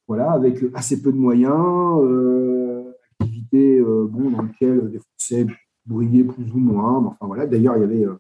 Voilà, 0.08 0.32
avec 0.32 0.64
assez 0.74 1.02
peu 1.02 1.12
de 1.12 1.18
moyens, 1.18 2.02
euh, 2.02 2.93
activité 3.20 3.80
euh, 3.80 4.08
bon, 4.10 4.30
dans 4.30 4.41
laquelle 4.41 4.89
des 4.89 5.00
Français 5.00 5.48
brillaient 5.86 6.24
plus 6.24 6.50
ou 6.54 6.60
moins. 6.60 7.06
Enfin 7.06 7.26
voilà, 7.26 7.45
d'ailleurs, 7.45 7.76
il 7.78 7.82
y 7.82 7.84
avait 7.84 8.06
euh, 8.06 8.18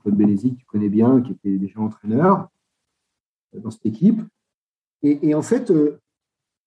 Claude 0.00 0.16
Bénézy, 0.16 0.54
que 0.54 0.60
tu 0.60 0.66
connais 0.66 0.90
bien, 0.90 1.22
qui 1.22 1.32
était 1.32 1.56
déjà 1.56 1.80
entraîneur 1.80 2.48
euh, 3.54 3.60
dans 3.60 3.70
cette 3.70 3.86
équipe. 3.86 4.20
Et, 5.02 5.34
en 5.34 5.42
fait, 5.42 5.70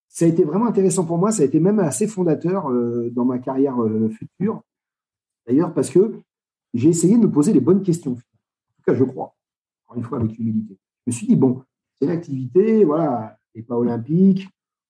ça 0.10 0.26
a 0.26 0.28
été 0.28 0.44
vraiment 0.44 0.68
intéressant 0.68 1.06
pour 1.06 1.18
moi, 1.18 1.32
ça 1.32 1.44
a 1.44 1.46
été 1.46 1.60
même 1.60 1.80
assez 1.80 2.08
fondateur 2.08 2.72
dans 3.12 3.26
ma 3.26 3.40
carrière 3.40 3.78
future. 4.10 4.62
D'ailleurs, 5.46 5.74
parce 5.74 5.90
que 5.90 6.14
j'ai 6.74 6.90
essayé 6.90 7.18
de 7.18 7.24
me 7.24 7.32
poser 7.32 7.54
les 7.54 7.60
bonnes 7.60 7.84
questions. 7.84 8.12
En 8.12 8.16
tout 8.16 8.84
cas, 8.86 8.96
je 8.96 9.04
crois 9.04 9.38
encore 9.88 9.98
une 9.98 10.04
fois 10.04 10.20
avec 10.20 10.38
humilité. 10.38 10.78
Je 11.06 11.12
me 11.12 11.16
suis 11.16 11.28
dit, 11.28 11.36
bon, 11.36 11.64
c'est 12.00 12.08
l'activité, 12.08 12.84
voilà, 12.84 13.38
et 13.56 13.64
pas 13.64 13.78
olympiques. 13.78 14.48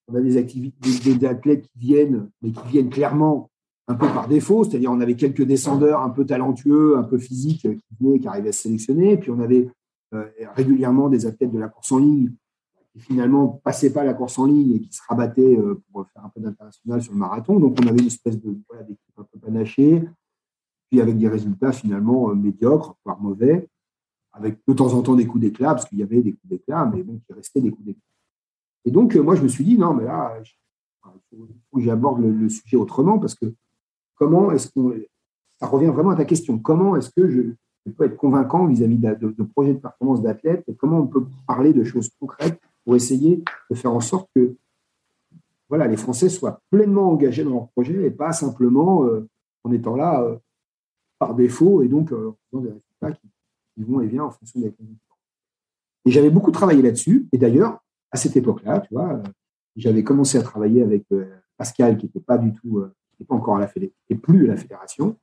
On 0.08 0.16
a 0.16 0.22
des 0.22 0.38
activités, 0.38 1.16
des, 1.16 1.26
athlètes 1.26 1.68
qui 1.68 1.80
viennent, 1.80 2.30
mais 2.42 2.52
qui 2.52 2.68
viennent 2.68 2.90
clairement 2.90 3.50
un 3.88 3.96
peu 3.96 4.08
par 4.08 4.28
défaut, 4.28 4.64
c'est-à-dire 4.64 4.92
on 4.92 5.00
avait 5.00 5.16
quelques 5.16 5.44
descendeurs 5.44 6.02
un 6.02 6.10
peu 6.10 6.26
talentueux, 6.26 6.98
un 6.98 7.04
peu 7.04 7.18
physiques 7.18 7.62
qui 7.62 7.96
venaient, 8.00 8.20
qui 8.20 8.28
arrivaient 8.28 8.50
à 8.50 8.54
se 8.54 8.64
sélectionner, 8.64 9.18
puis 9.18 9.32
on 9.32 9.40
avait 9.40 9.70
euh, 10.14 10.26
régulièrement 10.56 11.10
des 11.10 11.26
athlètes 11.26 11.52
de 11.52 11.60
la 11.60 11.70
course 11.70 11.92
en 11.92 12.00
ligne 12.00 12.32
finalement 13.00 13.48
passaient 13.64 13.92
pas 13.92 14.04
la 14.04 14.14
course 14.14 14.40
en 14.40 14.46
ligne 14.46 14.76
et 14.76 14.82
qui 14.82 14.94
se 14.94 15.02
rabattaient 15.08 15.58
euh, 15.58 15.82
pour 15.92 16.08
faire 16.10 16.26
un 16.26 16.30
peu 16.30 16.42
d'international 16.42 17.02
sur 17.02 17.14
le 17.14 17.20
marathon. 17.20 17.60
Donc 17.60 17.78
on 17.82 17.88
avait 17.88 18.00
une 18.00 18.08
espèce 18.08 18.40
de 18.40 18.50
d'équipe 18.88 19.18
un 19.18 19.24
peu 19.24 19.40
panachée, 19.40 20.08
puis 20.90 21.02
avec 21.02 21.18
des 21.18 21.28
résultats 21.28 21.72
finalement 21.72 22.30
euh, 22.30 22.36
médiocres, 22.36 22.96
voire 23.06 23.20
mauvais, 23.20 23.68
avec 24.34 24.60
de 24.68 24.74
temps 24.74 24.94
en 24.94 25.02
temps 25.02 25.16
des 25.16 25.28
coups 25.28 25.42
d'éclat, 25.42 25.70
parce 25.70 25.86
qu'il 25.86 26.00
y 26.00 26.04
avait 26.04 26.22
des 26.22 26.34
coups 26.34 26.50
d'éclat, 26.50 26.86
mais 26.86 27.04
bon, 27.04 27.20
qui 27.26 27.34
restaient 27.34 27.62
des 27.62 27.72
coups 27.72 27.86
d'éclat. 27.86 28.02
Et 28.86 28.92
donc 28.92 29.16
moi 29.16 29.36
je 29.36 29.44
me 29.44 29.48
suis 29.48 29.64
dit 29.64 29.78
non, 29.78 29.94
mais 29.94 30.06
là, 30.06 30.34
il 31.32 31.38
faut, 31.38 31.78
que 31.78 31.82
j'aborde 31.82 32.22
le, 32.22 32.50
sujet 32.50 32.78
autrement, 32.78 33.20
parce 33.20 33.36
que 33.36 33.54
comment 34.16 34.52
est-ce 34.52 34.70
que 34.70 35.08
ça 35.60 35.68
revient 35.68 35.88
vraiment 35.88 36.12
à 36.12 36.16
ta 36.16 36.26
question, 36.26 36.60
comment 36.60 36.96
est-ce 36.96 37.10
que 37.10 37.30
je, 37.30 37.42
peut 37.92 38.06
être 38.06 38.18
convaincant 38.18 38.66
vis-à-vis 38.66 38.98
de, 38.98 39.44
projets 39.44 39.74
de 39.74 39.80
performance 39.80 40.22
d'athlètes 40.22 40.64
et 40.68 40.76
comment 40.76 41.00
on 41.00 41.08
peut 41.08 41.26
parler 41.48 41.74
de 41.74 41.84
choses 41.84 42.10
concrètes 42.20 42.60
pour 42.88 42.96
essayer 42.96 43.44
de 43.70 43.76
faire 43.76 43.92
en 43.92 44.00
sorte 44.00 44.30
que 44.34 44.56
voilà, 45.68 45.88
les 45.88 45.98
Français 45.98 46.30
soient 46.30 46.62
pleinement 46.72 47.12
engagés 47.12 47.44
dans 47.44 47.50
leur 47.50 47.68
projet 47.72 48.06
et 48.06 48.12
pas 48.12 48.32
simplement 48.32 49.04
euh, 49.04 49.28
en 49.66 49.74
étant 49.74 49.98
là 49.98 50.22
euh, 50.22 50.38
par 51.20 51.36
défaut 51.36 51.84
et 51.84 51.90
donc 51.90 52.14
euh, 52.14 52.30
en 52.30 52.38
faisant 52.50 52.64
des 52.64 52.70
résultats 52.70 53.12
qui, 53.12 53.84
vont 53.84 54.00
et 54.00 54.08
viennent 54.08 54.22
en 54.22 54.32
fonction 54.32 54.62
des 54.62 54.72
conditions. 54.72 55.16
Et 56.06 56.12
j'avais 56.12 56.30
beaucoup 56.30 56.52
travaillé 56.52 56.82
là-dessus. 56.82 57.28
Et 57.34 57.38
d'ailleurs, 57.38 57.84
à 58.10 58.16
cette 58.16 58.38
époque-là, 58.38 58.80
tu 58.80 58.94
vois, 58.94 59.22
j'avais 59.76 60.06
commencé 60.06 60.38
à 60.38 60.42
travailler 60.42 60.82
avec 60.82 61.04
Pascal, 61.58 61.98
qui 61.98 62.06
n'était 62.06 62.22
pas 62.22 62.38
du 62.38 62.54
tout, 62.54 62.86
qui 63.18 63.26
pas 63.26 63.36
encore 63.36 63.58
à 63.58 63.60
la 63.60 63.68
fédération, 63.68 64.00
et 64.10 64.16
plus 64.16 64.46
à 64.46 64.48
la 64.48 64.56
fédération. 64.56 65.18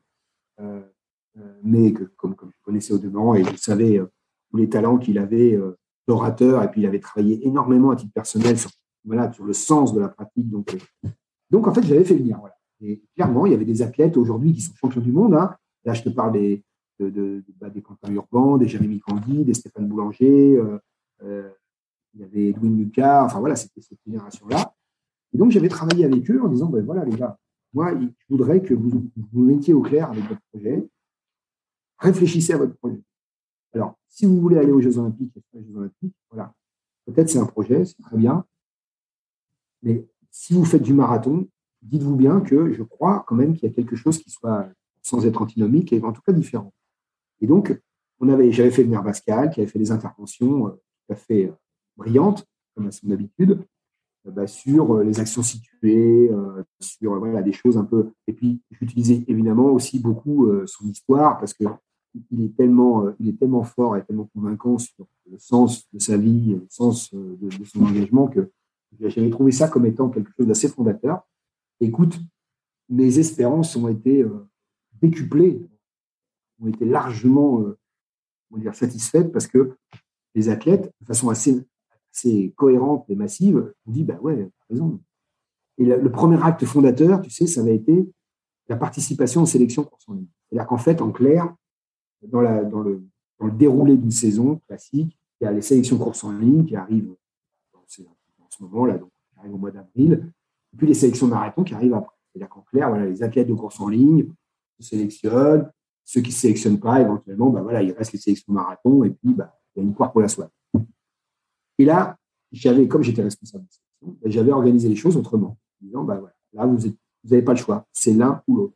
Euh, 1.38 1.52
mais 1.62 1.92
que, 1.92 2.04
comme, 2.04 2.34
comme, 2.36 2.50
je 2.50 2.62
connaissais 2.62 2.92
au 2.92 2.98
demeurant 2.98 3.34
et 3.34 3.44
je 3.44 3.56
savais 3.56 3.98
euh, 3.98 4.06
tous 4.50 4.56
les 4.56 4.68
talents 4.68 4.98
qu'il 4.98 5.18
avait 5.18 5.54
euh, 5.54 5.76
d'orateur, 6.06 6.62
et 6.62 6.70
puis 6.70 6.82
il 6.82 6.86
avait 6.86 7.00
travaillé 7.00 7.46
énormément 7.46 7.90
à 7.90 7.96
titre 7.96 8.12
personnel 8.12 8.58
sur, 8.58 8.70
voilà, 9.04 9.32
sur 9.32 9.44
le 9.44 9.52
sens 9.52 9.94
de 9.94 10.00
la 10.00 10.08
pratique. 10.08 10.48
Donc, 10.50 10.76
donc 11.50 11.66
en 11.66 11.74
fait, 11.74 11.82
j'avais 11.82 12.04
fait 12.04 12.14
venir. 12.14 12.40
Et 12.80 13.02
clairement, 13.14 13.46
il 13.46 13.52
y 13.52 13.54
avait 13.54 13.64
des 13.64 13.82
athlètes 13.82 14.16
aujourd'hui 14.16 14.52
qui 14.52 14.60
sont 14.60 14.74
champions 14.74 15.00
du 15.00 15.12
monde. 15.12 15.34
Hein. 15.34 15.54
Là, 15.84 15.94
je 15.94 16.02
te 16.02 16.08
parle 16.08 16.32
des, 16.32 16.62
de, 16.98 17.42
bah, 17.60 17.70
des 17.70 17.82
Quentin 17.82 18.12
Urban, 18.12 18.58
des 18.58 18.68
Jérémy 18.68 19.00
Candy, 19.00 19.44
des 19.44 19.54
Stéphane 19.54 19.86
Boulanger. 19.86 20.56
Euh, 21.22 21.50
il 22.14 22.20
y 22.20 22.24
avait 22.24 22.48
Edwin 22.48 22.76
Lucas. 22.76 23.24
Enfin 23.24 23.40
voilà, 23.40 23.56
c'était 23.56 23.80
cette 23.80 23.98
génération-là. 24.06 24.74
Et 25.32 25.38
donc, 25.38 25.50
j'avais 25.50 25.68
travaillé 25.68 26.04
avec 26.04 26.30
eux 26.30 26.40
en 26.42 26.48
disant, 26.48 26.68
ben 26.68 26.84
voilà 26.84 27.04
les 27.04 27.16
gars, 27.16 27.38
moi, 27.72 27.92
je 27.98 28.06
voudrais 28.28 28.62
que 28.62 28.74
vous 28.74 29.10
vous 29.32 29.42
mettiez 29.42 29.74
au 29.74 29.80
clair 29.80 30.10
avec 30.10 30.24
votre 30.28 30.40
projet 30.52 30.88
réfléchissez 32.04 32.52
à 32.52 32.58
votre 32.58 32.76
projet. 32.76 33.00
Alors, 33.74 33.98
si 34.08 34.26
vous 34.26 34.40
voulez 34.40 34.58
aller 34.58 34.72
aux 34.72 34.80
Jeux 34.80 34.98
Olympiques, 34.98 35.32
Jeux 35.52 35.76
Olympiques, 35.76 36.14
voilà, 36.30 36.54
peut-être 37.06 37.28
c'est 37.28 37.38
un 37.38 37.46
projet, 37.46 37.84
c'est 37.84 38.00
très 38.02 38.16
bien. 38.16 38.44
Mais 39.82 40.06
si 40.30 40.54
vous 40.54 40.64
faites 40.64 40.82
du 40.82 40.94
marathon, 40.94 41.48
dites-vous 41.82 42.16
bien 42.16 42.40
que 42.40 42.72
je 42.72 42.82
crois 42.82 43.24
quand 43.26 43.34
même 43.34 43.54
qu'il 43.54 43.68
y 43.68 43.72
a 43.72 43.74
quelque 43.74 43.96
chose 43.96 44.18
qui 44.18 44.30
soit, 44.30 44.68
sans 45.02 45.26
être 45.26 45.42
antinomique, 45.42 45.92
et 45.92 46.02
en 46.02 46.12
tout 46.12 46.22
cas 46.22 46.32
différent. 46.32 46.72
Et 47.40 47.46
donc, 47.46 47.78
on 48.20 48.28
avait, 48.28 48.52
j'avais 48.52 48.70
fait 48.70 48.84
venir 48.84 49.02
Pascal, 49.02 49.50
qui 49.50 49.60
avait 49.60 49.70
fait 49.70 49.78
des 49.78 49.90
interventions 49.90 50.68
euh, 50.68 50.70
tout 50.70 51.12
à 51.12 51.16
fait 51.16 51.46
euh, 51.46 51.52
brillantes, 51.96 52.46
comme 52.74 52.86
à 52.86 52.90
son 52.92 53.10
habitude, 53.10 53.64
euh, 54.26 54.30
bah, 54.30 54.46
sur 54.46 55.02
les 55.02 55.20
actions 55.20 55.42
situées, 55.42 56.30
sur 56.80 57.18
voilà, 57.18 57.42
des 57.42 57.52
choses 57.52 57.76
un 57.76 57.84
peu. 57.84 58.12
Et 58.26 58.32
puis, 58.32 58.62
j'utilisais 58.70 59.24
évidemment 59.28 59.66
aussi 59.66 59.98
beaucoup 59.98 60.48
son 60.66 60.86
histoire, 60.86 61.38
parce 61.38 61.52
que 61.52 61.64
il 62.30 62.44
est 62.44 62.56
tellement, 62.56 63.06
euh, 63.06 63.12
il 63.20 63.28
est 63.28 63.38
tellement 63.38 63.64
fort 63.64 63.96
et 63.96 64.04
tellement 64.04 64.28
convaincant 64.34 64.78
sur 64.78 65.06
le 65.30 65.38
sens 65.38 65.90
de 65.92 65.98
sa 65.98 66.16
vie, 66.16 66.54
le 66.54 66.66
sens 66.68 67.12
euh, 67.14 67.36
de, 67.40 67.64
son 67.64 67.84
engagement 67.84 68.28
que 68.28 68.50
j'avais 69.00 69.30
trouvé 69.30 69.50
ça 69.50 69.68
comme 69.68 69.86
étant 69.86 70.08
quelque 70.08 70.30
chose 70.36 70.46
d'assez 70.46 70.68
fondateur. 70.68 71.26
Écoute, 71.80 72.18
mes 72.88 73.18
espérances 73.18 73.74
ont 73.76 73.88
été 73.88 74.22
euh, 74.22 74.46
décuplées, 75.00 75.60
ont 76.60 76.68
été 76.68 76.84
largement 76.84 77.64
dire, 78.56 78.74
satisfaites 78.74 79.32
parce 79.32 79.48
que 79.48 79.76
les 80.34 80.48
athlètes, 80.48 80.92
de 81.00 81.06
façon 81.06 81.28
assez, 81.30 81.66
cohérente 82.54 83.04
et 83.08 83.16
massive, 83.16 83.74
ont 83.86 83.90
dit 83.90 84.04
bah 84.04 84.18
ouais, 84.22 84.36
t'as 84.36 84.74
raison. 84.74 85.00
Et 85.78 85.84
le, 85.84 86.10
premier 86.10 86.40
acte 86.40 86.64
fondateur, 86.64 87.20
tu 87.20 87.30
sais, 87.30 87.48
ça 87.48 87.60
avait 87.60 87.74
été 87.74 88.08
la 88.68 88.76
participation 88.76 89.42
aux 89.42 89.46
sélections 89.46 89.82
pour 89.82 90.00
son 90.00 90.12
ligne. 90.12 90.28
C'est-à-dire 90.48 90.68
qu'en 90.68 90.78
fait, 90.78 91.02
en 91.02 91.10
clair, 91.10 91.52
dans, 92.28 92.40
la, 92.40 92.62
le, 92.62 93.02
déroulé 93.52 93.96
d'une 93.96 94.10
saison 94.10 94.60
classique, 94.66 95.18
il 95.40 95.44
y 95.44 95.46
a 95.46 95.52
les 95.52 95.62
sélections 95.62 95.98
courses 95.98 96.24
en 96.24 96.32
ligne 96.32 96.64
qui 96.64 96.76
arrivent 96.76 97.14
en 97.74 97.84
ce 97.88 98.62
moment-là, 98.64 98.98
donc 98.98 99.10
qui 99.32 99.40
arrivent 99.40 99.54
au 99.54 99.58
mois 99.58 99.70
d'avril, 99.70 100.32
et 100.72 100.76
puis 100.76 100.86
les 100.86 100.94
sélections 100.94 101.26
marathon 101.26 101.64
qui 101.64 101.74
arrivent 101.74 101.94
après. 101.94 102.14
C'est-à-dire 102.32 102.48
qu'en 102.48 102.62
clair, 102.62 102.88
voilà, 102.88 103.06
les 103.06 103.22
athlètes 103.22 103.48
de 103.48 103.54
course 103.54 103.80
en 103.80 103.88
ligne 103.88 104.26
se 104.78 104.88
sélectionnent, 104.88 105.70
ceux 106.04 106.20
qui 106.20 106.30
ne 106.30 106.34
se 106.34 106.40
sélectionnent 106.40 106.80
pas, 106.80 107.00
éventuellement, 107.00 107.50
bah 107.50 107.62
voilà, 107.62 107.82
il 107.82 107.92
reste 107.92 108.12
les 108.12 108.18
sélections 108.18 108.52
marathon, 108.52 109.04
et 109.04 109.10
puis 109.10 109.34
bah, 109.34 109.58
il 109.74 109.80
y 109.80 109.82
a 109.84 109.86
une 109.86 109.94
poire 109.94 110.12
pour 110.12 110.20
la 110.20 110.28
soie. 110.28 110.50
Et 111.78 111.84
là, 111.84 112.16
j'avais, 112.52 112.86
comme 112.88 113.02
j'étais 113.02 113.22
responsable 113.22 113.64
de 113.64 113.70
sélection, 113.70 114.18
bah, 114.22 114.30
j'avais 114.30 114.52
organisé 114.52 114.88
les 114.88 114.96
choses 114.96 115.16
autrement, 115.16 115.58
en 115.82 115.84
disant, 115.86 116.04
bah, 116.04 116.18
voilà, 116.18 116.34
là, 116.52 116.66
vous 116.66 116.78
n'avez 117.24 117.42
pas 117.42 117.52
le 117.52 117.58
choix, 117.58 117.86
c'est 117.92 118.12
l'un 118.12 118.42
ou 118.46 118.56
l'autre. 118.56 118.74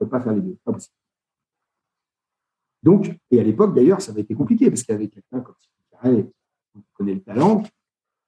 On 0.00 0.04
ne 0.04 0.06
peut 0.06 0.10
pas 0.10 0.20
faire 0.20 0.34
les 0.34 0.40
deux, 0.40 0.56
pas 0.64 0.72
possible. 0.72 0.94
Donc, 2.84 3.18
et 3.30 3.40
à 3.40 3.42
l'époque, 3.42 3.74
d'ailleurs, 3.74 4.02
ça 4.02 4.12
avait 4.12 4.20
été 4.20 4.34
compliqué 4.34 4.70
parce 4.70 4.82
qu'il 4.82 4.92
y 4.92 4.96
avait 4.96 5.08
quelqu'un 5.08 5.40
comme 5.40 5.54
Carré, 5.90 6.30
qui 6.74 6.82
connaît 6.92 7.14
le 7.14 7.22
talent, 7.22 7.62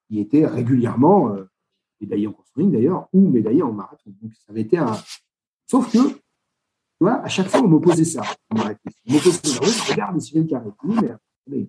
qui 0.08 0.18
était 0.18 0.46
régulièrement 0.46 1.34
euh, 1.34 1.44
médaillé 2.00 2.26
en 2.26 2.32
course 2.32 2.50
d'ailleurs, 2.56 3.06
ou 3.12 3.28
médaillé 3.28 3.62
en 3.62 3.72
marathon. 3.72 4.10
Donc, 4.22 4.32
ça 4.34 4.50
avait 4.50 4.62
été 4.62 4.78
un. 4.78 4.96
Sauf 5.66 5.92
que, 5.92 5.98
à 7.04 7.28
chaque 7.28 7.48
fois, 7.48 7.60
on 7.60 7.68
m'opposait 7.68 8.06
ça. 8.06 8.22
On 8.50 8.56
m'opposait 9.12 9.46
ça. 9.46 9.92
Regarde 9.92 10.18
Sylvain 10.20 10.46
Carré. 10.46 10.70
Oui, 10.84 10.96
mais 11.46 11.68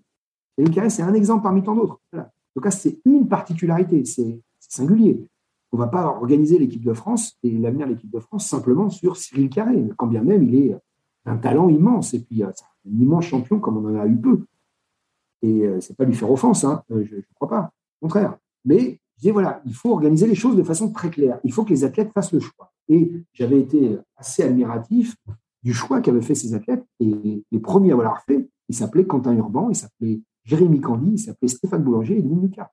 Sylvain 0.57 0.73
Carré, 0.73 0.89
c'est 0.89 1.03
un 1.03 1.13
exemple 1.13 1.43
parmi 1.43 1.61
tant 1.61 1.75
d'autres. 1.75 1.99
Voilà. 2.13 2.27
En 2.27 2.53
tout 2.55 2.61
cas, 2.61 2.71
c'est 2.71 2.99
une 3.03 3.27
particularité, 3.27 4.05
c'est 4.05 4.39
singulier. 4.59 5.27
On 5.73 5.77
ne 5.77 5.81
va 5.81 5.89
pas 5.89 6.05
organiser 6.05 6.57
l'équipe 6.57 6.85
de 6.85 6.93
France 6.93 7.38
et 7.43 7.51
l'avenir 7.51 7.85
de 7.85 7.91
l'équipe 7.91 8.09
de 8.09 8.19
France 8.21 8.47
simplement 8.47 8.89
sur 8.89 9.17
Cyril 9.17 9.49
Carré, 9.49 9.83
quand 9.97 10.07
bien 10.07 10.23
même 10.23 10.43
il 10.43 10.55
est 10.55 10.77
un 11.28 11.38
talent 11.38 11.69
immense. 11.69 12.13
Et 12.13 12.19
puis, 12.19 12.43
euh, 12.43 12.49
un 12.49 12.99
immense 12.99 13.25
champion 13.25 13.59
comme 13.59 13.78
on 13.78 13.95
en 13.95 13.99
a 13.99 14.07
eu 14.07 14.17
peu. 14.17 14.45
Et 15.41 15.65
euh, 15.65 15.80
c'est 15.82 15.95
pas 15.95 16.05
lui 16.05 16.15
faire 16.15 16.32
offense, 16.32 16.63
hein, 16.63 16.84
euh, 16.91 17.05
je 17.05 17.17
ne 17.17 17.21
crois 17.36 17.47
pas. 17.47 17.71
Au 18.01 18.05
contraire. 18.05 18.38
Mais 18.65 18.99
je 19.15 19.21
disais, 19.21 19.32
voilà, 19.32 19.61
il 19.65 19.73
faut 19.73 19.91
organiser 19.91 20.28
les 20.28 20.36
choses 20.36 20.55
de 20.55 20.63
façon 20.63 20.91
très 20.91 21.09
claire. 21.09 21.39
Il 21.43 21.53
faut 21.53 21.63
que 21.63 21.69
les 21.69 21.84
athlètes 21.84 22.11
fassent 22.13 22.34
le 22.34 22.39
choix. 22.39 22.71
Et 22.89 23.11
j'avais 23.34 23.59
été 23.59 23.97
assez 24.15 24.43
admiratif 24.43 25.15
du 25.63 25.73
choix 25.73 26.01
qu'avaient 26.01 26.21
fait 26.21 26.36
ces 26.36 26.53
athlètes. 26.53 26.86
Et 26.99 27.43
les 27.51 27.59
premiers 27.59 27.91
à 27.91 27.97
l'avoir 27.97 28.21
fait, 28.23 28.49
ils 28.69 28.75
s'appelaient 28.75 29.05
Quentin 29.05 29.36
Urban, 29.36 29.69
ils 29.69 29.75
s'appelaient 29.75 30.21
Jérémy 30.43 30.80
Candy, 30.80 31.11
ils 31.13 31.19
s'appelaient 31.19 31.47
Stéphane 31.47 31.84
Boulanger 31.84 32.17
et 32.17 32.21
Louis 32.21 32.41
Lucas. 32.41 32.71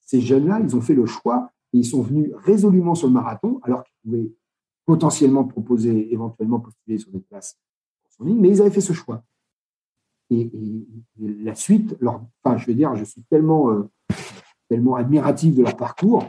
Ces 0.00 0.20
jeunes-là, 0.20 0.60
ils 0.62 0.76
ont 0.76 0.80
fait 0.80 0.94
le 0.94 1.06
choix 1.06 1.50
et 1.72 1.78
ils 1.78 1.84
sont 1.84 2.02
venus 2.02 2.30
résolument 2.34 2.94
sur 2.94 3.08
le 3.08 3.14
marathon, 3.14 3.60
alors 3.62 3.84
qu'ils 3.84 3.96
pouvaient 4.02 4.32
potentiellement 4.88 5.44
proposer, 5.44 6.10
éventuellement 6.14 6.60
postuler 6.60 6.96
sur 6.96 7.10
des 7.10 7.20
places 7.20 7.58
mais 8.20 8.48
ils 8.48 8.60
avaient 8.60 8.70
fait 8.70 8.80
ce 8.80 8.92
choix. 8.92 9.22
Et, 10.30 10.50
la 11.20 11.54
suite, 11.54 11.96
leur, 12.00 12.22
enfin, 12.42 12.56
je 12.56 12.66
veux 12.66 12.74
dire, 12.74 12.96
je 12.96 13.04
suis 13.04 13.22
tellement, 13.30 13.70
euh, 13.70 13.88
tellement 14.68 14.96
admiratif 14.96 15.54
de 15.54 15.62
leur 15.62 15.76
parcours 15.76 16.24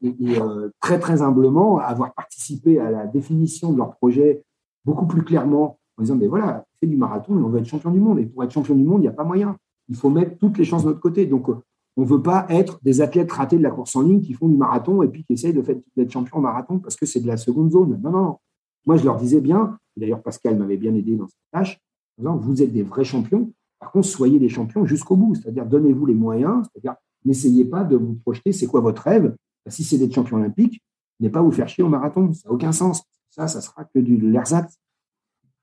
et, 0.00 0.14
euh, 0.38 0.70
très, 0.80 0.98
très 0.98 1.22
humblement 1.22 1.78
avoir 1.78 2.14
participé 2.14 2.78
à 2.80 2.90
la 2.90 3.06
définition 3.06 3.72
de 3.72 3.78
leur 3.78 3.96
projet 3.96 4.42
beaucoup 4.84 5.06
plus 5.06 5.22
clairement 5.22 5.78
en 5.98 6.02
disant, 6.02 6.16
mais 6.16 6.28
voilà, 6.28 6.64
fait 6.80 6.86
du 6.86 6.96
marathon, 6.96 7.34
mais 7.34 7.42
on 7.42 7.48
veut 7.48 7.58
être 7.58 7.66
champion 7.66 7.90
du 7.90 8.00
monde. 8.00 8.20
Et 8.20 8.26
pour 8.26 8.42
être 8.44 8.52
champion 8.52 8.74
du 8.74 8.84
monde, 8.84 9.00
il 9.00 9.02
n'y 9.02 9.08
a 9.08 9.12
pas 9.12 9.24
moyen. 9.24 9.56
Il 9.88 9.96
faut 9.96 10.10
mettre 10.10 10.38
toutes 10.38 10.56
les 10.56 10.64
chances 10.64 10.84
de 10.84 10.88
notre 10.88 11.00
côté. 11.00 11.26
Donc, 11.26 11.48
on 11.96 12.02
ne 12.02 12.06
veut 12.06 12.22
pas 12.22 12.46
être 12.50 12.78
des 12.82 13.00
athlètes 13.00 13.32
ratés 13.32 13.56
de 13.56 13.62
la 13.62 13.70
course 13.70 13.96
en 13.96 14.02
ligne 14.02 14.20
qui 14.20 14.34
font 14.34 14.48
du 14.48 14.56
marathon 14.56 15.02
et 15.02 15.08
puis 15.08 15.24
qui 15.24 15.32
essayent 15.32 15.54
d'être 15.54 16.10
champion 16.10 16.40
marathon 16.40 16.78
parce 16.78 16.96
que 16.96 17.06
c'est 17.06 17.20
de 17.20 17.26
la 17.26 17.38
seconde 17.38 17.70
zone. 17.70 17.98
Non, 18.02 18.10
non, 18.10 18.22
non. 18.22 18.38
Moi, 18.84 18.96
je 18.96 19.04
leur 19.04 19.16
disais 19.16 19.40
bien, 19.40 19.78
d'ailleurs 19.96 20.22
Pascal 20.22 20.58
m'avait 20.58 20.76
bien 20.76 20.94
aidé 20.94 21.16
dans 21.16 21.26
cette 21.26 21.50
tâche, 21.52 21.80
en 22.18 22.22
disant, 22.22 22.36
vous 22.36 22.62
êtes 22.62 22.72
des 22.72 22.82
vrais 22.82 23.04
champions, 23.04 23.50
par 23.78 23.90
contre, 23.92 24.06
soyez 24.06 24.38
des 24.38 24.48
champions 24.48 24.86
jusqu'au 24.86 25.16
bout, 25.16 25.34
c'est-à-dire 25.34 25.66
donnez-vous 25.66 26.06
les 26.06 26.14
moyens, 26.14 26.66
c'est-à-dire 26.72 26.96
n'essayez 27.24 27.64
pas 27.64 27.84
de 27.84 27.96
vous 27.96 28.14
projeter, 28.14 28.52
c'est 28.52 28.66
quoi 28.66 28.80
votre 28.80 29.02
rêve? 29.02 29.34
Bah, 29.64 29.70
Si 29.70 29.84
c'est 29.84 29.98
d'être 29.98 30.14
champion 30.14 30.36
olympique, 30.36 30.82
n'est 31.20 31.30
pas 31.30 31.42
vous 31.42 31.50
faire 31.50 31.68
chier 31.68 31.82
au 31.82 31.88
marathon, 31.88 32.32
ça 32.32 32.48
n'a 32.48 32.54
aucun 32.54 32.72
sens. 32.72 33.02
Ça, 33.30 33.48
ça 33.48 33.60
sera 33.60 33.84
que 33.84 33.98
du 33.98 34.18
l'ersatz. 34.18 34.78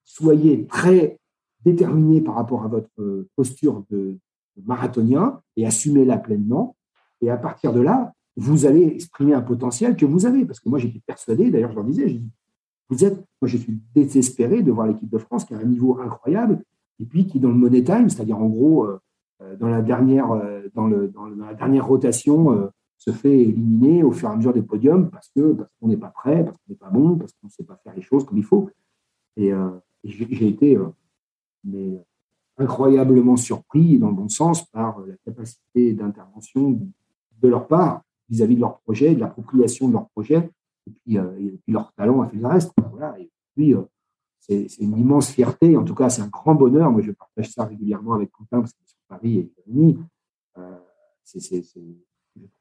Soyez 0.03 0.67
très 0.67 1.17
déterminé 1.63 2.21
par 2.21 2.36
rapport 2.36 2.63
à 2.63 2.67
votre 2.67 2.89
euh, 2.99 3.27
posture 3.36 3.84
de 3.89 4.17
marathonien 4.66 5.41
et 5.56 5.66
assumez-la 5.66 6.18
pleinement. 6.18 6.76
et 7.22 7.30
à 7.30 7.38
partir 7.38 7.74
de 7.74 7.82
là, 7.82 8.14
vous 8.36 8.66
allez 8.66 8.84
exprimer 8.84 9.34
un 9.34 9.41
potentiel 9.41 9.95
que 9.95 10.06
vous 10.06 10.26
avez. 10.26 10.45
Parce 10.45 10.60
que 10.60 10.70
moi, 10.70 10.80
j'étais 10.80 11.01
persuadé, 11.06 11.51
d'ailleurs, 11.51 11.72
je 11.72 11.76
leur 11.76 11.86
disais, 11.86 12.22
vous 12.89 13.06
êtes, 13.06 13.18
moi, 13.41 13.47
je 13.47 13.58
suis 13.58 13.80
désespéré 13.95 14.64
de 14.64 14.72
voir 14.72 14.88
l'équipe 14.88 15.10
de 15.10 15.18
France 15.18 15.45
qui 15.45 15.54
a 15.54 15.58
un 15.58 15.64
niveau 15.64 15.99
incroyable, 15.99 16.64
et 16.99 17.06
puis 17.06 17.26
qui, 17.26 17.39
dans 17.39 17.49
le 17.49 17.56
money 17.56 17.84
time, 17.84 18.10
c'est-à-dire 18.10 18.38
en 18.38 18.47
gros, 18.47 18.86
euh, 18.86 18.99
euh, 19.41 19.56
dans, 19.58 19.68
la 19.68 19.82
dernière, 19.82 20.32
euh, 20.32 20.62
dans, 20.74 20.88
la 20.88 21.54
dernière 21.54 21.88
rotation, 21.88 22.70
se 22.97 23.12
fait 23.12 23.38
éliminer 23.38 24.04
au 24.04 24.12
fur 24.12 24.30
et 24.30 24.32
à 24.32 24.36
mesure 24.36 24.54
des 24.54 24.62
podiums 24.62 25.10
parce 25.10 25.30
que 25.36 25.51
parce 25.51 25.70
qu'on 25.78 25.89
n'est 25.89 25.97
pas 25.97 26.08
prêt, 26.08 26.45
parce 26.45 26.56
qu'on 26.58 26.72
n'est 26.72 26.78
pas 26.78 26.89
bon, 26.89 27.18
parce 27.18 27.34
qu'on 27.34 27.47
ne 27.47 27.51
sait 27.51 27.66
pas 27.66 27.76
faire 27.84 27.93
les 27.93 28.01
choses 28.01 28.26
comme 28.26 28.38
il 28.38 28.45
faut. 28.45 28.70
Et, 29.36 29.51
j'ai 30.06 30.47
été 30.47 30.78
incroyablement 32.58 33.36
surpris, 33.36 33.97
dans 33.97 34.10
le 34.10 34.16
bon 34.16 34.30
sens, 34.30 34.66
par 34.66 34.99
la 35.01 35.16
capacité 35.26 35.93
d'intervention 35.93 36.80
de 37.41 37.47
leur 37.47 37.68
part 37.68 38.01
vis-à-vis 38.30 38.56
de 38.56 38.62
leur 38.62 38.80
projet, 38.80 39.16
de 39.16 39.20
l'appropriation 39.20 39.88
de 39.88 39.93
leur 39.93 40.08
projet, 40.10 40.49
et 40.88 40.91
puis, 40.91 41.18
puis, 41.64 41.74
leur 41.74 41.93
talent 41.93 42.22
a 42.22 42.28
fait 42.28 42.38
le 42.38 42.47
reste. 42.47 42.74
Et 43.18 43.30
puis, 43.56 43.76
c'est 44.39 44.68
une 44.80 44.97
immense 44.97 45.30
fierté. 45.30 45.78
En 45.78 45.84
tout 45.84 45.95
cas, 45.95 46.10
c'est 46.10 46.22
un 46.22 46.28
grand 46.28 46.56
bonheur. 46.56 46.91
Moi, 46.91 47.01
je 47.01 47.12
partage 47.12 47.51
ça 47.51 47.66
régulièrement 47.66 48.14
avec 48.14 48.32
Quentin 48.32 48.60
parce 48.60 48.74
que 48.74 48.80
sur 48.86 48.97
Paris 49.08 49.38
et 49.38 49.51
Jérémy. 49.56 49.97
Euh, 50.58 50.78
c'est, 51.24 51.39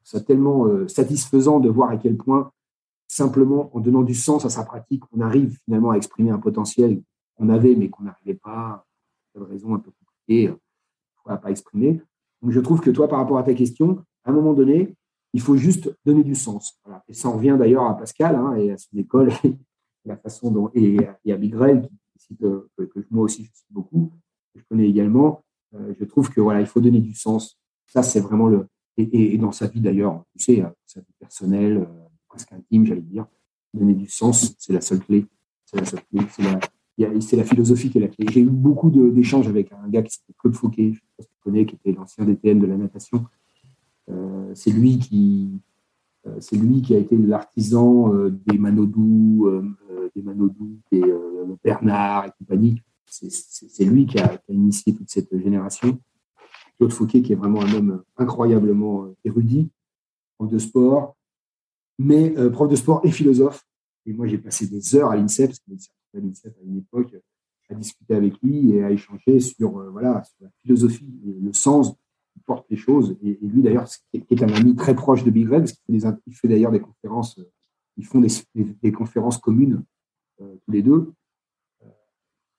ça 0.03 0.21
tellement 0.21 0.67
euh, 0.67 0.87
satisfaisant 0.87 1.59
de 1.59 1.69
voir 1.69 1.89
à 1.89 1.97
quel 1.97 2.15
point, 2.15 2.51
simplement 3.07 3.69
en 3.75 3.79
donnant 3.79 4.03
du 4.03 4.13
sens 4.13 4.45
à 4.45 4.49
sa 4.49 4.63
pratique, 4.63 5.03
on 5.11 5.19
arrive 5.19 5.59
finalement 5.65 5.91
à 5.91 5.97
exprimer 5.97 6.29
un 6.29 6.39
potentiel 6.39 7.01
qu'on 7.35 7.49
avait, 7.49 7.75
mais 7.75 7.89
qu'on 7.89 8.03
n'arrivait 8.03 8.39
pas, 8.41 8.85
des 9.39 9.45
raisons 9.45 9.75
un 9.75 9.79
peu 9.79 9.91
compliquées, 9.91 10.49
euh, 10.49 10.55
à 11.25 11.37
pas 11.37 11.51
exprimer. 11.51 12.01
Donc, 12.41 12.51
je 12.51 12.59
trouve 12.59 12.81
que 12.81 12.89
toi, 12.89 13.07
par 13.07 13.19
rapport 13.19 13.37
à 13.37 13.43
ta 13.43 13.53
question, 13.53 14.03
à 14.23 14.31
un 14.31 14.33
moment 14.33 14.53
donné, 14.53 14.95
il 15.33 15.41
faut 15.41 15.57
juste 15.57 15.95
donner 16.05 16.23
du 16.23 16.35
sens. 16.35 16.79
Et 17.07 17.13
ça 17.13 17.29
en 17.29 17.33
revient 17.33 17.55
d'ailleurs 17.57 17.85
à 17.85 17.97
Pascal 17.97 18.35
hein, 18.35 18.55
et 18.55 18.71
à 18.71 18.77
son 18.77 18.97
école 18.97 19.31
la 20.05 20.17
façon 20.17 20.51
dont, 20.51 20.69
et, 20.73 20.97
et 21.25 21.33
à 21.33 21.37
Bigrel, 21.37 21.89
que, 22.39 22.69
que, 22.77 23.05
moi 23.11 23.23
aussi 23.25 23.45
je 23.45 23.51
suis 23.53 23.67
beaucoup, 23.69 24.11
je 24.55 24.61
connais 24.69 24.87
également, 24.87 25.43
euh, 25.75 25.93
je 25.99 26.05
trouve 26.05 26.29
que 26.29 26.41
voilà, 26.41 26.61
il 26.61 26.67
faut 26.67 26.81
donner 26.81 26.99
du 26.99 27.13
sens. 27.13 27.59
Ça, 27.85 28.03
c'est 28.03 28.19
vraiment 28.19 28.47
le. 28.47 28.67
Et, 28.97 29.33
et, 29.33 29.37
dans 29.37 29.51
sa 29.51 29.67
vie 29.67 29.81
d'ailleurs, 29.81 30.23
tu 30.37 30.43
sais, 30.43 30.61
euh, 30.61 30.69
sa 30.85 30.99
vie 30.99 31.13
personnelle, 31.19 31.77
euh, 31.77 32.07
presque 32.27 32.53
intime, 32.53 32.85
j'allais 32.85 33.01
dire, 33.01 33.25
donner 33.73 33.95
du 33.95 34.07
sens, 34.07 34.55
c'est 34.59 34.73
la 34.73 34.81
seule 34.81 34.99
clé. 34.99 35.25
C'est 35.65 35.77
la 35.77 35.85
seule 35.85 36.03
clé. 36.05 36.21
C'est 36.29 36.43
la, 36.43 36.59
philosophie 37.43 37.89
qui 37.89 37.97
est 37.97 38.01
la 38.01 38.07
clé. 38.07 38.25
J'ai 38.31 38.41
eu 38.41 38.49
beaucoup 38.49 38.89
d'échanges 38.89 39.47
avec 39.47 39.71
un 39.71 39.87
gars 39.89 40.03
qui 40.03 40.13
s'appelle 40.13 40.35
Claude 40.37 40.55
Fauquet, 40.55 40.91
je 40.93 40.99
sais 40.99 41.05
pas 41.17 41.23
si 41.23 41.29
tu 41.29 41.35
connais, 41.43 41.65
qui 41.65 41.75
était 41.75 41.91
l'ancien 41.91 42.25
DTN 42.25 42.59
de 42.59 42.67
la 42.67 42.77
natation. 42.77 43.25
c'est 44.53 44.71
lui 44.71 44.99
qui, 44.99 45.49
c'est 46.39 46.55
lui 46.55 46.81
qui 46.81 46.95
a 46.95 46.99
été 46.99 47.17
l'artisan 47.17 48.13
des 48.29 48.57
Manodou, 48.57 49.49
des 50.15 50.21
Manodou, 50.21 50.77
des 50.91 51.01
Bernard 51.63 52.25
et 52.25 52.31
compagnie. 52.37 52.81
C'est 53.05 53.85
lui 53.85 54.05
qui 54.05 54.19
a, 54.19 54.39
initié 54.49 54.93
toute 54.93 55.09
cette 55.09 55.35
génération. 55.37 55.99
Claude 56.77 56.91
Fouquet, 56.91 57.21
qui 57.21 57.33
est 57.33 57.35
vraiment 57.35 57.61
un 57.61 57.73
homme 57.73 58.03
incroyablement 58.17 59.05
euh, 59.05 59.15
érudit, 59.23 59.69
prof 60.37 60.49
de 60.49 60.57
sport, 60.57 61.15
mais 61.99 62.35
euh, 62.37 62.49
prof 62.49 62.67
de 62.67 62.75
sport 62.75 63.01
et 63.03 63.11
philosophe. 63.11 63.63
Et 64.05 64.13
moi, 64.13 64.25
j'ai 64.27 64.39
passé 64.39 64.67
des 64.67 64.95
heures 64.95 65.11
à 65.11 65.15
l'INSEP, 65.15 65.49
parce 65.49 65.59
que 65.59 65.71
à 66.15 66.19
une 66.63 66.77
époque, 66.77 67.15
à 67.69 67.75
discuter 67.75 68.15
avec 68.15 68.41
lui 68.41 68.71
et 68.71 68.83
à 68.83 68.91
échanger 68.91 69.39
sur, 69.39 69.77
euh, 69.79 69.89
voilà, 69.89 70.23
sur 70.23 70.35
la 70.41 70.49
philosophie 70.61 71.21
et 71.25 71.39
le 71.39 71.53
sens 71.53 71.93
qui 72.33 72.39
porte 72.45 72.65
les 72.69 72.77
choses. 72.77 73.17
Et, 73.23 73.39
lui, 73.41 73.61
d'ailleurs, 73.61 73.87
qui 73.87 74.25
est 74.29 74.43
un 74.43 74.53
ami 74.53 74.75
très 74.75 74.95
proche 74.95 75.23
de 75.23 75.31
Big 75.31 75.47
Red, 75.49 75.61
parce 75.61 75.73
qu'il 75.73 76.35
fait, 76.35 76.47
d'ailleurs 76.47 76.71
des 76.71 76.81
conférences, 76.81 77.39
ils 77.97 78.05
font 78.05 78.21
des, 78.21 78.91
conférences 78.91 79.37
communes 79.37 79.83
tous 80.37 80.71
les 80.71 80.81
deux. 80.81 81.13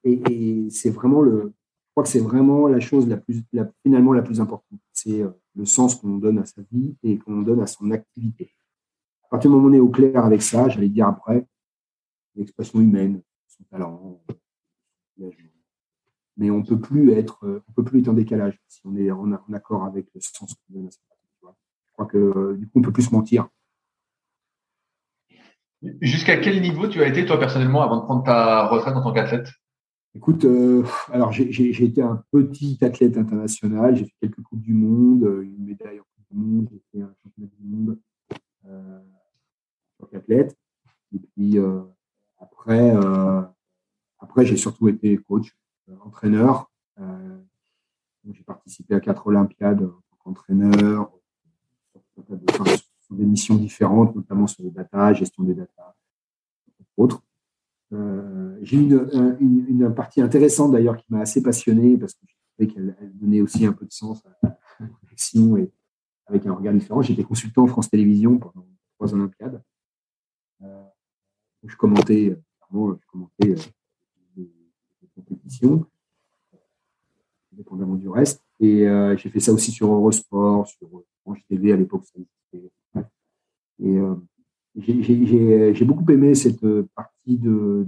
Et, 0.04 0.68
c'est 0.70 0.90
vraiment 0.90 1.22
le, 1.22 1.52
je 1.94 2.00
crois 2.00 2.06
que 2.06 2.10
c'est 2.10 2.18
vraiment 2.18 2.66
la 2.66 2.80
chose 2.80 3.06
la 3.06 3.16
plus, 3.16 3.44
finalement 3.84 4.12
la 4.12 4.22
plus 4.22 4.40
importante. 4.40 4.80
C'est 4.92 5.22
euh, 5.22 5.30
le 5.54 5.64
sens 5.64 5.94
qu'on 5.94 6.18
donne 6.18 6.38
à 6.38 6.44
sa 6.44 6.60
vie 6.72 6.96
et 7.04 7.18
qu'on 7.18 7.42
donne 7.42 7.60
à 7.60 7.68
son 7.68 7.92
activité. 7.92 8.52
À 9.26 9.28
partir 9.28 9.48
du 9.48 9.56
moment 9.56 9.68
où 9.68 9.70
on 9.70 9.74
est 9.74 9.78
au 9.78 9.90
clair 9.90 10.24
avec 10.24 10.42
ça, 10.42 10.68
j'allais 10.68 10.88
dire 10.88 11.06
après, 11.06 11.46
l'expression 12.34 12.80
humaine, 12.80 13.22
son 13.56 13.64
talent, 13.64 14.20
mais 16.36 16.50
on 16.50 16.62
peut 16.62 16.80
plus 16.80 17.12
être, 17.12 17.62
on 17.68 17.72
peut 17.72 17.84
plus 17.84 18.00
être 18.00 18.08
en 18.08 18.14
décalage 18.14 18.60
si 18.68 18.80
on 18.84 18.96
est 18.96 19.10
en, 19.10 19.32
accord 19.52 19.84
avec 19.84 20.06
le 20.14 20.20
sens 20.20 20.54
qu'on 20.54 20.74
donne 20.74 20.88
à. 20.88 20.90
Je 21.94 21.96
crois 21.96 22.06
que 22.06 22.18
euh, 22.18 22.56
du 22.56 22.66
coup, 22.66 22.80
on 22.80 22.82
peut 22.82 22.92
plus 22.92 23.04
se 23.04 23.14
mentir. 23.14 23.48
Jusqu'à 26.00 26.38
quel 26.38 26.60
niveau 26.60 26.88
tu 26.88 27.00
as 27.02 27.06
été 27.06 27.24
toi 27.24 27.38
personnellement 27.38 27.82
avant 27.82 27.98
de 27.98 28.02
prendre 28.02 28.24
ta 28.24 28.66
retraite 28.66 28.96
en 28.96 29.02
tant 29.02 29.12
qu'athlète? 29.12 29.48
Écoute, 30.16 30.44
euh, 30.44 30.84
alors 31.12 31.30
j'ai 31.30 31.84
été 31.84 32.02
un 32.02 32.24
petit 32.32 32.78
athlète 32.82 33.16
international, 33.16 33.96
j'ai 33.96 34.06
fait 34.06 34.14
quelques 34.22 34.42
Coupes 34.42 34.60
du 34.60 34.74
Monde, 34.74 35.22
euh, 35.22 35.42
une 35.42 35.64
médaille 35.64 36.00
en 36.00 36.02
Coupe 36.02 36.24
du 36.30 36.36
Monde, 36.36 36.68
j'ai 36.72 36.82
fait 36.90 37.02
un 37.02 37.14
championnat 37.22 37.50
du 37.56 37.64
monde 37.64 37.98
euh, 38.66 38.98
en 38.98 40.04
tant 40.04 40.06
qu'athlète. 40.06 40.56
Et 41.14 41.18
puis 41.18 41.58
euh, 41.58 41.80
après, 42.64 42.94
après 44.20 44.46
j'ai 44.46 44.56
surtout 44.56 44.88
été 44.88 45.18
coach, 45.18 45.54
entraîneur. 46.00 46.70
j'ai 46.98 48.42
participé 48.42 48.94
à 48.94 49.00
quatre 49.00 49.26
Olympiades 49.26 49.82
en 49.82 49.88
tant 49.88 50.16
qu'entraîneur, 50.24 51.10
sur, 52.14 53.16
des 53.16 53.26
missions 53.26 53.56
différentes, 53.56 54.16
notamment 54.16 54.46
sur 54.46 54.62
les 54.62 54.70
data, 54.70 55.12
gestion 55.12 55.42
des 55.42 55.54
data, 55.54 55.94
entre 56.80 56.92
autres. 56.96 57.22
Euh, 57.92 58.58
j'ai 58.62 58.78
une, 58.78 59.36
une, 59.40 59.94
partie 59.94 60.22
intéressante 60.22 60.72
d'ailleurs 60.72 60.96
qui 60.96 61.04
m'a 61.10 61.20
assez 61.20 61.42
passionné 61.42 61.98
parce 61.98 62.14
que 62.14 62.26
je 62.26 62.34
trouvais 62.54 62.72
qu'elle 62.72 62.96
donnait 63.14 63.42
aussi 63.42 63.66
un 63.66 63.72
peu 63.72 63.84
de 63.84 63.92
sens 63.92 64.24
à 64.24 64.30
la 64.42 64.88
réflexion 65.02 65.58
et 65.58 65.70
avec 66.26 66.46
un 66.46 66.54
regard 66.54 66.72
différent. 66.72 67.02
J'étais 67.02 67.24
consultant 67.24 67.66
France 67.66 67.90
Télévisions 67.90 68.38
pendant 68.38 68.66
trois 68.94 69.12
Olympiades. 69.12 69.62
Euh, 70.62 70.82
je 71.64 71.76
commentais, 71.76 72.36
je 72.72 73.06
commentais 73.06 73.50
euh, 73.50 73.56
les, 74.36 74.50
compétitions, 75.14 75.86
dépendamment 77.52 77.96
du 77.96 78.08
reste. 78.08 78.42
Et 78.60 78.86
j'ai 79.16 79.30
fait 79.30 79.40
ça 79.40 79.52
aussi 79.52 79.70
sur 79.70 79.92
Eurosport, 79.92 80.66
sur 80.66 80.88
Orange 81.24 81.44
TV 81.48 81.72
à 81.72 81.76
l'époque. 81.76 82.04
Et 83.82 83.98
j'ai 84.76 85.84
beaucoup 85.84 86.10
aimé 86.10 86.34
cette 86.34 86.64
partie 86.94 87.38
de, 87.38 87.86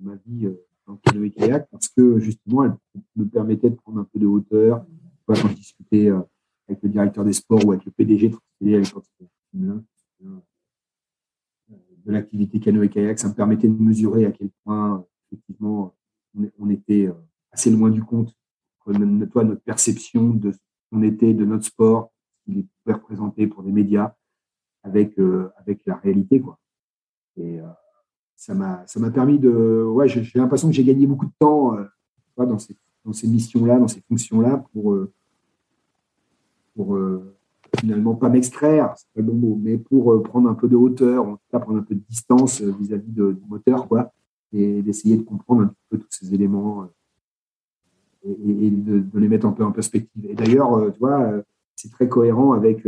ma 0.00 0.14
vie 0.26 0.46
euh, 0.46 0.64
en 0.86 0.96
canoë 0.96 1.30
kayak 1.30 1.68
parce 1.70 1.88
que 1.88 2.18
justement, 2.18 2.64
elle 2.64 2.76
me 3.16 3.24
permettait 3.26 3.70
de 3.70 3.74
prendre 3.74 4.00
un 4.00 4.04
peu 4.04 4.18
de 4.18 4.26
hauteur. 4.26 4.84
Quand 5.26 5.34
je 5.34 5.48
discutais 5.48 6.08
euh, 6.08 6.20
avec 6.68 6.82
le 6.82 6.88
directeur 6.88 7.24
des 7.24 7.32
sports 7.32 7.64
ou 7.64 7.72
avec 7.72 7.84
le 7.84 7.92
PDG 7.92 8.28
de 8.28 8.36
de 12.06 12.12
l'activité 12.12 12.60
canoë 12.60 12.88
kayak, 12.88 13.18
ça 13.18 13.28
me 13.28 13.34
permettait 13.34 13.68
de 13.68 13.82
mesurer 13.82 14.24
à 14.24 14.32
quel 14.32 14.48
point 14.64 15.04
effectivement 15.26 15.94
on 16.58 16.70
était 16.70 17.06
euh, 17.08 17.14
assez 17.50 17.70
loin 17.70 17.90
du 17.90 18.02
compte. 18.02 18.34
Toi, 18.84 19.44
notre 19.44 19.62
perception 19.62 20.30
de 20.30 20.52
ce 20.52 20.58
qu'on 20.90 21.02
était, 21.02 21.34
de 21.34 21.44
notre 21.44 21.64
sport, 21.64 22.12
qu'il 22.44 22.66
pouvait 22.84 22.94
représenter 22.94 23.48
pour 23.48 23.64
des 23.64 23.72
médias 23.72 24.14
avec, 24.84 25.18
euh, 25.18 25.50
avec 25.56 25.84
la 25.86 25.96
réalité. 25.96 26.40
Quoi. 26.40 26.58
Et 27.36 27.60
euh, 27.60 27.66
ça 28.36 28.54
m'a 28.54 29.10
permis 29.12 29.40
de. 29.40 29.82
Ouais, 29.82 30.06
j'ai 30.08 30.38
l'impression 30.38 30.68
que 30.68 30.74
j'ai 30.74 30.84
gagné 30.84 31.06
beaucoup 31.08 31.26
de 31.26 31.32
temps 31.38 31.76
euh, 31.76 31.84
dans 32.36 32.58
ces, 32.58 32.76
dans 33.04 33.12
ces 33.12 33.26
missions-là, 33.26 33.78
dans 33.78 33.88
ces 33.88 34.02
fonctions-là, 34.02 34.64
pour, 34.72 34.96
pour 36.76 36.98
finalement 37.80 38.14
pas 38.14 38.28
m'extraire, 38.28 38.94
c'est 38.96 39.06
pas 39.14 39.20
le 39.20 39.26
bon 39.26 39.34
mot, 39.34 39.60
mais 39.62 39.78
pour 39.78 40.22
prendre 40.22 40.48
un 40.48 40.54
peu 40.54 40.68
de 40.68 40.76
hauteur, 40.76 41.26
en 41.26 41.36
tout 41.36 41.44
cas 41.50 41.58
prendre 41.58 41.78
un 41.78 41.82
peu 41.82 41.94
de 41.94 42.02
distance 42.08 42.60
vis-à-vis 42.60 43.12
de, 43.12 43.32
du 43.32 43.42
moteur, 43.48 43.88
quoi, 43.88 44.12
et 44.52 44.82
d'essayer 44.82 45.16
de 45.16 45.22
comprendre 45.22 45.62
un 45.62 45.74
peu 45.90 45.98
tous 45.98 46.08
ces 46.10 46.34
éléments 46.34 46.88
et, 48.24 48.70
de, 48.70 49.04
les 49.18 49.28
mettre 49.28 49.46
un 49.46 49.52
peu 49.52 49.64
en 49.64 49.72
perspective. 49.72 50.26
Et 50.28 50.34
d'ailleurs, 50.34 50.92
tu 50.92 50.98
vois, 50.98 51.42
c'est 51.74 51.90
très 51.90 52.08
cohérent 52.08 52.52
avec 52.52 52.84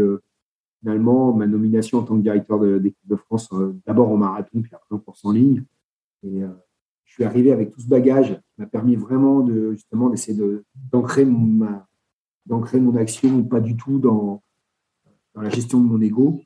finalement 0.80 1.32
ma 1.32 1.46
nomination 1.46 1.98
en 1.98 2.02
tant 2.02 2.16
que 2.16 2.22
directeur 2.22 2.58
de 2.58 2.76
l'équipe 2.76 3.08
de 3.08 3.16
France, 3.16 3.48
euh, 3.52 3.76
d'abord 3.86 4.10
en 4.10 4.16
marathon, 4.16 4.62
puis 4.62 4.74
après 4.74 4.94
en 4.94 4.98
course 4.98 5.24
en 5.24 5.32
ligne. 5.32 5.64
Et 6.22 6.42
euh, 6.42 6.48
je 7.04 7.14
suis 7.14 7.24
arrivé 7.24 7.52
avec 7.52 7.70
tout 7.70 7.80
ce 7.80 7.88
bagage 7.88 8.34
qui 8.34 8.60
m'a 8.60 8.66
permis 8.66 8.96
vraiment 8.96 9.40
de 9.40 9.72
justement 9.72 10.08
d'essayer 10.10 10.40
d'ancrer 10.92 11.24
mon 11.24 11.76
action, 12.96 13.42
pas 13.44 13.60
du 13.60 13.76
tout 13.76 13.98
dans, 13.98 14.42
dans 15.38 15.44
la 15.44 15.50
gestion 15.50 15.80
de 15.80 15.86
mon 15.86 16.00
ego, 16.00 16.40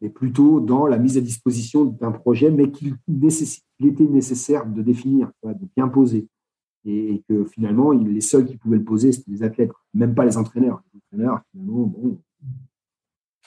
mais 0.00 0.08
plutôt 0.08 0.60
dans 0.60 0.86
la 0.86 0.98
mise 0.98 1.18
à 1.18 1.20
disposition 1.20 1.84
d'un 1.84 2.12
projet, 2.12 2.48
mais 2.48 2.70
qu'il 2.70 2.96
était 3.80 4.04
nécessaire 4.04 4.66
de 4.66 4.82
définir, 4.82 5.32
de 5.42 5.66
bien 5.76 5.88
poser. 5.88 6.28
Et, 6.84 7.24
que 7.28 7.44
finalement, 7.44 7.90
les 7.90 8.20
seuls 8.20 8.46
qui 8.46 8.56
pouvaient 8.56 8.78
le 8.78 8.84
poser, 8.84 9.10
c'était 9.10 9.32
les 9.32 9.42
athlètes, 9.42 9.72
même 9.94 10.14
pas 10.14 10.24
les 10.24 10.36
entraîneurs. 10.36 10.80
Les 10.94 11.00
entraîneurs, 11.00 11.42
finalement, 11.50 11.86
bon, 11.86 12.20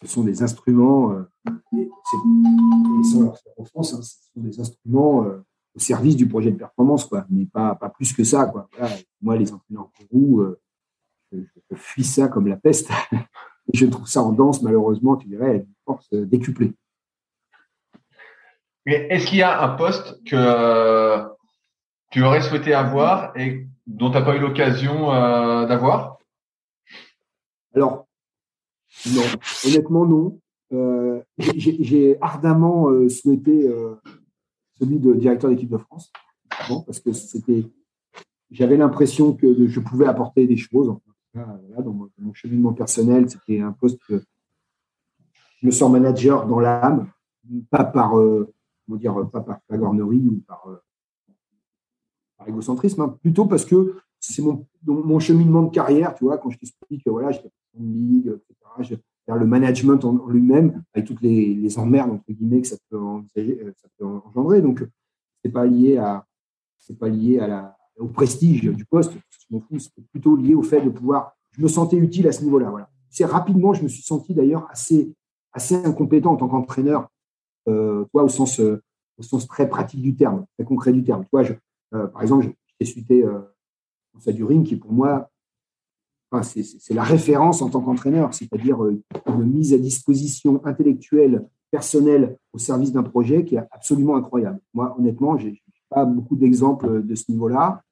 ce 0.01 0.07
sont 0.07 0.23
des 0.25 0.43
instruments, 0.43 1.15
offense, 3.57 3.93
hein, 3.93 4.01
ce 4.01 4.15
sont 4.33 4.41
des 4.41 4.59
instruments 4.59 5.25
au 5.73 5.79
service 5.79 6.17
du 6.17 6.27
projet 6.27 6.51
de 6.51 6.57
performance, 6.57 7.05
quoi, 7.05 7.25
mais 7.29 7.45
pas, 7.45 7.75
pas 7.75 7.89
plus 7.89 8.11
que 8.11 8.25
ça. 8.25 8.47
Quoi. 8.47 8.67
moi, 9.21 9.37
les 9.37 9.53
entraîneurs 9.53 9.89
je, 11.31 11.37
je, 11.39 11.75
fuis 11.75 12.03
ça 12.03 12.27
comme 12.27 12.47
la 12.47 12.57
peste. 12.57 12.89
je 13.73 13.85
trouve 13.85 14.07
ça 14.07 14.21
en 14.21 14.31
danse, 14.31 14.61
malheureusement, 14.61 15.15
tu 15.15 15.27
dirais, 15.27 15.57
une 15.57 15.73
force 15.85 16.09
décuplée. 16.13 16.73
Mais 18.85 19.07
est-ce 19.09 19.27
qu'il 19.27 19.37
y 19.37 19.43
a 19.43 19.61
un 19.61 19.75
poste 19.75 20.23
que 20.25 21.23
tu 22.09 22.23
aurais 22.23 22.41
souhaité 22.41 22.73
avoir 22.73 23.37
et 23.37 23.67
dont 23.87 24.09
tu 24.09 24.17
n'as 24.17 24.23
pas 24.23 24.35
eu 24.35 24.39
l'occasion 24.39 25.13
euh, 25.13 25.65
d'avoir? 25.65 26.17
Alors, 27.75 28.07
non. 29.13 29.23
Honnêtement, 29.65 30.05
non. 30.05 30.39
Euh, 30.73 31.21
j'ai 31.37 32.17
ardemment 32.21 32.89
euh, 32.89 33.09
souhaité 33.09 33.69
celui 34.79 34.99
de 34.99 35.13
directeur 35.13 35.49
d'équipe 35.49 35.69
de 35.69 35.77
France, 35.77 36.11
parce 36.67 36.99
que 36.99 37.13
c'était, 37.13 37.65
j'avais 38.49 38.77
l'impression 38.77 39.33
que 39.33 39.67
je 39.67 39.79
pouvais 39.79 40.07
apporter 40.07 40.47
des 40.47 40.57
choses. 40.57 40.97
Dans, 41.33 42.09
mon, 42.17 42.33
cheminement 42.33 42.73
personnel, 42.73 43.29
c'était 43.29 43.61
un 43.61 43.71
poste 43.71 44.01
je 44.09 45.67
me 45.67 45.71
sens 45.71 45.91
manager 45.91 46.47
dans 46.47 46.59
l'âme, 46.59 47.07
pas 47.69 47.83
par, 47.83 48.11
comment 48.11 48.97
dire, 48.97 49.29
pas 49.31 49.41
par 49.41 49.59
flagornerie 49.67 50.27
ou 50.27 50.41
par 50.47 50.65
égocentrisme, 52.47 53.01
hein. 53.01 53.17
plutôt 53.21 53.45
parce 53.45 53.65
que 53.65 53.95
c'est 54.19 54.43
mon, 54.85 55.19
cheminement 55.19 55.63
de 55.63 55.71
carrière, 55.71 56.13
tu 56.15 56.23
vois, 56.23 56.37
quand 56.37 56.49
je 56.49 56.57
t'explique 56.57 57.03
que 57.03 57.09
voilà, 57.09 57.31
j'étais 57.31 57.51
en 57.77 57.83
ligue, 57.83 58.27
etc., 58.79 58.99
vers 59.27 59.35
le 59.35 59.45
management 59.45 60.03
en, 60.03 60.27
lui-même, 60.27 60.83
avec 60.93 61.07
toutes 61.07 61.21
les, 61.21 61.53
les, 61.53 61.79
emmerdes, 61.79 62.11
entre 62.11 62.31
guillemets, 62.31 62.61
que 62.61 62.67
ça 62.67 62.77
peut, 62.89 62.97
euh, 62.97 63.73
ça 63.77 63.87
peut 63.97 64.05
engendrer. 64.05 64.61
Donc, 64.61 64.83
c'est 65.43 65.51
pas 65.51 65.65
lié 65.65 65.97
à, 65.97 66.25
pas 66.99 67.09
lié 67.09 67.39
à 67.39 67.47
la, 67.47 67.77
au 67.97 68.07
prestige 68.07 68.63
du 68.63 68.85
poste, 68.85 69.13
je 69.13 69.45
m'en 69.49 69.61
fous, 69.61 69.79
c'est 69.79 69.91
plutôt 70.11 70.35
lié 70.35 70.55
au 70.55 70.63
fait 70.63 70.81
de 70.81 70.89
pouvoir, 70.89 71.35
je 71.51 71.61
me 71.61 71.67
sentais 71.67 71.97
utile 71.97 72.27
à 72.27 72.31
ce 72.31 72.43
niveau-là, 72.43 72.69
voilà. 72.69 72.89
C'est 73.09 73.25
rapidement, 73.25 73.73
je 73.73 73.83
me 73.83 73.89
suis 73.89 74.03
senti 74.03 74.33
d'ailleurs 74.33 74.67
assez, 74.69 75.13
assez 75.51 75.75
incompétent 75.75 76.31
en 76.31 76.37
tant 76.37 76.47
qu'entraîneur, 76.47 77.09
euh, 77.67 78.05
au 78.13 78.27
sens, 78.29 78.59
euh, 78.59 78.81
au 79.17 79.23
sens 79.23 79.47
très 79.47 79.67
pratique 79.67 80.01
du 80.01 80.15
terme, 80.15 80.45
très 80.57 80.65
concret 80.65 80.93
du 80.93 81.03
terme. 81.03 81.25
Toi, 81.25 81.43
je, 81.43 81.53
euh, 81.93 82.07
par 82.07 82.21
exemple, 82.21 82.53
j'ai 82.79 82.85
suité 82.87 83.23
euh, 83.23 83.41
du 84.27 84.43
ring 84.43 84.65
qui, 84.65 84.77
pour 84.77 84.93
moi, 84.93 85.29
c'est 86.43 86.93
la 86.93 87.03
référence 87.03 87.61
en 87.61 87.69
tant 87.69 87.81
qu'entraîneur, 87.81 88.33
c'est-à-dire 88.33 88.81
une 88.85 89.43
mise 89.43 89.73
à 89.73 89.77
disposition 89.77 90.65
intellectuelle, 90.65 91.45
personnelle 91.71 92.37
au 92.53 92.57
service 92.57 92.91
d'un 92.91 93.03
projet 93.03 93.43
qui 93.43 93.55
est 93.55 93.63
absolument 93.71 94.15
incroyable. 94.15 94.59
Moi, 94.73 94.95
honnêtement, 94.97 95.37
je 95.37 95.47
n'ai 95.47 95.61
pas 95.91 96.05
beaucoup 96.05 96.35
d'exemples 96.35 97.03
de 97.03 97.15
ce 97.15 97.29
niveau-là, 97.29 97.83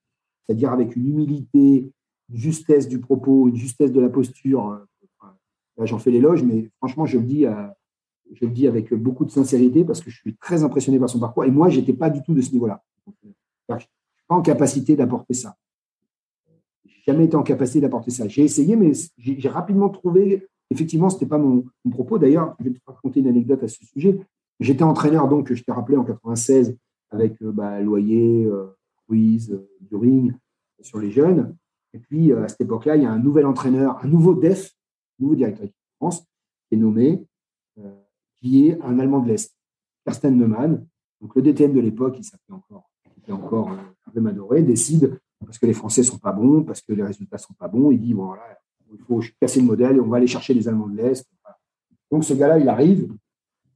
c'est-à-dire 0.46 0.72
avec 0.72 0.96
une 0.96 1.08
humilité, 1.08 1.92
une 2.30 2.38
justesse 2.38 2.88
du 2.88 3.00
propos, 3.00 3.50
une 3.50 3.56
justesse 3.56 3.92
de 3.92 4.00
la 4.00 4.10
posture. 4.10 4.80
Là, 5.78 5.86
j'en 5.86 6.00
fais 6.00 6.10
l'éloge, 6.10 6.44
mais 6.44 6.70
franchement, 6.78 7.06
je 7.06 7.18
le 7.18 7.26
dis 7.26 7.46
dis 8.42 8.68
avec 8.68 8.94
beaucoup 8.94 9.26
de 9.26 9.32
sincérité 9.32 9.84
parce 9.84 10.02
que 10.02 10.10
je 10.10 10.18
suis 10.18 10.36
très 10.38 10.64
impressionné 10.64 11.00
par 11.00 11.10
son 11.10 11.20
parcours. 11.20 11.46
Et 11.46 11.52
moi, 11.52 11.70
je 11.70 11.80
n'étais 11.80 11.94
pas 11.94 12.10
du 12.10 12.22
tout 12.24 12.34
de 12.34 12.42
ce 12.42 12.52
niveau-là. 12.52 12.82
Je 13.70 13.78
suis 13.78 13.88
pas 14.28 14.36
en 14.36 14.42
capacité 14.42 14.96
d'apporter 14.96 15.34
ça. 15.34 15.56
Je 16.86 16.92
n'ai 16.92 17.04
jamais 17.06 17.26
été 17.26 17.36
en 17.36 17.44
capacité 17.44 17.82
d'apporter 17.82 18.12
ça. 18.12 18.28
J'ai 18.28 18.44
essayé, 18.44 18.76
mais 18.76 18.92
j'ai 19.18 19.50
rapidement 19.50 19.90
trouvé, 19.90 20.48
effectivement, 20.70 21.10
ce 21.10 21.16
n'était 21.16 21.26
pas 21.28 21.38
mon, 21.38 21.66
propos. 21.92 22.18
D'ailleurs, 22.18 22.56
je 22.60 22.66
vais 22.66 22.72
te 22.72 22.80
raconter 22.86 23.20
une 23.20 23.28
anecdote 23.28 23.64
à 23.64 23.68
ce 23.68 23.84
sujet. 23.86 24.20
J'étais 24.60 24.84
entraîneur, 24.84 25.28
donc, 25.28 25.52
je 25.54 25.64
t'ai 25.64 25.72
rappelé, 25.72 25.98
en 25.98 26.04
96, 26.04 26.78
avec 27.12 27.42
euh, 27.42 27.52
bah, 27.52 27.80
Loyer, 27.82 28.46
euh, 28.46 28.76
Ruiz, 29.08 29.52
euh, 29.52 29.70
During, 29.82 30.34
sur 30.82 31.00
les 31.00 31.12
jeunes. 31.12 31.56
Et 31.94 32.00
puis, 32.00 32.32
à 32.32 32.48
cette 32.48 32.62
époque-là, 32.62 32.96
il 32.96 33.04
y 33.04 33.06
a 33.06 33.12
un 33.12 33.20
nouvel 33.20 33.46
entraîneur, 33.46 34.04
un 34.04 34.08
nouveau 34.08 34.36
DEF, 34.36 34.76
nouveau 35.18 35.36
directeur 35.36 35.66
de 35.66 35.74
France, 35.98 36.22
qui 36.68 36.76
est 36.76 36.78
nommé, 36.78 37.26
qui 38.40 38.68
est 38.68 38.80
un 38.82 39.00
Allemand 39.00 39.22
de 39.22 39.30
l'Est, 39.30 39.56
Karsten 40.06 40.38
Neumann. 40.38 40.86
Donc, 41.20 41.36
le 41.36 41.42
DTM 41.42 41.74
de 41.74 41.80
l'époque, 41.80 42.16
il 42.20 42.24
s'appelait 42.24 42.56
encore 42.56 42.90
encore 43.32 43.70
un 43.70 44.12
peu 44.12 44.22
Madoré, 44.22 44.62
décide, 44.62 45.20
parce 45.46 45.58
que 45.58 45.66
les 45.66 45.74
Français 45.74 46.04
sont 46.04 46.18
pas 46.18 46.32
bons, 46.32 46.64
parce 46.64 46.82
que 46.82 46.94
les 46.94 47.04
résultats 47.04 47.38
sont 47.38 47.54
pas 47.54 47.68
bons, 47.68 47.92
il 47.92 48.00
dit, 48.00 48.14
voilà, 48.14 48.42
il 48.92 49.00
faut 49.00 49.22
casser 49.40 49.62
le 49.62 49.68
modèle 49.68 49.98
et 49.98 50.00
on 50.00 50.08
va 50.08 50.18
aller 50.18 50.28
chercher 50.28 50.54
les 50.54 50.68
Allemands 50.68 50.88
de 50.88 50.98
l'Est. 50.98 51.26
Donc 52.12 52.24
ce 52.24 52.34
gars-là, 52.34 52.60
il 52.60 52.68
arrive, 52.68 53.14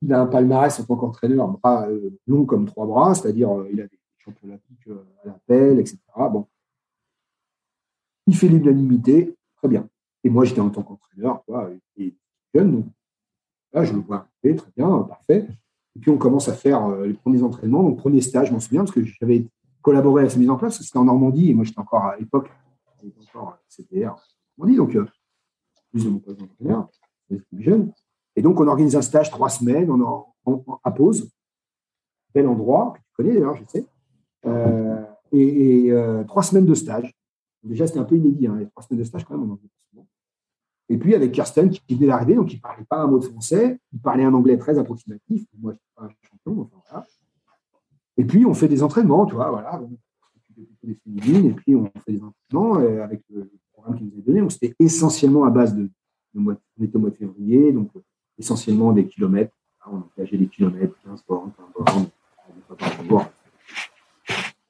il 0.04 0.14
a 0.14 0.22
un 0.22 0.26
palmarès 0.26 0.80
en 0.80 0.84
tant 0.84 0.98
qu'entraîneur, 0.98 1.48
bras 1.48 1.88
euh, 1.88 2.10
long 2.28 2.46
comme 2.46 2.66
trois 2.66 2.86
bras, 2.86 3.16
c'est-à-dire 3.16 3.52
euh, 3.52 3.70
il 3.72 3.80
a 3.80 3.88
des 3.88 4.00
champions 4.18 4.50
olympiques 4.50 4.88
euh, 4.88 5.04
à 5.24 5.28
l'appel, 5.28 5.80
etc. 5.80 5.98
Bon. 6.18 6.48
Il 8.28 8.36
fait 8.36 8.50
l'unanimité, 8.50 9.36
très 9.56 9.68
bien. 9.68 9.88
Et 10.24 10.30
moi, 10.30 10.44
j'étais 10.46 10.62
en 10.62 10.70
tant 10.70 10.84
qu'entraîneur, 10.84 11.44
et 11.98 12.14
jeune, 12.54 12.72
donc 12.72 12.86
là, 13.74 13.84
je 13.84 13.94
le 13.94 14.00
vois 14.00 14.28
très 14.42 14.72
bien, 14.76 15.00
parfait. 15.04 15.48
Et 15.96 16.00
puis, 16.00 16.12
on 16.12 16.18
commence 16.18 16.48
à 16.48 16.54
faire 16.54 17.02
les 17.02 17.14
premiers 17.14 17.44
entraînements. 17.44 17.84
Donc, 17.84 17.98
premier 17.98 18.22
stage, 18.22 18.48
je 18.48 18.54
m'en 18.54 18.62
souviens, 18.62 18.82
parce 18.82 18.92
que 18.92 19.04
j'avais 19.04 19.46
collaboré 19.82 20.24
à 20.24 20.30
cette 20.30 20.40
mise 20.40 20.50
en 20.50 20.56
place. 20.56 20.82
C'était 20.82 20.98
en 20.98 21.04
Normandie, 21.04 21.50
et 21.50 21.54
moi, 21.54 21.66
j'étais 21.66 21.80
encore 21.80 22.06
à 22.06 22.18
l'époque, 22.18 22.50
encore 23.34 23.58
CPR 23.68 24.12
en 24.12 24.20
Normandie, 24.58 24.78
donc 24.78 24.98
plus 25.92 26.06
de 26.06 26.10
mon 26.10 26.20
poste 26.20 26.40
d'entraîneur, 26.40 26.90
plus 27.28 27.64
jeune. 27.64 27.92
Et 28.36 28.42
donc, 28.42 28.60
on 28.60 28.68
organise 28.68 28.96
un 28.96 29.02
stage 29.02 29.30
trois 29.30 29.50
semaines, 29.50 29.90
on 29.92 30.64
à 30.84 30.92
pause, 30.92 31.30
bel 32.34 32.48
endroit, 32.48 32.94
que 32.96 33.00
tu 33.00 33.14
connais 33.16 33.34
d'ailleurs, 33.34 33.56
je 33.56 33.64
sais, 33.66 33.86
euh, 34.46 35.04
et, 35.32 35.92
trois 36.28 36.44
semaines 36.44 36.66
de 36.66 36.74
stage. 36.74 37.14
Déjà, 37.64 37.88
c'était 37.88 38.00
un 38.00 38.04
peu 38.04 38.16
inédit, 38.16 38.48
hein, 38.48 38.58
les 38.60 38.68
trois 38.68 38.84
semaines 38.84 39.00
de 39.00 39.06
stage 39.06 39.24
quand 39.24 39.38
même, 39.38 39.50
en 39.50 39.58
et 40.90 40.98
puis 40.98 41.16
avec 41.16 41.32
Kirsten 41.32 41.70
qui 41.70 41.96
venait 41.96 42.08
d'arriver, 42.08 42.36
donc 42.36 42.52
il 42.54 42.58
ne 42.58 42.62
parlait 42.62 42.84
pas 42.84 42.98
un 42.98 43.08
mot 43.08 43.20
de 43.20 43.26
français, 43.26 43.80
il 43.94 44.00
parlait 44.00 44.26
un 44.26 44.34
anglais 44.34 44.58
très 44.58 44.78
approximatif. 44.78 45.46
Moi, 45.60 45.74
je 45.74 45.78
suis 45.78 45.88
pas 45.96 46.04
un 46.04 46.10
champion, 46.30 46.62
enfin 46.62 46.82
voilà. 46.90 47.08
Et 48.18 48.26
puis 48.26 48.46
on 48.46 48.54
fait 48.54 48.68
des 48.68 48.84
entraînements, 48.84 49.26
tu 49.26 49.34
vois, 49.34 49.50
voilà. 49.50 49.82
des 50.84 50.96
féminines, 50.96 51.52
et 51.52 51.54
puis 51.54 51.76
on 51.76 51.90
fait 52.06 52.12
des 52.14 52.22
entraînements 52.22 52.80
euh, 52.80 53.04
avec 53.04 53.24
le 53.30 53.50
programme 53.72 53.98
qu'ils 53.98 54.08
nous 54.08 54.14
avait 54.14 54.22
donné. 54.22 54.42
Donc 54.42 54.52
c'était 54.52 54.76
essentiellement 54.78 55.46
à 55.46 55.50
base 55.50 55.74
de, 55.76 55.90
on 56.36 56.56
était 56.82 56.96
au 56.96 57.00
mois 57.00 57.10
de 57.10 57.16
février, 57.16 57.72
donc 57.72 57.90
euh, 57.96 58.02
essentiellement 58.38 58.94
des 58.94 59.08
kilomètres. 59.08 59.54
On 59.86 60.04
engageait 60.18 60.38
des 60.38 60.48
kilomètres, 60.48 60.96
15 61.04 61.24
bornes, 61.28 61.52
20 61.58 62.10
bornes, 63.10 63.28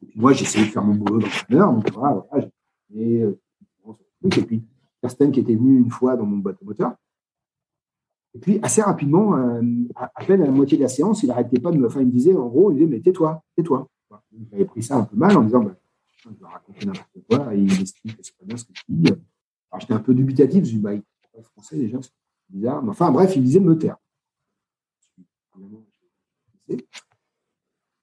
Et 0.02 0.06
puis 0.08 0.20
moi, 0.20 0.34
j'essayais 0.34 0.66
de 0.66 0.72
faire 0.72 0.84
mon 0.84 0.96
boulot 0.96 1.20
d'entraîneur, 1.20 1.72
donc 1.72 1.92
voilà, 1.92 2.26
voilà 2.32 2.48
j'ai 2.94 3.22
euh, 3.22 3.40
et 4.24 4.42
puis 4.42 4.64
Kirsten 5.02 5.32
qui 5.32 5.42
était 5.42 5.56
venu 5.56 5.78
une 5.78 5.92
fois 5.92 6.16
dans 6.16 6.26
mon 6.26 6.38
bateau 6.38 6.64
moteur. 6.66 6.96
Et 8.36 8.40
puis, 8.40 8.60
assez 8.64 8.82
rapidement, 8.82 9.36
euh, 9.36 9.62
à, 9.96 10.08
peine 10.26 10.42
à 10.42 10.46
la 10.46 10.52
moitié 10.52 10.78
de 10.78 10.84
la 10.84 10.90
séance, 10.90 11.22
il 11.22 11.28
n'arrêtait 11.28 11.60
pas 11.60 11.72
de 11.72 11.78
me. 11.78 11.86
Enfin, 11.86 12.02
il 12.02 12.08
me 12.08 12.12
disait, 12.12 12.34
en 12.36 12.48
gros, 12.48 12.72
il 12.72 12.76
disait, 12.76 12.88
mais 12.88 13.00
tais-toi, 13.00 13.44
tais-toi. 13.56 13.88
J'avais 14.52 14.66
pris 14.66 14.82
ça 14.82 14.98
un 14.98 15.04
peu 15.04 15.16
mal 15.16 15.38
en 15.38 15.42
me 15.42 15.46
disant, 15.46 15.64
bah, 15.64 15.76
je 16.18 16.30
vais 16.30 16.36
raconter 16.46 16.86
n'importe 16.86 17.18
quoi, 17.30 17.54
et 17.54 17.60
il 17.60 17.82
explique 17.82 18.18
que 18.18 18.24
c'est 18.24 18.36
pas 18.38 18.46
bien 18.46 18.58
ce 18.58 18.66
que 18.66 18.72
dis. 18.88 19.12
Alors, 19.72 19.82
j'étais 19.82 19.94
un 19.94 20.00
peu 20.00 20.16
dubitatif, 20.16 20.64
je 20.66 20.78
me 20.78 20.96
dis, 20.96 21.04
bah, 21.34 21.42
français 21.44 21.78
déjà, 21.78 22.00
bizarre. 22.54 22.84
Mais 22.84 22.90
enfin, 22.90 23.12
bref, 23.12 23.36
il 23.36 23.44
disait 23.44 23.60
me 23.60 23.78
taire. 23.78 23.98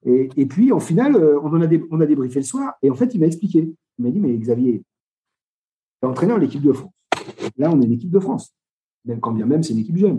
Et, 0.03 0.29
et, 0.35 0.45
puis, 0.45 0.71
au 0.71 0.79
final, 0.79 1.15
euh, 1.15 1.39
on, 1.41 1.47
en 1.49 1.61
a 1.61 1.67
on 1.91 2.01
a 2.01 2.05
débriefé 2.05 2.39
le 2.39 2.45
soir, 2.45 2.73
et 2.81 2.89
en 2.89 2.95
fait, 2.95 3.13
il 3.13 3.19
m'a 3.19 3.27
expliqué. 3.27 3.73
Il 3.97 4.05
m'a 4.05 4.09
dit, 4.09 4.19
mais 4.19 4.35
Xavier, 4.35 4.83
entraîneur 6.01 6.37
de 6.37 6.41
l'équipe 6.41 6.61
de 6.61 6.73
France. 6.73 6.93
Là, 7.57 7.71
on 7.71 7.81
est 7.81 7.87
l'équipe 7.87 8.09
de 8.09 8.19
France. 8.19 8.53
Même 9.05 9.19
quand 9.19 9.31
bien 9.31 9.45
même, 9.45 9.63
c'est 9.63 9.73
une 9.73 9.79
équipe 9.79 9.97
jeune. 9.97 10.17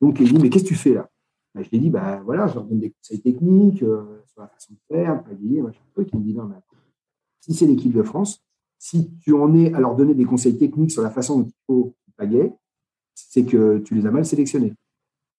Donc, 0.00 0.20
il 0.20 0.32
dit, 0.32 0.38
mais 0.38 0.50
qu'est-ce 0.50 0.64
que 0.64 0.68
tu 0.68 0.74
fais 0.74 0.94
là? 0.94 1.10
Ben, 1.54 1.62
Je 1.62 1.70
lui 1.70 1.76
ai 1.78 1.80
dit, 1.80 1.90
bah, 1.90 2.20
voilà, 2.24 2.46
je 2.46 2.54
leur 2.54 2.64
donne 2.64 2.80
des 2.80 2.90
conseils 2.90 3.20
techniques 3.20 3.82
euh, 3.82 4.22
sur 4.26 4.42
la 4.42 4.48
façon 4.48 4.74
de 4.74 4.94
faire, 4.94 5.22
de 5.22 5.28
palier, 5.28 5.62
machin 5.62 5.80
truc. 5.92 6.08
Il 6.12 6.18
me 6.20 6.24
dit, 6.24 6.34
non, 6.34 6.44
mais 6.44 6.56
si 7.40 7.54
c'est 7.54 7.66
l'équipe 7.66 7.92
de 7.92 8.02
France, 8.02 8.44
si 8.78 9.10
tu 9.18 9.32
en 9.32 9.54
es 9.54 9.72
à 9.72 9.80
leur 9.80 9.96
donner 9.96 10.14
des 10.14 10.24
conseils 10.24 10.58
techniques 10.58 10.90
sur 10.90 11.02
la 11.02 11.10
façon 11.10 11.40
dont 11.40 11.46
il 11.46 11.54
faut 11.66 11.94
paguer, 12.16 12.52
c'est 13.14 13.44
que 13.44 13.78
tu 13.78 13.94
les 13.94 14.06
as 14.06 14.10
mal 14.10 14.24
sélectionnés. 14.24 14.74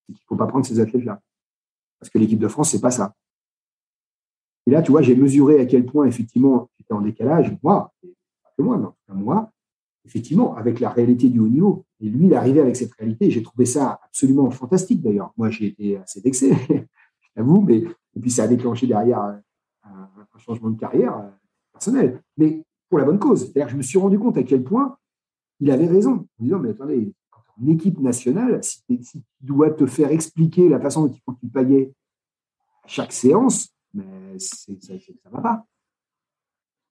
Il 0.08 0.12
ne 0.12 0.18
faut 0.26 0.36
pas 0.36 0.46
prendre 0.46 0.64
ces 0.64 0.80
athlètes-là. 0.80 1.20
Parce 1.98 2.10
que 2.10 2.18
l'équipe 2.18 2.38
de 2.38 2.48
France, 2.48 2.70
c'est 2.70 2.80
pas 2.80 2.90
ça. 2.90 3.14
Et 4.66 4.70
là, 4.70 4.82
tu 4.82 4.90
vois, 4.90 5.02
j'ai 5.02 5.14
mesuré 5.14 5.60
à 5.60 5.66
quel 5.66 5.86
point, 5.86 6.06
effectivement, 6.06 6.70
j'étais 6.78 6.92
en 6.92 7.00
décalage, 7.00 7.56
moi, 7.62 7.92
que 8.56 8.62
moi, 8.62 8.94
mais 9.08 9.14
moi, 9.14 9.52
effectivement, 10.04 10.56
avec 10.56 10.80
la 10.80 10.90
réalité 10.90 11.28
du 11.28 11.38
haut 11.40 11.48
niveau. 11.48 11.84
Et 12.00 12.08
lui, 12.08 12.26
il 12.26 12.32
est 12.32 12.36
avec 12.60 12.76
cette 12.76 12.92
réalité. 12.94 13.30
J'ai 13.30 13.42
trouvé 13.42 13.66
ça 13.66 14.00
absolument 14.04 14.50
fantastique 14.50 15.02
d'ailleurs. 15.02 15.32
Moi, 15.36 15.50
j'ai 15.50 15.66
été 15.66 15.98
assez 15.98 16.20
vexé, 16.20 16.54
j'avoue, 17.36 17.60
mais 17.60 17.84
et 18.16 18.20
puis 18.20 18.30
ça 18.30 18.44
a 18.44 18.48
déclenché 18.48 18.86
derrière 18.86 19.20
un, 19.20 19.42
changement 20.38 20.68
de 20.68 20.78
carrière 20.78 21.16
euh, 21.16 21.30
personnel, 21.72 22.22
mais 22.36 22.62
pour 22.90 22.98
la 22.98 23.04
bonne 23.06 23.18
cause. 23.18 23.40
C'est-à-dire 23.40 23.64
que 23.64 23.72
je 23.72 23.76
me 23.76 23.82
suis 23.82 23.98
rendu 23.98 24.18
compte 24.18 24.36
à 24.36 24.42
quel 24.42 24.62
point 24.62 24.96
il 25.60 25.70
avait 25.70 25.86
raison. 25.86 26.26
En 26.38 26.44
disant, 26.44 26.58
mais 26.58 26.70
attendez, 26.70 27.12
une 27.60 27.70
équipe 27.70 27.98
nationale, 28.00 28.62
si, 28.62 28.82
tu 28.86 29.22
dois 29.40 29.70
te 29.70 29.86
faire 29.86 30.10
expliquer 30.10 30.68
la 30.68 30.80
façon 30.80 31.06
dont 31.06 31.12
il 31.12 31.20
faut 31.20 31.32
que 31.32 31.40
tu 31.40 31.48
payais 31.48 31.92
à 32.84 32.88
chaque 32.88 33.12
séance, 33.12 33.70
mais 33.94 34.38
ça 34.38 34.72
ne 34.72 35.30
va 35.30 35.40
pas. 35.40 35.66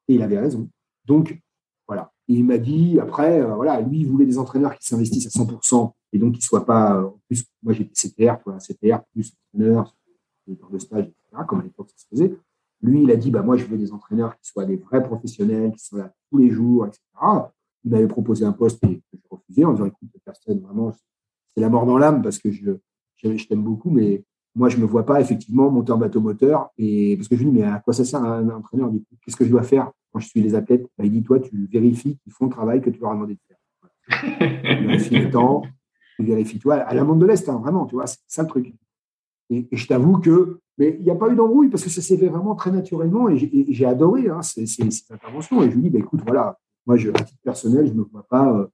Et 0.07 0.15
il 0.15 0.21
avait 0.21 0.39
raison. 0.39 0.69
Donc, 1.05 1.39
voilà. 1.87 2.11
il 2.27 2.43
m'a 2.43 2.57
dit, 2.57 2.99
après, 2.99 3.41
euh, 3.41 3.55
voilà, 3.55 3.79
lui, 3.81 3.99
il 3.99 4.07
voulait 4.07 4.25
des 4.25 4.39
entraîneurs 4.39 4.75
qui 4.75 4.87
s'investissent 4.87 5.27
à 5.27 5.29
100% 5.29 5.91
et 6.13 6.17
donc 6.17 6.33
qui 6.33 6.39
ne 6.39 6.43
soient 6.43 6.65
pas, 6.65 7.03
en 7.03 7.19
plus, 7.27 7.45
moi 7.61 7.73
j'étais 7.73 7.93
CTR, 7.93 8.41
toi, 8.41 8.57
CTR, 8.57 9.03
plus 9.11 9.33
entraîneur, 9.53 9.95
de 10.47 10.79
stage, 10.79 11.05
etc., 11.05 11.43
comme 11.47 11.59
à 11.59 11.63
l'époque 11.63 11.89
ça 11.89 11.97
se 11.97 12.05
faisait. 12.07 12.37
Lui, 12.81 13.03
il 13.03 13.11
a 13.11 13.15
dit, 13.15 13.31
bah, 13.31 13.41
moi, 13.41 13.57
je 13.57 13.65
veux 13.65 13.77
des 13.77 13.91
entraîneurs 13.91 14.37
qui 14.37 14.47
soient 14.47 14.65
des 14.65 14.77
vrais 14.77 15.03
professionnels, 15.03 15.71
qui 15.73 15.83
soient 15.83 15.99
là 15.99 16.13
tous 16.29 16.37
les 16.37 16.49
jours, 16.51 16.85
etc. 16.85 17.01
Il 17.86 17.91
m'avait 17.91 18.07
proposé 18.07 18.45
un 18.45 18.52
poste 18.52 18.84
et 18.84 18.98
que 18.98 19.02
je 19.14 19.28
refusais 19.30 19.64
en 19.64 19.74
disant, 19.74 19.86
écoute, 19.86 20.10
personne, 20.26 20.60
vraiment, 20.60 20.91
c'est 21.56 21.62
la 21.62 21.70
mort 21.70 21.86
dans 21.86 21.98
l'âme 21.98 22.22
parce 22.22 22.40
que 22.40 22.52
je, 22.52 22.72
je, 23.18 23.48
t'aime 23.48 23.64
beaucoup, 23.64 23.90
mais 23.90 24.24
moi, 24.56 24.70
je 24.70 24.78
ne 24.78 24.82
me 24.82 24.88
vois 24.88 25.06
pas 25.06 25.22
effectivement 25.22 25.70
monter 25.70 25.91
en 25.91 25.98
bateau 25.98 26.20
moteur. 26.20 26.70
Et 26.78 27.16
parce 27.18 27.28
que 27.28 27.36
je 27.36 27.44
lui 27.44 27.52
dis, 27.52 27.57
mais 27.57 27.64
à 27.64 27.80
quoi 27.80 27.94
ça 27.94 28.06
sert 28.06 28.24
un, 28.24 28.49
entraîneur 28.49 28.90
du 28.90 28.99
coup? 28.99 29.16
Qu'est-ce 29.24 29.36
que 29.36 29.45
je 29.45 29.52
dois 29.52 29.64
faire 29.64 29.91
quand 30.12 30.20
je 30.20 30.28
suis 30.28 30.41
les 30.41 30.56
athlètes? 30.56 30.88
Bah, 30.98 31.06
Il 31.06 31.12
dit, 31.12 31.24
toi, 31.24 31.40
tu 31.40 31.68
vérifies 31.72 32.18
qu'ils 32.18 32.34
font 32.34 32.45
le 32.45 32.52
travail 32.52 32.82
que 32.82 32.90
tu 32.90 32.99
leur 32.99 33.12
as 33.12 33.16
demandé 33.16 33.36
de 33.36 33.40
faire. 33.48 33.57
tu 34.80 34.88
vérifies 34.88 35.20
le 35.20 35.30
temps, 35.32 35.64
tu 36.18 36.26
vérifies, 36.26 36.60
toi, 36.60 36.76
à 36.76 36.94
la 36.94 37.03
monde 37.03 37.20
de 37.20 37.26
l'Est, 37.26 37.48
hein, 37.49 37.57
vraiment, 37.57 37.86
tu 37.86 37.95
vois, 37.95 38.07
c'est 38.07 38.20
ça 38.28 38.44
le 38.44 38.48
truc. 38.48 38.74
Et, 39.49 39.68
je 39.72 39.88
t'avoue 39.88 40.20
que, 40.20 40.60
mais 40.78 40.95
il 40.99 41.06
n'y 41.06 41.12
a 41.12 41.16
pas 41.16 41.30
eu 41.30 41.36
d'embrouille 41.36 41.70
parce 41.70 41.84
que 41.84 41.90
ça 41.90 42.02
s'est 42.02 42.18
fait 42.18 42.28
vraiment 42.28 42.56
très 42.56 42.72
naturellement 42.72 43.30
et 43.30 43.38
j'ai 43.70 43.86
adoré 43.86 44.30
hein, 44.30 44.41
ces, 44.41 44.66
interventions. 45.10 45.64
Et 45.64 45.70
je 45.70 45.76
lui 45.76 45.84
dis, 45.84 45.90
bah, 45.90 45.99
écoute, 45.99 46.22
voilà, 46.26 46.57
moi, 46.86 46.98
je, 46.98 47.10
à 47.10 47.14
titre 47.14 47.41
personnel, 47.44 47.88
je 47.88 47.94
ne 47.94 47.99
me 47.99 48.03
vois 48.03 48.26
pas 48.28 48.52
euh, 48.52 48.68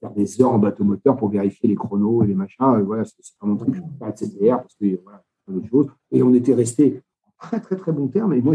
faire 0.00 0.10
des 0.12 0.42
heures 0.42 0.52
en 0.52 0.58
bateau 0.58 0.84
moteur 0.84 1.16
pour 1.16 1.28
vérifier 1.28 1.68
les 1.68 1.74
chronos 1.74 2.22
et 2.22 2.26
les 2.26 2.34
machins. 2.34 2.80
voilà, 2.82 3.04
c'est 3.04 3.38
pas 3.38 3.46
mon 3.46 3.56
truc. 3.56 3.74
Je 3.74 3.80
pas 3.98 4.08
être 4.08 4.18
CTR 4.18 4.58
parce 4.58 4.74
que 4.74 5.00
voilà, 5.02 5.22
d'autres 5.48 5.68
choses. 5.68 5.86
Et 6.10 6.22
on 6.22 6.34
était 6.34 6.54
restés 6.54 7.02
en 7.26 7.30
très, 7.38 7.60
très, 7.60 7.76
très 7.76 7.92
bon 7.92 8.08
terme. 8.08 8.32
Et 8.34 8.42
moi, 8.42 8.54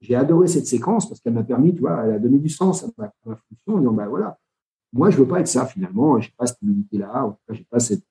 j'ai 0.00 0.14
adoré 0.14 0.48
cette 0.48 0.66
séquence 0.66 1.08
parce 1.08 1.20
qu'elle 1.20 1.34
m'a 1.34 1.44
permis, 1.44 1.74
tu 1.74 1.80
vois, 1.80 2.04
elle 2.04 2.12
a 2.12 2.18
donné 2.18 2.38
du 2.38 2.48
sens 2.48 2.84
à 2.84 2.88
ma, 2.98 3.10
fonction 3.24 3.74
en 3.74 3.78
disant, 3.78 3.92
bah 3.92 4.08
voilà, 4.08 4.38
moi, 4.92 5.10
je 5.10 5.18
ne 5.18 5.22
veux 5.22 5.28
pas 5.28 5.40
être 5.40 5.48
ça 5.48 5.66
finalement. 5.66 6.20
Je 6.20 6.28
n'ai 6.28 6.34
pas 6.36 6.46
cette 6.46 6.60
humilité-là. 6.62 7.26
En 7.26 7.30
tout 7.32 7.38
cas, 7.48 7.54
je 7.54 7.58
n'ai 7.60 7.66
pas 7.70 7.80
cette 7.80 8.04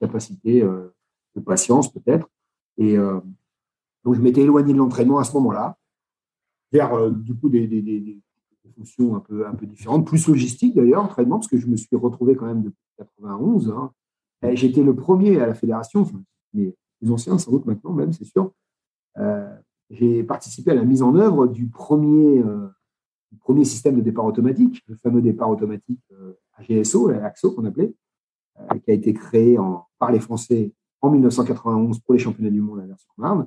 capacité. 0.00 0.62
Euh, 0.62 0.94
de 1.34 1.40
patience 1.40 1.92
peut-être. 1.92 2.28
Et 2.78 2.96
euh, 2.96 3.20
donc, 4.04 4.14
je 4.14 4.20
m'étais 4.20 4.42
éloigné 4.42 4.72
de 4.72 4.78
l'entraînement 4.78 5.18
à 5.18 5.24
ce 5.24 5.32
moment-là, 5.34 5.76
vers 6.72 6.94
euh, 6.94 7.10
du 7.10 7.34
coup 7.34 7.48
des, 7.48 7.66
fonctions 8.70 9.16
un 9.16 9.20
peu, 9.20 9.46
un 9.46 9.54
peu 9.54 9.66
différentes, 9.66 10.06
plus 10.06 10.26
logistiques 10.28 10.74
d'ailleurs, 10.74 11.04
entraînement, 11.04 11.38
parce 11.38 11.48
que 11.48 11.58
je 11.58 11.66
me 11.66 11.76
suis 11.76 11.96
retrouvé 11.96 12.36
quand 12.36 12.46
même 12.46 12.62
depuis 12.62 12.78
91. 12.98 13.70
Hein. 13.70 13.92
J'étais 14.54 14.82
le 14.82 14.94
premier 14.94 15.40
à 15.40 15.46
la 15.46 15.54
fédération, 15.54 16.06
mais 16.52 16.74
les 17.00 17.10
anciens 17.10 17.38
sans 17.38 17.50
doute 17.50 17.66
maintenant 17.66 17.92
même, 17.92 18.12
c'est 18.12 18.24
sûr. 18.24 18.52
Euh, 19.18 19.54
j'ai 19.90 20.24
participé 20.24 20.70
à 20.70 20.74
la 20.74 20.84
mise 20.84 21.02
en 21.02 21.14
œuvre 21.16 21.46
du 21.46 21.68
premier, 21.68 22.42
du 23.30 23.38
premier 23.38 23.64
système 23.64 23.96
de 23.96 24.00
départ 24.00 24.24
automatique, 24.24 24.82
le 24.88 24.96
fameux 24.96 25.20
départ 25.20 25.50
automatique 25.50 26.00
AGSO, 26.54 27.10
l'AXO 27.10 27.52
qu'on 27.52 27.66
appelait, 27.66 27.94
qui 28.84 28.90
a 28.90 28.94
été 28.94 29.12
créé 29.12 29.58
par 29.98 30.12
les 30.12 30.20
Français 30.20 30.72
en 31.02 31.10
1991 31.10 31.98
pour 32.00 32.14
les 32.14 32.20
championnats 32.20 32.50
du 32.50 32.60
monde 32.60 32.80
à 32.80 32.86
version 32.86 33.12
Marne. 33.18 33.46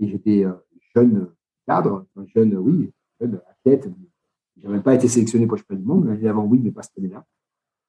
Et 0.00 0.08
j'étais 0.08 0.44
euh, 0.44 0.52
jeune 0.94 1.28
cadre, 1.66 2.06
jeune, 2.34 2.56
oui, 2.56 2.92
jeune 3.20 3.40
athlète. 3.48 3.88
Je 4.62 4.68
n'avais 4.68 4.82
pas 4.82 4.94
été 4.94 5.08
sélectionné 5.08 5.46
pour 5.46 5.56
le 5.56 5.60
championnat 5.60 5.80
du 5.80 5.86
monde. 5.86 6.06
L'année 6.06 6.28
avant, 6.28 6.44
oui, 6.44 6.60
mais 6.62 6.70
pas 6.70 6.82
cette 6.82 6.98
année-là. 6.98 7.24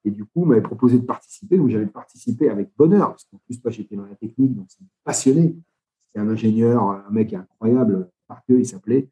Et 0.06 0.12
du 0.12 0.24
coup, 0.24 0.44
on 0.44 0.46
m'avait 0.46 0.62
proposé 0.62 0.98
de 0.98 1.06
participer. 1.06 1.58
Donc, 1.58 1.70
j'avais 1.70 1.88
participé 1.88 2.50
avec 2.50 2.70
bonheur, 2.78 3.10
parce 3.10 3.26
qu'en 3.26 3.38
plus, 3.46 3.62
moi, 3.64 3.72
j'étais 3.72 3.96
dans 3.96 4.06
la 4.06 4.16
technique, 4.16 4.56
donc 4.56 4.68
c'est 4.70 4.86
passionné. 5.04 5.56
C'est 6.12 6.20
un 6.20 6.30
ingénieur, 6.30 6.84
un 6.84 7.10
mec 7.12 7.34
incroyable, 7.34 8.10
Parqueux, 8.28 8.60
il 8.60 8.66
s'appelait, 8.66 9.10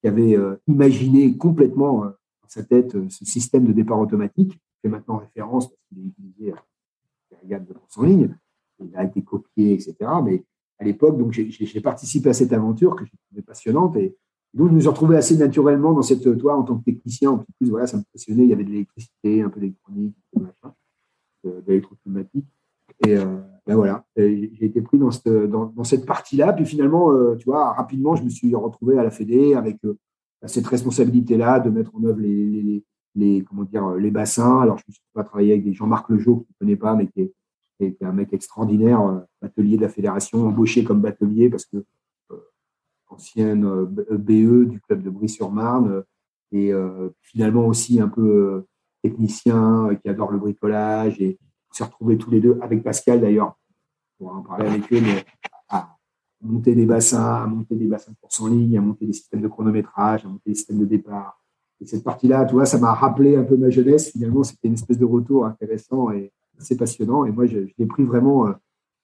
qui 0.00 0.08
avait 0.08 0.36
euh, 0.36 0.56
imaginé 0.66 1.36
complètement 1.36 2.04
euh, 2.04 2.08
dans 2.08 2.48
sa 2.48 2.64
tête 2.64 2.96
ce 3.08 3.24
système 3.24 3.64
de 3.64 3.72
départ 3.72 4.00
automatique, 4.00 4.52
qui 4.52 4.80
fait 4.82 4.88
maintenant 4.88 5.18
référence 5.18 5.68
parce 5.68 5.80
qu'il 5.88 6.00
est 6.00 6.08
utilisé 6.08 6.52
à 6.52 7.58
de 7.60 7.72
course 7.72 7.98
en 7.98 8.02
ligne 8.02 8.36
il 8.84 8.96
a 8.96 9.04
été 9.04 9.22
copié, 9.22 9.74
etc. 9.74 9.96
Mais 10.24 10.44
à 10.78 10.84
l'époque, 10.84 11.18
donc 11.18 11.32
j'ai 11.32 11.80
participé 11.80 12.30
à 12.30 12.34
cette 12.34 12.52
aventure 12.52 12.96
que 12.96 13.04
j'ai 13.04 13.16
trouvée 13.26 13.42
passionnante 13.42 13.96
et 13.96 14.16
donc 14.54 14.68
je 14.68 14.74
me 14.74 14.80
suis 14.80 15.16
assez 15.16 15.36
naturellement 15.38 15.92
dans 15.92 16.02
cette 16.02 16.38
toile 16.38 16.56
en 16.56 16.62
tant 16.62 16.78
que 16.78 16.84
technicien. 16.84 17.30
En 17.30 17.38
plus, 17.58 17.70
voilà, 17.70 17.86
ça 17.86 17.96
me 17.96 18.02
passionnait. 18.12 18.44
Il 18.44 18.50
y 18.50 18.52
avait 18.52 18.64
de 18.64 18.70
l'électricité, 18.70 19.42
un 19.42 19.48
peu 19.48 19.60
d'électronique, 19.60 20.14
d'électroclimatique. 21.66 22.46
Et 23.06 23.16
euh, 23.16 23.40
ben 23.66 23.76
voilà, 23.76 24.04
j'ai 24.16 24.64
été 24.64 24.80
pris 24.82 24.98
dans 24.98 25.10
cette, 25.10 25.28
dans, 25.28 25.84
cette 25.84 26.06
partie-là. 26.06 26.52
Puis 26.52 26.66
finalement, 26.66 27.10
euh, 27.12 27.36
tu 27.36 27.46
vois, 27.46 27.72
rapidement, 27.72 28.14
je 28.14 28.22
me 28.22 28.28
suis 28.28 28.54
retrouvé 28.54 28.98
à 28.98 29.02
la 29.02 29.10
Fédé 29.10 29.54
avec 29.54 29.78
euh, 29.84 29.98
cette 30.46 30.66
responsabilité-là 30.66 31.60
de 31.60 31.70
mettre 31.70 31.94
en 31.94 32.04
œuvre 32.04 32.20
les, 32.20 32.84
les, 33.14 33.44
comment 33.44 33.64
dire, 33.64 33.90
les 33.94 34.10
bassins. 34.10 34.60
Alors, 34.60 34.78
je 34.78 34.84
me 34.88 34.92
suis 34.92 35.02
pas 35.14 35.24
travaillé 35.24 35.52
avec 35.52 35.64
des 35.64 35.72
Jean-Marc 35.72 36.10
Lejeau, 36.10 36.36
que 36.36 36.44
tu 36.44 36.52
ne 36.52 36.58
connais 36.58 36.76
pas, 36.76 36.94
mais 36.94 37.06
qui 37.06 37.22
est, 37.22 37.32
un 38.02 38.12
mec 38.12 38.32
extraordinaire, 38.32 39.22
batelier 39.40 39.76
de 39.76 39.82
la 39.82 39.88
fédération, 39.88 40.46
embauché 40.46 40.84
comme 40.84 41.00
batelier 41.00 41.48
parce 41.48 41.64
que 41.64 41.84
ancienne 43.12 43.62
BE 43.84 44.30
euh, 44.30 44.64
du 44.66 44.80
club 44.80 45.02
de 45.02 45.10
Brie-sur-Marne 45.10 46.04
et 46.52 46.70
finalement 47.22 47.66
aussi 47.66 47.98
un 47.98 48.08
peu 48.08 48.66
technicien 49.02 49.88
qui 50.02 50.10
adore 50.10 50.32
le 50.32 50.38
bricolage 50.38 51.18
et 51.18 51.38
s'est 51.70 51.84
retrouvés 51.84 52.18
tous 52.18 52.30
les 52.30 52.40
deux 52.40 52.58
avec 52.60 52.82
Pascal 52.82 53.22
d'ailleurs 53.22 53.56
pour 54.18 54.34
en 54.34 54.42
parler 54.42 54.66
avec 54.66 54.92
eux 54.92 55.00
à 55.70 55.96
monter 56.42 56.74
des 56.74 56.84
bassins, 56.84 57.42
à 57.42 57.46
monter 57.46 57.74
des 57.74 57.86
bassins 57.86 58.12
de 58.12 58.16
course 58.20 58.38
en 58.40 58.48
ligne, 58.48 58.76
à 58.76 58.82
monter 58.82 59.06
des 59.06 59.14
systèmes 59.14 59.40
de 59.40 59.48
chronométrage, 59.48 60.26
à 60.26 60.28
monter 60.28 60.50
des 60.50 60.54
systèmes 60.54 60.80
de 60.80 60.84
départ. 60.84 61.42
Et 61.80 61.86
cette 61.86 62.04
partie-là, 62.04 62.44
tu 62.44 62.52
vois, 62.54 62.66
ça 62.66 62.78
m'a 62.78 62.94
rappelé 62.94 63.36
un 63.36 63.42
peu 63.42 63.56
ma 63.56 63.70
jeunesse. 63.70 64.12
Finalement, 64.12 64.44
c'était 64.44 64.68
une 64.68 64.74
espèce 64.74 64.98
de 64.98 65.04
retour 65.04 65.46
intéressant 65.46 66.10
et, 66.12 66.32
c'est 66.58 66.76
passionnant. 66.76 67.24
Et 67.24 67.32
moi, 67.32 67.46
je, 67.46 67.58
l'ai 67.76 67.86
pris 67.86 68.04
vraiment 68.04 68.46
euh, 68.46 68.52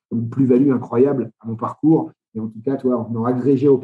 comme 0.09 0.21
une 0.21 0.29
plus-value 0.29 0.71
incroyable 0.71 1.33
à 1.41 1.49
mon 1.49 1.57
parcours. 1.57 2.13
Et 2.35 2.41
en 2.41 2.49
tout 2.49 2.61
cas, 2.63 2.77
toi, 2.77 2.97
en 2.97 3.25
agrégé 3.25 3.69
au, 3.69 3.81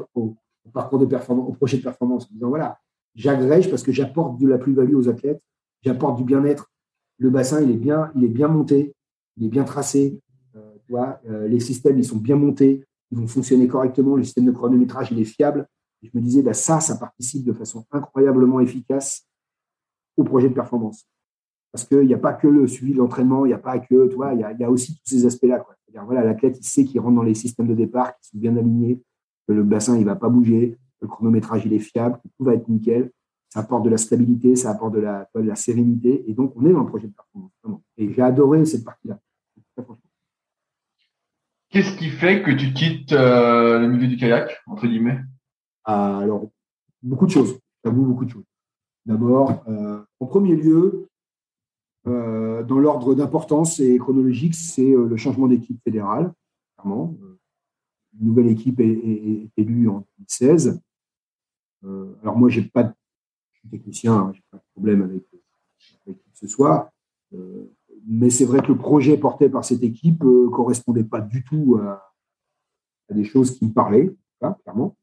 parcours 0.73 0.99
de 0.99 1.07
performance, 1.07 1.49
au 1.49 1.53
projet 1.53 1.79
de 1.79 1.83
performance, 1.83 2.27
en 2.31 2.35
disant 2.35 2.49
voilà, 2.49 2.79
j'agrège 3.15 3.71
parce 3.71 3.83
que 3.83 3.93
j'apporte 3.93 4.39
de 4.39 4.49
la 4.49 4.59
plus-value 4.59 4.95
aux 4.95 5.09
athlètes, 5.09 5.43
j'apporte 5.83 6.17
du 6.17 6.25
bien-être. 6.25 6.71
Le 7.19 7.31
bassin, 7.31 7.61
il 7.61 7.71
est 7.71 7.77
bien, 7.77 8.11
il 8.17 8.25
est 8.25 8.29
bien 8.29 8.49
monté, 8.49 8.95
il 9.37 9.47
est 9.47 9.51
bien 9.51 9.65
tracé. 9.65 10.21
Euh, 10.57 10.77
euh, 11.29 11.49
les 11.49 11.61
systèmes, 11.61 11.99
ils 11.99 12.05
sont 12.05 12.19
bien 12.19 12.37
montés, 12.37 12.85
ils 13.11 13.19
vont 13.19 13.27
fonctionner 13.27 13.69
correctement. 13.69 14.17
Le 14.17 14.25
système 14.25 14.47
de 14.47 14.53
chronométrage, 14.53 15.13
il 15.13 15.21
est 15.21 15.25
fiable. 15.25 15.69
je 16.03 16.11
me 16.15 16.21
disais, 16.21 16.43
bah, 16.43 16.55
ça, 16.55 16.81
ça 16.81 16.97
participe 16.97 17.45
de 17.45 17.53
façon 17.53 17.85
incroyablement 17.93 18.61
efficace 18.61 19.27
au 20.17 20.25
projet 20.25 20.49
de 20.49 20.55
performance 20.55 21.07
parce 21.75 21.87
qu'il 21.87 22.07
n'y 22.07 22.15
a 22.15 22.19
pas 22.19 22.35
que 22.35 22.47
le 22.47 22.69
suivi 22.69 22.93
de 22.93 22.99
l'entraînement, 22.99 23.45
il 23.45 23.49
n'y 23.49 23.55
a 23.55 23.59
pas 23.59 23.81
que, 23.81 24.07
tu 24.07 24.15
vois, 24.15 24.33
il 24.33 24.39
y 24.39 24.65
a, 24.65 24.71
aussi 24.71 24.95
tous 24.95 25.07
ces 25.07 25.27
aspects-là. 25.27 25.67
Voilà, 26.05 26.23
l'athlète, 26.23 26.57
il 26.61 26.65
sait 26.65 26.85
qu'il 26.85 27.01
rentre 27.01 27.17
dans 27.17 27.25
les 27.25 27.35
systèmes 27.35 27.67
de 27.67 27.75
départ 27.75 28.17
qui 28.17 28.29
sont 28.29 28.39
bien 28.39 28.57
alignés, 28.57 29.03
que 29.49 29.53
le 29.53 29.65
bassin, 29.65 29.97
il 29.97 30.03
ne 30.03 30.05
va 30.05 30.15
pas 30.15 30.29
bouger, 30.29 30.79
que 31.01 31.07
le 31.07 31.09
chronométrage, 31.09 31.67
il 31.67 31.73
est 31.73 31.81
fiable, 31.81 32.21
que 32.23 32.29
tout 32.29 32.45
va 32.45 32.55
être 32.55 32.69
nickel. 32.69 33.11
Ça 33.49 33.59
apporte 33.59 33.85
de 33.85 33.91
la 33.91 33.97
stabilité, 33.97 34.55
ça 34.55 34.71
apporte 34.71 34.95
de 34.95 35.01
la, 35.01 35.29
de 35.35 35.41
la 35.41 35.57
sérénité. 35.57 36.23
Et 36.31 36.33
donc, 36.33 36.53
on 36.55 36.65
est 36.65 36.73
dans 36.73 36.79
le 36.79 36.87
projet 36.87 37.09
de 37.09 37.13
performance, 37.13 37.83
Et 37.97 38.13
j'ai 38.13 38.23
adoré 38.23 38.65
cette 38.67 38.85
partie-là. 38.85 39.19
Qu'est-ce 41.71 41.97
qui 41.97 42.09
fait 42.09 42.45
que 42.45 42.53
tu 42.53 42.73
quittes 42.73 43.11
euh, 43.11 43.81
le 43.81 43.89
milieu 43.89 44.07
du 44.07 44.17
kayak, 44.17 44.63
entre 44.69 44.87
guillemets? 44.87 45.19
Ah, 45.83 46.19
Alors, 46.19 46.49
beaucoup 47.03 47.27
de 47.27 47.33
choses. 47.33 47.59
J'avoue, 47.85 48.05
beaucoup 48.05 48.27
de 48.27 48.31
choses. 48.31 48.47
D'abord, 49.07 49.65
euh, 49.67 50.01
en 50.21 50.27
premier 50.27 50.55
lieu, 50.55 51.09
euh, 52.07 52.63
dans 52.63 52.79
l'ordre 52.79 53.15
d'importance 53.15 53.81
et 53.81 53.97
chronologique, 53.97 54.55
c'est 54.55 54.93
euh, 54.93 55.07
le 55.07 55.17
changement 55.17 55.49
d'équipe 55.49 55.81
fédérale, 55.83 56.33
clairement. 56.77 57.17
Euh, 57.23 57.39
une 58.21 58.27
nouvelle 58.29 58.49
équipe 58.49 58.79
est, 58.79 59.51
élue 59.57 59.89
en 59.89 60.07
2016. 60.19 60.81
alors 62.23 62.37
moi, 62.37 62.49
j'ai 62.49 62.63
pas 62.63 62.85
de, 62.85 62.93
je 63.53 63.59
suis 63.59 63.69
technicien, 63.69 64.15
hein, 64.15 64.33
j'ai 64.33 64.43
pas 64.51 64.59
de 64.59 64.63
problème 64.73 65.03
avec, 65.03 65.25
avec 66.07 66.19
qui 66.21 66.31
que 66.31 66.39
ce 66.39 66.47
soit. 66.47 66.93
mais 68.07 68.31
c'est 68.31 68.45
vrai 68.45 68.61
que 68.61 68.69
le 68.69 68.79
projet 68.79 69.17
porté 69.17 69.49
par 69.49 69.65
cette 69.65 69.83
équipe 69.83 70.23
ne 70.23 70.47
correspondait 70.47 71.03
pas 71.03 71.21
du 71.21 71.43
tout 71.43 71.77
à, 71.83 72.15
des 73.11 73.25
choses 73.25 73.59
qui 73.59 73.67
me 73.67 73.73
parlaient, 73.73 74.15
clairement. 74.63 74.97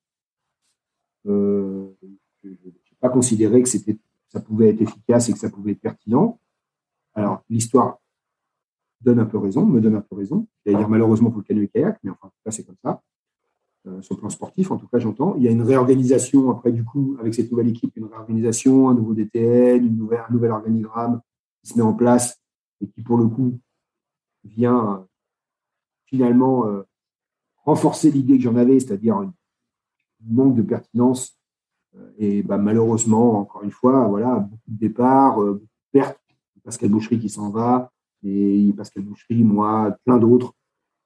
je 1.26 1.92
n'ai 2.46 2.98
pas 3.02 3.10
considéré 3.10 3.62
que 3.62 3.68
c'était, 3.68 3.98
ça 4.30 4.40
pouvait 4.40 4.70
être 4.70 4.82
efficace 4.82 5.28
et 5.28 5.34
que 5.34 5.40
ça 5.40 5.50
pouvait 5.50 5.74
être 5.74 5.82
pertinent. 5.82 6.40
Alors, 7.14 7.44
l'histoire 7.50 8.00
donne 9.02 9.20
un 9.20 9.26
peu 9.26 9.38
raison, 9.38 9.66
me 9.66 9.82
donne 9.82 9.96
un 9.96 10.02
peu 10.02 10.16
raison. 10.16 10.48
J'allais 10.66 10.78
dire 10.78 10.90
malheureusement 10.90 11.32
pour 11.32 11.40
le 11.40 11.46
canoë-kayak, 11.46 12.00
mais 12.04 12.12
enfin, 12.12 12.28
en 12.28 12.30
tout 12.30 12.42
cas, 12.46 12.52
c'est 12.52 12.64
comme 12.64 12.78
ça. 12.84 13.02
Euh, 13.88 14.00
sur 14.04 14.14
le 14.14 14.20
plan 14.20 14.30
sportif, 14.30 14.70
en 14.70 14.78
tout 14.78 14.88
cas, 14.88 15.00
j'entends. 15.00 15.36
Il 15.38 15.44
y 15.44 15.48
a 15.48 15.52
une 15.52 15.64
réorganisation, 15.64 16.52
après, 16.52 16.72
du 16.72 16.86
coup, 16.86 17.18
avec 17.20 17.34
cette 17.34 17.52
nouvelle 17.52 17.70
équipe, 17.70 17.98
une 17.98 18.06
réorganisation, 18.06 18.90
un 18.90 18.94
nouveau 18.94 19.16
DTN, 19.16 19.86
une 19.86 19.98
nouvelle, 19.98 20.24
un 20.28 20.32
nouvel 20.32 20.52
organigramme 20.52 21.22
qui 21.64 21.70
se 21.72 21.78
met 21.78 21.84
en 21.84 21.94
place 21.94 22.40
et 22.80 22.88
qui, 22.88 23.02
pour 23.02 23.18
le 23.18 23.28
coup, 23.28 23.60
vient 24.44 25.08
finalement 26.06 26.66
renforcer 27.64 28.12
l'idée 28.12 28.38
que 28.38 28.44
j'en 28.44 28.56
avais, 28.56 28.80
c'est-à-dire 28.80 29.16
un 29.18 29.34
manque 30.28 30.56
de 30.56 30.62
pertinence. 30.62 31.40
Et 32.18 32.44
bah, 32.44 32.58
malheureusement, 32.58 33.40
encore 33.40 33.64
une 33.64 33.72
fois, 33.72 34.08
voilà, 34.08 34.36
beaucoup 34.40 34.72
de 34.72 34.78
départs, 34.78 35.38
beaucoup 35.38 35.60
de 35.60 35.92
pertes. 35.92 36.21
Pascal 36.64 36.90
Boucherie 36.90 37.20
qui 37.20 37.30
s'en 37.30 37.50
va, 37.50 37.92
et 38.24 38.74
Pascal 38.76 39.04
Boucherie, 39.04 39.44
moi, 39.44 39.96
plein 40.06 40.18
d'autres. 40.18 40.54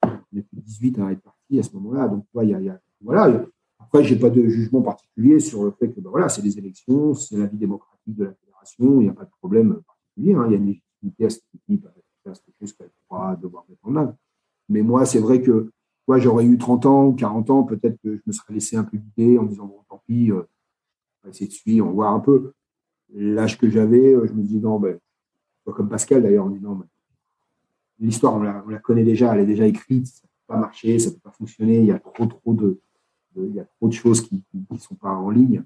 On 0.04 0.10
de 0.32 0.44
18 0.54 1.00
à 1.00 1.12
être 1.12 1.22
partis 1.22 1.60
à 1.60 1.64
ce 1.64 1.74
moment-là. 1.76 2.08
Donc, 2.08 2.26
il 2.42 2.50
y 2.50 2.70
a, 2.70 2.80
voilà. 3.02 3.46
Après, 3.80 4.04
je 4.04 4.14
n'ai 4.14 4.20
pas 4.20 4.30
de 4.30 4.48
jugement 4.48 4.82
particulier 4.82 5.40
sur 5.40 5.64
le 5.64 5.72
fait 5.72 5.90
que 5.92 6.00
ben, 6.00 6.10
voilà, 6.10 6.30
c'est 6.30 6.42
des 6.42 6.58
élections, 6.58 7.14
c'est 7.14 7.38
la 7.38 7.46
vie 7.46 7.58
démocratique 7.58 8.16
de 8.16 8.26
la 8.26 8.34
fédération, 8.34 9.02
il 9.02 9.04
n'y 9.04 9.10
a 9.10 9.14
pas 9.14 9.26
de 9.26 9.32
problème 9.40 9.82
particulier. 9.86 10.34
Hein. 10.34 10.46
Il 10.48 10.52
y 10.52 10.56
a 10.56 10.58
une 10.58 10.68
légitimité 10.68 11.26
à 11.26 11.30
cette 11.30 11.44
équipe, 11.54 11.86
à 11.86 11.92
faire 12.24 12.34
quelque 12.34 12.56
chose 12.60 12.74
qu'elle 12.74 12.90
pourra 13.08 13.36
devoir 13.36 13.66
mettre 13.70 13.86
en 13.86 13.96
œuvre. 13.96 14.16
Mais 14.70 14.82
moi, 14.82 15.06
c'est 15.06 15.20
vrai 15.20 15.42
que 15.42 15.72
moi, 16.08 16.20
j'aurais 16.20 16.46
eu 16.46 16.58
30 16.58 16.86
ans 16.86 17.06
ou 17.08 17.14
40 17.14 17.50
ans, 17.50 17.64
peut-être 17.64 18.00
que 18.02 18.16
je 18.16 18.22
me 18.26 18.32
serais 18.32 18.54
laissé 18.54 18.76
un 18.76 18.84
peu 18.84 18.98
guider 18.98 19.38
en 19.38 19.44
disant, 19.44 19.66
bon, 19.66 19.80
tant 19.90 20.02
pis, 20.06 20.32
euh, 20.32 20.44
on 21.24 21.28
va 21.28 21.30
essayer 21.30 21.48
de 21.48 21.54
suivre, 21.54 21.86
on 21.86 21.90
va 21.90 21.96
voir 21.96 22.14
un 22.14 22.20
peu. 22.20 22.54
L'âge 23.14 23.58
que 23.58 23.70
j'avais, 23.70 24.14
euh, 24.14 24.28
je 24.28 24.34
me 24.34 24.44
dis, 24.44 24.60
non, 24.60 24.80
ben, 24.80 25.00
comme 25.74 25.90
Pascal 25.90 26.24
d'ailleurs, 26.24 26.46
en 26.46 26.50
disant, 26.50 26.80
l'histoire, 28.00 28.36
on 28.36 28.42
la, 28.42 28.80
connaît 28.80 29.04
déjà, 29.04 29.34
elle 29.34 29.42
est 29.42 29.46
déjà 29.46 29.66
écrite, 29.66 30.08
ça 30.08 30.22
ne 30.24 30.28
peut 30.28 30.54
pas 30.54 30.60
marcher, 30.60 31.00
ça 31.00 31.10
ne 31.10 31.16
peut 31.16 31.22
pas 31.22 31.32
fonctionner, 31.32 31.80
il 31.80 31.86
y 31.86 31.92
a 31.92 32.00
trop, 32.00 32.26
trop 32.26 32.54
de, 32.54 32.80
il 33.36 33.56
y 33.56 33.60
a 33.60 33.66
trop 33.66 33.88
de 33.88 33.94
choses 33.94 34.22
qui 34.22 34.44
ne 34.54 34.78
sont 34.78 34.96
pas 34.96 35.12
en 35.12 35.30
ligne, 35.30 35.64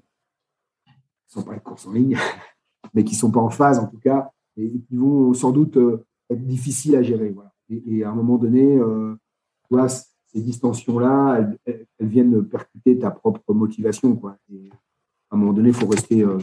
qui 0.84 1.36
ne 1.36 1.40
sont 1.40 1.42
pas 1.42 1.54
les 1.54 1.60
courses 1.60 1.86
en 1.86 1.92
ligne, 1.92 2.16
mais 2.94 3.04
qui 3.04 3.14
ne 3.14 3.18
sont 3.18 3.30
pas 3.30 3.40
en 3.40 3.50
phase 3.50 3.78
en 3.78 3.86
tout 3.86 3.98
cas, 3.98 4.30
et 4.56 4.68
qui 4.68 4.96
vont 4.96 5.32
sans 5.34 5.52
doute 5.52 5.76
euh, 5.76 6.04
être 6.28 6.44
difficiles 6.46 6.96
à 6.96 7.02
gérer. 7.02 7.34
Et, 7.68 8.02
à 8.04 8.10
un 8.10 8.14
moment 8.14 8.36
donné, 8.36 8.76
euh, 8.78 9.14
ces 10.26 10.40
distensions-là, 10.40 11.48
elles, 11.64 11.86
viennent 12.00 12.44
percuter 12.44 12.98
ta 12.98 13.10
propre 13.10 13.52
motivation. 13.52 14.20
Et 14.52 14.70
à 15.30 15.34
un 15.34 15.38
moment 15.38 15.52
donné, 15.52 15.68
il 15.68 15.74
faut 15.74 15.86
rester, 15.86 16.22
euh, 16.22 16.38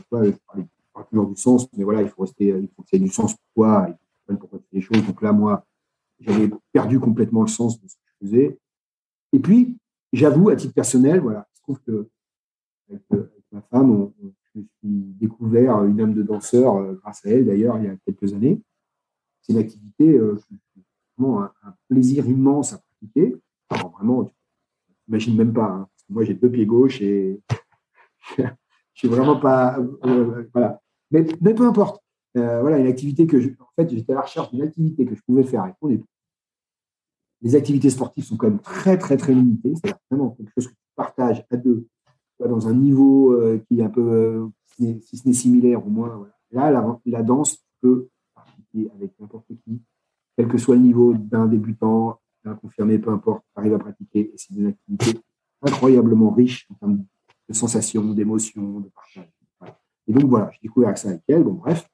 toujours 1.06 1.28
du 1.28 1.36
sens, 1.36 1.68
mais 1.74 1.84
voilà, 1.84 2.02
il 2.02 2.10
faut 2.10 2.22
rester, 2.22 2.48
il 2.48 2.70
faut 2.76 2.84
que 2.84 2.90
ça 2.90 2.98
ait 2.98 3.00
du 3.00 3.10
sens 3.10 3.34
pour 3.34 3.46
toi, 3.56 3.90
et 3.90 4.36
pourquoi 4.36 4.60
tu 4.60 4.66
fais 4.70 4.76
les 4.78 4.82
choses. 4.82 5.06
Donc 5.06 5.22
là, 5.22 5.32
moi, 5.32 5.66
j'avais 6.20 6.50
perdu 6.72 7.00
complètement 7.00 7.42
le 7.42 7.48
sens 7.48 7.82
de 7.82 7.88
ce 7.88 7.96
que 7.96 8.02
je 8.08 8.26
faisais. 8.26 8.60
Et 9.34 9.40
puis, 9.40 9.78
j'avoue, 10.14 10.50
à 10.50 10.56
titre 10.56 10.74
personnel, 10.74 11.20
voilà, 11.20 11.48
je 11.54 11.62
trouve 11.62 11.80
que 11.82 12.10
avec, 12.90 13.04
euh, 13.14 13.32
ma 13.52 13.62
femme, 13.62 13.92
on, 13.92 14.14
je 14.22 14.60
me 14.60 14.66
suis 14.80 15.14
découvert 15.20 15.84
une 15.84 16.00
âme 16.02 16.14
de 16.14 16.24
danseur 16.24 16.78
euh, 16.78 16.94
grâce 17.02 17.26
à 17.26 17.30
elle, 17.30 17.46
d'ailleurs, 17.46 17.78
il 17.78 17.86
y 17.86 17.88
a 17.88 17.96
quelques 18.06 18.34
années. 18.34 18.62
C'est 19.42 19.54
une 19.54 19.60
activité, 19.60 20.18
euh, 20.18 20.40
vraiment 21.18 21.44
un, 21.44 21.76
plaisir 21.90 22.28
immense 22.28 22.74
à 22.74 22.80
pratiquer. 22.80 23.36
Alors, 23.70 23.92
vraiment, 23.92 24.26
tu 24.26 24.34
n'imagines 25.08 25.38
même 25.38 25.54
pas. 25.54 25.68
Hein, 25.68 25.90
moi, 26.10 26.24
j'ai 26.24 26.34
deux 26.34 26.50
pieds 26.50 26.66
gauche 26.66 27.02
et 27.02 27.42
je 28.38 28.44
suis 28.94 29.08
vraiment 29.08 29.40
pas. 29.40 29.78
voilà. 30.54 30.82
Mais, 31.12 31.24
peu 31.24 31.66
importe. 31.66 32.02
voilà, 32.36 32.78
une 32.78 32.88
activité 32.88 33.28
que 33.28 33.40
je, 33.40 33.50
en 33.50 33.70
fait, 33.76 33.90
j'étais 33.90 34.14
à 34.14 34.16
la 34.16 34.22
recherche 34.22 34.52
d'une 34.52 34.62
activité 34.62 35.06
que 35.06 35.16
je 35.16 35.22
pouvais 35.22 35.44
faire 35.44 35.64
avec 35.64 35.76
mon 35.82 35.90
époux 35.90 36.08
les 37.42 37.56
activités 37.56 37.90
sportives 37.90 38.24
sont 38.24 38.38
quand 38.38 38.50
même 38.50 38.60
très, 38.60 38.98
très, 38.98 39.18
très 39.18 39.34
limitées. 39.34 39.74
C'est 39.84 39.96
vraiment 40.10 40.32
quelque 40.32 40.52
chose 40.56 40.68
que 40.68 40.74
tu 40.74 40.92
partages 40.96 41.46
à 41.52 41.58
deux, 41.58 41.88
dans 42.40 42.68
un 42.68 42.74
niveau 42.74 43.34
euh, 43.34 43.60
qui 43.68 43.80
est 43.80 43.84
un 43.84 43.90
peu, 43.90 44.02
euh, 44.02 44.48
si 45.02 45.18
ce 45.18 45.28
n'est 45.28 45.34
similaire 45.34 45.86
au 45.86 45.90
moins. 45.90 46.28
Là, 46.52 47.00
la, 47.06 47.24
danse 47.24 47.64
peut 47.82 48.10
pratiquer 48.34 48.90
avec 48.96 49.20
n'importe 49.20 49.48
qui, 49.64 49.82
quel 50.36 50.48
que 50.48 50.58
soit 50.58 50.76
le 50.76 50.82
niveau 50.82 51.14
d'un 51.14 51.46
débutant, 51.46 52.20
d'un 52.44 52.56
confirmé, 52.56 52.98
peu 52.98 53.12
importe, 53.12 53.44
arrive 53.56 53.74
à 53.74 53.80
pratiquer. 53.80 54.32
Et 54.34 54.34
c'est 54.36 54.54
une 54.56 54.68
activité 54.68 55.20
incroyablement 55.62 56.32
riche 56.32 56.68
en 56.72 56.76
termes 56.76 57.04
de 57.50 57.54
sensations, 57.54 58.14
d'émotions, 58.14 58.80
de 58.80 58.90
partage. 58.90 59.32
Et 60.08 60.14
donc, 60.14 60.26
voilà, 60.30 60.50
j'ai 60.54 60.60
découvert 60.64 60.98
ça 60.98 61.10
avec 61.10 61.22
elle. 61.28 61.44
Bon, 61.44 61.54
bref. 61.54 61.90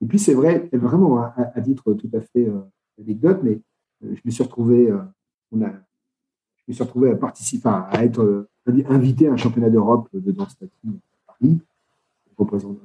Et 0.00 0.06
puis, 0.06 0.18
c'est 0.18 0.34
vrai, 0.34 0.68
vraiment, 0.72 1.18
à, 1.18 1.34
à, 1.54 1.60
titre 1.60 1.94
tout 1.94 2.10
à 2.12 2.20
fait 2.20 2.48
euh, 2.48 2.60
anecdote, 2.98 3.40
mais 3.42 3.60
je 4.02 4.20
me 4.24 4.30
suis 4.30 4.42
retrouvé, 4.42 4.90
euh, 4.90 4.98
on 5.52 5.62
a, 5.62 5.68
je 5.68 6.64
me 6.68 6.74
suis 6.74 6.82
retrouvé 6.82 7.10
à 7.10 7.16
participer, 7.16 7.68
à 7.68 8.04
être 8.04 8.22
euh, 8.22 8.48
invité 8.88 9.28
à 9.28 9.32
un 9.32 9.36
championnat 9.36 9.70
d'Europe 9.70 10.08
de 10.12 10.32
danse 10.32 10.56
latine 10.60 10.98
à 11.28 11.32
Paris. 11.32 11.60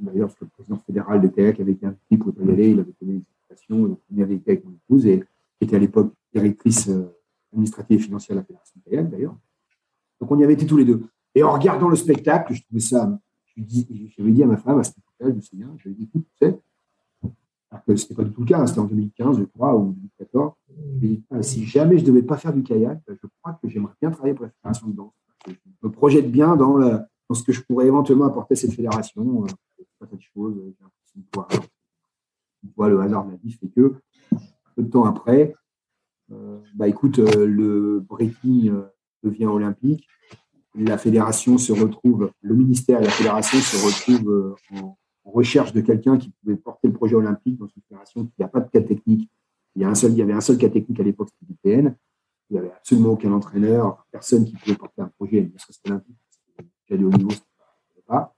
D'ailleurs, 0.02 0.30
le 0.40 0.48
président 0.48 0.78
fédéral 0.78 1.22
de 1.22 1.28
TEC 1.28 1.60
avait 1.60 1.72
été 1.72 1.86
invité 1.88 2.18
pour 2.18 2.34
y 2.40 2.52
aller, 2.52 2.72
il 2.72 2.80
avait 2.80 2.94
donné 3.02 3.14
une 3.14 3.24
invitation, 3.50 3.98
on 4.12 4.16
y 4.16 4.22
avait 4.22 4.36
été 4.36 4.52
avec 4.52 4.66
mon 4.66 4.72
épouse, 4.72 5.08
et 5.08 5.20
qui 5.20 5.64
était 5.64 5.76
à 5.76 5.80
l'époque 5.80 6.14
directrice 6.32 6.90
euh, 6.90 7.08
administrative 7.52 8.00
et 8.00 8.04
financière 8.04 8.36
de 8.36 8.42
la 8.42 8.46
Fédération 8.46 8.80
TEC 8.86 9.10
d'ailleurs. 9.10 9.36
Donc 10.22 10.32
on 10.32 10.38
y 10.38 10.44
avait 10.44 10.54
été 10.54 10.66
tous 10.66 10.78
les 10.78 10.86
deux. 10.86 11.04
Et 11.34 11.44
en 11.44 11.54
regardant 11.54 11.90
le 11.90 11.96
spectacle, 11.96 12.54
je 12.54 12.62
trouvais 12.64 12.80
ça, 12.80 13.20
je 13.58 14.08
j'avais 14.18 14.32
dit 14.32 14.44
à 14.44 14.48
ma 14.48 14.58
femme 14.58 14.80
à 14.80 14.84
ce 14.84 14.92
moment-là, 14.92 15.32
je 15.32 15.36
me 15.36 15.42
souviens, 15.42 15.74
je 15.78 15.90
lui 15.90 15.96
ai 15.96 15.98
dit, 15.98 16.04
écoute, 16.04 16.26
tu 16.40 16.46
sais, 16.46 16.60
alors 17.70 17.84
que 17.84 17.96
ce 17.96 18.04
n'était 18.04 18.16
pas 18.16 18.24
du 18.24 18.32
tout 18.32 18.42
le 18.42 18.48
cas, 18.48 18.60
hein, 18.60 18.68
c'était 18.68 18.80
en 18.80 18.86
2015, 18.86 19.40
je 19.40 19.44
crois, 19.44 19.76
ou 19.76 19.92
2014. 20.20 20.54
Ah, 21.32 21.44
si 21.44 21.66
jamais 21.66 21.98
je 21.98 22.04
ne 22.04 22.08
devais 22.08 22.24
pas 22.24 22.38
faire 22.38 22.54
du 22.54 22.64
kayak, 22.64 23.02
je 23.08 23.28
crois 23.42 23.60
que 23.62 23.68
j'aimerais 23.68 23.94
bien 24.02 24.12
travailler 24.12 24.34
pour 24.34 24.46
la 24.46 24.52
fédération 24.52 24.88
de 24.88 24.94
danse. 24.94 25.14
Je 25.48 25.54
me 25.84 25.92
projette 25.92 26.32
bien 26.32 26.56
dans, 26.56 26.80
ce 27.34 27.44
que 27.44 27.52
je 27.52 27.62
pourrais 27.62 27.88
éventuellement 27.88 28.26
apporter 28.26 28.54
à 28.54 28.56
cette 28.56 28.74
fédération. 28.74 29.44
Euh, 29.44 29.48
pas 30.00 30.08
cette 30.10 30.22
chose, 30.22 30.56
j'ai 30.56 30.76
l'impression 30.82 31.68
le 32.90 33.02
hasard 33.02 33.26
de 33.26 33.32
la 33.32 33.38
vie 33.38 33.52
fait 33.52 33.68
que, 33.68 33.96
peu 34.76 34.84
de 34.84 34.90
temps 34.90 35.06
après, 35.06 35.54
euh, 36.32 36.60
bah, 36.76 36.88
écoute, 36.88 37.20
euh, 37.20 37.46
le 37.46 38.00
breaking 38.00 38.72
devient 39.24 39.46
olympique. 39.46 40.08
La 40.76 40.98
fédération 40.98 41.58
se 41.58 41.72
retrouve, 41.74 42.32
le 42.42 42.56
ministère 42.56 43.02
et 43.02 43.06
la 43.06 43.10
fédération 43.10 43.58
se 43.60 43.86
retrouvent 43.86 44.56
en, 44.74 44.98
recherche 45.26 45.74
de 45.74 45.82
quelqu'un 45.82 46.18
qui 46.18 46.30
pouvait 46.30 46.56
porter 46.56 46.88
le 46.88 46.94
projet 46.94 47.16
olympique 47.16 47.58
dans 47.58 47.68
une 47.68 47.82
fédération 47.82 48.26
qui 48.26 48.34
n'a 48.40 48.48
pas 48.48 48.62
de 48.62 48.70
cas 48.70 48.82
technique. 48.82 49.30
Il 49.76 49.82
y, 49.82 49.86
a 49.86 49.90
un 49.90 49.96
seul, 49.96 50.12
il 50.12 50.18
y 50.18 50.22
avait 50.22 50.34
un 50.34 50.42
seul 50.42 50.58
cas 50.58 50.70
technique 50.70 51.00
à 51.02 51.04
l'époque, 51.04 51.30
c'était 51.38 51.74
l'IPN. 51.76 51.96
Il 52.50 52.54
n'y 52.54 52.60
avait 52.60 52.72
absolument 52.72 53.10
aucun 53.10 53.34
entraîneur, 53.34 54.06
personne 54.10 54.46
qui 54.46 54.56
pouvait 54.56 54.78
porter 54.78 55.02
un 55.02 55.12
projet, 55.18 55.52
olympique. 55.86 56.16
J'ai 56.90 57.04
haut 57.04 57.10
niveau, 57.10 57.30
pas. 58.08 58.34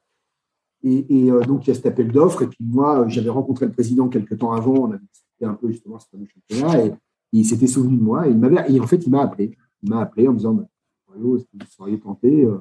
Et, 0.82 1.30
euh, 1.30 1.42
donc, 1.42 1.68
il 1.68 1.70
y 1.70 1.72
a 1.72 1.76
cet 1.76 1.86
appel 1.86 2.12
d'offres. 2.12 2.44
Et 2.44 2.48
puis, 2.48 2.64
moi, 2.64 3.08
j'avais 3.08 3.30
rencontré 3.30 3.66
le 3.66 3.72
président 3.72 4.08
quelques 4.08 4.38
temps 4.38 4.54
avant. 4.54 4.74
On 4.74 4.92
avait 4.92 5.06
discuté 5.14 5.46
un 5.46 5.54
peu 5.54 5.70
justement 5.70 6.00
ce 6.00 6.08
fameux 6.10 6.26
championnat. 6.26 6.86
Et, 6.86 6.94
il 7.32 7.46
s'était 7.46 7.68
souvenu 7.68 7.96
de 7.96 8.02
moi. 8.02 8.28
Et 8.28 8.80
en 8.80 8.88
fait, 8.88 9.06
il 9.06 9.12
m'a 9.12 9.22
appelé. 9.22 9.56
Il 9.84 9.90
m'a 9.90 10.02
appelé 10.02 10.28
en 10.28 10.32
me 10.32 10.38
disant 10.38 10.54
bah, 10.54 10.66
vous 11.18 11.40
seriez 11.70 12.00
tenté 12.00 12.46
euh. 12.46 12.60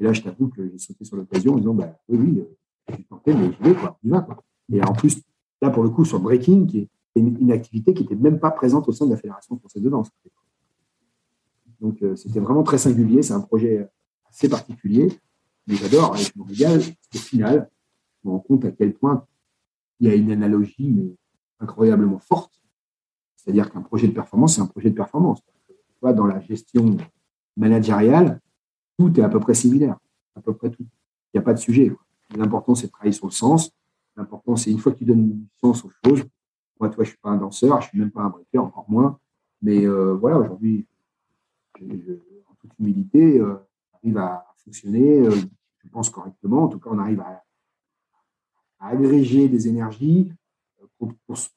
Et 0.00 0.04
là, 0.04 0.12
je 0.12 0.22
t'avoue 0.22 0.48
que 0.48 0.68
j'ai 0.68 0.78
sauté 0.78 1.04
sur 1.04 1.16
l'occasion 1.16 1.54
en 1.54 1.58
disant 1.58 1.74
bah, 1.74 1.96
oui, 2.08 2.18
oui, 2.18 2.40
euh, 2.40 2.94
j'ai 2.96 3.04
tenté, 3.04 3.34
mais 3.34 3.52
je 3.52 3.62
vais, 3.62 3.74
quoi, 3.74 3.98
on 4.02 4.08
y. 4.08 4.10
Quoi. 4.10 4.42
Et 4.72 4.82
en 4.82 4.92
plus, 4.92 5.22
là, 5.60 5.70
pour 5.70 5.82
le 5.82 5.90
coup, 5.90 6.04
sur 6.04 6.18
breaking, 6.18 6.66
qui 6.66 6.78
est 6.78 6.88
une, 7.20 7.52
activité 7.52 7.94
qui 7.94 8.02
n'était 8.02 8.16
même 8.16 8.40
pas 8.40 8.50
présente 8.50 8.88
au 8.88 8.92
sein 8.92 9.06
de 9.06 9.12
la 9.12 9.16
Fédération 9.16 9.56
française 9.58 9.82
de 9.82 9.88
danse. 9.88 10.10
Donc, 11.80 12.02
euh, 12.02 12.16
c'était 12.16 12.40
vraiment 12.40 12.62
très 12.62 12.78
singulier. 12.78 13.22
C'est 13.22 13.34
un 13.34 13.40
projet 13.40 13.88
assez 14.28 14.48
particulier, 14.48 15.08
mais 15.66 15.76
j'adore, 15.76 16.14
avec 16.14 16.34
mon 16.36 16.44
régale. 16.44 16.80
Au 17.14 17.18
final, 17.18 17.70
je 18.22 18.28
me 18.28 18.32
rends 18.34 18.40
compte 18.40 18.64
à 18.64 18.72
quel 18.72 18.94
point 18.94 19.26
il 20.00 20.08
y 20.08 20.10
a 20.10 20.14
une 20.14 20.32
analogie 20.32 20.90
mais 20.90 21.14
incroyablement 21.60 22.18
forte. 22.18 22.60
C'est-à-dire 23.36 23.70
qu'un 23.70 23.82
projet 23.82 24.08
de 24.08 24.12
performance, 24.12 24.56
c'est 24.56 24.60
un 24.60 24.66
projet 24.66 24.90
de 24.90 24.94
performance. 24.94 25.40
Dans 26.02 26.26
la 26.26 26.40
gestion 26.40 26.96
managériale, 27.56 28.40
tout 28.98 29.18
est 29.18 29.22
à 29.22 29.28
peu 29.28 29.40
près 29.40 29.54
similaire. 29.54 29.96
À 30.34 30.40
peu 30.40 30.54
près 30.54 30.70
tout. 30.70 30.84
Il 31.32 31.38
n'y 31.38 31.40
a 31.40 31.42
pas 31.42 31.54
de 31.54 31.58
sujet. 31.58 31.94
L'important, 32.36 32.74
c'est 32.74 32.86
de 32.86 32.92
travailler 32.92 33.12
sur 33.12 33.26
le 33.26 33.32
sens. 33.32 33.70
L'important, 34.16 34.56
c'est 34.56 34.70
une 34.70 34.78
fois 34.78 34.92
que 34.92 34.98
tu 34.98 35.04
donnes 35.04 35.30
du 35.30 35.48
sens 35.60 35.84
aux 35.84 35.90
choses. 36.04 36.24
Moi, 36.78 36.88
toi, 36.90 37.04
je 37.04 37.10
suis 37.10 37.18
pas 37.18 37.30
un 37.30 37.36
danseur, 37.36 37.80
je 37.80 37.88
suis 37.88 37.98
même 37.98 38.10
pas 38.10 38.22
un 38.22 38.30
breaker, 38.30 38.58
encore 38.58 38.86
moins. 38.88 39.18
Mais 39.62 39.86
euh, 39.86 40.14
voilà, 40.14 40.38
aujourd'hui, 40.38 40.86
en 41.80 42.54
toute 42.60 42.72
humilité, 42.78 43.38
euh, 43.38 43.54
on 43.92 43.96
arrive 43.98 44.18
à 44.18 44.46
fonctionner, 44.56 45.20
euh, 45.20 45.30
je 45.30 45.88
pense 45.88 46.10
correctement. 46.10 46.64
En 46.64 46.68
tout 46.68 46.78
cas, 46.78 46.90
on 46.92 46.98
arrive 46.98 47.20
à, 47.20 47.42
agréger 48.80 49.48
des 49.48 49.68
énergies 49.68 50.32
pour, 50.98 51.12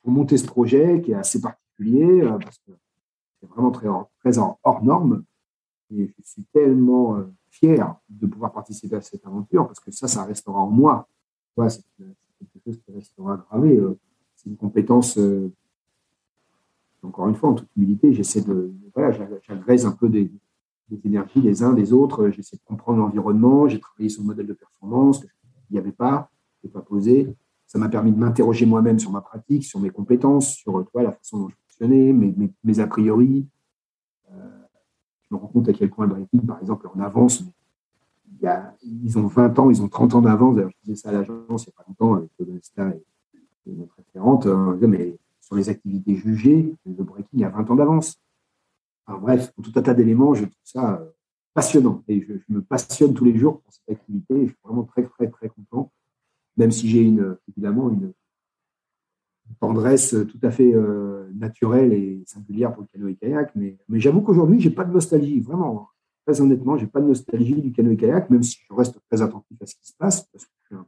monter 0.05 0.37
ce 0.37 0.45
projet 0.45 1.01
qui 1.01 1.11
est 1.11 1.15
assez 1.15 1.41
particulier 1.41 2.21
parce 2.39 2.59
que 2.59 2.71
c'est 3.39 3.49
vraiment 3.49 3.71
très, 3.71 3.87
très 4.19 4.37
hors 4.37 4.83
norme. 4.83 5.23
Et 5.91 6.07
je 6.07 6.23
suis 6.23 6.43
tellement 6.53 7.17
fier 7.49 7.95
de 8.09 8.25
pouvoir 8.25 8.51
participer 8.51 8.95
à 8.95 9.01
cette 9.01 9.25
aventure 9.25 9.67
parce 9.67 9.79
que 9.79 9.91
ça, 9.91 10.07
ça 10.07 10.23
restera 10.23 10.59
en 10.59 10.69
moi. 10.69 11.07
c'est 11.69 11.83
quelque 12.39 12.63
chose 12.65 12.79
qui 12.85 12.91
restera 12.91 13.37
gravé. 13.37 13.77
Euh, 13.77 13.97
c'est 14.35 14.49
une 14.49 14.57
compétence, 14.57 15.17
euh, 15.17 15.51
encore 17.01 17.27
une 17.27 17.35
fois, 17.35 17.49
en 17.49 17.53
toute 17.53 17.69
humilité, 17.75 18.13
j'essaie 18.13 18.41
de, 18.41 18.73
voilà, 18.93 19.17
un 19.17 19.91
peu 19.91 20.09
des, 20.09 20.31
énergies 21.03 21.41
des 21.41 21.63
uns 21.63 21.73
des 21.73 21.93
autres, 21.93 22.29
j'essaie 22.29 22.57
de 22.57 22.61
comprendre 22.63 22.99
l'environnement, 22.99 23.67
j'ai 23.67 23.79
travaillé 23.79 24.09
sur 24.09 24.21
le 24.21 24.27
modèle 24.27 24.47
de 24.47 24.53
performance, 24.53 25.19
qu'il 25.19 25.29
n'y 25.71 25.77
avait 25.79 25.91
pas, 25.91 26.29
je 26.63 26.69
pas 26.69 26.81
posé. 26.81 27.35
ça 27.65 27.79
m'a 27.79 27.89
permis 27.89 28.11
de 28.11 28.17
m'interroger 28.17 28.65
moi-même 28.65 28.99
sur 28.99 29.11
ma 29.11 29.21
pratique, 29.21 29.63
sur 29.63 29.79
mes 29.79 29.89
compétences, 29.89 30.55
sur 30.55 30.85
toi, 30.91 31.03
la 31.03 31.11
façon 31.11 31.39
dont 31.39 31.49
je 31.49 31.55
fonctionnais, 31.55 32.13
mes, 32.63 32.79
a 32.79 32.87
priori. 32.87 33.47
Je 35.29 35.35
me 35.35 35.39
rends 35.39 35.47
compte 35.47 35.69
à 35.69 35.73
quel 35.73 35.89
point 35.89 36.05
le 36.05 36.13
breaking, 36.13 36.41
par 36.41 36.59
exemple, 36.61 36.87
en 36.93 36.99
avance. 36.99 37.43
ils 38.83 39.17
ont 39.17 39.27
20 39.27 39.59
ans, 39.59 39.69
ils 39.69 39.81
ont 39.81 39.87
30 39.87 40.15
ans 40.15 40.21
d'avance. 40.21 40.55
D'ailleurs, 40.55 40.71
je 40.71 40.91
disais 40.91 41.01
ça 41.01 41.09
à 41.09 41.11
l'agence 41.13 41.65
il 41.65 41.69
n'y 41.69 41.73
a 41.73 41.77
pas 41.77 41.85
longtemps 41.87 42.15
avec 42.15 42.29
Nesta 42.39 42.89
et, 42.89 43.71
notre 43.71 43.95
référente. 43.95 44.45
Euh, 44.45 44.87
mais 44.87 45.17
sur 45.41 45.55
les 45.55 45.69
activités 45.69 46.15
jugées, 46.15 46.75
le 46.85 47.03
breaking 47.03 47.43
a 47.43 47.49
20 47.49 47.71
ans 47.71 47.75
d'avance. 47.75 48.21
bref, 49.07 49.51
pour 49.53 49.63
tout 49.63 49.71
un 49.75 49.81
tas 49.81 49.93
d'éléments, 49.93 50.33
je 50.33 50.45
trouve 50.45 50.55
ça 50.63 50.99
euh, 51.01 51.05
passionnant. 51.53 52.03
Et 52.07 52.21
je, 52.21 52.33
me 52.49 52.61
passionne 52.61 53.13
tous 53.13 53.25
les 53.25 53.37
jours 53.37 53.61
pour 53.61 53.73
cette 53.73 53.97
activité. 53.97 54.41
Je 54.41 54.51
suis 54.51 54.57
vraiment 54.63 54.83
très, 54.83 55.03
très, 55.03 55.27
très 55.29 55.49
content, 55.49 55.91
même 56.57 56.71
si 56.71 56.87
j'ai 56.87 57.01
une, 57.01 57.37
évidemment 57.49 57.89
une, 57.89 58.13
tendresse 59.59 60.15
tout 60.27 60.39
à 60.43 60.51
fait 60.51 60.73
euh, 60.73 61.29
naturelle 61.33 61.93
et 61.93 62.23
singulière 62.25 62.73
pour 62.73 62.83
le 62.83 62.87
canoë-kayak. 62.87 63.51
Mais, 63.55 63.77
mais 63.87 63.99
j'avoue 63.99 64.21
qu'aujourd'hui, 64.21 64.59
je 64.59 64.69
n'ai 64.69 64.75
pas 64.75 64.83
de 64.83 64.93
nostalgie, 64.93 65.39
vraiment. 65.39 65.89
Très 66.25 66.41
honnêtement, 66.41 66.77
je 66.77 66.85
n'ai 66.85 66.89
pas 66.89 67.01
de 67.01 67.07
nostalgie 67.07 67.61
du 67.61 67.71
canoë-kayak, 67.71 68.29
même 68.29 68.43
si 68.43 68.59
je 68.67 68.73
reste 68.73 68.99
très 69.09 69.21
attentif 69.21 69.61
à 69.61 69.65
ce 69.65 69.75
qui 69.75 69.87
se 69.87 69.93
passe, 69.97 70.23
parce 70.23 70.45
que 70.45 70.51
je 70.61 70.65
suis 70.65 70.75
un 70.75 70.85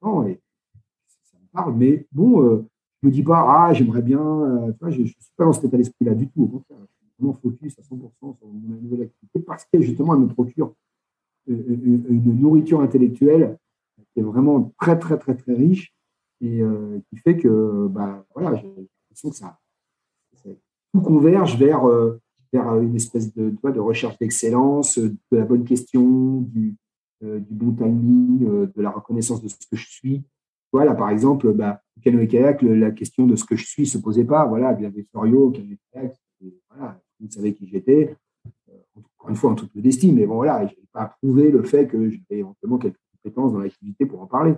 content 0.00 0.26
et 0.26 0.40
ça 1.06 1.38
me 1.40 1.46
parle. 1.52 1.74
Mais 1.74 2.06
bon, 2.12 2.42
euh, 2.42 2.66
je 3.02 3.06
ne 3.06 3.10
me 3.10 3.14
dis 3.14 3.22
pas, 3.22 3.44
ah, 3.46 3.72
j'aimerais 3.72 4.02
bien. 4.02 4.20
Euh, 4.20 4.72
je 4.88 5.02
ne 5.02 5.06
suis 5.06 5.16
pas 5.36 5.44
dans 5.44 5.52
cet 5.52 5.64
état 5.64 5.76
d'esprit-là 5.76 6.14
du 6.14 6.28
tout. 6.28 6.42
Au 6.42 6.46
contraire, 6.48 6.78
je 6.80 6.96
suis 6.96 7.12
vraiment 7.18 7.38
focus 7.40 7.78
à 7.78 7.82
100% 7.82 8.38
sur 8.38 8.46
mon 8.46 8.80
nouvelle 8.82 9.02
activité 9.02 9.40
parce 9.40 9.64
que 9.72 9.80
justement, 9.80 10.14
elle 10.14 10.20
me 10.20 10.28
procure 10.28 10.74
une 11.46 12.40
nourriture 12.40 12.80
intellectuelle 12.80 13.58
qui 14.12 14.20
est 14.20 14.22
vraiment 14.22 14.72
très, 14.80 14.98
très, 14.98 15.18
très, 15.18 15.34
très 15.36 15.52
riche 15.52 15.93
euh, 16.60 17.00
qui 17.08 17.16
fait 17.16 17.36
que 17.36 17.86
bah, 17.88 18.24
voilà, 18.34 18.56
j'ai 18.56 18.66
l'impression 18.66 19.30
que 19.30 19.36
ça, 19.36 19.58
tout 20.92 21.00
converge 21.00 21.58
vers, 21.58 21.88
euh, 21.88 22.20
vers 22.52 22.80
une 22.80 22.94
espèce 22.94 23.34
de, 23.34 23.50
de 23.50 23.80
recherche 23.80 24.16
d'excellence, 24.18 24.98
de 24.98 25.16
la 25.32 25.44
bonne 25.44 25.64
question, 25.64 26.40
du, 26.40 26.76
euh, 27.22 27.40
du 27.40 27.52
bon 27.52 27.72
timing, 27.72 28.70
de 28.74 28.82
la 28.82 28.90
reconnaissance 28.90 29.42
de 29.42 29.48
ce 29.48 29.56
que 29.56 29.76
je 29.76 29.88
suis. 29.88 30.22
Voilà, 30.72 30.94
par 30.94 31.10
exemple, 31.10 31.52
bah, 31.52 31.82
canoë 32.02 32.26
kayak, 32.26 32.62
la 32.62 32.90
question 32.90 33.26
de 33.26 33.36
ce 33.36 33.44
que 33.44 33.56
je 33.56 33.64
suis 33.64 33.86
se 33.86 33.98
posait 33.98 34.24
pas. 34.24 34.44
Voilà, 34.46 34.72
il 34.72 34.82
y 34.82 34.86
avait 34.86 35.06
Florio, 35.10 35.52
kayak, 35.52 36.16
vous 37.20 37.30
savez 37.30 37.54
qui 37.54 37.66
j'étais. 37.68 38.16
Encore 38.96 39.30
une 39.30 39.36
fois, 39.36 39.52
en 39.52 39.54
toute 39.54 39.74
modestie, 39.74 40.12
mais 40.12 40.26
bon, 40.26 40.34
voilà, 40.34 40.66
je 40.66 40.74
n'ai 40.74 40.88
pas 40.92 41.16
prouvé 41.20 41.50
le 41.50 41.62
fait 41.62 41.86
que 41.86 42.10
j'avais 42.10 42.40
éventuellement 42.40 42.78
quelques 42.78 42.98
compétences 43.12 43.52
dans 43.52 43.60
l'activité 43.60 44.04
pour 44.04 44.20
en 44.20 44.26
parler. 44.26 44.54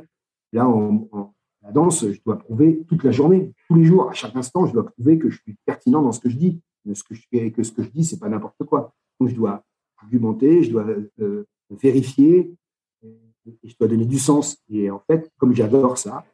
Là, 0.52 0.68
en, 0.68 1.34
la 1.66 1.72
danse, 1.72 2.08
je 2.08 2.20
dois 2.24 2.38
prouver 2.38 2.84
toute 2.88 3.02
la 3.02 3.10
journée, 3.10 3.52
tous 3.68 3.74
les 3.74 3.84
jours, 3.84 4.08
à 4.08 4.12
chaque 4.12 4.36
instant, 4.36 4.66
je 4.66 4.72
dois 4.72 4.86
prouver 4.86 5.18
que 5.18 5.28
je 5.28 5.40
suis 5.42 5.56
pertinent 5.66 6.00
dans 6.00 6.12
ce 6.12 6.20
que 6.20 6.30
je 6.30 6.36
dis, 6.36 6.60
ce 6.94 7.02
que 7.02 7.14
je 7.14 7.48
que 7.48 7.62
ce 7.64 7.72
que 7.72 7.82
je 7.82 7.88
dis, 7.88 8.04
c'est 8.04 8.20
pas 8.20 8.28
n'importe 8.28 8.62
quoi. 8.64 8.94
Donc, 9.18 9.30
je 9.30 9.34
dois 9.34 9.64
argumenter, 9.98 10.62
je 10.62 10.70
dois 10.70 10.86
euh, 11.20 11.44
vérifier, 11.70 12.54
et 13.02 13.68
je 13.68 13.74
dois 13.78 13.88
donner 13.88 14.06
du 14.06 14.18
sens. 14.18 14.58
Et 14.68 14.90
en 14.90 15.00
fait, 15.00 15.30
comme 15.38 15.54
j'adore 15.54 15.98
ça, 15.98 16.24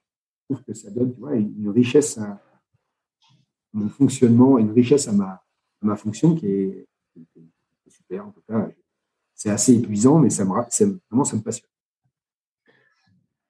je 0.40 0.54
trouve 0.54 0.64
que 0.64 0.74
ça 0.74 0.90
donne 0.90 1.14
tu 1.14 1.20
vois, 1.20 1.34
une 1.34 1.70
richesse 1.70 2.18
à 2.18 2.38
mon 3.72 3.88
fonctionnement, 3.88 4.58
une 4.58 4.72
richesse 4.72 5.08
à 5.08 5.12
ma, 5.12 5.96
fonction 5.96 6.34
qui 6.34 6.46
est, 6.46 6.86
super. 7.88 8.26
En 8.26 8.30
tout 8.30 8.42
cas, 8.46 8.70
c'est 9.34 9.50
assez 9.50 9.74
épuisant, 9.74 10.18
mais 10.18 10.30
ça 10.30 10.44
me, 10.44 10.50
vraiment, 11.10 11.24
ça 11.24 11.36
me 11.36 11.42
passionne. 11.42 11.68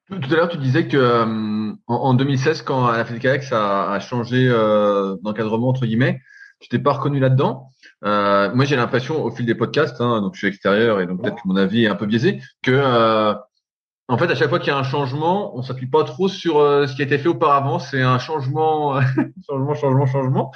Tout 0.07 0.15
à 0.15 0.35
l'heure, 0.35 0.49
tu 0.49 0.57
disais 0.57 0.87
que 0.87 0.97
euh, 1.89 1.93
en, 1.93 2.13
2016, 2.13 2.61
quand 2.63 2.91
la 2.91 3.03
Kayak 3.03 3.43
ça 3.43 3.91
a 3.91 3.99
changé 3.99 4.47
euh, 4.49 5.15
d'encadrement 5.21 5.69
entre 5.69 5.85
guillemets, 5.85 6.21
tu 6.63 6.69
t'es 6.69 6.79
pas 6.79 6.93
reconnu 6.93 7.19
là-dedans. 7.19 7.69
Euh, 8.05 8.53
moi, 8.55 8.65
j'ai 8.65 8.75
l'impression, 8.75 9.23
au 9.23 9.31
fil 9.31 9.45
des 9.45 9.55
podcasts, 9.55 9.99
hein, 10.01 10.21
donc 10.21 10.33
je 10.33 10.39
suis 10.39 10.47
extérieur 10.47 11.01
et 11.01 11.05
donc 11.05 11.21
peut-être 11.21 11.35
que 11.35 11.47
mon 11.47 11.57
avis 11.57 11.83
est 11.83 11.87
un 11.87 11.95
peu 11.95 12.05
biaisé, 12.05 12.41
que 12.63 12.71
euh, 12.71 13.33
en 14.07 14.17
fait, 14.17 14.29
à 14.31 14.35
chaque 14.35 14.49
fois 14.49 14.59
qu'il 14.59 14.69
y 14.69 14.71
a 14.71 14.77
un 14.77 14.83
changement, 14.83 15.55
on 15.57 15.61
s'appuie 15.61 15.87
pas 15.87 16.03
trop 16.03 16.27
sur 16.27 16.59
euh, 16.59 16.87
ce 16.87 16.95
qui 16.95 17.01
a 17.01 17.05
été 17.05 17.17
fait 17.17 17.29
auparavant. 17.29 17.79
C'est 17.79 18.01
un 18.01 18.19
changement, 18.19 18.99
changement, 19.49 19.73
changement, 19.75 20.05
changement. 20.05 20.51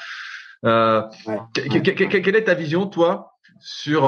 quelle 1.54 2.36
est 2.36 2.44
ta 2.44 2.54
vision, 2.54 2.88
toi, 2.88 3.34
sur 3.60 4.04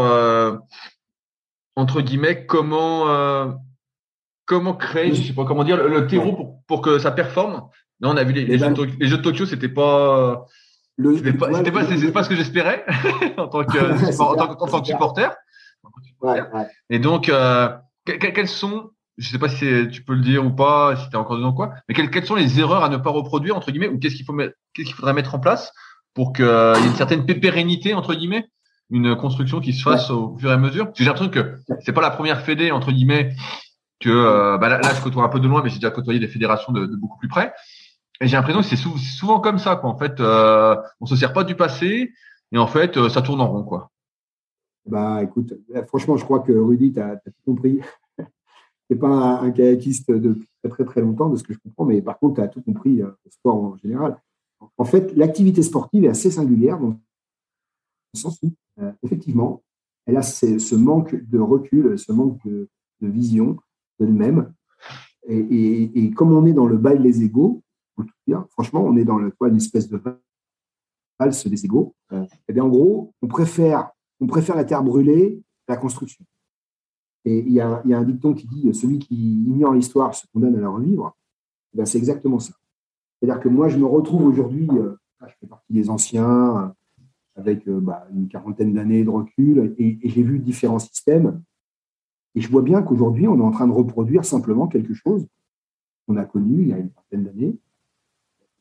entre 1.75 2.01
guillemets 2.01 2.45
comment 2.45 3.05
comment 4.49 4.73
créer, 4.73 5.13
je 5.13 5.27
sais 5.27 5.33
pas 5.33 5.45
comment 5.45 5.63
dire, 5.63 5.77
le, 5.77 6.07
terreau 6.07 6.33
pour, 6.33 6.63
pour, 6.67 6.81
que 6.81 6.97
ça 6.97 7.11
performe. 7.11 7.69
Là, 7.99 8.09
on 8.09 8.17
a 8.17 8.23
vu 8.23 8.33
les, 8.33 8.57
jeux, 8.57 8.71
de, 8.71 8.83
les 8.99 9.07
jeux, 9.07 9.17
de 9.17 9.21
Tokyo, 9.21 9.45
c'était 9.45 9.69
pas, 9.69 10.47
c'était 10.97 11.33
pas, 11.33 11.85
c'était 11.85 12.11
pas, 12.11 12.23
ce 12.23 12.29
que 12.29 12.35
j'espérais 12.35 12.83
en 13.37 13.47
tant 13.47 13.63
que, 13.63 14.19
en, 14.19 14.35
tant, 14.35 14.51
en 14.59 14.67
tant 14.67 14.81
que 14.81 14.87
supporter. 14.87 15.29
Et 16.89 16.97
donc, 16.97 17.29
euh, 17.29 17.69
quelles 18.05 18.47
sont, 18.47 18.89
je 19.19 19.29
sais 19.29 19.37
pas 19.37 19.49
si 19.49 19.87
tu 19.91 20.03
peux 20.03 20.15
le 20.15 20.21
dire 20.21 20.43
ou 20.43 20.49
pas, 20.49 20.95
si 20.95 21.07
tu 21.09 21.15
es 21.15 21.19
encore 21.19 21.37
dedans 21.37 21.53
quoi, 21.53 21.75
mais 21.87 21.93
quelles, 21.93 22.09
quelles, 22.09 22.25
sont 22.25 22.35
les 22.35 22.59
erreurs 22.59 22.83
à 22.83 22.89
ne 22.89 22.97
pas 22.97 23.11
reproduire 23.11 23.55
entre 23.55 23.69
guillemets 23.69 23.87
ou 23.87 23.99
qu'est-ce 23.99 24.15
qu'il 24.15 24.25
faut 24.25 24.35
qu'est-ce 24.35 24.87
qu'il 24.87 24.95
faudrait 24.95 25.13
mettre 25.13 25.35
en 25.35 25.39
place 25.39 25.71
pour 26.15 26.33
qu'il 26.33 26.45
y 26.45 26.47
ait 26.47 26.87
une 26.87 26.95
certaine 26.95 27.23
pérennité 27.23 27.93
entre 27.93 28.15
guillemets, 28.15 28.47
une 28.89 29.15
construction 29.15 29.59
qui 29.59 29.73
se 29.73 29.83
fasse 29.83 30.09
au 30.09 30.35
fur 30.39 30.49
et 30.49 30.53
à 30.53 30.57
mesure? 30.57 30.85
Parce 30.85 30.97
que 30.97 31.03
j'ai 31.03 31.09
l'impression 31.09 31.31
que 31.31 31.59
c'est 31.81 31.93
pas 31.93 32.01
la 32.01 32.09
première 32.09 32.41
fédé 32.41 32.71
entre 32.71 32.91
guillemets 32.91 33.35
que 33.99 34.09
euh, 34.09 34.57
bah 34.57 34.69
là, 34.69 34.93
je 34.93 35.01
côtoie 35.01 35.23
un 35.23 35.29
peu 35.29 35.39
de 35.39 35.47
loin, 35.47 35.61
mais 35.61 35.69
j'ai 35.69 35.75
déjà 35.75 35.91
côtoyé 35.91 36.19
des 36.19 36.27
fédérations 36.27 36.71
de, 36.71 36.85
beaucoup 36.85 37.17
plus 37.17 37.27
près. 37.27 37.53
Et 38.21 38.27
j'ai 38.27 38.35
l'impression 38.35 38.61
que 38.61 38.67
c'est 38.67 38.75
souvent 38.75 39.39
comme 39.39 39.59
ça, 39.59 39.75
quoi. 39.75 39.89
En 39.89 39.97
fait, 39.97 40.19
euh, 40.19 40.75
on 40.99 41.05
se 41.05 41.15
sert 41.15 41.33
pas 41.33 41.43
du 41.43 41.55
passé, 41.55 42.13
et 42.51 42.57
en 42.57 42.67
fait, 42.67 42.97
euh, 42.97 43.09
ça 43.09 43.21
tourne 43.21 43.41
en 43.41 43.51
rond, 43.51 43.63
quoi. 43.63 43.91
Bah, 44.85 45.21
écoute, 45.23 45.53
franchement, 45.87 46.17
je 46.17 46.23
crois 46.23 46.39
que 46.39 46.51
Rudy, 46.51 46.93
tu 46.93 46.99
as, 46.99 47.17
tout 47.17 47.31
compris. 47.45 47.81
tu 48.89 48.97
pas 48.97 49.07
un, 49.07 49.51
kayakiste 49.51 50.11
depuis 50.11 50.47
très, 50.69 50.85
très, 50.85 51.01
longtemps, 51.01 51.29
de 51.29 51.35
ce 51.35 51.43
que 51.43 51.53
je 51.53 51.59
comprends, 51.59 51.85
mais 51.85 52.01
par 52.01 52.17
contre, 52.19 52.35
tu 52.35 52.41
as 52.41 52.47
tout 52.47 52.61
compris 52.61 53.01
euh, 53.01 53.11
au 53.25 53.29
sport 53.29 53.55
en 53.55 53.77
général. 53.77 54.17
En 54.77 54.85
fait, 54.85 55.15
l'activité 55.15 55.61
sportive 55.61 56.05
est 56.05 56.09
assez 56.09 56.31
singulière, 56.31 56.79
dans 56.79 56.97
le 58.13 58.19
sens 58.19 58.39
où, 58.43 58.51
effectivement, 59.03 59.61
elle 60.05 60.17
a 60.17 60.21
ce, 60.21 60.75
manque 60.75 61.15
de 61.15 61.39
recul, 61.39 61.97
ce 61.97 62.11
manque 62.11 62.45
de 62.45 62.67
vision, 63.01 63.57
d'elle-même. 63.99 64.53
Et, 65.27 66.11
comme 66.15 66.31
on 66.31 66.45
est 66.45 66.53
dans 66.53 66.65
le 66.65 66.77
bal 66.77 67.01
des 67.01 67.23
égaux, 67.23 67.61
franchement, 68.51 68.83
on 68.83 68.95
est 68.97 69.03
dans 69.03 69.19
une 69.19 69.55
espèce 69.55 69.89
de 69.89 70.01
valse 71.19 71.47
des 71.47 71.65
égaux. 71.65 71.95
et 72.11 72.17
eh 72.47 72.53
bien, 72.53 72.63
en 72.63 72.69
gros, 72.69 73.13
on 73.21 73.27
préfère, 73.27 73.91
on 74.19 74.27
préfère 74.27 74.55
la 74.55 74.63
terre 74.63 74.83
brûlée 74.83 75.41
à 75.67 75.73
la 75.73 75.77
construction. 75.77 76.25
Et 77.25 77.39
il 77.39 77.51
y, 77.51 77.59
a, 77.61 77.83
un 77.85 78.03
dicton 78.03 78.33
qui 78.33 78.47
dit 78.47 78.73
celui 78.73 78.99
qui 78.99 79.15
ignore 79.15 79.73
l'histoire 79.73 80.15
se 80.15 80.25
condamne 80.33 80.55
à 80.55 80.61
la 80.61 80.69
revivre. 80.69 81.15
Eh 81.77 81.85
c'est 81.85 81.97
exactement 81.97 82.39
ça. 82.39 82.53
C'est-à-dire 83.19 83.41
que 83.41 83.49
moi, 83.49 83.67
je 83.67 83.77
me 83.77 83.85
retrouve 83.85 84.23
aujourd'hui, 84.23 84.67
euh, 84.73 84.95
je 85.21 85.33
fais 85.39 85.47
partie 85.47 85.73
des 85.73 85.89
anciens, 85.89 86.57
euh, 86.57 86.67
avec 87.35 87.67
euh, 87.67 87.79
bah, 87.79 88.07
une 88.13 88.27
quarantaine 88.27 88.73
d'années 88.73 89.03
de 89.03 89.09
recul, 89.09 89.75
et 89.77 89.99
j'ai 90.03 90.23
vu 90.23 90.39
différents 90.39 90.79
systèmes. 90.79 91.41
Et 92.35 92.41
je 92.41 92.49
vois 92.49 92.61
bien 92.61 92.81
qu'aujourd'hui, 92.81 93.27
on 93.27 93.37
est 93.39 93.43
en 93.43 93.51
train 93.51 93.67
de 93.67 93.73
reproduire 93.73 94.25
simplement 94.25 94.67
quelque 94.67 94.93
chose 94.93 95.25
qu'on 96.07 96.17
a 96.17 96.25
connu 96.25 96.61
il 96.61 96.67
y 96.69 96.73
a 96.73 96.77
une 96.77 96.89
vingtaine 96.89 97.23
d'années, 97.23 97.57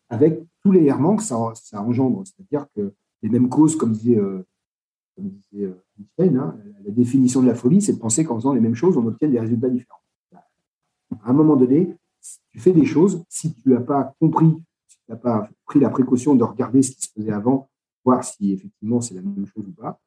avec 0.09 0.43
tous 0.63 0.73
les 0.73 0.85
errements 0.85 1.17
que 1.17 1.23
ça, 1.23 1.37
engendre. 1.75 2.23
C'est-à-dire 2.27 2.67
que 2.75 2.93
les 3.23 3.29
mêmes 3.29 3.49
causes, 3.49 3.77
comme 3.77 3.93
disait, 3.93 4.17
euh, 4.17 4.45
euh, 5.55 5.75
Einstein, 5.99 6.39
hein, 6.39 6.57
la 6.85 6.91
définition 6.91 7.43
de 7.43 7.47
la 7.47 7.55
folie, 7.55 7.83
c'est 7.83 7.95
de 7.95 7.99
penser 7.99 8.25
qu'en 8.25 8.37
faisant 8.37 8.53
les 8.53 8.61
mêmes 8.61 8.75
choses, 8.75 8.97
on 8.97 9.07
obtient 9.07 9.29
des 9.29 9.41
résultats 9.41 9.69
différents. 9.69 10.01
À 10.33 11.31
un 11.31 11.33
moment 11.33 11.57
donné, 11.57 11.95
si 12.21 12.39
tu 12.51 12.59
fais 12.59 12.73
des 12.73 12.85
choses, 12.85 13.25
si 13.29 13.55
tu 13.55 13.71
n'as 13.71 13.81
pas 13.81 14.15
compris, 14.21 14.55
si 14.87 14.99
tu 14.99 15.11
n'as 15.11 15.17
pas 15.17 15.49
pris 15.65 15.81
la 15.81 15.91
précaution 15.91 16.35
de 16.35 16.45
regarder 16.45 16.83
ce 16.83 16.93
qui 16.93 17.03
se 17.03 17.13
faisait 17.13 17.33
avant, 17.33 17.69
voir 18.05 18.25
si 18.25 18.53
effectivement 18.53 19.01
c'est 19.01 19.15
la 19.15 19.23
même 19.23 19.47
chose 19.47 19.67
ou 19.67 19.73
pas, 19.73 20.01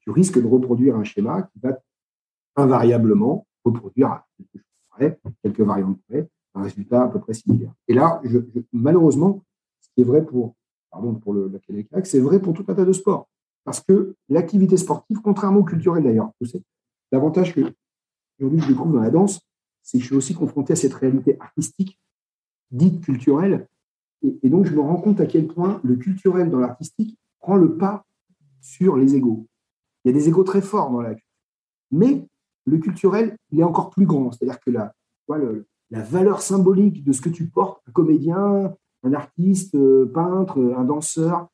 tu 0.00 0.10
risques 0.10 0.40
de 0.40 0.46
reproduire 0.46 0.96
un 0.96 1.04
schéma 1.04 1.42
qui 1.42 1.58
va 1.60 1.78
invariablement 2.56 3.46
reproduire 3.64 4.22
quelques 5.42 5.60
variantes 5.60 5.98
près, 6.08 6.28
un 6.54 6.62
résultat 6.62 7.04
à 7.04 7.08
peu 7.08 7.20
près 7.20 7.34
similaire. 7.34 7.72
Et 7.88 7.94
là, 7.94 8.20
malheureusement, 8.72 9.42
ce 9.80 9.88
qui 9.94 10.02
est 10.02 10.04
vrai 10.04 10.24
pour, 10.24 10.54
pardon, 10.90 11.14
pour 11.14 11.32
le, 11.32 11.50
c'est 12.04 12.20
vrai 12.20 12.40
pour 12.40 12.54
tout 12.54 12.64
un 12.68 12.74
tas 12.74 12.84
de 12.84 12.92
sports. 12.92 13.28
Parce 13.64 13.80
que 13.80 14.14
l'activité 14.28 14.76
sportive, 14.76 15.20
contrairement 15.22 15.60
au 15.60 15.64
culturel 15.64 16.02
d'ailleurs, 16.02 16.30
l'avantage 17.12 17.54
que 17.54 17.60
aujourd'hui 18.38 18.60
je 18.60 18.68
découvre 18.68 18.92
dans 18.92 19.00
la 19.00 19.10
danse, 19.10 19.40
c'est 19.82 19.98
que 19.98 20.02
je 20.02 20.08
suis 20.08 20.16
aussi 20.16 20.34
confronté 20.34 20.72
à 20.72 20.76
cette 20.76 20.94
réalité 20.94 21.38
artistique, 21.40 21.98
dite 22.70 23.02
culturelle, 23.02 23.66
et, 24.22 24.38
et 24.42 24.50
donc 24.50 24.66
je 24.66 24.74
me 24.74 24.80
rends 24.80 25.00
compte 25.00 25.20
à 25.20 25.26
quel 25.26 25.46
point 25.46 25.80
le 25.82 25.96
culturel 25.96 26.50
dans 26.50 26.58
l'artistique 26.58 27.18
prend 27.38 27.56
le 27.56 27.76
pas 27.76 28.04
sur 28.60 28.96
les 28.96 29.14
égaux. 29.14 29.46
Il 30.04 30.08
y 30.08 30.14
a 30.14 30.18
des 30.18 30.28
égaux 30.28 30.44
très 30.44 30.62
forts 30.62 30.90
dans 30.90 31.00
la 31.00 31.10
culture. 31.10 31.26
Mais 31.90 32.26
le 32.70 32.78
culturel, 32.78 33.36
il 33.50 33.60
est 33.60 33.64
encore 33.64 33.90
plus 33.90 34.06
grand. 34.06 34.32
C'est-à-dire 34.32 34.60
que 34.60 34.70
la, 34.70 34.92
la 35.90 36.02
valeur 36.02 36.40
symbolique 36.40 37.04
de 37.04 37.12
ce 37.12 37.20
que 37.20 37.28
tu 37.28 37.46
portes, 37.46 37.82
un 37.88 37.92
comédien, 37.92 38.74
un 39.02 39.12
artiste, 39.12 39.76
peintre, 40.12 40.58
un 40.76 40.84
danseur, 40.84 41.48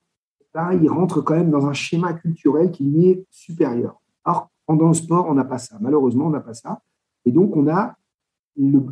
là, 0.55 0.75
il 0.75 0.89
rentre 0.89 1.21
quand 1.21 1.35
même 1.35 1.51
dans 1.51 1.67
un 1.67 1.73
schéma 1.73 2.15
culturel 2.15 2.71
qui 2.71 2.85
lui 2.85 3.09
est 3.09 3.27
supérieur. 3.31 4.01
Or, 4.25 4.51
dans 4.69 4.89
le 4.89 4.95
sport, 4.95 5.27
on 5.29 5.35
n'a 5.35 5.45
pas 5.45 5.59
ça. 5.59 5.77
Malheureusement, 5.81 6.27
on 6.27 6.31
n'a 6.31 6.41
pas 6.41 6.55
ça. 6.55 6.81
Et 7.25 7.31
donc, 7.33 7.57
on 7.57 7.69
a 7.69 7.97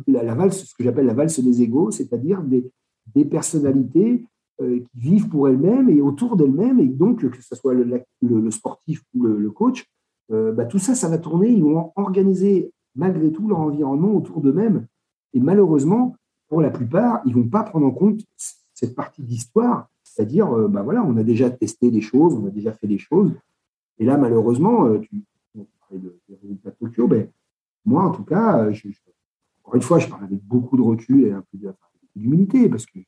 la, 0.07 0.35
valse, 0.35 0.65
ce 0.65 0.75
que 0.75 0.83
j'appelle 0.83 1.05
la 1.05 1.13
valse 1.13 1.39
des 1.39 1.61
égaux, 1.61 1.91
c'est-à-dire 1.91 2.41
des, 2.43 2.71
personnalités 3.25 4.25
euh, 4.61 4.79
qui 4.79 4.99
vivent 4.99 5.29
pour 5.29 5.47
elles-mêmes 5.47 5.89
et 5.89 6.01
autour 6.01 6.35
d'elles-mêmes, 6.35 6.79
et 6.79 6.87
donc 6.87 7.27
que 7.29 7.41
ce 7.41 7.55
soit 7.55 7.73
le, 7.73 8.51
sportif 8.51 9.03
ou 9.13 9.23
le, 9.23 9.51
coach, 9.51 9.85
euh, 10.31 10.51
bah, 10.51 10.65
tout 10.65 10.79
ça, 10.79 10.95
ça 10.95 11.09
va 11.09 11.17
tourner. 11.17 11.49
Ils 11.49 11.63
vont 11.63 11.91
organiser 11.95 12.71
malgré 12.95 13.31
tout 13.31 13.47
leur 13.47 13.59
environnement 13.59 14.13
autour 14.13 14.41
d'eux-mêmes. 14.41 14.87
Et 15.33 15.39
malheureusement, 15.39 16.15
pour 16.47 16.61
la 16.61 16.69
plupart, 16.69 17.21
ils 17.25 17.35
ne 17.35 17.41
vont 17.41 17.49
pas 17.49 17.63
prendre 17.63 17.85
en 17.85 17.91
compte 17.91 18.21
cette 18.73 18.95
partie 18.95 19.23
d'histoire, 19.23 19.89
c'est-à-dire, 20.03 20.51
euh, 20.53 20.67
bah, 20.67 20.81
voilà, 20.81 21.03
on 21.03 21.17
a 21.17 21.23
déjà 21.23 21.49
testé 21.49 21.91
des 21.91 22.01
choses, 22.01 22.33
on 22.33 22.47
a 22.47 22.51
déjà 22.51 22.71
fait 22.71 22.87
des 22.87 22.97
choses. 22.97 23.31
Et 23.97 24.05
là, 24.05 24.17
malheureusement, 24.17 24.99
tu, 24.99 25.23
parlais 25.53 26.01
de, 26.01 26.19
des 26.27 26.35
résultats 26.41 26.71
de 26.71 26.75
Tokyo, 26.75 27.07
ben, 27.07 27.29
moi, 27.85 28.03
en 28.03 28.11
tout 28.11 28.23
cas, 28.23 28.71
je, 28.71 28.89
encore 29.65 29.75
une 29.75 29.81
fois, 29.81 29.99
je 29.99 30.07
parle 30.07 30.23
avec 30.23 30.43
beaucoup 30.43 30.77
de 30.77 30.81
recul 30.81 31.25
et 31.25 31.31
un 31.31 31.43
peu 31.51 31.57
d'humilité, 32.15 32.69
parce 32.69 32.85
que 32.85 32.99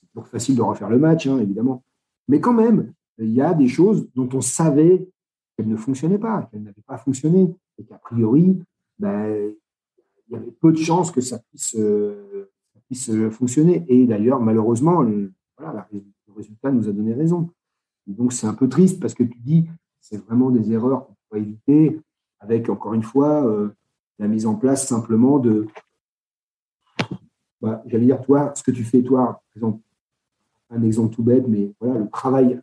c'est 0.00 0.06
toujours 0.08 0.26
facile 0.26 0.56
de 0.56 0.62
refaire 0.62 0.88
le 0.88 0.98
match, 0.98 1.26
hein, 1.26 1.38
évidemment. 1.38 1.82
Mais 2.28 2.40
quand 2.40 2.54
même, 2.54 2.92
il 3.18 3.32
y 3.32 3.42
a 3.42 3.52
des 3.52 3.68
choses 3.68 4.08
dont 4.14 4.28
on 4.32 4.40
savait 4.40 5.06
qu'elles 5.62 5.70
ne 5.70 5.76
fonctionnaient 5.76 6.18
pas, 6.18 6.48
qu'elles 6.50 6.62
n'avaient 6.62 6.82
pas 6.86 6.98
fonctionné, 6.98 7.54
et 7.78 7.84
qu'a 7.84 7.98
priori, 7.98 8.58
ben, 8.98 9.52
il 10.28 10.32
y 10.32 10.36
avait 10.36 10.50
peu 10.50 10.72
de 10.72 10.76
chances 10.76 11.10
que 11.10 11.20
ça 11.20 11.38
puisse, 11.38 11.76
euh, 11.78 13.30
fonctionner. 13.30 13.84
Et 13.88 14.06
d'ailleurs, 14.06 14.40
malheureusement, 14.40 15.02
le, 15.02 15.32
résultat 16.34 16.72
nous 16.72 16.88
a 16.88 16.92
donné 16.92 17.12
raison. 17.12 17.50
donc, 18.06 18.32
c'est 18.32 18.46
un 18.46 18.54
peu 18.54 18.68
triste 18.68 18.98
parce 19.00 19.14
que 19.14 19.22
tu 19.22 19.38
dis, 19.38 19.68
c'est 20.00 20.16
vraiment 20.16 20.50
des 20.50 20.72
erreurs 20.72 21.06
qu'on 21.06 21.14
pourrait 21.28 21.42
éviter 21.42 22.00
avec, 22.40 22.68
encore 22.68 22.94
une 22.94 23.02
fois, 23.02 23.46
euh, 23.46 23.68
la 24.18 24.28
mise 24.28 24.46
en 24.46 24.54
place 24.54 24.88
simplement 24.88 25.38
de, 25.38 25.66
bah, 27.60 27.82
j'allais 27.86 28.06
dire, 28.06 28.20
toi, 28.22 28.52
ce 28.56 28.62
que 28.62 28.70
tu 28.70 28.82
fais, 28.82 29.02
toi, 29.02 29.24
par 29.26 29.42
exemple, 29.56 29.82
un 30.70 30.82
exemple 30.82 31.14
tout 31.14 31.22
bête, 31.22 31.46
mais 31.46 31.72
voilà, 31.80 32.00
le 32.00 32.08
travail 32.08 32.60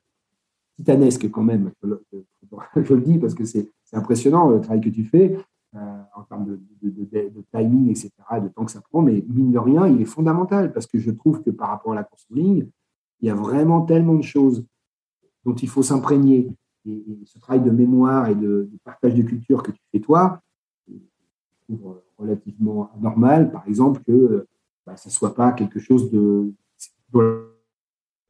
titanesque 0.80 1.30
quand 1.30 1.44
même, 1.44 1.72
je 1.84 2.94
le 2.94 3.02
dis 3.02 3.18
parce 3.18 3.34
que 3.34 3.44
c'est 3.44 3.70
impressionnant 3.92 4.50
le 4.50 4.62
travail 4.62 4.80
que 4.82 4.90
tu 4.90 5.04
fais 5.04 5.38
euh, 5.76 5.80
en 6.16 6.24
termes 6.24 6.58
de, 6.82 7.44
timing, 7.54 7.90
etc., 7.90 8.12
de 8.42 8.48
temps 8.48 8.66
que 8.66 8.72
ça 8.72 8.82
prend, 8.82 9.02
mais 9.02 9.24
mine 9.28 9.52
de 9.52 9.60
rien, 9.60 9.88
il 9.88 10.02
est 10.02 10.06
fondamental 10.06 10.72
parce 10.72 10.88
que 10.88 10.98
je 10.98 11.12
trouve 11.12 11.42
que 11.44 11.50
par 11.50 11.70
rapport 11.70 11.92
à 11.92 11.96
la 11.96 12.04
course 12.04 12.26
en 12.32 12.36
ligne, 12.36 12.68
il 13.22 13.28
y 13.28 13.30
a 13.30 13.36
vraiment 13.36 13.82
tellement 13.82 14.16
de 14.16 14.24
choses 14.24 14.66
dont 15.44 15.54
il 15.54 15.68
faut 15.68 15.84
s'imprégner. 15.84 16.48
Et, 16.86 17.04
ce 17.26 17.38
travail 17.40 17.62
de 17.62 17.72
mémoire 17.72 18.30
et 18.30 18.36
de, 18.36 18.70
partage 18.86 19.14
de 19.14 19.22
culture 19.22 19.62
que 19.62 19.72
tu 19.72 19.82
fais 19.92 20.00
toi, 20.00 20.40
relativement 22.18 22.90
normal, 23.00 23.52
par 23.52 23.68
exemple, 23.68 24.02
que 24.08 24.48
bah, 24.88 24.96
ça 24.96 25.10
ne 25.10 25.14
soit 25.14 25.36
pas 25.36 25.52
quelque 25.52 25.80
chose 25.80 26.10
de, 26.10 26.54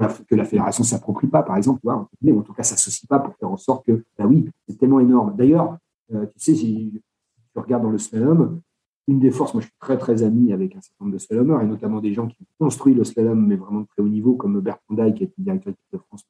que 0.07 0.35
la 0.35 0.45
fédération 0.45 0.83
ne 0.83 0.87
s'approprie 0.87 1.27
pas, 1.27 1.43
par 1.43 1.57
exemple, 1.57 1.81
mais 2.21 2.31
en 2.31 2.41
tout 2.41 2.53
cas, 2.53 2.63
ça 2.63 2.77
s'associe 2.77 3.07
pas 3.07 3.19
pour 3.19 3.35
faire 3.35 3.51
en 3.51 3.57
sorte 3.57 3.85
que, 3.85 4.03
bah 4.17 4.25
oui, 4.25 4.49
c'est 4.67 4.77
tellement 4.77 4.99
énorme. 4.99 5.35
D'ailleurs, 5.35 5.77
euh, 6.13 6.25
tu 6.27 6.39
sais, 6.39 6.55
si 6.55 7.01
tu 7.53 7.59
regardes 7.59 7.83
dans 7.83 7.89
le 7.89 7.97
slalom, 7.97 8.61
une 9.07 9.19
des 9.19 9.31
forces, 9.31 9.53
moi 9.53 9.61
je 9.61 9.67
suis 9.67 9.75
très 9.79 9.97
très 9.97 10.23
ami 10.23 10.53
avec 10.53 10.75
un 10.75 10.81
certain 10.81 11.05
nombre 11.05 11.13
de 11.13 11.19
slalomers, 11.19 11.61
et 11.61 11.65
notamment 11.65 11.99
des 11.99 12.13
gens 12.13 12.27
qui 12.27 12.37
ont 12.41 12.65
construit 12.65 12.93
le 12.93 13.03
slalom, 13.03 13.45
mais 13.45 13.55
vraiment 13.55 13.81
de 13.81 13.87
très 13.87 14.01
haut 14.01 14.07
niveau, 14.07 14.35
comme 14.35 14.61
Bertrand 14.61 14.93
Daille, 14.93 15.13
qui 15.15 15.23
est 15.23 15.33
le 15.37 15.43
directeur 15.43 15.73
de 15.91 15.97
France 15.97 16.23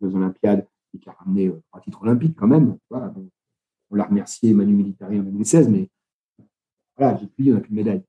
aux 0.00 0.14
Olympiades, 0.14 0.66
et 0.94 0.98
qui 0.98 1.08
a 1.08 1.12
ramené 1.12 1.48
euh, 1.48 1.62
trois 1.68 1.80
titres 1.80 2.02
olympiques 2.02 2.36
quand 2.36 2.46
même. 2.46 2.76
on 2.90 3.94
l'a 3.94 4.04
remercié, 4.04 4.52
Manu 4.52 4.74
Militari 4.74 5.18
en 5.18 5.22
2016, 5.22 5.68
mais 5.68 5.88
voilà, 6.98 7.14
depuis, 7.14 7.52
on 7.52 7.54
n'a 7.54 7.60
plus 7.60 7.70
de 7.70 7.76
médaille. 7.76 8.02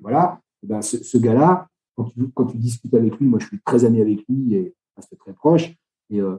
voilà, 0.00 0.40
ben, 0.62 0.82
ce, 0.82 1.18
gars-là, 1.18 1.68
quand 2.34 2.46
tu, 2.46 2.58
discutes 2.58 2.94
avec 2.94 3.18
lui, 3.18 3.26
moi 3.26 3.38
je 3.38 3.46
suis 3.46 3.60
très 3.60 3.84
ami 3.84 4.00
avec 4.00 4.24
lui 4.28 4.54
et 4.54 4.74
reste 4.96 5.16
très 5.18 5.32
proche, 5.32 5.74
et 6.10 6.20
euh, 6.20 6.36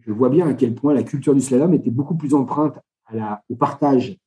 je 0.00 0.12
vois 0.12 0.28
bien 0.28 0.46
à 0.46 0.54
quel 0.54 0.74
point 0.74 0.94
la 0.94 1.02
culture 1.02 1.34
du 1.34 1.40
slalom 1.40 1.74
était 1.74 1.90
beaucoup 1.90 2.14
plus 2.14 2.34
empreinte 2.34 2.78
au 3.48 3.56
partage 3.56 4.18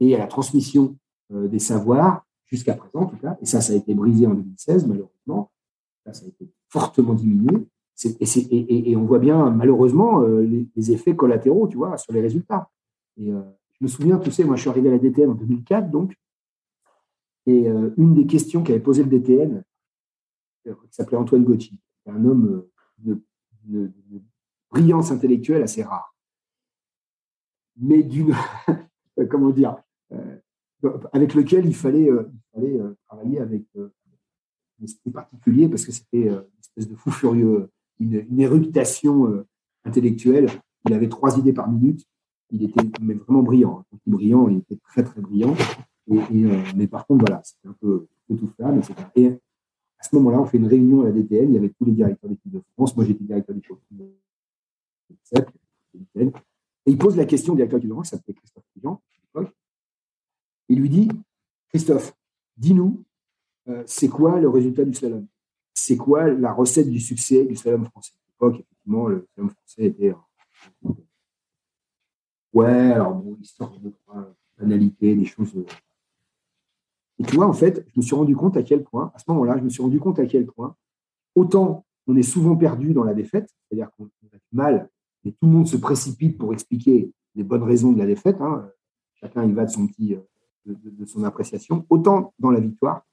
et 0.00 0.14
à 0.14 0.18
la 0.18 0.26
transmission 0.26 0.96
euh, 1.32 1.48
des 1.48 1.58
savoirs 1.58 2.24
jusqu'à 2.44 2.74
présent, 2.74 3.04
en 3.04 3.06
tout 3.06 3.16
cas. 3.16 3.36
Et 3.40 3.46
ça, 3.46 3.60
ça 3.60 3.72
a 3.72 3.76
été 3.76 3.94
brisé 3.94 4.26
en 4.26 4.34
2016, 4.34 4.86
malheureusement. 4.86 5.50
ça 6.10 6.24
a 6.24 6.28
été 6.28 6.50
fortement 6.68 7.14
diminué. 7.14 7.66
Et, 8.20 8.96
on 8.96 9.04
voit 9.04 9.20
bien, 9.20 9.50
malheureusement, 9.50 10.20
euh, 10.22 10.42
les, 10.76 10.92
effets 10.92 11.16
collatéraux, 11.16 11.68
tu 11.68 11.76
vois, 11.76 11.96
sur 11.96 12.12
les 12.12 12.20
résultats. 12.20 12.68
Et 13.16 13.28
je 13.28 13.78
me 13.80 13.88
souviens, 13.88 14.18
tu 14.18 14.30
sais, 14.32 14.44
moi, 14.44 14.56
je 14.56 14.62
suis 14.62 14.70
arrivé 14.70 14.88
à 14.88 14.92
la 14.92 14.98
DTN 14.98 15.30
en 15.30 15.34
2004, 15.34 15.90
donc, 15.90 16.14
et 17.46 17.68
une 17.96 18.14
des 18.14 18.26
questions 18.26 18.64
qu'avait 18.64 18.80
posé 18.80 19.04
le 19.04 19.10
DTN, 19.10 19.62
qui 20.64 20.94
s'appelait 20.94 21.16
Antoine 21.16 21.44
Gauthier, 21.44 21.78
un 22.06 22.24
homme 22.24 22.64
euh, 23.06 23.20
de, 23.66 23.90
brillance 24.70 25.12
intellectuelle 25.12 25.62
assez 25.62 25.82
rare, 25.82 26.14
mais 27.76 28.02
d'une, 28.02 28.34
comment 29.30 29.50
dire, 29.50 29.76
avec 31.12 31.34
lequel 31.34 31.66
il 31.66 31.74
fallait, 31.74 32.10
travailler 33.06 33.38
avec 33.38 33.62
esprit 34.82 35.10
particulier 35.10 35.68
parce 35.68 35.86
que 35.86 35.92
c'était 35.92 36.28
une 36.28 36.44
espèce 36.58 36.88
de 36.88 36.96
fou 36.96 37.12
furieux, 37.12 37.70
une, 38.00 38.26
une 38.28 38.40
éruptation 38.40 39.46
intellectuelle. 39.84 40.48
Il 40.86 40.92
avait 40.92 41.08
trois 41.08 41.38
idées 41.38 41.52
par 41.52 41.70
minute 41.70 42.04
il 42.54 42.62
était 42.64 42.80
vraiment 43.26 43.42
brillant. 43.42 43.84
Brillant, 44.06 44.48
il 44.48 44.58
était 44.58 44.76
très 44.76 45.02
très 45.02 45.20
brillant. 45.20 45.54
Euh, 46.10 46.62
mais 46.76 46.86
par 46.86 47.06
contre, 47.06 47.24
voilà, 47.26 47.42
c'était 47.42 47.68
un 47.68 47.76
peu, 47.80 48.06
tout 48.28 48.50
faire. 48.56 48.72
Et 49.16 49.38
à 50.04 50.06
ce 50.06 50.14
moment-là, 50.16 50.38
on 50.38 50.44
fait 50.44 50.58
une 50.58 50.66
réunion 50.66 51.00
à 51.00 51.04
la 51.04 51.12
DTN. 51.12 51.48
Il 51.48 51.54
y 51.54 51.56
avait 51.56 51.70
tous 51.70 51.86
les 51.86 51.92
directeurs 51.92 52.28
d'équipe 52.28 52.52
de 52.52 52.60
France. 52.74 52.94
Moi, 52.94 53.06
j'étais 53.06 53.24
directeur 53.24 53.54
d'équipe 53.54 53.78
de 53.90 54.12
Et 56.16 56.30
il 56.84 56.98
pose 56.98 57.16
la 57.16 57.24
question 57.24 57.54
au 57.54 57.56
directeur 57.56 57.78
d'équipe 57.78 57.88
de 57.88 57.94
France, 57.94 58.10
qui 58.10 58.16
s'appelait 58.16 58.34
Christophe 58.34 58.64
Jean, 58.82 59.02
Il 60.68 60.80
lui 60.80 60.90
dit 60.90 61.08
Christophe, 61.70 62.14
dis-nous, 62.58 63.02
euh, 63.68 63.82
c'est 63.86 64.08
quoi 64.08 64.38
le 64.38 64.50
résultat 64.50 64.84
du 64.84 64.92
slalom? 64.92 65.26
C'est 65.72 65.96
quoi 65.96 66.28
la 66.28 66.52
recette 66.52 66.90
du 66.90 67.00
succès 67.00 67.46
du 67.46 67.56
slalom 67.56 67.86
français? 67.86 68.12
À 68.14 68.28
l'époque, 68.28 68.60
effectivement, 68.60 69.08
le 69.08 69.26
slalom 69.32 69.50
français 69.52 69.84
était 69.86 70.12
Ouais, 72.52 72.92
alors 72.92 73.14
bon, 73.14 73.38
histoire 73.40 73.78
de 73.78 73.90
banalité, 74.58 75.16
des 75.16 75.24
choses. 75.24 75.56
Euh. 75.56 75.64
Et 77.18 77.24
tu 77.24 77.36
vois, 77.36 77.46
en 77.46 77.52
fait, 77.52 77.86
je 77.92 78.00
me 78.00 78.02
suis 78.02 78.14
rendu 78.14 78.34
compte 78.34 78.56
à 78.56 78.62
quel 78.62 78.82
point, 78.82 79.12
à 79.14 79.18
ce 79.18 79.24
moment-là, 79.28 79.56
je 79.58 79.64
me 79.64 79.68
suis 79.68 79.82
rendu 79.82 80.00
compte 80.00 80.18
à 80.18 80.26
quel 80.26 80.46
point, 80.46 80.74
autant 81.34 81.84
on 82.06 82.16
est 82.16 82.22
souvent 82.22 82.56
perdu 82.56 82.92
dans 82.92 83.04
la 83.04 83.14
défaite, 83.14 83.48
c'est-à-dire 83.68 83.90
qu'on 83.96 84.04
a 84.04 84.36
du 84.36 84.40
mal, 84.52 84.90
et 85.24 85.32
tout 85.32 85.46
le 85.46 85.52
monde 85.52 85.66
se 85.66 85.76
précipite 85.76 86.36
pour 86.36 86.52
expliquer 86.52 87.12
les 87.34 87.44
bonnes 87.44 87.62
raisons 87.62 87.92
de 87.92 87.98
la 87.98 88.06
défaite. 88.06 88.40
Hein. 88.40 88.68
Chacun 89.14 89.44
y 89.44 89.52
va 89.52 89.64
de 89.64 89.70
son 89.70 89.86
petit, 89.86 90.14
euh, 90.14 90.20
de, 90.66 91.04
son 91.06 91.24
appréciation. 91.24 91.86
Autant 91.88 92.34
dans 92.38 92.50
la 92.50 92.60
victoire, 92.60 93.06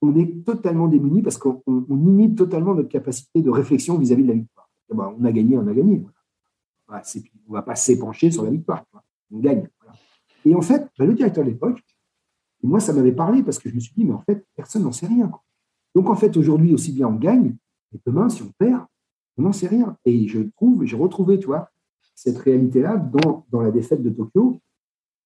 on 0.00 0.16
est 0.16 0.44
totalement 0.44 0.88
démuni 0.88 1.22
parce 1.22 1.36
qu'on 1.36 1.62
inhibe 1.88 2.36
totalement 2.36 2.74
notre 2.74 2.88
capacité 2.88 3.42
de 3.42 3.50
réflexion 3.50 3.98
vis-à-vis 3.98 4.22
de 4.22 4.28
la 4.28 4.34
victoire. 4.34 4.68
Ben, 4.92 5.14
on 5.18 5.24
a 5.24 5.32
gagné, 5.32 5.56
on 5.56 5.66
a 5.66 5.74
gagné 5.74 6.02
on 6.92 7.52
ne 7.52 7.54
va 7.54 7.62
pas 7.62 7.74
s'épancher 7.74 8.30
sur 8.30 8.44
la 8.44 8.50
victoire. 8.50 8.84
On 9.30 9.38
gagne. 9.38 9.68
Et 10.44 10.54
en 10.54 10.60
fait, 10.60 10.88
bah, 10.98 11.06
le 11.06 11.14
directeur 11.14 11.44
de 11.44 11.50
l'époque, 11.50 11.82
moi, 12.62 12.80
ça 12.80 12.92
m'avait 12.92 13.12
parlé 13.12 13.42
parce 13.42 13.58
que 13.58 13.68
je 13.68 13.74
me 13.74 13.80
suis 13.80 13.92
dit, 13.94 14.04
mais 14.04 14.12
en 14.12 14.20
fait, 14.20 14.46
personne 14.54 14.82
n'en 14.82 14.92
sait 14.92 15.06
rien. 15.06 15.30
Donc, 15.94 16.08
en 16.08 16.16
fait, 16.16 16.36
aujourd'hui, 16.36 16.72
aussi 16.72 16.92
bien 16.92 17.08
on 17.08 17.16
gagne, 17.16 17.56
et 17.94 18.00
demain, 18.06 18.28
si 18.28 18.42
on 18.42 18.52
perd, 18.58 18.84
on 19.36 19.42
n'en 19.42 19.52
sait 19.52 19.66
rien. 19.66 19.96
Et 20.04 20.28
je 20.28 20.40
trouve, 20.56 20.84
j'ai 20.84 20.96
retrouvé, 20.96 21.38
tu 21.38 21.46
vois, 21.46 21.70
cette 22.14 22.38
réalité-là 22.38 22.96
dans, 22.96 23.44
dans 23.50 23.60
la 23.60 23.70
défaite 23.70 24.02
de 24.02 24.10
Tokyo, 24.10 24.60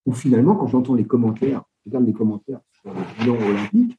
où 0.06 0.12
finalement, 0.12 0.54
quand 0.54 0.66
j'entends 0.68 0.94
les 0.94 1.06
commentaires, 1.06 1.62
je 1.84 1.90
regarde 1.90 2.06
les 2.06 2.12
commentaires 2.12 2.60
sur 2.72 2.92
le 2.92 3.00
bilan 3.18 3.48
olympique, 3.48 3.98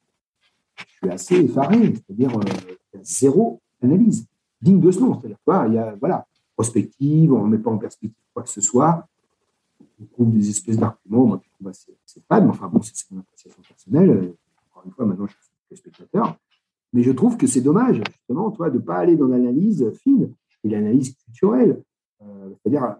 je 0.76 0.84
suis 0.86 1.10
assez 1.10 1.36
effaré, 1.36 1.94
c'est-à-dire 1.94 2.38
euh, 2.38 3.00
zéro 3.02 3.62
analyse, 3.82 4.28
digne 4.62 4.80
de 4.80 4.92
ce 4.92 5.00
nom. 5.00 5.20
C'est-à-dire, 5.20 5.68
il 5.68 5.74
y 5.74 5.78
a, 5.78 5.96
voilà, 6.00 6.26
prospective, 6.56 7.34
on 7.34 7.46
ne 7.46 7.58
met 7.58 7.62
pas 7.62 7.72
en 7.72 7.78
perspective 7.78 8.18
quoi 8.34 8.44
que 8.44 8.50
ce 8.50 8.62
soit. 8.62 9.08
On 10.02 10.06
trouve 10.06 10.32
des 10.32 10.50
espèces 10.50 10.78
d'arguments, 10.78 11.40
trouve 11.58 11.68
assez, 11.70 11.94
pas, 12.28 12.42
mais 12.42 12.50
enfin 12.50 12.68
bon, 12.68 12.82
c'est 12.82 12.94
une 13.12 13.20
appréciation 13.20 13.62
personnelle. 13.68 14.34
Encore 14.70 14.84
une 14.86 14.92
fois, 14.92 15.06
maintenant 15.06 15.28
je 15.28 15.34
suis 15.34 15.78
spectateur. 15.78 16.38
Mais 16.94 17.04
je 17.04 17.12
trouve 17.12 17.36
que 17.38 17.48
c'est 17.48 17.62
dommage, 17.62 18.02
justement, 18.16 18.50
toi, 18.52 18.70
de 18.70 18.78
ne 18.78 18.82
pas 18.82 18.98
aller 18.98 19.18
dans 19.18 19.28
l'analyse 19.28 19.92
fine 20.02 20.34
et 20.64 20.70
l'analyse 20.70 21.16
culturelle. 21.16 21.84
Euh, 22.24 22.50
c'est-à-dire, 22.56 22.98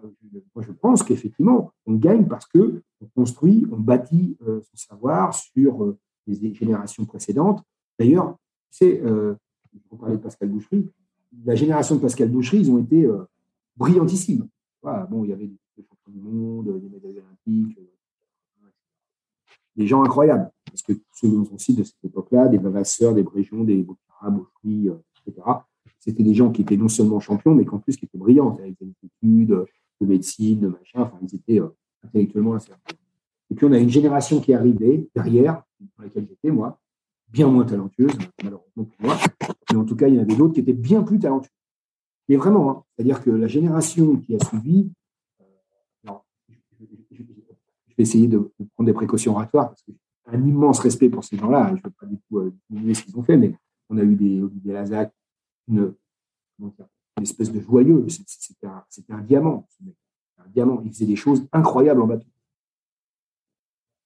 moi 0.54 0.64
je 0.64 0.72
pense 0.72 1.02
qu'effectivement, 1.02 1.72
on 1.86 1.94
gagne 1.94 2.26
parce 2.26 2.46
que 2.46 2.82
on 3.00 3.06
construit, 3.06 3.66
on 3.72 3.78
bâtit 3.78 4.36
euh, 4.46 4.60
son 4.60 4.76
savoir 4.76 5.34
sur 5.34 5.84
euh, 5.84 5.98
les 6.26 6.54
générations 6.54 7.04
précédentes. 7.04 7.62
D'ailleurs, 7.98 8.36
tu 8.70 8.78
sais, 8.78 9.00
euh, 9.04 9.34
on 9.90 9.96
parlait 9.96 10.16
de 10.16 10.22
Pascal 10.22 10.50
Boucherie, 10.50 10.88
la 11.44 11.54
génération 11.54 11.96
de 11.96 12.00
Pascal 12.00 12.30
Boucherie, 12.30 12.60
ils 12.60 12.70
ont 12.70 12.78
été 12.78 13.04
euh, 13.04 13.24
brillantissimes. 13.76 14.48
bon, 14.82 15.24
il 15.24 15.30
y 15.30 15.32
avait 15.32 15.46
des 15.46 15.82
champions 15.82 16.12
du 16.12 16.20
monde, 16.20 16.80
des 16.80 16.88
médailles 16.88 17.18
olympiques, 17.18 17.78
euh, 17.78 17.90
des 19.78 19.86
gens 19.86 20.02
incroyables. 20.02 20.50
Parce 20.66 20.82
que 20.82 20.92
ceux 21.14 21.30
qu'on 21.30 21.56
cite 21.56 21.78
de 21.78 21.84
cette 21.84 22.04
époque-là, 22.04 22.48
des 22.48 22.58
Vavasseurs, 22.58 23.14
des 23.14 23.22
Brégions, 23.22 23.64
des 23.64 23.82
Boccara, 23.82 24.30
Boucherie, 24.30 24.90
etc., 25.26 25.46
c'était 25.98 26.22
des 26.22 26.34
gens 26.34 26.50
qui 26.50 26.62
étaient 26.62 26.76
non 26.76 26.88
seulement 26.88 27.20
champions, 27.20 27.54
mais 27.54 27.64
qu'en 27.64 27.78
plus 27.78 27.96
qui 27.96 28.04
étaient 28.04 28.18
brillants, 28.18 28.56
avec 28.56 28.76
des 28.80 28.92
études 29.04 29.64
de 30.00 30.06
médecine, 30.06 30.60
de 30.60 30.68
machin, 30.68 31.02
enfin, 31.02 31.18
ils 31.22 31.34
étaient 31.34 31.60
intellectuellement 32.04 32.54
assez 32.54 32.72
Et 33.50 33.54
puis 33.54 33.66
on 33.66 33.72
a 33.72 33.78
une 33.78 33.88
génération 33.88 34.40
qui 34.40 34.52
est 34.52 34.54
arrivée 34.54 35.08
derrière, 35.14 35.62
dans 35.96 36.04
laquelle 36.04 36.26
j'étais, 36.28 36.50
moi, 36.50 36.78
bien 37.28 37.48
moins 37.48 37.64
talentueuse, 37.64 38.16
malheureusement 38.42 38.84
pour 38.84 39.00
moi, 39.00 39.16
mais 39.70 39.76
en 39.76 39.84
tout 39.84 39.96
cas, 39.96 40.08
il 40.08 40.14
y 40.14 40.18
en 40.18 40.22
avait 40.22 40.36
d'autres 40.36 40.54
qui 40.54 40.60
étaient 40.60 40.72
bien 40.72 41.02
plus 41.02 41.18
talentueux. 41.18 41.50
Mais 42.28 42.36
vraiment, 42.36 42.70
hein, 42.70 42.84
c'est-à-dire 42.94 43.22
que 43.22 43.30
la 43.30 43.46
génération 43.46 44.16
qui 44.16 44.34
a 44.34 44.44
suivi, 44.44 44.90
euh, 45.40 45.44
je 47.10 47.87
vais 47.98 48.02
essayer 48.04 48.28
de, 48.28 48.50
prendre 48.74 48.86
des 48.86 48.92
précautions 48.92 49.32
oratoires 49.32 49.68
parce 49.68 49.82
que 49.82 49.92
j'ai 49.92 50.36
un 50.36 50.42
immense 50.44 50.80
respect 50.80 51.08
pour 51.08 51.24
ces 51.24 51.36
gens-là. 51.36 51.68
Je 51.68 51.74
ne 51.74 51.76
veux 51.84 51.90
pas 51.90 52.06
du 52.06 52.18
tout 52.28 52.38
euh, 52.38 52.54
diminuer 52.70 52.94
ce 52.94 53.02
qu'ils 53.02 53.16
ont 53.18 53.22
fait, 53.22 53.36
mais 53.36 53.54
on 53.90 53.98
a 53.98 54.02
eu 54.02 54.14
des 54.14 54.42
Olivier 54.42 54.72
Lazac, 54.72 55.12
une, 55.68 55.94
espèce 57.20 57.52
de 57.52 57.60
joyeux. 57.60 58.06
C'était 58.08 58.66
un, 58.66 58.84
un, 59.10 59.20
diamant, 59.20 59.68
un 60.38 60.48
diamant. 60.48 60.80
Il 60.84 60.92
faisait 60.92 61.06
des 61.06 61.16
choses 61.16 61.46
incroyables 61.52 62.00
en 62.00 62.06
bateau 62.06 62.26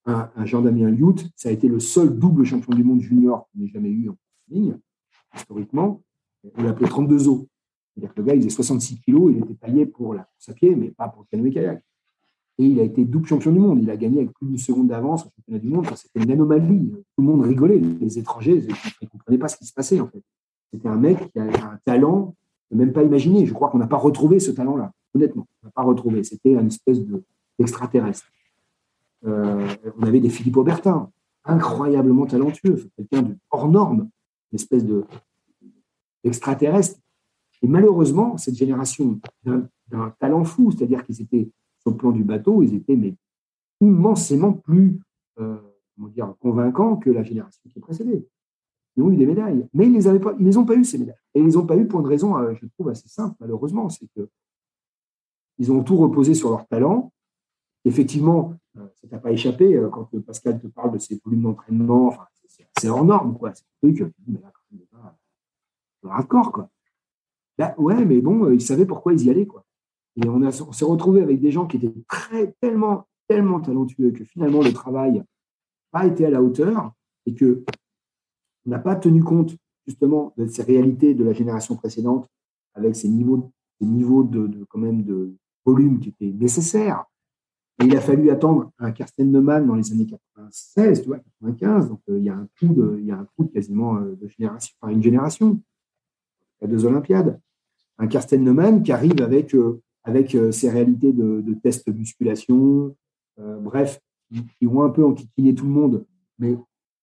un, 0.05 0.45
Jean-Damien 0.45 0.91
Liout, 0.91 1.17
ça 1.37 1.49
a 1.49 1.53
été 1.53 1.69
le 1.69 1.81
seul 1.81 2.19
double 2.19 2.45
champion 2.45 2.75
du 2.75 2.85
monde 2.85 3.01
junior 3.01 3.49
qu'on 3.49 3.65
ait 3.65 3.69
jamais 3.69 3.91
eu 3.91 4.09
en 4.09 4.17
ligne, 4.49 4.79
historiquement. 5.35 6.03
On 6.57 6.63
l'appelait 6.63 6.89
32 6.89 7.29
eaux. 7.29 7.49
C'est-à-dire 7.95 8.15
que 8.15 8.21
le 8.21 8.27
gars, 8.27 8.35
il 8.35 8.41
faisait 8.41 8.51
66 8.51 9.01
kilos, 9.01 9.33
il 9.35 9.45
était 9.45 9.55
taillé 9.55 9.87
pour 9.87 10.15
la 10.15 10.25
course 10.25 10.49
à 10.49 10.55
pied, 10.55 10.75
mais 10.75 10.91
pas 10.91 11.09
pour 11.09 11.23
le 11.23 11.27
canoë-kayak. 11.31 11.85
Et 12.59 12.67
il 12.67 12.81
a 12.81 12.83
été 12.83 13.05
double 13.05 13.27
champion 13.27 13.51
du 13.51 13.59
monde. 13.59 13.81
Il 13.83 13.91
a 13.91 13.97
gagné 13.97 14.19
avec 14.19 14.33
plus 14.33 14.47
d'une 14.47 14.59
seconde 14.59 14.89
d'avance 14.89 15.27
au 15.27 15.31
championnat 15.37 15.59
du 15.59 15.69
monde. 15.69 15.87
C'était 15.97 16.23
une 16.23 16.31
anomalie. 16.31 16.91
Tout 17.17 17.23
le 17.23 17.25
monde 17.25 17.43
rigolait. 17.43 17.79
Les 17.79 18.19
étrangers, 18.19 18.65
ils 18.69 19.05
ne 19.05 19.09
comprenaient 19.09 19.39
pas 19.39 19.49
ce 19.49 19.57
qui 19.57 19.65
se 19.65 19.73
passait, 19.73 20.01
en 20.01 20.09
fait. 20.09 20.23
C'était 20.73 20.89
un 20.89 20.97
mec 20.97 21.33
qui 21.33 21.39
avait 21.39 21.59
un 21.59 21.79
talent, 21.85 22.35
même 22.71 22.93
pas 22.93 23.03
imaginé. 23.03 23.47
Je 23.47 23.53
crois 23.53 23.71
qu'on 23.71 23.79
n'a 23.79 23.87
pas 23.87 23.97
retrouvé 23.97 24.39
ce 24.41 24.51
talent-là. 24.51 24.93
Honnêtement, 25.15 25.47
on 25.63 25.67
n'a 25.67 25.73
pas 25.73 25.83
retrouvé. 25.83 26.25
C'était 26.25 26.55
une 26.55 26.67
espèce 26.69 27.01
d'extraterrestre. 27.59 28.27
Euh, 29.27 29.69
on 29.99 30.03
avait 30.03 30.21
des 30.21 30.31
Philippe 30.31 30.57
Aubertin, 30.57 31.11
incroyablement 31.45 32.27
talentueux, 32.27 32.89
quelqu'un 32.97 33.23
de 33.23 33.37
hors 33.51 33.69
norme, 33.69 34.09
une 34.53 34.57
espèce 34.57 34.85
de 34.85 35.05
extraterrestre. 36.25 36.99
Et 37.63 37.69
malheureusement, 37.69 38.37
cette 38.37 38.57
génération 38.57 39.21
d'un 39.45 40.15
talent 40.19 40.45
fou, 40.45 40.73
c'est-à-dire 40.73 41.05
qu'ils 41.05 41.21
étaient 41.21 41.49
sur 41.83 41.91
le 41.91 41.97
plan 41.97 42.13
du 42.13 42.25
bateau, 42.25 42.63
ils 42.63 42.75
étaient 42.75 42.99
immensément 43.81 44.53
plus 44.53 45.01
euh, 45.39 45.59
convaincants 46.41 46.97
que 46.97 47.11
la 47.11 47.23
génération 47.23 47.61
qui 47.71 47.81
précédait. 47.81 48.27
Ils 48.97 49.03
ont 49.03 49.11
eu 49.11 49.17
des 49.17 49.27
médailles, 49.27 49.67
mais 49.73 49.87
ils 49.87 49.93
ne 49.93 50.13
les, 50.13 50.19
pas, 50.19 50.35
ont 50.35 50.67
pas 50.67 50.75
eu 50.75 50.85
ces 50.85 50.99
médailles. 50.99 51.17
Et 51.35 51.41
ils 51.41 51.47
les 51.47 51.57
ont 51.57 51.67
pas 51.67 51.77
eu 51.77 51.87
pour 51.87 52.01
une 52.01 52.07
raison, 52.07 52.37
euh, 52.37 52.55
je 52.55 52.67
trouve, 52.67 52.91
assez 52.91 53.09
simple, 53.09 53.37
malheureusement, 53.41 53.89
c'est 53.89 54.07
que 54.15 54.29
ils 55.59 55.71
ont 55.71 55.83
tout 55.83 55.97
reposé 55.97 56.35
sur 56.35 56.51
leur 56.51 56.67
talent. 56.67 57.13
Effectivement, 57.85 58.55
euh, 58.77 58.87
ça 59.01 59.09
t'a 59.09 59.19
pas 59.19 59.33
échappé 59.33 59.75
euh, 59.75 59.89
quand 59.89 60.09
Pascal 60.21 60.61
te 60.61 60.67
parle 60.67 60.93
de 60.93 60.99
ses 60.99 61.21
volumes 61.25 61.43
d'entraînement. 61.43 62.17
C'est 62.79 62.89
hors 62.89 63.05
norme, 63.05 63.37
quoi. 63.39 63.53
C'est 63.55 63.65
un 63.65 63.93
truc, 63.93 64.15
mais 64.27 64.41
là, 64.41 64.53
c'est 66.03 66.09
hardcore, 66.09 66.53
quoi. 66.53 66.69
Bah, 67.59 67.75
ouais, 67.79 68.05
mais 68.05 68.21
bon, 68.21 68.51
ils 68.51 68.61
savaient 68.61 68.87
pourquoi 68.87 69.13
ils 69.13 69.25
y 69.25 69.31
allaient. 69.31 69.47
Et 70.17 70.29
on, 70.29 70.51
s'est 70.51 70.85
retrouvé 70.85 71.23
avec 71.23 71.41
des 71.41 71.51
gens 71.51 71.67
qui 71.67 71.79
étaient 71.79 71.93
très, 72.09 72.55
tellement, 72.61 73.07
tellement 73.29 73.61
talentueux 73.61 74.11
que 74.11 74.25
finalement 74.25 74.63
le 74.63 74.73
travail 74.73 75.19
n'a 75.19 75.25
pas 75.91 76.07
été 76.07 76.27
à 76.27 76.31
la 76.31 76.43
hauteur 76.43 76.93
et 77.27 77.35
que 77.35 77.65
on 78.67 78.71
n'a 78.71 78.79
pas 78.79 78.95
tenu 78.95 79.23
compte 79.23 79.57
justement 79.87 80.33
de 80.37 80.47
ces 80.47 80.63
réalités 80.63 81.15
de 81.15 81.25
la 81.25 81.33
génération 81.33 81.77
précédente 81.77 82.29
avec 82.75 82.95
ces 82.95 83.09
niveaux, 83.09 83.51
ces 83.81 83.87
niveaux 83.87 84.23
de, 84.23 84.65
quand 84.69 84.79
même 84.79 85.03
de 85.03 85.35
volume 85.65 85.99
qui 85.99 86.11
étaient 86.11 86.33
nécessaires 86.33 87.05
il 87.81 87.97
a 87.97 88.01
fallu 88.01 88.31
attendre 88.31 88.71
un 88.79 88.93
Karsten 88.93 89.31
Neumann 89.31 89.67
dans 89.67 89.75
les 89.75 89.93
années 89.93 90.07
96, 90.07 91.03
tu 91.03 91.09
vois, 91.09 91.19
95. 91.41 91.89
Donc, 91.89 92.01
euh, 92.09 92.19
il, 92.19 92.25
y 92.25 92.29
a 92.29 92.35
un 92.35 92.49
coup 92.59 92.73
de, 92.73 92.97
il 93.01 93.07
y 93.07 93.11
a 93.11 93.19
un 93.19 93.27
coup 93.37 93.45
de 93.45 93.51
quasiment 93.51 93.97
euh, 93.97 94.15
de 94.15 94.29
génération, 94.29 94.75
enfin, 94.81 94.93
une 94.93 95.03
génération. 95.03 95.61
A 96.61 96.67
deux 96.67 96.85
Olympiades. 96.85 97.41
Un 97.99 98.07
Karsten 98.07 98.43
Neumann 98.45 98.83
qui 98.83 98.93
arrive 98.93 99.21
avec, 99.21 99.55
euh, 99.55 99.83
avec 100.05 100.37
ses 100.51 100.71
réalités 100.71 101.13
de, 101.13 101.41
de 101.41 101.55
tests 101.55 101.89
de 101.89 101.93
musculation, 101.93 102.95
bref, 103.39 104.01
qui 104.59 104.67
ont 104.67 104.83
un 104.83 104.91
peu 104.91 105.05
enquiquiné 105.05 105.55
tout 105.55 105.65
le 105.65 105.71
monde. 105.71 106.05
Mais 106.39 106.57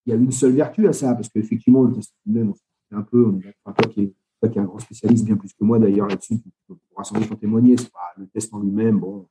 il 0.05 0.09
y 0.09 0.13
a 0.13 0.15
une 0.15 0.31
seule 0.31 0.51
vertu 0.51 0.87
à 0.87 0.93
ça, 0.93 1.13
parce 1.13 1.29
qu'effectivement, 1.29 1.83
le 1.83 1.93
test 1.93 2.13
lui-même, 2.25 2.53
c'est 2.89 2.95
un 2.95 3.03
peu, 3.03 3.25
on 3.65 3.71
toi 3.71 3.87
qui, 3.89 4.01
est, 4.01 4.13
toi 4.41 4.49
qui 4.49 4.57
est 4.57 4.61
un 4.61 4.65
grand 4.65 4.79
spécialiste, 4.79 5.25
bien 5.25 5.37
plus 5.37 5.53
que 5.53 5.63
moi 5.63 5.79
d'ailleurs 5.79 6.07
là-dessus, 6.07 6.39
tu 6.39 6.73
pourras 6.89 7.03
sans 7.03 7.19
doute 7.19 7.31
en 7.31 7.35
témoigner, 7.35 7.77
c'est 7.77 7.91
pas 7.91 8.13
le 8.17 8.27
test 8.27 8.53
en 8.53 8.59
lui-même, 8.59 8.99
bon, 8.99 9.27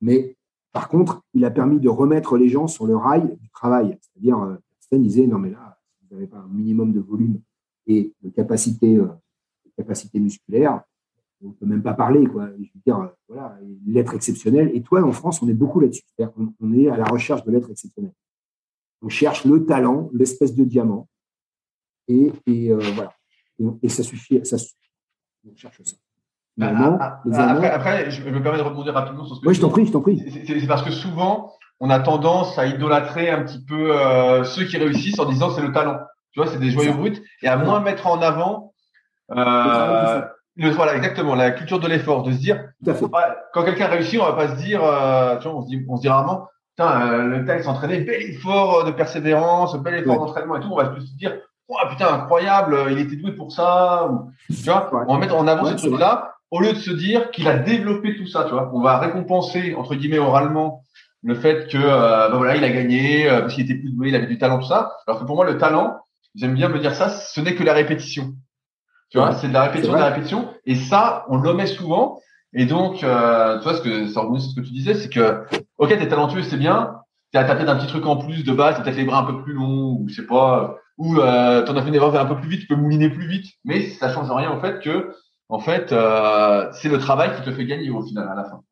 mais 0.00 0.36
par 0.72 0.88
contre, 0.88 1.22
il 1.32 1.44
a 1.44 1.50
permis 1.50 1.78
de 1.78 1.88
remettre 1.88 2.36
les 2.36 2.48
gens 2.48 2.66
sur 2.66 2.86
le 2.86 2.96
rail 2.96 3.36
du 3.40 3.48
travail. 3.50 3.96
C'est-à-dire, 4.00 4.38
euh, 4.42 4.56
disait, 4.98 5.26
non 5.26 5.38
mais 5.38 5.50
là, 5.50 5.78
si 5.98 6.06
vous 6.06 6.14
n'avez 6.14 6.26
pas 6.28 6.38
un 6.38 6.46
minimum 6.48 6.92
de 6.92 7.00
volume 7.00 7.40
et 7.86 8.12
de 8.22 8.28
capacité, 8.30 8.96
euh, 8.96 9.08
capacité 9.76 10.20
musculaire, 10.20 10.82
on 11.44 11.48
ne 11.48 11.52
peut 11.54 11.66
même 11.66 11.82
pas 11.82 11.94
parler. 11.94 12.26
Quoi. 12.26 12.48
Je 12.58 12.62
veux 12.62 12.80
dire, 12.86 12.98
euh, 12.98 13.06
voilà, 13.28 13.56
l'être 13.86 14.14
exceptionnel. 14.14 14.70
Et 14.74 14.82
toi, 14.82 15.02
en 15.02 15.12
France, 15.12 15.42
on 15.42 15.48
est 15.48 15.54
beaucoup 15.54 15.80
là-dessus. 15.80 16.02
On 16.60 16.72
est 16.72 16.88
à 16.88 16.96
la 16.96 17.04
recherche 17.04 17.44
de 17.44 17.52
l'être 17.52 17.70
exceptionnel. 17.70 18.12
On 19.02 19.08
cherche 19.08 19.44
le 19.44 19.66
talent, 19.66 20.10
l'espèce 20.12 20.54
de 20.54 20.64
diamant. 20.64 21.08
Et, 22.08 22.32
voilà. 22.46 23.12
Et, 23.82 23.88
ça 23.88 24.02
suffit. 24.02 24.44
Ça, 24.44 24.56
on 25.46 25.54
cherche 25.56 25.80
ça. 25.84 25.96
Bah, 26.56 26.72
ah, 26.72 27.20
ah, 27.32 27.50
après, 27.50 27.70
après, 27.70 28.10
je 28.12 28.22
me 28.22 28.40
permets 28.40 28.58
de 28.58 28.62
rebondir 28.62 28.94
rapidement 28.94 29.24
sur 29.24 29.36
ce 29.36 29.40
que 29.40 29.48
Oui, 29.48 29.54
je 29.54 29.60
t'en 29.60 29.70
prie, 29.70 29.86
je 29.86 29.92
t'en 29.92 30.00
prie. 30.00 30.22
C'est 30.46 30.66
parce 30.68 30.82
que 30.82 30.92
souvent, 30.92 31.52
on 31.80 31.90
a 31.90 31.98
tendance 31.98 32.58
à 32.58 32.66
idolâtrer 32.66 33.28
un 33.28 33.42
petit 33.42 33.62
peu 33.64 33.98
euh, 33.98 34.44
ceux 34.44 34.64
qui 34.64 34.76
réussissent 34.76 35.18
en 35.18 35.24
disant 35.24 35.50
c'est 35.50 35.62
le 35.62 35.72
talent. 35.72 35.98
Tu 36.32 36.40
vois, 36.40 36.48
c'est 36.48 36.58
des 36.58 36.70
joyaux 36.70 36.94
bruts 36.94 37.22
et 37.42 37.48
à 37.48 37.56
moins 37.56 37.80
mettre 37.80 38.06
en 38.06 38.20
avant 38.20 38.72
euh, 39.30 40.22
le, 40.56 40.70
voilà, 40.70 40.96
exactement, 40.96 41.34
la 41.34 41.50
culture 41.50 41.80
de 41.80 41.88
l'effort, 41.88 42.22
de 42.22 42.32
se 42.32 42.38
dire, 42.38 42.64
quand 43.52 43.64
quelqu'un 43.64 43.88
réussit, 43.88 44.20
on 44.20 44.24
va 44.24 44.32
pas 44.32 44.56
se 44.56 44.62
dire, 44.62 44.82
euh, 44.84 45.36
tu 45.38 45.48
vois, 45.48 45.58
on 45.58 45.62
se 45.62 45.68
dit, 45.68 45.84
on 45.88 45.96
se 45.96 46.02
dit 46.02 46.08
rarement, 46.08 46.48
putain, 46.76 47.00
euh, 47.00 47.22
le 47.24 47.44
tel 47.44 47.62
s'entraînait, 47.64 48.00
bel 48.00 48.22
effort 48.22 48.84
de 48.84 48.92
persévérance, 48.92 49.76
bel 49.76 49.94
effort 49.94 50.18
d'entraînement 50.18 50.56
et 50.56 50.60
tout, 50.60 50.68
on 50.70 50.76
va 50.76 50.94
se 50.94 51.16
dire, 51.16 51.36
oh 51.68 51.76
putain, 51.90 52.12
incroyable, 52.14 52.76
il 52.90 52.98
était 52.98 53.16
doué 53.16 53.32
pour 53.32 53.52
ça, 53.52 54.08
tu 54.48 54.64
vois, 54.64 54.90
on 55.08 55.14
va 55.14 55.18
mettre 55.18 55.36
en 55.36 55.46
avant 55.46 55.64
ce 55.64 55.74
truc-là 55.74 56.34
au 56.54 56.60
lieu 56.60 56.72
de 56.72 56.78
se 56.78 56.92
dire 56.92 57.32
qu'il 57.32 57.48
a 57.48 57.56
développé 57.56 58.16
tout 58.16 58.28
ça, 58.28 58.44
tu 58.44 58.52
vois, 58.52 58.70
on 58.72 58.80
va 58.80 58.98
récompenser 58.98 59.74
entre 59.74 59.96
guillemets 59.96 60.18
oralement 60.18 60.84
le 61.24 61.34
fait 61.34 61.68
que 61.68 61.76
euh, 61.76 62.28
ben 62.28 62.36
voilà, 62.36 62.54
il 62.54 62.62
a 62.62 62.70
gagné 62.70 63.28
euh, 63.28 63.40
parce 63.40 63.54
qu'il 63.54 63.64
était 63.64 63.74
plus 63.74 63.90
doué, 63.90 64.10
il 64.10 64.14
avait 64.14 64.28
du 64.28 64.38
talent 64.38 64.60
tout 64.60 64.68
ça. 64.68 64.92
Alors 65.08 65.20
que 65.20 65.24
pour 65.24 65.34
moi, 65.34 65.44
le 65.46 65.58
talent, 65.58 65.98
j'aime 66.36 66.54
bien 66.54 66.68
me 66.68 66.78
dire 66.78 66.94
ça, 66.94 67.08
ce 67.08 67.40
n'est 67.40 67.56
que 67.56 67.64
la 67.64 67.72
répétition. 67.72 68.34
Tu 69.14 69.20
vois, 69.20 69.32
c'est 69.32 69.46
de 69.46 69.52
la 69.52 69.62
répétition, 69.62 69.92
de 69.92 69.98
la 69.98 70.08
répétition, 70.08 70.48
et 70.66 70.74
ça, 70.74 71.24
on 71.28 71.36
l'omet 71.36 71.68
souvent. 71.68 72.18
Et 72.52 72.66
donc, 72.66 73.04
euh, 73.04 73.58
tu 73.58 73.62
vois, 73.62 73.74
ce 73.74 73.80
que 73.80 74.08
ça 74.08 74.22
revenait 74.22 74.40
ce 74.40 74.56
que 74.56 74.60
tu 74.60 74.72
disais, 74.72 74.94
c'est 74.94 75.08
que, 75.08 75.44
ok, 75.78 75.90
t'es 75.90 76.08
talentueux, 76.08 76.42
c'est 76.42 76.56
bien. 76.56 76.96
T'as 77.30 77.44
peut-être 77.44 77.68
un 77.68 77.76
petit 77.76 77.86
truc 77.86 78.04
en 78.06 78.16
plus 78.16 78.42
de 78.42 78.52
base, 78.52 78.74
t'as 78.74 78.82
peut-être 78.82 78.96
les 78.96 79.04
bras 79.04 79.20
un 79.20 79.24
peu 79.24 79.40
plus 79.40 79.52
longs, 79.52 80.00
ou 80.00 80.06
je 80.08 80.16
sais 80.16 80.26
pas, 80.26 80.78
ou 80.98 81.20
euh, 81.20 81.62
t'en 81.62 81.76
as 81.76 81.82
fait 81.82 81.90
une 81.90 81.94
erreur 81.94 82.12
un 82.16 82.26
peu 82.26 82.34
plus 82.34 82.48
vite, 82.48 82.62
tu 82.62 82.66
peux 82.66 82.74
mouliner 82.74 83.08
plus 83.08 83.28
vite, 83.28 83.46
mais 83.64 83.82
ça 83.82 84.12
change 84.12 84.32
rien 84.32 84.50
au 84.50 84.58
fait 84.58 84.80
que 84.80 85.14
en 85.48 85.60
fait, 85.60 85.92
euh, 85.92 86.68
c'est 86.72 86.88
le 86.88 86.98
travail 86.98 87.36
qui 87.36 87.42
te 87.42 87.52
fait 87.52 87.66
gagner 87.66 87.90
au 87.90 88.02
final 88.02 88.28
à 88.28 88.34
la 88.34 88.44
fin. 88.44 88.62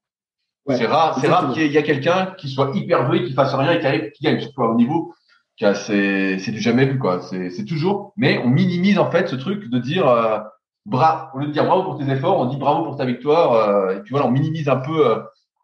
c'est 0.71 0.87
rare, 0.87 1.19
c'est 1.21 1.29
rare 1.29 1.53
qu'il 1.53 1.71
y 1.71 1.77
ait 1.77 1.83
quelqu'un 1.85 2.35
qui 2.37 2.49
soit 2.49 2.73
hyper 2.75 3.07
doué, 3.07 3.23
qui 3.23 3.33
fasse 3.33 3.55
rien 3.55 3.71
et 3.75 4.11
qui, 4.11 4.25
gagne, 4.25 4.41
surtout 4.41 4.63
au 4.63 4.75
niveau. 4.75 5.15
C'est, 5.59 6.51
du 6.51 6.61
jamais 6.61 6.87
vu 6.87 6.99
quoi. 6.99 7.21
C'est, 7.21 7.65
toujours, 7.65 8.13
mais 8.17 8.39
on 8.45 8.49
minimise 8.49 8.99
en 8.99 9.11
fait 9.11 9.29
ce 9.29 9.37
truc 9.37 9.71
de 9.71 9.79
dire 9.79 10.09
euh, 10.09 10.39
bra, 10.87 11.31
au 11.35 11.39
lieu 11.39 11.47
de 11.47 11.53
dire 11.53 11.65
bravo 11.65 11.85
pour 11.85 11.99
tes 11.99 12.11
efforts, 12.11 12.41
on 12.41 12.47
dit 12.47 12.57
bravo 12.57 12.85
pour 12.85 12.97
ta 12.97 13.05
victoire. 13.05 13.53
Euh, 13.53 13.97
et 13.97 14.01
puis 14.01 14.11
voilà, 14.11 14.27
on 14.27 14.31
minimise 14.31 14.69
un 14.69 14.77
peu 14.77 15.07
euh, 15.07 15.21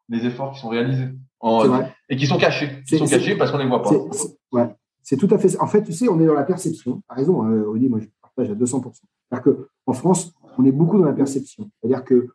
les 0.09 0.25
efforts 0.27 0.53
qui 0.53 0.61
sont 0.61 0.69
réalisés 0.69 1.09
et 2.09 2.17
qui 2.17 2.27
sont 2.27 2.39
cachés, 2.39 2.83
qui 2.87 2.99
sont 2.99 3.07
cachés 3.07 3.37
parce 3.37 3.51
qu'on 3.51 3.59
les 3.59 3.67
voit 3.67 3.83
pas. 3.83 3.91
C'est, 4.13 4.39
ouais. 4.53 5.19
tout 5.19 5.29
à 5.31 5.39
fait. 5.39 5.61
En 5.61 5.67
fait, 5.67 5.83
tu 5.83 5.93
sais, 5.93 6.09
on 6.09 6.21
est 6.21 6.27
dans 6.27 6.35
la 6.35 6.45
perception. 6.45 7.03
Par 7.09 7.17
raison, 7.17 7.43
hein, 7.43 7.63
Oli, 7.67 7.89
moi 7.89 8.01
je 8.01 8.07
partage 8.21 8.51
à 8.51 8.55
200%. 8.55 8.93
C'est-à-dire 8.93 9.43
que 9.43 9.69
en 9.87 9.93
France, 9.93 10.33
on 10.59 10.65
est 10.65 10.73
beaucoup 10.73 10.99
dans 10.99 11.05
la 11.05 11.13
perception. 11.13 11.71
C'est-à-dire 11.81 12.05
que 12.05 12.29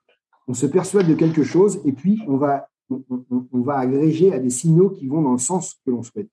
on 0.48 0.54
se 0.54 0.66
persuade 0.66 1.08
de 1.08 1.14
quelque 1.14 1.44
chose 1.44 1.80
et 1.86 1.94
puis 1.94 2.22
on 2.28 2.38
va, 2.38 2.68
on, 2.90 3.62
va 3.62 3.78
agréger 3.78 4.34
à 4.34 4.40
des 4.40 4.50
signaux 4.50 4.90
qui 4.90 5.08
vont 5.08 5.22
dans 5.22 5.32
le 5.32 5.38
sens 5.38 5.76
que 5.86 5.92
l'on 5.92 6.04
souhaite. 6.04 6.28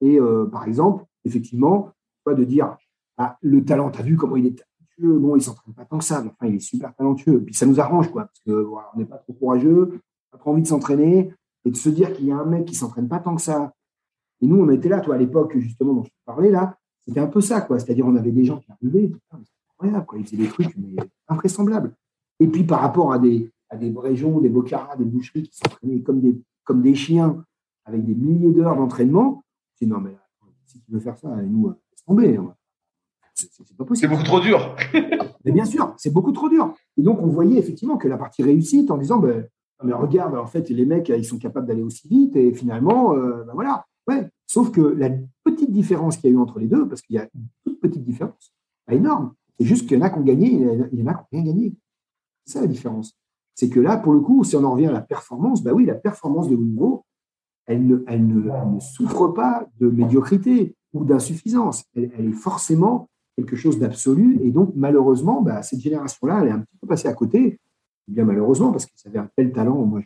Et 0.00 0.18
euh, 0.18 0.46
par 0.46 0.64
exemple, 0.66 1.04
effectivement, 1.24 1.92
de 2.34 2.44
dire 2.44 2.76
ah, 3.18 3.36
le 3.42 3.64
talent, 3.64 3.90
tu 3.90 4.00
as 4.00 4.02
vu 4.02 4.16
comment 4.16 4.36
il 4.36 4.46
est 4.46 4.56
talentueux, 4.56 5.18
bon, 5.18 5.36
il 5.36 5.42
s'entraîne 5.42 5.74
pas 5.74 5.84
tant 5.84 5.98
que 5.98 6.04
ça, 6.04 6.22
mais 6.22 6.30
enfin, 6.30 6.46
il 6.50 6.56
est 6.56 6.60
super 6.60 6.94
talentueux. 6.94 7.42
Puis 7.42 7.54
ça 7.54 7.66
nous 7.66 7.80
arrange, 7.80 8.10
quoi, 8.10 8.24
parce 8.24 8.40
que 8.40 8.66
on 8.94 8.98
n'est 8.98 9.04
pas 9.04 9.18
trop 9.18 9.32
courageux, 9.34 10.00
pas 10.30 10.38
envie 10.44 10.62
de 10.62 10.66
s'entraîner, 10.66 11.32
et 11.64 11.70
de 11.70 11.76
se 11.76 11.88
dire 11.88 12.12
qu'il 12.12 12.26
y 12.26 12.32
a 12.32 12.36
un 12.36 12.44
mec 12.44 12.64
qui 12.64 12.74
s'entraîne 12.74 13.08
pas 13.08 13.18
tant 13.18 13.34
que 13.36 13.42
ça. 13.42 13.72
Et 14.40 14.46
nous, 14.46 14.56
on 14.56 14.70
était 14.70 14.88
là, 14.88 15.00
toi, 15.00 15.16
à 15.16 15.18
l'époque, 15.18 15.56
justement, 15.58 15.92
dont 15.92 16.04
je 16.04 16.08
te 16.08 16.24
parlais, 16.24 16.50
là, 16.50 16.78
c'était 17.06 17.20
un 17.20 17.26
peu 17.26 17.40
ça, 17.40 17.60
quoi. 17.60 17.78
C'est-à-dire, 17.78 18.06
on 18.06 18.16
avait 18.16 18.30
des 18.30 18.44
gens 18.44 18.58
qui 18.58 18.72
arrivaient, 18.72 19.12
incroyable, 19.68 20.06
quoi. 20.06 20.18
Ils 20.18 20.24
faisaient 20.24 20.36
des 20.38 20.48
trucs 20.48 20.74
mais 20.78 20.96
invraisemblables. 21.28 21.94
Et 22.38 22.46
puis, 22.46 22.64
par 22.64 22.80
rapport 22.80 23.12
à 23.12 23.18
des, 23.18 23.50
à 23.68 23.76
des 23.76 23.90
Bréjons, 23.90 24.40
des 24.40 24.48
Bocaras, 24.48 24.96
des 24.96 25.04
boucheries 25.04 25.42
qui 25.42 25.58
s'entraînaient 25.58 26.00
comme 26.00 26.20
des, 26.20 26.40
comme 26.64 26.80
des 26.80 26.94
chiens 26.94 27.44
avec 27.84 28.04
des 28.06 28.14
milliers 28.14 28.52
d'heures 28.52 28.76
d'entraînement, 28.76 29.42
non, 29.86 30.00
mais 30.00 30.16
si 30.66 30.80
tu 30.80 30.92
veux 30.92 31.00
faire 31.00 31.18
ça, 31.18 31.28
nous, 31.28 31.68
euh, 31.68 31.76
laisse 31.90 32.04
tomber. 32.04 32.38
C'est 33.34 33.76
pas 33.76 33.84
possible. 33.84 34.08
C'est 34.08 34.16
beaucoup 34.16 34.26
trop 34.26 34.40
dur. 34.40 34.76
mais 35.44 35.52
bien 35.52 35.64
sûr, 35.64 35.94
c'est 35.96 36.12
beaucoup 36.12 36.32
trop 36.32 36.48
dur. 36.48 36.74
Et 36.96 37.02
donc, 37.02 37.20
on 37.20 37.28
voyait 37.28 37.58
effectivement 37.58 37.96
que 37.96 38.08
la 38.08 38.18
partie 38.18 38.42
réussite 38.42 38.90
en 38.90 38.98
disant, 38.98 39.18
ben, 39.18 39.46
mais 39.82 39.92
regarde, 39.92 40.34
en 40.34 40.46
fait, 40.46 40.68
les 40.68 40.84
mecs, 40.84 41.08
ils 41.08 41.24
sont 41.24 41.38
capables 41.38 41.66
d'aller 41.66 41.82
aussi 41.82 42.06
vite 42.08 42.36
et 42.36 42.52
finalement, 42.52 43.14
euh, 43.14 43.44
ben 43.44 43.54
voilà. 43.54 43.86
Ouais. 44.06 44.28
Sauf 44.46 44.70
que 44.70 44.80
la 44.80 45.10
petite 45.44 45.70
différence 45.70 46.16
qu'il 46.16 46.30
y 46.30 46.32
a 46.32 46.36
eu 46.36 46.38
entre 46.38 46.58
les 46.58 46.66
deux, 46.66 46.88
parce 46.88 47.00
qu'il 47.00 47.16
y 47.16 47.18
a 47.18 47.28
une 47.34 47.46
toute 47.64 47.80
petite 47.80 48.04
différence, 48.04 48.52
pas 48.86 48.94
énorme, 48.94 49.34
c'est 49.58 49.64
juste 49.64 49.88
qu'il 49.88 49.98
y 49.98 50.00
en 50.00 50.04
a 50.04 50.10
qui 50.10 50.18
ont 50.18 50.22
gagné, 50.24 50.52
il 50.52 50.98
y 50.98 51.02
en 51.02 51.06
a 51.06 51.14
qui 51.14 51.20
n'ont 51.20 51.26
rien 51.32 51.42
gagné. 51.44 51.74
C'est 52.44 52.54
ça 52.54 52.60
la 52.60 52.66
différence. 52.66 53.16
C'est 53.54 53.70
que 53.70 53.80
là, 53.80 53.96
pour 53.96 54.12
le 54.12 54.20
coup, 54.20 54.42
si 54.44 54.56
on 54.56 54.64
en 54.64 54.72
revient 54.72 54.86
à 54.86 54.92
la 54.92 55.00
performance, 55.00 55.62
bah 55.62 55.72
oui, 55.72 55.84
la 55.84 55.94
performance 55.94 56.48
de 56.48 56.56
haut 56.56 56.64
niveau, 56.64 57.04
elle 57.66 57.86
ne, 57.86 58.04
elle 58.06 58.26
ne, 58.26 58.80
souffre 58.80 59.28
pas 59.28 59.66
de 59.78 59.88
médiocrité 59.88 60.74
ou 60.92 61.04
d'insuffisance. 61.04 61.84
Elle, 61.94 62.10
est 62.18 62.32
forcément 62.32 63.08
quelque 63.36 63.56
chose 63.56 63.78
d'absolu. 63.78 64.40
Et 64.42 64.50
donc, 64.50 64.72
malheureusement, 64.74 65.40
bah, 65.40 65.62
cette 65.62 65.80
génération-là, 65.80 66.40
elle 66.42 66.48
est 66.48 66.52
un 66.52 66.60
petit 66.60 66.76
peu 66.80 66.86
passée 66.86 67.08
à 67.08 67.14
côté. 67.14 67.58
Bien 68.08 68.24
malheureusement, 68.24 68.72
parce 68.72 68.86
qu'ils 68.86 69.08
avaient 69.08 69.20
un 69.20 69.28
tel 69.36 69.52
talent. 69.52 69.84
Moi, 69.84 70.00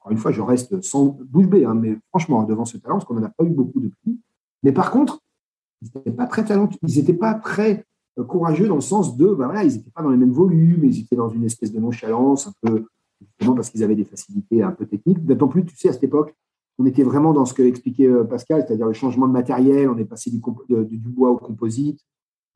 encore 0.00 0.12
une 0.12 0.18
fois, 0.18 0.30
je 0.30 0.42
reste 0.42 0.82
sans 0.82 1.18
bouche 1.24 1.46
bée, 1.46 1.64
hein, 1.64 1.74
mais 1.74 1.98
franchement, 2.10 2.44
devant 2.44 2.64
ce 2.64 2.76
talent, 2.76 2.96
parce 2.96 3.06
qu'on 3.06 3.14
n'en 3.14 3.24
a 3.24 3.30
pas 3.30 3.44
eu 3.44 3.50
beaucoup 3.50 3.80
depuis. 3.80 4.20
Mais 4.62 4.72
par 4.72 4.90
contre, 4.90 5.20
ils 5.82 5.90
n'étaient 5.94 6.12
pas 6.12 6.26
très 6.26 6.44
talentueux, 6.44 6.78
ils 6.86 6.98
n'étaient 6.98 7.14
pas 7.14 7.34
très 7.34 7.84
euh, 8.18 8.24
courageux 8.24 8.68
dans 8.68 8.76
le 8.76 8.80
sens 8.80 9.16
de, 9.16 9.26
ben 9.26 9.46
voilà, 9.46 9.64
ils 9.64 9.74
n'étaient 9.74 9.90
pas 9.90 10.02
dans 10.02 10.10
les 10.10 10.16
mêmes 10.16 10.32
volumes, 10.32 10.84
ils 10.84 11.00
étaient 11.00 11.16
dans 11.16 11.28
une 11.28 11.44
espèce 11.44 11.72
de 11.72 11.80
nonchalance, 11.80 12.46
un 12.46 12.52
peu, 12.62 12.86
justement 13.20 13.54
parce 13.54 13.70
qu'ils 13.70 13.82
avaient 13.84 13.96
des 13.96 14.04
facilités 14.04 14.62
un 14.62 14.72
peu 14.72 14.86
techniques. 14.86 15.24
D'autant 15.24 15.48
plus, 15.48 15.64
tu 15.64 15.76
sais, 15.76 15.88
à 15.88 15.92
cette 15.92 16.04
époque, 16.04 16.34
on 16.78 16.86
était 16.86 17.02
vraiment 17.02 17.32
dans 17.32 17.44
ce 17.44 17.54
que 17.54 17.62
expliquait 17.62 18.06
euh, 18.06 18.24
Pascal, 18.24 18.64
c'est-à-dire 18.66 18.86
le 18.86 18.92
changement 18.92 19.26
de 19.26 19.32
matériel, 19.32 19.88
on 19.88 19.96
est 19.96 20.04
passé 20.04 20.30
du, 20.30 20.38
bois 20.38 21.30
au 21.30 21.38
composite, 21.38 22.00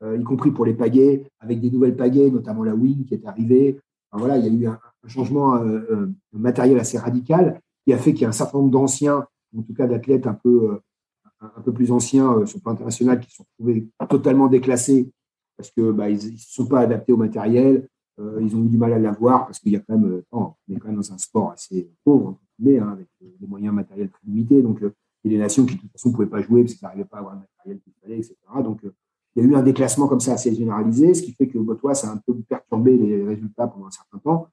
euh, 0.03 0.17
y 0.17 0.23
compris 0.23 0.51
pour 0.51 0.65
les 0.65 0.73
pagaies, 0.73 1.23
avec 1.39 1.59
des 1.59 1.71
nouvelles 1.71 1.95
pagaies, 1.95 2.29
notamment 2.29 2.63
la 2.63 2.75
Wing 2.75 3.05
qui 3.05 3.15
est 3.15 3.25
arrivée. 3.25 3.79
voilà, 4.11 4.37
il 4.37 4.45
y 4.45 4.49
a 4.49 4.51
eu 4.51 4.67
un, 4.67 4.79
changement 5.07 5.55
euh, 5.55 6.13
matériel 6.31 6.77
assez 6.77 6.99
radical 6.99 7.59
qui 7.83 7.91
a 7.91 7.97
fait 7.97 8.13
qu'il 8.13 8.21
y 8.21 8.25
a 8.25 8.29
un 8.29 8.33
certain 8.33 8.59
nombre 8.59 8.69
d'anciens, 8.69 9.25
en 9.57 9.63
tout 9.63 9.73
cas 9.73 9.87
d'athlètes 9.87 10.27
un 10.27 10.35
peu, 10.35 10.77
un 11.41 11.61
peu 11.61 11.73
plus 11.73 11.91
anciens 11.91 12.45
sur 12.45 12.59
le 12.59 12.61
plan 12.61 12.73
international, 12.73 13.19
qui 13.19 13.31
se 13.31 13.37
sont 13.37 13.45
retrouvés 13.57 13.87
totalement 14.07 14.47
déclassés 14.47 15.11
parce 15.57 15.71
que 15.71 15.91
bah, 15.91 16.09
ils 16.09 16.33
ne 16.33 16.37
se 16.37 16.53
sont 16.53 16.67
pas 16.67 16.81
adaptés 16.81 17.13
au 17.13 17.17
matériel, 17.17 17.87
ils 18.17 18.55
ont 18.55 18.63
eu 18.63 18.69
du 18.69 18.77
mal 18.77 18.93
à 18.93 18.99
l'avoir 18.99 19.45
parce 19.45 19.59
qu'il 19.59 19.71
y 19.71 19.75
a 19.75 19.79
quand 19.79 19.97
même, 19.97 20.21
on 20.31 20.53
est 20.69 20.77
quand 20.77 20.89
même 20.89 20.97
dans 20.97 21.13
un 21.13 21.17
sport 21.17 21.51
assez 21.51 21.89
pauvre, 22.03 22.37
mais 22.61 22.79
hein, 22.79 22.89
avec 22.89 23.07
des 23.19 23.47
moyens 23.47 23.73
matériels 23.73 24.09
très 24.09 24.21
limités. 24.25 24.61
Donc, 24.61 24.81
euh, 24.81 24.93
il 25.23 25.31
y 25.31 25.35
a 25.35 25.37
des 25.37 25.43
nations 25.43 25.65
qui, 25.65 25.75
de 25.75 25.81
toute 25.81 25.91
façon, 25.91 26.09
ne 26.09 26.13
pouvaient 26.13 26.27
pas 26.27 26.41
jouer 26.41 26.63
parce 26.63 26.75
qu'ils 26.75 26.85
n'arrivaient 26.85 27.05
pas 27.05 27.17
à 27.17 27.19
avoir 27.19 27.35
le 27.35 27.41
matériel 27.41 27.81
qu'il 27.81 27.93
fallait, 28.01 28.17
etc. 28.17 28.35
Donc, 28.63 28.83
euh, 28.85 28.93
il 29.35 29.43
y 29.43 29.45
a 29.45 29.49
eu 29.49 29.55
un 29.55 29.63
déclassement 29.63 30.07
comme 30.07 30.19
ça 30.19 30.33
assez 30.33 30.53
généralisé, 30.53 31.13
ce 31.13 31.21
qui 31.21 31.33
fait 31.33 31.47
que 31.47 31.57
toi, 31.75 31.93
ça 31.93 32.09
a 32.09 32.13
un 32.13 32.17
peu 32.17 32.35
perturbé 32.41 32.97
les 32.97 33.23
résultats 33.23 33.67
pendant 33.67 33.87
un 33.87 33.91
certain 33.91 34.17
temps. 34.19 34.47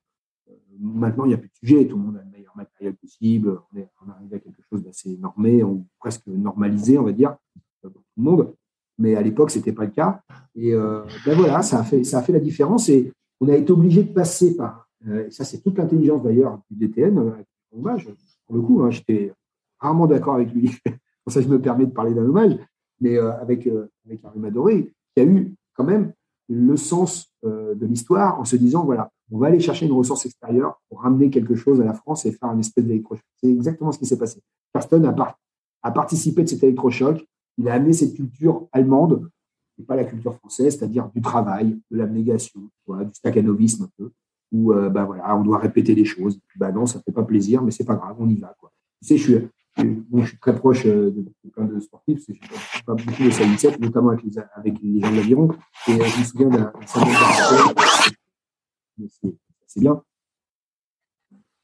Euh, 0.49 0.55
maintenant, 0.79 1.25
il 1.25 1.29
n'y 1.29 1.35
a 1.35 1.39
plus 1.39 1.49
de 1.49 1.55
sujet, 1.55 1.87
tout 1.87 1.97
le 1.97 2.03
monde 2.03 2.17
a 2.17 2.23
le 2.23 2.31
meilleur 2.31 2.57
matériel 2.57 2.95
possible, 2.95 3.61
on 3.73 3.79
est, 3.79 3.89
arrivé 4.09 4.37
à 4.37 4.39
quelque 4.39 4.63
chose 4.71 4.83
d'assez 4.83 5.17
normé, 5.17 5.63
ou 5.63 5.85
presque 5.99 6.27
normalisé, 6.27 6.99
on 6.99 7.05
va 7.05 7.13
dire, 7.13 7.37
pour 7.83 7.93
tout 7.93 8.03
le 8.17 8.23
monde. 8.23 8.55
Mais 8.99 9.15
à 9.15 9.23
l'époque, 9.23 9.51
ce 9.51 9.59
n'était 9.59 9.73
pas 9.73 9.85
le 9.85 9.91
cas. 9.91 10.23
Et 10.57 10.73
ben 10.73 11.37
voilà, 11.37 11.63
ça 11.63 11.79
a, 11.79 11.85
fait, 11.85 12.03
ça 12.03 12.19
a 12.19 12.23
fait 12.23 12.33
la 12.33 12.41
différence 12.41 12.89
et 12.89 13.13
on 13.41 13.49
a 13.49 13.57
été 13.57 13.73
obligé 13.73 14.03
de 14.03 14.13
passer 14.13 14.57
par, 14.57 14.89
et 15.07 15.31
ça 15.31 15.45
c'est 15.45 15.61
toute 15.61 15.79
l'intelligence 15.79 16.23
d'ailleurs 16.23 16.61
du 16.71 16.87
DTN, 16.87 17.45
hommage. 17.73 18.09
Pour 18.47 18.57
le 18.57 18.63
coup, 18.63 18.83
hein, 18.83 18.91
j'étais 18.91 19.33
rarement 19.79 20.07
d'accord 20.07 20.35
avec 20.35 20.53
lui. 20.53 20.73
pour 21.25 21.33
ça, 21.33 21.41
je 21.41 21.49
me 21.49 21.61
permets 21.61 21.87
de 21.87 21.93
parler 21.93 22.15
d'un 22.15 22.25
hommage. 22.25 22.57
Mais 23.01 23.17
euh, 23.17 23.33
avec, 23.41 23.67
euh, 23.67 23.91
avec 24.07 24.21
Madoré, 24.35 24.93
qui 25.15 25.23
a 25.23 25.25
eu 25.25 25.55
quand 25.75 25.85
même 25.85 26.13
le 26.49 26.77
sens 26.77 27.33
euh, 27.45 27.75
de 27.75 27.87
l'histoire 27.87 28.41
en 28.41 28.45
se 28.45 28.57
disant 28.57 28.85
voilà, 28.85 29.11
on 29.31 29.39
va 29.39 29.49
aller 29.49 29.61
chercher 29.61 29.87
une 29.87 29.93
ressource 29.93 30.25
extérieure 30.27 30.81
pour 30.89 31.03
ramener 31.03 31.31
quelque 31.31 31.55
chose 31.55 31.81
à 31.81 31.85
la 31.85 31.93
France 31.93 32.27
et 32.27 32.33
faire 32.33 32.49
un 32.49 32.59
espèce 32.59 32.85
d'électrochoc. 32.85 33.25
C'est 33.37 33.51
exactement 33.51 33.93
ce 33.93 33.99
qui 33.99 34.07
s'est 34.07 34.19
passé. 34.19 34.41
Karsten 34.73 35.05
a, 35.05 35.37
a, 35.83 35.91
participé 35.91 36.43
de 36.43 36.49
cet 36.49 36.63
électrochoc. 36.63 37.25
Il 37.59 37.69
a 37.69 37.75
amené 37.75 37.93
cette 37.93 38.15
culture 38.15 38.67
allemande, 38.73 39.29
et 39.79 39.83
pas 39.83 39.97
la 39.97 40.05
culture 40.05 40.35
française, 40.37 40.77
c'est-à-dire 40.77 41.09
du 41.15 41.21
travail, 41.21 41.79
de 41.91 41.97
l'abnégation, 41.97 42.61
du 42.89 43.15
staccanovisme 43.15 43.85
un 43.85 43.91
peu 43.97 44.11
où 44.53 44.73
euh, 44.73 44.89
bah, 44.89 45.05
voilà, 45.05 45.37
on 45.37 45.43
doit 45.43 45.59
répéter 45.59 45.95
des 45.95 46.05
choses. 46.05 46.41
Bah 46.57 46.73
non, 46.73 46.87
ça 46.87 46.99
ne 46.99 47.03
fait 47.03 47.13
pas 47.13 47.23
plaisir, 47.23 47.63
mais 47.63 47.71
c'est 47.71 47.85
pas 47.85 47.97
grave, 47.97 48.17
on 48.19 48.29
y 48.29 48.37
va. 48.37 48.55
Quoi. 48.59 48.73
Tu 49.03 49.09
sais, 49.09 49.17
je 49.17 49.23
suis, 49.23 49.49
je 49.77 50.25
suis 50.27 50.39
très 50.39 50.55
proche 50.57 50.87
euh, 50.87 51.11
de, 51.11 51.51
plein 51.51 51.65
de 51.65 51.79
sportifs, 51.81 52.25
je 52.29 52.33
suis 52.33 52.85
pas 52.85 52.95
beaucoup 52.95 53.23
de 53.23 53.31
salut 53.31 53.57
notamment 53.81 54.11
avec 54.11 54.25
les, 54.25 54.33
avec 54.55 54.81
les 54.83 55.01
gens 55.01 55.11
de 55.11 55.17
l'aviron. 55.17 55.51
Et 55.89 55.93
euh, 55.93 56.05
je 56.05 56.19
me 56.19 56.25
souviens 56.25 56.49
d'un 56.49 56.73
c'est 59.67 59.81
bien. 59.81 60.03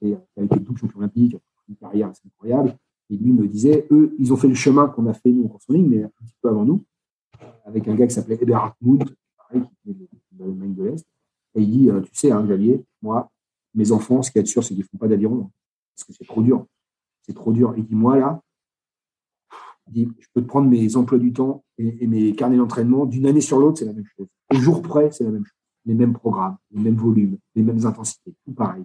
Et 0.03 0.15
a 0.15 0.43
été 0.43 0.61
double 0.61 0.78
champion 0.78 0.99
olympique, 0.99 1.36
une 1.69 1.77
carrière 1.77 2.09
assez 2.09 2.23
incroyable. 2.27 2.77
Et 3.11 3.16
lui 3.16 3.32
me 3.32 3.49
disait, 3.49 3.86
eux, 3.91 4.15
ils 4.19 4.32
ont 4.32 4.36
fait 4.36 4.49
le 4.49 4.55
chemin 4.55 4.89
qu'on 4.89 5.07
a 5.07 5.15
fait 5.15 5.31
nous 5.31 5.45
en 5.45 5.49
course 5.49 5.65
en 5.69 5.73
ligne, 5.73 5.89
mais 5.89 6.05
un 6.05 6.09
petit 6.09 6.35
peu 6.41 6.49
avant 6.49 6.65
nous, 6.65 6.85
avec 7.65 7.89
un 7.89 7.95
gars 7.95 8.07
qui 8.07 8.15
s'appelait 8.15 8.39
Eberhard 8.41 8.74
Muth, 8.81 9.15
pareil, 9.36 9.62
qui 9.82 9.91
était 9.91 10.09
de 10.32 10.45
l'Allemagne 10.45 10.74
de 10.74 10.85
l'Est. 10.85 11.07
Et 11.55 11.62
il 11.62 11.70
dit, 11.70 11.91
euh, 11.91 12.01
tu 12.01 12.15
sais, 12.15 12.31
hein, 12.31 12.43
Xavier, 12.45 12.85
moi, 13.03 13.31
mes 13.74 13.93
enfants, 13.93 14.23
ce 14.23 14.31
qu'il 14.31 14.39
y 14.39 14.41
a 14.41 14.43
de 14.43 14.49
sûr, 14.49 14.62
c'est 14.62 14.74
qu'ils 14.74 14.85
ne 14.85 14.89
font 14.89 14.99
pas 14.99 15.09
d'aviron. 15.09 15.51
Parce 15.95 16.05
que 16.05 16.12
c'est 16.12 16.27
trop 16.27 16.43
dur. 16.43 16.66
C'est 17.23 17.35
trop 17.35 17.53
dur. 17.53 17.74
Il 17.77 17.85
dit, 17.85 17.95
moi, 17.95 18.19
là, 18.19 18.41
je 19.93 20.05
peux 20.32 20.43
te 20.43 20.47
prendre 20.47 20.69
mes 20.69 20.97
emplois 20.97 21.19
du 21.19 21.32
temps 21.32 21.65
et, 21.78 22.07
mes 22.07 22.35
carnets 22.35 22.57
d'entraînement. 22.57 23.07
D'une 23.07 23.27
année 23.27 23.41
sur 23.41 23.59
l'autre, 23.59 23.78
c'est 23.78 23.85
la 23.85 23.93
même 23.93 24.07
chose. 24.16 24.27
Au 24.53 24.57
jour 24.57 24.82
près, 24.82 25.11
c'est 25.11 25.24
la 25.24 25.31
même 25.31 25.45
chose. 25.45 25.59
Les 25.86 25.95
mêmes 25.95 26.15
programmes, 26.15 26.57
les 26.70 26.81
mêmes 26.81 26.97
volumes, 26.97 27.36
les 27.55 27.62
mêmes 27.62 27.85
intensités, 27.85 28.35
tout 28.45 28.53
pareil. 28.53 28.85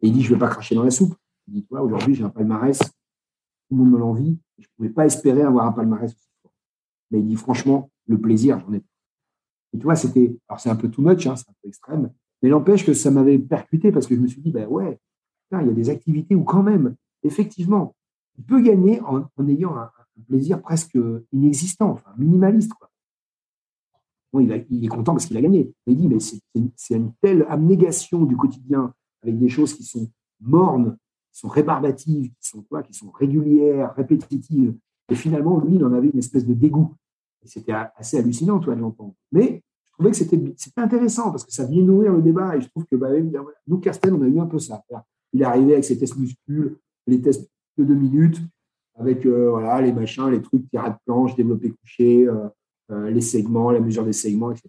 Et 0.00 0.08
il 0.08 0.12
dit, 0.12 0.22
je 0.22 0.30
ne 0.30 0.34
vais 0.34 0.40
pas 0.40 0.48
cracher 0.48 0.74
dans 0.74 0.84
la 0.84 0.90
soupe. 0.90 1.14
Il 1.48 1.54
dit, 1.54 1.64
toi, 1.64 1.82
aujourd'hui, 1.82 2.14
j'ai 2.14 2.22
un 2.22 2.30
palmarès, 2.30 2.78
tout 2.78 2.86
le 3.72 3.76
monde 3.76 3.90
me 3.90 3.98
l'envie. 3.98 4.38
Je 4.58 4.64
ne 4.64 4.76
pouvais 4.76 4.90
pas 4.90 5.06
espérer 5.06 5.42
avoir 5.42 5.66
un 5.66 5.72
palmarès 5.72 6.12
aussi 6.12 6.28
fort. 6.42 6.52
Mais 7.10 7.18
il 7.18 7.26
dit, 7.26 7.36
franchement, 7.36 7.90
le 8.10 8.20
plaisir, 8.20 8.60
j'en 8.60 8.74
ai 8.74 8.82
et 9.72 9.78
tu 9.78 9.84
vois, 9.84 9.96
c'était, 9.96 10.36
alors 10.48 10.60
c'est 10.60 10.70
un 10.70 10.76
peu 10.76 10.90
too 10.90 11.02
much, 11.02 11.26
hein, 11.26 11.36
c'est 11.36 11.48
un 11.48 11.54
peu 11.62 11.68
extrême, 11.68 12.10
mais 12.42 12.48
n'empêche 12.48 12.84
que 12.84 12.92
ça 12.92 13.10
m'avait 13.10 13.38
percuté 13.38 13.92
parce 13.92 14.06
que 14.06 14.16
je 14.16 14.20
me 14.20 14.26
suis 14.26 14.40
dit, 14.40 14.50
ben 14.50 14.66
ouais, 14.66 14.98
il 15.52 15.66
y 15.66 15.70
a 15.70 15.72
des 15.72 15.90
activités 15.90 16.34
où 16.34 16.44
quand 16.44 16.62
même, 16.62 16.96
effectivement, 17.22 17.94
il 18.38 18.44
peut 18.44 18.60
gagner 18.60 19.00
en, 19.02 19.28
ayant 19.48 19.76
un, 19.76 19.90
plaisir 20.28 20.60
presque 20.60 20.98
inexistant, 21.32 21.92
enfin 21.92 22.10
minimaliste. 22.18 22.72
Bon, 24.32 24.40
il, 24.40 24.66
il, 24.68 24.84
est 24.84 24.88
content 24.88 25.12
parce 25.12 25.24
qu'il 25.24 25.36
a 25.38 25.40
gagné. 25.40 25.72
Mais 25.86 25.94
il 25.94 25.96
dit, 25.96 26.08
mais 26.08 26.20
c'est 26.20 26.94
une 26.94 27.12
telle 27.22 27.46
abnégation 27.48 28.24
du 28.24 28.36
quotidien 28.36 28.92
avec 29.22 29.38
des 29.38 29.48
choses 29.48 29.72
qui 29.72 29.82
sont 29.82 30.10
mornes, 30.40 30.98
qui 31.32 31.40
sont 31.40 31.48
rébarbatives, 31.48 32.30
qui 32.38 32.48
sont 32.48 32.62
quoi, 32.62 32.82
qui 32.82 32.92
sont 32.92 33.10
régulières, 33.10 33.94
répétitives. 33.94 34.74
Et 35.08 35.14
finalement, 35.14 35.58
lui, 35.58 35.76
il 35.76 35.84
en 35.84 35.92
avait 35.94 36.08
une 36.08 36.18
espèce 36.18 36.46
de 36.46 36.52
dégoût. 36.52 36.94
C'était 37.44 37.72
assez 37.72 38.18
hallucinant, 38.18 38.58
toi, 38.58 38.74
de 38.74 38.80
l'entendre. 38.80 39.14
Mais 39.32 39.62
je 39.86 39.92
trouvais 39.92 40.10
que 40.10 40.16
c'était 40.16 40.40
intéressant 40.76 41.30
parce 41.30 41.44
que 41.44 41.52
ça 41.52 41.64
vient 41.64 41.82
nourrir 41.82 42.12
le 42.12 42.22
débat. 42.22 42.56
Et 42.56 42.60
je 42.60 42.68
trouve 42.68 42.86
que 42.86 42.96
bah, 42.96 43.08
nous, 43.66 43.78
Carsten, 43.78 44.14
on 44.14 44.22
a 44.22 44.26
eu 44.26 44.38
un 44.38 44.46
peu 44.46 44.58
ça. 44.58 44.82
Il 45.32 45.44
arrivé 45.44 45.72
avec 45.72 45.84
ses 45.84 45.98
tests 45.98 46.16
muscules, 46.16 46.76
les 47.06 47.20
tests 47.20 47.50
de 47.78 47.84
deux 47.84 47.94
minutes, 47.94 48.40
avec 49.00 49.24
euh, 49.26 49.50
voilà, 49.50 49.80
les 49.80 49.92
machins, 49.92 50.28
les 50.28 50.42
trucs, 50.42 50.68
tirade 50.68 50.92
de 50.92 50.98
planche, 51.06 51.34
développé 51.34 51.70
couché, 51.70 52.26
euh, 52.26 52.48
euh, 52.90 53.10
les 53.10 53.20
segments, 53.20 53.70
la 53.70 53.80
mesure 53.80 54.04
des 54.04 54.12
segments, 54.12 54.50
etc. 54.50 54.68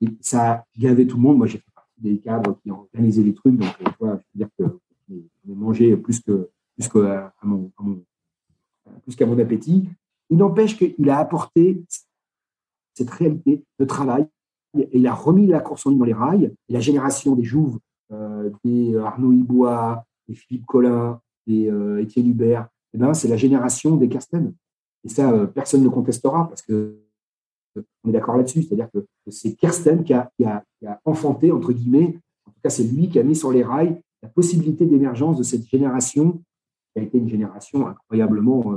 Et 0.00 0.08
ça 0.20 0.64
gavé 0.78 1.06
tout 1.06 1.16
le 1.16 1.22
monde. 1.22 1.38
Moi, 1.38 1.46
j'ai 1.46 1.58
fait 1.58 1.72
partie 1.74 2.00
des 2.00 2.18
cadres 2.18 2.58
qui 2.62 2.70
ont 2.70 2.80
organisé 2.80 3.22
les 3.22 3.34
trucs. 3.34 3.56
Donc, 3.56 3.68
je 3.80 4.06
veux 4.06 4.20
dire 4.34 4.48
que 4.58 4.64
j'ai 5.08 5.54
mangé 5.54 5.96
plus 5.96 6.20
plus 6.20 6.88
mon, 7.42 7.70
plus 9.02 9.16
qu'à 9.16 9.26
mon 9.26 9.38
appétit. 9.38 9.88
Il 10.30 10.38
n'empêche 10.38 10.76
qu'il 10.76 11.10
a 11.10 11.18
apporté 11.18 11.82
cette 12.94 13.10
réalité 13.10 13.64
de 13.78 13.84
travail 13.84 14.26
et 14.76 14.98
il 14.98 15.06
a 15.06 15.14
remis 15.14 15.46
la 15.46 15.60
course 15.60 15.86
en 15.86 15.90
ligne 15.90 15.98
dans 15.98 16.04
les 16.04 16.12
rails. 16.12 16.54
La 16.68 16.80
génération 16.80 17.34
des 17.34 17.44
Jouves, 17.44 17.78
euh, 18.12 18.50
des 18.64 18.96
Arnaud 18.96 19.32
Ibois, 19.32 20.04
des 20.28 20.34
Philippe 20.34 20.66
Collin, 20.66 21.20
des 21.46 21.70
euh, 21.70 22.02
Étienne 22.02 22.28
Hubert, 22.28 22.68
eh 22.92 22.98
ben, 22.98 23.14
c'est 23.14 23.28
la 23.28 23.36
génération 23.36 23.96
des 23.96 24.08
Carsten. 24.08 24.54
Et 25.04 25.08
ça, 25.08 25.46
personne 25.46 25.82
ne 25.82 25.88
contestera 25.88 26.48
parce 26.48 26.62
que 26.62 26.98
on 28.02 28.10
est 28.10 28.12
d'accord 28.12 28.36
là-dessus. 28.36 28.64
C'est-à-dire 28.64 28.90
que 28.92 29.06
c'est 29.28 29.54
Kirsten 29.54 30.02
qui 30.02 30.12
a, 30.12 30.32
enfanté, 31.04 31.52
entre 31.52 31.72
guillemets, 31.72 32.18
en 32.46 32.50
tout 32.50 32.60
cas, 32.62 32.70
c'est 32.70 32.84
lui 32.84 33.08
qui 33.08 33.18
a 33.18 33.22
mis 33.22 33.36
sur 33.36 33.52
les 33.52 33.62
rails 33.62 34.00
la 34.22 34.28
possibilité 34.28 34.84
d'émergence 34.84 35.38
de 35.38 35.44
cette 35.44 35.64
génération 35.68 36.42
qui 36.92 37.00
a 37.00 37.02
été 37.02 37.18
une 37.18 37.28
génération 37.28 37.86
incroyablement 37.86 38.74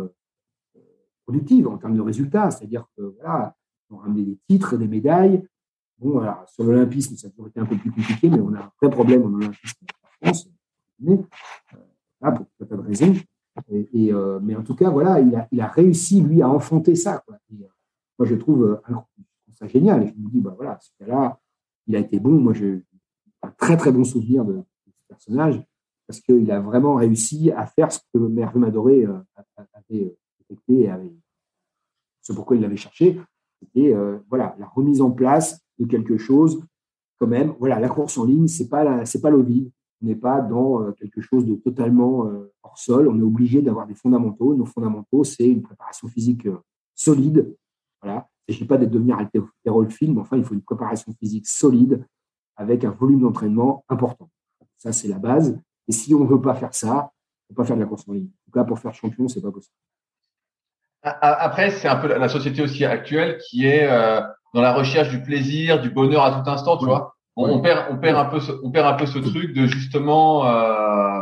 productive 1.32 1.68
en 1.68 1.78
termes 1.78 1.96
de 1.96 2.02
résultats. 2.02 2.52
C'est-à-dire 2.52 2.86
que 2.98 3.16
voilà, 3.20 3.56
on 3.90 4.12
des 4.12 4.38
titres 4.48 4.78
des 4.78 4.88
médailles. 4.88 5.48
Bon, 5.98 6.20
alors, 6.20 6.48
sur 6.50 6.64
l'olympisme, 6.64 7.16
ça 7.16 7.28
a 7.28 7.30
toujours 7.30 7.48
été 7.48 7.60
un 7.60 7.66
peu 7.66 7.78
plus 7.78 7.92
compliqué, 7.92 8.30
mais 8.30 8.40
on 8.40 8.54
a 8.54 8.60
un 8.60 8.72
vrai 8.82 8.90
problème 8.90 9.24
en 9.24 9.34
olympisme 9.34 9.86
en 10.04 10.26
France. 10.26 10.50
Mais, 11.00 11.20
euh, 11.74 12.32
pour 12.32 12.46
tout 12.60 12.68
un 12.74 12.78
de 12.78 12.82
raisons. 12.82 13.16
Euh, 13.94 14.40
mais 14.42 14.56
en 14.56 14.64
tout 14.64 14.76
cas, 14.76 14.90
voilà, 14.90 15.20
il 15.20 15.62
a, 15.62 15.68
réussi, 15.68 16.22
lui, 16.22 16.42
à 16.42 16.50
enfanter 16.50 16.96
ça. 16.96 17.24
Euh, 17.30 17.56
moi, 18.18 18.28
je 18.28 18.36
trouve, 18.36 18.82
ça 19.54 19.68
génial. 19.68 20.04
Et 20.04 20.08
je 20.08 20.14
me 20.14 20.30
dis, 20.30 20.42
bah, 20.42 20.54
voilà, 20.56 20.80
ce 20.82 20.90
cas-là, 21.00 21.40
il 21.88 21.96
a 21.96 22.00
été 22.00 22.20
bon. 22.20 22.32
Moi, 22.32 22.54
j'ai 22.54 22.84
un 23.44 23.52
très, 23.52 23.78
très 23.78 23.92
bon 23.92 24.04
souvenir 24.04 24.44
de, 24.44 24.64
ce 24.86 25.08
personnage 25.08 25.64
parce 26.08 26.20
qu'il 26.20 26.52
a 26.52 26.60
vraiment 26.60 26.96
réussi 26.96 27.52
à 27.52 27.66
faire 27.66 27.92
ce 27.92 28.00
que 28.14 28.20
Merveille 28.20 28.62
Madoré 28.62 29.08
avait 29.74 30.16
avait 30.88 31.12
c'est 32.22 32.36
pourquoi 32.36 32.56
il 32.56 32.62
l'avait 32.62 32.78
cherché. 32.78 33.20
C'était 33.60 33.94
euh, 33.94 34.20
voilà, 34.30 34.56
la 34.60 34.68
remise 34.68 35.02
en 35.02 35.12
place 35.12 35.60
de 35.80 35.86
quelque 35.86 36.18
chose 36.18 36.64
quand 37.20 37.28
même. 37.28 37.54
Voilà, 37.60 37.80
la 37.80 37.90
course 37.90 38.18
en 38.18 38.26
ligne, 38.26 38.48
c'est 38.48 38.70
pas 38.70 39.06
c'est 39.06 39.22
pas 39.22 39.30
l'eau 39.30 39.44
vide. 39.44 39.72
On 40.02 40.08
n'est 40.08 40.16
pas 40.16 40.42
dans 40.42 40.82
euh, 40.82 40.92
quelque 40.94 41.22
chose 41.22 41.46
de 41.46 41.56
totalement 41.56 42.26
euh, 42.28 42.52
hors 42.64 42.78
sol. 42.78 43.08
On 43.08 43.18
est 43.18 43.24
obligé 43.24 43.62
d'avoir 43.62 43.88
des 43.88 43.94
fondamentaux. 43.94 44.56
Nos 44.56 44.66
fondamentaux, 44.66 45.24
c'est 45.24 45.48
une 45.48 45.62
préparation 45.62 46.08
physique 46.08 46.48
solide. 46.96 47.56
Voilà. 48.02 48.28
Il 48.48 48.52
ne 48.52 48.56
s'agit 48.56 48.68
pas 48.68 48.78
de 48.78 48.86
devenir 48.86 49.18
film, 49.90 50.16
mais 50.16 50.22
enfin, 50.22 50.38
il 50.38 50.44
faut 50.44 50.56
une 50.56 50.64
préparation 50.64 51.14
physique 51.14 51.48
solide 51.48 52.06
avec 52.56 52.84
un 52.84 52.92
volume 52.92 53.22
d'entraînement 53.22 53.86
important. 53.88 54.30
Ça, 54.78 54.92
c'est 54.92 55.08
la 55.08 55.20
base. 55.20 55.58
Et 55.88 55.92
si 55.92 56.14
on 56.16 56.24
ne 56.24 56.30
veut 56.30 56.42
pas 56.42 56.56
faire 56.56 56.74
ça, 56.74 57.12
on 57.50 57.54
ne 57.54 57.56
peut 57.56 57.62
pas 57.62 57.66
faire 57.66 57.76
de 57.76 57.82
la 57.82 57.88
course 57.88 58.08
en 58.08 58.14
ligne. 58.14 58.26
En 58.26 58.46
tout 58.46 58.52
cas, 58.52 58.64
pour 58.64 58.80
faire 58.80 58.94
champion, 58.94 59.28
c'est 59.28 59.42
pas 59.42 59.52
possible. 59.52 59.76
Après, 61.04 61.72
c'est 61.72 61.88
un 61.88 61.96
peu 61.96 62.08
la 62.08 62.30
société 62.30 62.62
aussi 62.62 62.86
actuelle 62.86 63.40
qui 63.50 63.66
est 63.66 63.88
euh, 63.90 64.22
dans 64.54 64.62
la 64.62 64.74
recherche 64.74 65.10
du 65.10 65.22
plaisir, 65.22 65.82
du 65.82 65.90
bonheur 65.90 66.24
à 66.24 66.32
tout 66.32 66.50
instant, 66.50 66.78
tu 66.78 66.86
vois. 66.86 67.16
On, 67.36 67.60
perd, 67.62 67.86
on 67.90 67.98
perd 67.98 68.18
un 68.18 68.26
peu, 68.26 68.40
ce, 68.40 68.52
on 68.64 68.72
perd 68.72 68.86
un 68.86 68.94
peu 68.94 69.06
ce 69.06 69.18
truc 69.18 69.54
de 69.54 69.66
justement 69.66 70.46
euh, 70.46 71.22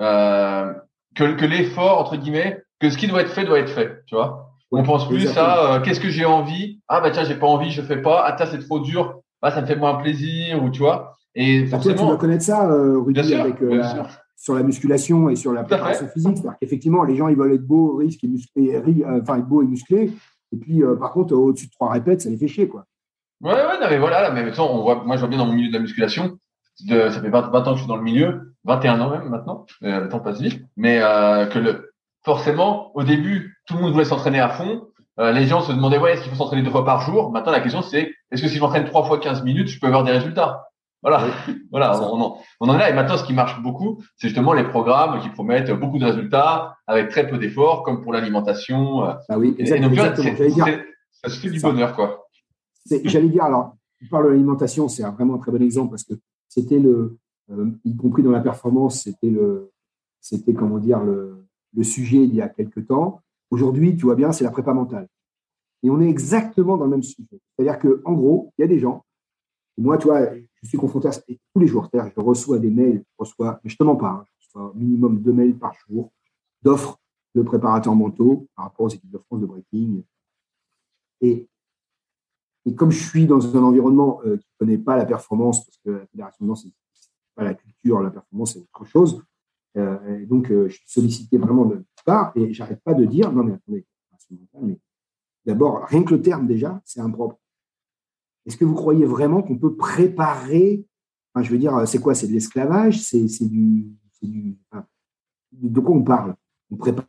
euh, 0.00 0.74
que, 1.14 1.34
que 1.34 1.46
l'effort 1.46 2.00
entre 2.00 2.16
guillemets, 2.16 2.62
que 2.80 2.90
ce 2.90 2.98
qui 2.98 3.06
doit 3.06 3.22
être 3.22 3.30
fait 3.30 3.44
doit 3.44 3.58
être 3.58 3.70
fait, 3.70 4.02
tu 4.06 4.14
vois. 4.16 4.50
On 4.70 4.82
pense 4.82 5.08
plus 5.08 5.36
à 5.38 5.76
euh, 5.76 5.80
qu'est-ce 5.80 6.00
que 6.00 6.10
j'ai 6.10 6.26
envie? 6.26 6.80
Ah 6.88 7.00
bah 7.00 7.10
tiens, 7.10 7.24
j'ai 7.24 7.36
pas 7.36 7.46
envie, 7.46 7.70
je 7.70 7.80
fais 7.80 8.02
pas. 8.02 8.24
Ah 8.26 8.32
tiens, 8.32 8.46
c'est 8.50 8.58
trop 8.58 8.80
dur. 8.80 9.20
Ah 9.40 9.50
ça 9.50 9.62
me 9.62 9.66
fait 9.66 9.76
moins 9.76 9.94
plaisir 9.94 10.62
ou 10.62 10.70
tu 10.70 10.80
vois. 10.80 11.16
Et 11.34 11.66
forcément, 11.66 11.94
tu 11.96 12.02
dois 12.02 12.16
connaître 12.16 12.44
ça, 12.44 12.68
euh, 12.68 12.98
Rudy, 12.98 13.34
avec 13.34 13.62
euh, 13.62 13.82
sur 14.48 14.54
la 14.54 14.62
musculation 14.62 15.28
et 15.28 15.36
sur 15.36 15.52
la 15.52 15.62
préparation 15.62 16.08
physique. 16.08 16.38
C'est-à-dire 16.38 16.58
qu'effectivement, 16.58 17.04
les 17.04 17.16
gens, 17.16 17.28
ils 17.28 17.36
veulent 17.36 17.52
être 17.52 17.66
beaux, 17.66 17.96
risques 17.96 18.24
et 18.24 18.28
musclés, 18.28 18.74
euh, 18.74 19.20
enfin, 19.20 19.36
être 19.36 19.46
beaux 19.46 19.62
et 19.62 19.66
musclés. 19.66 20.10
Et 20.52 20.56
puis, 20.56 20.82
euh, 20.82 20.96
par 20.96 21.12
contre, 21.12 21.34
au-dessus 21.34 21.66
de 21.66 21.72
trois 21.72 21.92
répètes, 21.92 22.22
ça 22.22 22.30
les 22.30 22.38
fait 22.38 22.48
chier, 22.48 22.66
quoi. 22.66 22.86
Ouais, 23.42 23.52
ouais, 23.52 23.78
non, 23.78 23.86
mais 23.90 23.98
voilà, 23.98 24.30
mais 24.30 24.58
on 24.58 24.82
voit, 24.82 25.04
moi, 25.04 25.16
je 25.16 25.20
vois 25.20 25.28
bien 25.28 25.36
dans 25.36 25.44
mon 25.44 25.52
milieu 25.52 25.68
de 25.68 25.74
la 25.74 25.80
musculation. 25.80 26.38
De, 26.86 27.10
ça 27.10 27.20
fait 27.20 27.28
20, 27.28 27.50
20, 27.50 27.58
ans 27.58 27.72
que 27.72 27.74
je 27.74 27.80
suis 27.80 27.88
dans 27.88 27.96
le 27.96 28.02
milieu, 28.02 28.54
21 28.64 29.00
ans 29.00 29.10
même 29.10 29.28
maintenant, 29.28 29.66
euh, 29.82 30.00
le 30.00 30.08
temps 30.08 30.20
passe 30.20 30.40
vite, 30.40 30.64
mais 30.76 30.98
euh, 31.02 31.44
que 31.46 31.58
le, 31.58 31.92
forcément, 32.24 32.96
au 32.96 33.02
début, 33.02 33.58
tout 33.66 33.74
le 33.74 33.82
monde 33.82 33.92
voulait 33.92 34.06
s'entraîner 34.06 34.40
à 34.40 34.48
fond. 34.48 34.86
Euh, 35.20 35.30
les 35.32 35.46
gens 35.46 35.60
se 35.60 35.72
demandaient, 35.72 35.98
ouais, 35.98 36.12
est-ce 36.12 36.22
qu'il 36.22 36.30
faut 36.30 36.38
s'entraîner 36.38 36.62
deux 36.62 36.70
fois 36.70 36.86
par 36.86 37.02
jour? 37.02 37.32
Maintenant, 37.32 37.52
la 37.52 37.60
question, 37.60 37.82
c'est, 37.82 38.14
est-ce 38.30 38.40
que 38.40 38.48
si 38.48 38.54
je 38.54 38.60
m'entraîne 38.60 38.86
trois 38.86 39.04
fois 39.04 39.18
15 39.18 39.42
minutes, 39.42 39.68
je 39.68 39.78
peux 39.78 39.88
avoir 39.88 40.04
des 40.04 40.12
résultats? 40.12 40.68
Voilà, 41.02 41.28
voilà, 41.70 42.00
on 42.12 42.20
en, 42.20 42.38
on 42.60 42.68
en 42.68 42.74
est 42.74 42.78
là. 42.78 42.90
Et 42.90 42.94
maintenant, 42.94 43.16
ce 43.16 43.24
qui 43.24 43.32
marche 43.32 43.60
beaucoup, 43.62 44.02
c'est 44.16 44.28
justement 44.28 44.52
les 44.52 44.64
programmes 44.64 45.20
qui 45.20 45.28
promettent 45.28 45.70
beaucoup 45.70 45.98
de 45.98 46.04
résultats 46.04 46.76
avec 46.86 47.08
très 47.10 47.28
peu 47.28 47.38
d'efforts, 47.38 47.82
comme 47.82 48.02
pour 48.02 48.12
l'alimentation. 48.12 49.02
Ah 49.02 49.38
oui, 49.38 49.54
exactement. 49.58 49.94
ça 49.94 51.28
se 51.28 51.40
fait 51.40 51.50
du 51.50 51.60
bonheur, 51.60 51.94
quoi. 51.94 52.26
J'allais 53.04 53.28
dire, 53.28 53.44
alors, 53.44 53.74
tu 53.98 54.08
parles 54.08 54.26
de 54.26 54.30
l'alimentation, 54.30 54.88
c'est 54.88 55.02
vraiment 55.02 55.34
un 55.34 55.38
très 55.38 55.52
bon 55.52 55.62
exemple 55.62 55.90
parce 55.90 56.04
que 56.04 56.14
c'était 56.48 56.78
le, 56.78 57.18
euh, 57.50 57.70
y 57.84 57.96
compris 57.96 58.22
dans 58.22 58.30
la 58.30 58.40
performance, 58.40 59.02
c'était 59.02 59.30
le, 59.30 59.72
c'était 60.20 60.54
comment 60.54 60.78
dire 60.78 61.00
le, 61.00 61.44
le 61.74 61.82
sujet 61.82 62.18
il 62.18 62.34
y 62.34 62.40
a 62.40 62.48
quelques 62.48 62.86
temps. 62.86 63.20
Aujourd'hui, 63.50 63.96
tu 63.96 64.04
vois 64.04 64.14
bien, 64.14 64.32
c'est 64.32 64.44
la 64.44 64.50
prépa 64.50 64.72
mentale. 64.72 65.08
Et 65.82 65.90
on 65.90 66.00
est 66.00 66.08
exactement 66.08 66.76
dans 66.76 66.84
le 66.84 66.90
même 66.90 67.02
sujet. 67.02 67.40
C'est-à-dire 67.56 67.78
que, 67.78 68.02
en 68.04 68.12
gros, 68.12 68.52
il 68.58 68.62
y 68.62 68.64
a 68.64 68.68
des 68.68 68.78
gens. 68.78 69.04
Moi, 69.78 69.96
tu 69.96 70.08
vois, 70.08 70.34
je 70.34 70.68
suis 70.68 70.76
confronté 70.76 71.08
à 71.08 71.12
ça 71.12 71.20
tous 71.22 71.60
les 71.60 71.68
jours. 71.68 71.88
Je 71.92 72.20
reçois 72.20 72.58
des 72.58 72.70
mails, 72.70 73.04
je 73.08 73.14
reçois, 73.16 73.60
mais 73.62 73.70
je 73.70 73.76
te 73.76 73.84
mens 73.84 73.96
pas, 73.96 74.10
hein, 74.10 74.24
je 74.26 74.46
reçois 74.46 74.72
minimum 74.74 75.20
deux 75.20 75.32
mails 75.32 75.56
par 75.56 75.72
jour 75.86 76.12
d'offres 76.62 76.98
de 77.34 77.42
préparateurs 77.42 77.94
mentaux 77.94 78.48
par 78.56 78.66
rapport 78.66 78.86
aux 78.86 78.88
équipes 78.88 79.10
de 79.10 79.18
France 79.18 79.40
de 79.40 79.46
breaking. 79.46 80.02
Et, 81.20 81.48
comme 82.76 82.90
je 82.90 83.02
suis 83.02 83.26
dans 83.26 83.56
un 83.56 83.62
environnement 83.62 84.20
euh, 84.24 84.36
qui 84.36 84.46
ne 84.60 84.66
connaît 84.66 84.78
pas 84.78 84.96
la 84.96 85.06
performance, 85.06 85.64
parce 85.64 85.78
que 85.78 85.90
la 85.90 86.06
fédération 86.06 86.44
de 86.44 86.54
c'est 86.54 86.72
pas 87.34 87.44
la 87.44 87.54
culture, 87.54 88.00
la 88.00 88.10
performance, 88.10 88.54
c'est 88.54 88.58
autre 88.58 88.84
chose. 88.84 89.22
Euh, 89.76 90.26
donc, 90.26 90.50
euh, 90.50 90.68
je 90.68 90.76
suis 90.76 90.90
sollicité 90.90 91.38
vraiment 91.38 91.64
de 91.64 91.84
part 92.04 92.32
et 92.34 92.52
j'arrête 92.52 92.82
pas 92.82 92.94
de 92.94 93.04
dire, 93.04 93.32
non 93.32 93.44
mais 93.44 93.52
attendez, 93.52 93.86
mais 94.60 94.78
d'abord, 95.46 95.84
rien 95.84 96.02
que 96.02 96.14
le 96.14 96.20
terme 96.20 96.46
déjà, 96.46 96.82
c'est 96.84 97.00
impropre. 97.00 97.38
Est-ce 98.48 98.56
que 98.56 98.64
vous 98.64 98.74
croyez 98.74 99.04
vraiment 99.04 99.42
qu'on 99.42 99.58
peut 99.58 99.76
préparer 99.76 100.82
Je 101.38 101.50
veux 101.50 101.58
dire, 101.58 101.86
c'est 101.86 102.00
quoi 102.00 102.14
C'est 102.14 102.28
de 102.28 102.32
l'esclavage 102.32 103.02
C'est 103.02 103.46
du, 103.46 103.86
du 104.22 104.56
de 105.52 105.80
quoi 105.80 105.94
on 105.94 106.02
parle? 106.02 106.34
On 106.70 106.76
ne 106.76 106.80
prépare 106.80 107.04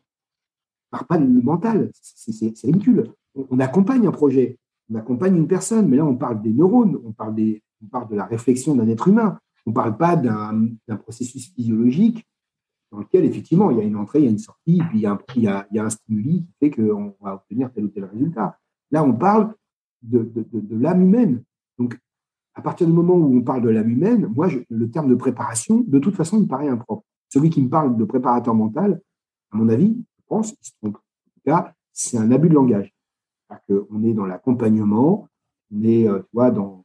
pas 1.08 1.16
le 1.16 1.26
mental. 1.42 1.90
C'est 1.94 2.52
ridicule. 2.64 3.12
On, 3.34 3.58
accompagne 3.58 4.06
un 4.06 4.10
projet, 4.10 4.58
on 4.90 4.96
accompagne 4.96 5.34
une 5.34 5.48
personne, 5.48 5.88
mais 5.88 5.96
là, 5.96 6.04
on 6.04 6.14
parle 6.14 6.42
des 6.42 6.52
neurones, 6.52 7.00
on 7.04 7.12
parle, 7.12 7.34
des, 7.34 7.62
on 7.82 7.86
parle 7.86 8.08
de 8.10 8.16
la 8.16 8.26
réflexion 8.26 8.74
d'un 8.74 8.88
être 8.88 9.08
humain. 9.08 9.38
On 9.64 9.70
ne 9.70 9.74
parle 9.74 9.96
pas 9.96 10.16
d'un 10.16 10.96
processus 10.98 11.54
physiologique 11.54 12.26
dans 12.92 12.98
lequel, 12.98 13.24
effectivement, 13.24 13.70
il 13.70 13.78
y 13.78 13.80
a 13.80 13.84
une 13.84 13.96
entrée, 13.96 14.18
il 14.18 14.24
y 14.26 14.28
a 14.28 14.30
une 14.30 14.38
sortie, 14.38 14.82
puis 14.90 14.98
il 14.98 15.00
y 15.00 15.06
a 15.06 15.12
un, 15.12 15.18
il 15.36 15.42
y 15.42 15.48
a, 15.48 15.66
il 15.70 15.76
y 15.76 15.78
a 15.78 15.84
un 15.84 15.90
stimuli 15.90 16.44
qui 16.44 16.52
fait 16.58 16.70
qu'on 16.70 17.14
va 17.22 17.36
obtenir 17.36 17.72
tel 17.72 17.84
ou 17.84 17.88
tel 17.88 18.04
résultat. 18.04 18.58
Là, 18.90 19.04
on 19.04 19.14
parle 19.14 19.54
de, 20.02 20.30
de, 20.34 20.76
l'âme 20.76 21.02
humaine. 21.02 21.42
Donc, 21.78 21.98
à 22.54 22.62
partir 22.62 22.86
du 22.86 22.92
moment 22.92 23.14
où 23.14 23.36
on 23.36 23.42
parle 23.42 23.62
de 23.62 23.68
l'âme 23.68 23.90
humaine, 23.90 24.26
moi, 24.34 24.48
le 24.68 24.90
terme 24.90 25.08
de 25.08 25.14
préparation, 25.14 25.84
de 25.86 25.98
toute 25.98 26.16
façon, 26.16 26.40
me 26.40 26.46
paraît 26.46 26.68
impropre. 26.68 27.04
Celui 27.28 27.50
qui 27.50 27.62
me 27.62 27.68
parle 27.68 27.96
de 27.96 28.04
préparateur 28.04 28.54
mental, 28.54 29.00
à 29.52 29.56
mon 29.56 29.68
avis, 29.68 29.96
je 30.18 30.24
pense, 30.26 30.52
il 30.52 30.66
se 30.66 30.72
trompe. 30.80 30.96
En 30.96 31.30
tout 31.34 31.40
cas, 31.44 31.74
c'est 31.92 32.18
un 32.18 32.30
abus 32.30 32.48
de 32.48 32.54
langage. 32.54 32.92
On 33.68 34.04
est 34.04 34.14
dans 34.14 34.26
l'accompagnement, 34.26 35.28
on 35.72 35.82
est, 35.82 36.08
euh, 36.08 36.20
tu 36.20 36.28
vois, 36.32 36.50
dans, 36.50 36.84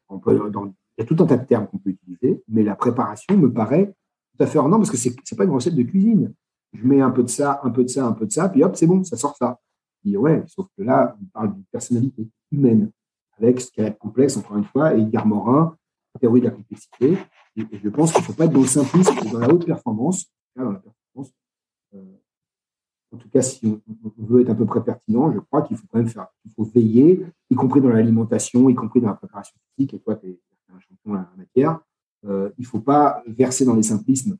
il 0.97 1.01
y 1.01 1.01
a 1.01 1.05
tout 1.05 1.21
un 1.21 1.25
tas 1.25 1.37
de 1.37 1.45
termes 1.45 1.67
qu'on 1.67 1.77
peut 1.77 1.91
utiliser, 1.91 2.43
mais 2.47 2.63
la 2.63 2.75
préparation 2.75 3.37
me 3.37 3.51
paraît 3.51 3.93
tout 4.37 4.43
à 4.43 4.47
fait 4.47 4.57
hors 4.57 4.69
parce 4.69 4.91
que 4.91 4.97
c'est 4.97 5.09
n'est 5.09 5.37
pas 5.37 5.43
une 5.43 5.51
recette 5.51 5.75
de 5.75 5.83
cuisine. 5.83 6.33
Je 6.73 6.85
mets 6.85 7.01
un 7.01 7.11
peu 7.11 7.23
de 7.23 7.29
ça, 7.29 7.61
un 7.63 7.69
peu 7.69 7.83
de 7.83 7.89
ça, 7.89 8.05
un 8.05 8.13
peu 8.13 8.25
de 8.25 8.31
ça, 8.31 8.49
puis 8.49 8.63
hop, 8.63 8.75
c'est 8.75 8.87
bon, 8.87 9.03
ça 9.03 9.17
sort 9.17 9.35
ça. 9.37 9.59
Et 10.05 10.17
ouais, 10.17 10.43
sauf 10.47 10.67
que 10.77 10.83
là, 10.83 11.17
on 11.21 11.25
parle 11.25 11.53
d'une 11.53 11.63
personnalité 11.71 12.27
humaine 12.51 12.91
avec 13.37 13.61
ce 13.61 13.71
qui 13.71 13.81
est 13.81 13.97
complexe, 13.97 14.37
encore 14.37 14.57
une 14.57 14.65
fois, 14.65 14.95
et 14.95 15.01
Edgar 15.01 15.25
Morin, 15.25 15.75
théorie 16.19 16.41
de 16.41 16.45
la 16.45 16.51
complexité. 16.51 17.17
Et, 17.55 17.65
je 17.71 17.89
pense 17.89 18.11
qu'il 18.11 18.21
ne 18.21 18.25
faut 18.25 18.33
pas 18.33 18.45
être 18.45 18.53
dans 18.53 18.61
le 18.61 18.67
simplisme 18.67 19.15
dans 19.31 19.39
la 19.39 19.49
haute 19.49 19.65
performance. 19.65 20.25
Euh, 20.57 20.73
en 23.11 23.17
tout 23.17 23.29
cas, 23.29 23.41
si 23.41 23.65
on, 23.65 23.81
veut 24.17 24.41
être 24.41 24.49
à 24.49 24.55
peu 24.55 24.65
près 24.65 24.83
pertinent, 24.83 25.31
je 25.31 25.39
crois 25.39 25.61
qu'il 25.61 25.77
faut 25.77 25.85
quand 25.91 25.99
même 25.99 26.09
faire, 26.09 26.27
il 26.43 26.51
faut 26.51 26.63
veiller, 26.63 27.25
y 27.49 27.55
compris 27.55 27.79
dans 27.79 27.89
l'alimentation, 27.89 28.69
y 28.69 28.75
compris 28.75 28.99
dans 28.99 29.07
la 29.07 29.13
préparation 29.15 29.55
physique, 29.75 29.93
et 29.93 29.99
toi, 29.99 30.15
tu 30.15 30.27
es 30.27 30.39
un 30.73 30.79
champion 30.79 31.11
en 31.11 31.13
la 31.13 31.31
matière. 31.37 31.79
Euh, 32.25 32.49
il 32.57 32.63
ne 32.63 32.67
faut 32.67 32.79
pas 32.79 33.23
verser 33.27 33.63
dans 33.63 33.75
les 33.75 33.83
simplismes. 33.83 34.37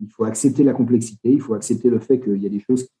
Il 0.00 0.10
faut 0.10 0.24
accepter 0.24 0.64
la 0.64 0.72
complexité, 0.72 1.30
il 1.32 1.40
faut 1.40 1.54
accepter 1.54 1.88
le 1.88 2.00
fait 2.00 2.20
qu'il 2.20 2.42
y 2.42 2.46
a 2.46 2.50
des 2.50 2.60
choses 2.60 2.84
qui 2.84 2.92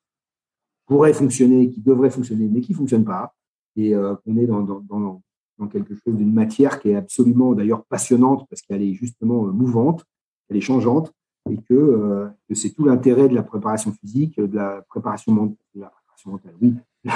pourraient 0.86 1.12
fonctionner, 1.12 1.70
qui 1.70 1.80
devraient 1.80 2.10
fonctionner, 2.10 2.48
mais 2.48 2.60
qui 2.60 2.72
ne 2.72 2.76
fonctionnent 2.76 3.04
pas. 3.04 3.34
Et 3.74 3.94
euh, 3.94 4.14
qu'on 4.16 4.36
est 4.38 4.46
dans, 4.46 5.22
dans 5.58 5.68
quelque 5.68 5.94
chose 5.94 6.14
d'une 6.14 6.32
matière 6.32 6.80
qui 6.80 6.90
est 6.90 6.96
absolument 6.96 7.54
d'ailleurs 7.54 7.84
passionnante 7.84 8.46
parce 8.48 8.62
qu'elle 8.62 8.82
est 8.82 8.92
justement 8.92 9.46
euh, 9.46 9.50
mouvante, 9.50 10.04
elle 10.48 10.56
est 10.56 10.60
changeante 10.62 11.12
et 11.50 11.56
que, 11.56 11.74
euh, 11.74 12.28
c'est 12.52 12.70
tout 12.70 12.84
l'intérêt 12.84 13.28
de 13.28 13.34
la 13.34 13.42
préparation 13.42 13.92
physique, 13.92 14.40
de 14.40 14.56
la 14.56 14.82
préparation, 14.88 15.32
de 15.34 15.80
la 15.80 15.90
préparation 15.90 16.30
mentale, 16.30 16.54
oui, 16.60 16.74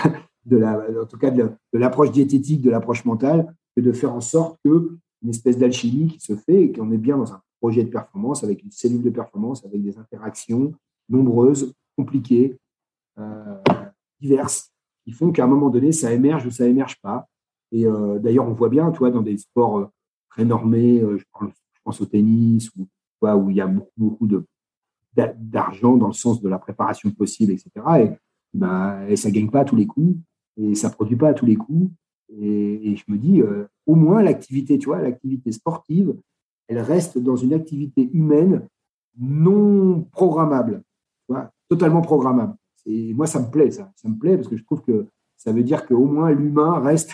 de 0.46 0.56
la, 0.56 1.02
en 1.02 1.06
tout 1.06 1.18
cas 1.18 1.30
de 1.30 1.50
l'approche 1.72 2.12
diététique, 2.12 2.62
de 2.62 2.70
l'approche 2.70 3.04
mentale, 3.04 3.54
que 3.76 3.80
de 3.80 3.92
faire 3.92 4.14
en 4.14 4.20
sorte 4.20 4.58
que 4.64 4.96
une 5.22 5.30
espèce 5.30 5.58
d'alchimie 5.58 6.08
qui 6.08 6.20
se 6.20 6.34
fait 6.34 6.64
et 6.64 6.72
qu'on 6.72 6.90
est 6.92 6.98
bien 6.98 7.16
dans 7.16 7.32
un 7.32 7.42
projet 7.60 7.84
de 7.84 7.90
performance 7.90 8.42
avec 8.42 8.62
une 8.62 8.70
cellule 8.70 9.02
de 9.02 9.10
performance, 9.10 9.64
avec 9.64 9.82
des 9.82 9.98
interactions 9.98 10.72
nombreuses, 11.08 11.74
compliquées, 11.96 12.58
euh, 13.18 13.56
diverses, 14.20 14.72
qui 15.04 15.12
font 15.12 15.30
qu'à 15.32 15.44
un 15.44 15.48
moment 15.48 15.70
donné, 15.70 15.92
ça 15.92 16.12
émerge 16.12 16.46
ou 16.46 16.50
ça 16.50 16.66
émerge 16.66 17.00
pas. 17.00 17.28
Et 17.72 17.84
d'ailleurs, 18.20 18.48
on 18.48 18.52
voit 18.52 18.68
bien, 18.68 18.90
toi, 18.90 19.10
dans 19.10 19.22
des 19.22 19.36
sports 19.38 19.90
très 20.30 20.44
normés, 20.44 21.00
je, 21.00 21.24
pense 21.84 22.00
au 22.00 22.06
tennis, 22.06 22.70
ou, 22.76 22.88
où 23.22 23.50
il 23.50 23.56
y 23.56 23.60
a 23.60 23.66
beaucoup, 23.66 23.90
beaucoup 23.96 24.28
d'argent 25.14 25.96
dans 25.96 26.08
le 26.08 26.12
sens 26.12 26.40
de 26.42 26.48
la 26.48 26.58
préparation 26.58 27.10
possible, 27.10 27.52
etc. 27.52 27.70
Et, 28.00 28.10
ben, 28.54 29.06
et 29.08 29.16
ça 29.16 29.28
ne 29.28 29.34
gagne 29.34 29.50
pas 29.50 29.60
à 29.60 29.64
tous 29.64 29.76
les 29.76 29.86
coups, 29.86 30.16
et 30.56 30.74
ça 30.74 30.88
ne 30.88 30.94
produit 30.94 31.16
pas 31.16 31.28
à 31.28 31.34
tous 31.34 31.46
les 31.46 31.56
coups. 31.56 31.90
Et, 32.28 32.96
je 32.96 33.04
me 33.08 33.18
dis, 33.18 33.42
au 33.86 33.94
moins 33.94 34.22
l'activité, 34.22 34.78
tu 34.78 34.86
vois, 34.86 35.00
l'activité 35.00 35.52
sportive, 35.52 36.14
elle 36.68 36.78
reste 36.78 37.18
dans 37.18 37.36
une 37.36 37.52
activité 37.52 38.08
humaine 38.12 38.68
non 39.18 40.02
programmable, 40.12 40.82
totalement 41.68 42.00
programmable. 42.00 42.54
Et 42.86 43.12
moi, 43.14 43.26
ça 43.26 43.40
me 43.40 43.50
plaît, 43.50 43.70
ça. 43.70 43.92
Ça 43.96 44.08
me 44.08 44.16
plaît 44.16 44.36
parce 44.36 44.48
que 44.48 44.56
je 44.56 44.64
trouve 44.64 44.82
que 44.82 45.06
ça 45.36 45.52
veut 45.52 45.62
dire 45.62 45.86
qu'au 45.86 46.06
moins 46.06 46.30
l'humain 46.30 46.80
reste 46.80 47.12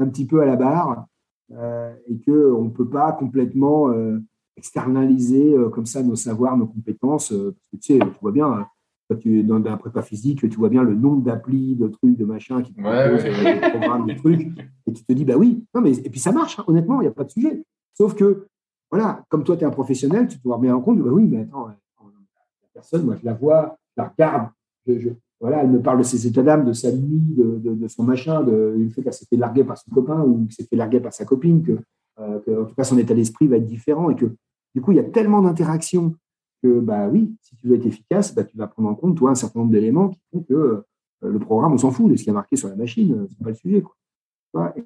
un 0.00 0.08
petit 0.08 0.26
peu 0.26 0.42
à 0.42 0.46
la 0.46 0.56
barre 0.56 1.06
euh, 1.52 1.94
et 2.08 2.18
qu'on 2.20 2.64
ne 2.64 2.70
peut 2.70 2.88
pas 2.88 3.12
complètement 3.12 3.90
euh, 3.90 4.18
externaliser 4.56 5.54
euh, 5.54 5.68
comme 5.68 5.86
ça 5.86 6.02
nos 6.02 6.16
savoirs, 6.16 6.56
nos 6.56 6.66
compétences. 6.66 7.30
parce 7.30 7.68
que 7.72 7.76
tu 7.76 7.94
sais, 7.94 7.98
tu 7.98 8.18
vois 8.20 8.32
bien, 8.32 8.66
quand 9.08 9.16
tu 9.16 9.40
es 9.40 9.42
dans 9.42 9.58
la 9.58 9.76
prépa 9.76 10.02
physique, 10.02 10.48
tu 10.48 10.56
vois 10.56 10.68
bien 10.68 10.82
le 10.82 10.94
nombre 10.94 11.22
d'applis, 11.22 11.74
de 11.74 11.88
trucs, 11.88 12.16
de 12.16 12.24
machins 12.24 12.62
qui 12.62 12.72
te 12.72 12.80
proposent 12.80 13.24
des 13.24 13.70
programmes, 13.70 14.06
des 14.06 14.16
trucs, 14.16 14.40
et 14.86 14.92
tu 14.92 15.04
te 15.04 15.12
dis, 15.12 15.24
bah 15.24 15.36
oui, 15.36 15.64
non, 15.74 15.80
mais, 15.80 15.92
et 15.92 16.10
puis 16.10 16.20
ça 16.20 16.32
marche, 16.32 16.58
hein, 16.58 16.64
honnêtement, 16.66 17.00
il 17.00 17.04
n'y 17.04 17.08
a 17.08 17.12
pas 17.12 17.24
de 17.24 17.30
sujet. 17.30 17.64
Sauf 17.94 18.14
que, 18.14 18.46
voilà, 18.90 19.24
comme 19.28 19.44
toi, 19.44 19.56
tu 19.56 19.64
es 19.64 19.66
un 19.66 19.70
professionnel, 19.70 20.28
tu 20.28 20.40
te 20.40 20.48
rends 20.48 20.58
bien 20.58 20.78
compte, 20.80 21.00
bah 21.00 21.10
oui, 21.12 21.26
mais 21.26 21.40
attends, 21.40 21.68
la 21.68 21.74
personne, 22.72 23.04
moi, 23.04 23.16
je 23.16 23.24
la 23.24 23.34
vois, 23.34 23.76
je 23.96 24.02
la 24.02 24.08
regarde, 24.08 24.48
je, 24.86 25.10
voilà, 25.40 25.62
elle 25.62 25.70
me 25.70 25.80
parle 25.80 25.98
de 25.98 26.02
ses 26.02 26.26
états 26.26 26.42
d'âme, 26.42 26.66
de 26.66 26.74
sa 26.74 26.92
nuit, 26.92 27.34
de, 27.34 27.88
son 27.88 28.02
machin, 28.02 28.42
de, 28.42 28.74
du 28.76 28.90
fait 28.90 29.02
qu'elle 29.02 29.14
s'est 29.14 29.24
fait 29.24 29.38
larguer 29.38 29.64
par 29.64 29.78
son 29.78 29.90
copain 29.90 30.22
ou 30.22 30.44
qu'elle 30.44 30.52
s'est 30.52 30.66
fait 30.66 30.76
larguer 30.76 31.00
par 31.00 31.14
sa 31.14 31.24
copine, 31.24 31.62
que, 31.62 31.78
euh, 32.18 32.62
en 32.62 32.66
tout 32.66 32.74
cas 32.74 32.84
son 32.84 32.98
état 32.98 33.14
d'esprit 33.14 33.48
va 33.48 33.56
être 33.56 33.66
différent 33.66 34.10
et 34.10 34.16
que 34.16 34.26
du 34.74 34.82
coup 34.82 34.92
il 34.92 34.96
y 34.96 35.00
a 35.00 35.04
tellement 35.04 35.40
d'interactions 35.40 36.14
que 36.62 36.78
bah 36.80 37.08
oui, 37.08 37.34
si 37.40 37.56
tu 37.56 37.68
veux 37.68 37.76
être 37.76 37.86
efficace, 37.86 38.34
bah, 38.34 38.44
tu 38.44 38.58
vas 38.58 38.66
prendre 38.66 38.90
en 38.90 38.94
compte 38.94 39.16
toi 39.16 39.30
un 39.30 39.34
certain 39.34 39.60
nombre 39.60 39.72
d'éléments 39.72 40.10
qui 40.10 40.20
font 40.30 40.40
que 40.42 40.54
euh, 40.54 40.82
le 41.22 41.38
programme 41.38 41.72
on 41.72 41.78
s'en 41.78 41.90
fout 41.90 42.10
de 42.10 42.16
ce 42.16 42.24
qui 42.24 42.28
est 42.28 42.34
marqué 42.34 42.56
sur 42.56 42.68
la 42.68 42.76
machine, 42.76 43.12
euh, 43.14 43.26
c'est 43.28 43.42
pas 43.42 43.50
le 43.50 43.56
sujet. 43.56 43.82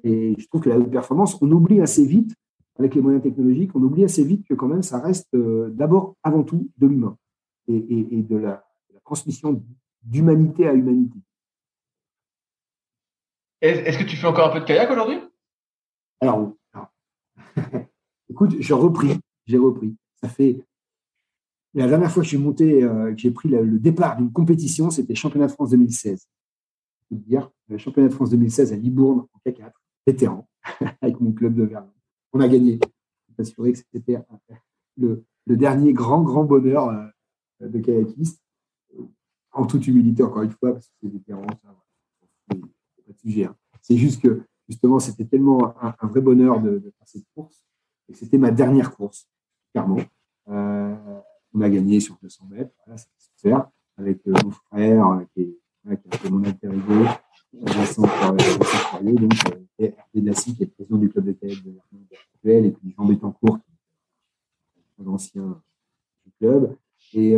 Et 0.03 0.35
je 0.37 0.47
trouve 0.47 0.61
que 0.61 0.69
la 0.69 0.77
haute 0.77 0.91
performance, 0.91 1.41
on 1.41 1.51
oublie 1.51 1.81
assez 1.81 2.05
vite 2.05 2.33
avec 2.77 2.93
les 2.93 3.01
moyens 3.01 3.23
technologiques, 3.23 3.71
on 3.73 3.81
oublie 3.81 4.05
assez 4.05 4.23
vite 4.23 4.45
que 4.47 4.53
quand 4.53 4.67
même 4.67 4.83
ça 4.83 4.99
reste 4.99 5.35
d'abord 5.35 6.15
avant 6.23 6.43
tout 6.43 6.69
de 6.77 6.87
l'humain 6.87 7.17
et, 7.67 8.25
la, 8.29 8.63
de 8.87 8.93
la 8.93 8.99
transmission 9.03 9.63
d'humanité 10.05 10.67
à 10.67 10.73
humanité. 10.73 11.19
Est-ce 13.61 13.97
que 13.97 14.03
tu 14.03 14.15
fais 14.15 14.27
encore 14.27 14.49
un 14.49 14.53
peu 14.53 14.59
de 14.59 14.65
kayak 14.65 14.89
aujourd'hui? 14.91 15.19
Alors, 16.21 16.53
écoute, 18.29 18.55
j'ai 18.59 18.73
repris, 18.73 19.19
j'ai 19.45 19.57
repris. 19.57 19.95
Ça 20.21 20.29
fait 20.29 20.63
la 21.73 21.87
dernière 21.87 22.09
fois 22.09 22.23
que 22.23 22.29
suis 22.29 22.37
monté, 22.37 22.83
euh, 22.83 23.11
que 23.11 23.17
j'ai 23.17 23.31
pris 23.31 23.49
le, 23.49 23.79
départ 23.79 24.15
d'une 24.15 24.31
compétition, 24.31 24.91
c'était 24.91 25.15
Championnat 25.15 25.47
de 25.47 25.51
France 25.51 25.71
2016. 25.71 26.27
Je 27.11 27.15
peux 27.15 27.21
dire, 27.21 27.51
le 27.67 27.77
Championnat 27.77 28.07
de 28.07 28.13
France 28.13 28.29
2016 28.29 28.71
à 28.71 28.75
Libourne 28.77 29.25
en 29.33 29.49
K4, 29.49 29.71
vétéran, 30.07 30.47
avec 31.01 31.19
mon 31.19 31.33
club 31.33 31.55
de 31.55 31.63
Vernon. 31.63 31.91
On 32.33 32.39
a 32.39 32.47
gagné. 32.47 32.79
Je 33.27 33.33
suis 33.33 33.51
assuré 33.51 33.73
que 33.73 33.79
c'était 33.91 34.17
le, 34.97 35.25
dernier 35.47 35.91
grand, 35.91 36.21
grand 36.21 36.45
bonheur 36.45 36.89
euh, 36.89 37.67
de 37.67 37.79
kayakiste 37.79 38.41
en 39.55 39.65
toute 39.65 39.87
humilité, 39.87 40.21
encore 40.21 40.43
une 40.43 40.51
fois, 40.51 40.73
parce 40.73 40.87
que 40.87 40.93
c'est 41.01 41.31
ça, 41.31 41.75
pas 42.47 42.55
de 42.55 43.17
sujet. 43.17 43.49
C'est 43.81 43.97
juste 43.97 44.21
que, 44.21 44.43
justement, 44.67 44.99
c'était 44.99 45.25
tellement 45.25 45.73
un, 45.81 46.07
vrai 46.07 46.21
bonheur 46.21 46.61
de, 46.61 46.79
faire 46.79 47.07
cette 47.07 47.25
course, 47.33 47.65
et 48.09 48.13
c'était 48.13 48.37
ma 48.37 48.51
dernière 48.51 48.95
course, 48.95 49.27
clairement. 49.71 50.01
Euh, 50.49 50.95
on 51.53 51.61
a 51.61 51.69
gagné 51.69 51.99
sur 52.01 52.17
200 52.21 52.45
mètres, 52.49 52.71
voilà, 52.85 52.97
c'était 52.97 53.13
super, 53.17 53.69
avec 53.97 54.27
euh, 54.27 54.33
mon 54.43 54.51
frère, 54.51 55.07
euh, 55.07 55.23
qui, 55.33 55.41
est, 55.41 55.97
qui 55.97 56.07
a 56.11 56.17
fait 56.17 56.29
mon 56.29 56.43
alter 56.43 56.67
ego, 56.67 57.05
Vincent 57.53 58.01
donc, 58.01 58.41
et 59.79 59.93
Hervé 60.13 60.33
qui 60.33 60.63
est 60.63 60.65
président 60.65 60.97
du 60.97 61.09
club 61.09 61.25
de 61.25 61.31
de 61.31 61.79
actuel, 62.33 62.65
et 62.65 62.71
puis 62.71 62.93
Jean 62.97 63.05
Bétancourt, 63.05 63.59
qui 64.73 65.01
est 65.01 65.05
l'ancien 65.05 65.61
du 66.25 66.31
club. 66.37 66.75
Et, 67.13 67.37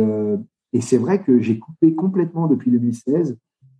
et 0.72 0.80
c'est 0.80 0.98
vrai 0.98 1.22
que 1.22 1.40
j'ai 1.40 1.58
coupé 1.58 1.94
complètement 1.94 2.46
depuis 2.46 2.70
2016 2.70 3.36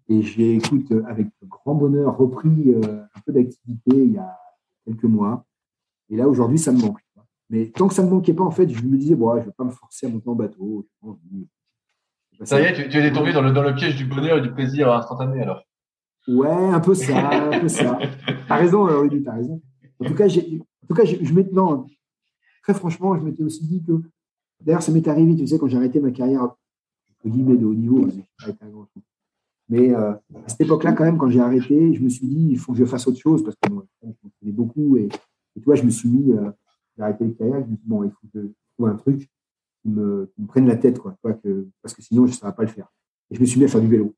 et 0.09 0.23
j'ai, 0.23 0.55
écoute, 0.55 0.91
avec 1.07 1.29
grand 1.47 1.75
bonheur, 1.75 2.17
repris 2.17 2.71
euh, 2.71 3.03
un 3.15 3.21
peu 3.27 3.33
d'activité 3.33 3.91
il 3.95 4.13
y 4.13 4.19
a 4.19 4.39
quelques 4.87 5.05
mois. 5.05 5.45
Et 6.09 6.17
là, 6.17 6.27
aujourd'hui, 6.29 6.59
ça 6.59 6.73
me 6.73 6.81
manque. 6.81 6.99
Mais 7.51 7.67
tant 7.67 7.89
que 7.89 7.95
ça 7.95 8.03
ne 8.03 8.09
me 8.09 8.15
manquait 8.15 8.33
pas, 8.33 8.45
en 8.45 8.51
fait, 8.51 8.69
je 8.71 8.83
me 8.85 8.97
disais, 8.97 9.15
bon, 9.15 9.35
je 9.35 9.41
ne 9.41 9.45
vais 9.47 9.53
pas 9.53 9.65
me 9.65 9.71
forcer 9.71 10.07
à 10.07 10.09
monter 10.09 10.29
en 10.29 10.35
bateau. 10.35 10.87
Ça 12.43 12.61
y 12.61 12.65
est, 12.65 12.75
tu, 12.75 12.89
tu 12.89 12.99
es 12.99 13.13
tombé 13.13 13.33
dans 13.33 13.43
le, 13.43 13.53
dans 13.53 13.63
le 13.63 13.75
piège 13.75 13.97
du 13.97 14.07
bonheur 14.07 14.39
et 14.39 14.41
du 14.41 14.53
plaisir 14.53 14.91
instantané 14.93 15.43
alors 15.43 15.63
Ouais, 16.27 16.49
un 16.49 16.81
peu 16.81 16.95
ça, 16.95 17.31
un 17.31 17.61
peu 17.61 17.69
ça. 17.69 17.99
T'as 18.49 18.57
raison, 18.57 18.85
Rudy, 18.85 19.23
t'as 19.23 19.33
raison. 19.33 19.63
En 19.99 20.05
tout 20.05 20.15
cas, 20.15 20.29
j'ai, 20.29 20.61
en 20.61 20.87
tout 20.87 20.95
cas, 20.95 21.05
je, 21.05 21.17
je 21.23 21.35
non, 21.53 21.87
très 22.63 22.75
franchement, 22.75 23.17
je 23.17 23.23
m'étais 23.23 23.43
aussi 23.43 23.67
dit 23.67 23.83
que, 23.83 24.03
d'ailleurs, 24.61 24.83
ça 24.83 24.93
m'est 24.93 25.09
arrivé, 25.09 25.35
tu 25.37 25.47
sais, 25.47 25.59
quand 25.59 25.69
j'ai 25.69 25.79
arrêté 25.79 26.01
ma 26.01 26.11
carrière 26.11 26.55
guillemets, 27.29 27.57
de 27.57 27.67
haut 27.67 27.75
niveau. 27.75 28.07
Mais 29.69 29.95
euh, 29.95 30.13
à 30.13 30.49
cette 30.49 30.63
époque-là, 30.63 30.93
quand 30.93 31.05
même, 31.05 31.19
quand 31.19 31.29
j'ai 31.29 31.41
arrêté, 31.41 31.95
je 31.95 32.03
me 32.03 32.09
suis 32.09 32.27
dit, 32.27 32.49
il 32.51 32.59
faut 32.59 32.73
que 32.73 32.79
je 32.79 32.85
fasse 32.85 33.07
autre 33.07 33.19
chose 33.19 33.45
parce 33.45 33.57
que 33.61 33.71
moi, 33.71 33.85
je 34.03 34.09
connais 34.41 34.53
beaucoup. 34.53 34.97
Et, 34.97 35.05
et, 35.05 35.61
tu 35.61 35.65
vois, 35.65 35.75
je 35.75 35.83
me 35.83 35.91
suis 35.91 36.09
mis, 36.09 36.33
euh, 36.33 36.51
j'ai 36.97 37.03
arrêté 37.03 37.25
le 37.25 37.33
kayak, 37.33 37.67
je 37.67 37.71
me 37.71 37.77
suis 37.77 37.85
dit, 37.85 37.89
bon, 37.89 38.03
il 38.05 38.11
faut 38.11 38.27
que 38.33 38.43
je 38.43 38.49
trouve 38.77 38.89
un 38.89 38.97
truc 38.97 39.29
qui 39.83 39.91
me, 39.91 40.31
prenne 40.47 40.67
la 40.67 40.77
tête, 40.77 40.99
quoi, 40.99 41.17
que, 41.23 41.69
parce 41.83 41.95
que 41.95 42.03
sinon, 42.03 42.27
je 42.27 42.33
ne 42.33 42.37
saurais 42.37 42.55
pas 42.55 42.63
le 42.63 42.69
faire. 42.69 42.91
Et 43.31 43.35
je 43.35 43.41
me 43.41 43.47
suis 43.47 43.59
mis 43.59 43.67
à 43.67 43.69
faire 43.69 43.83
du 43.83 43.89
vélo. 43.89 44.15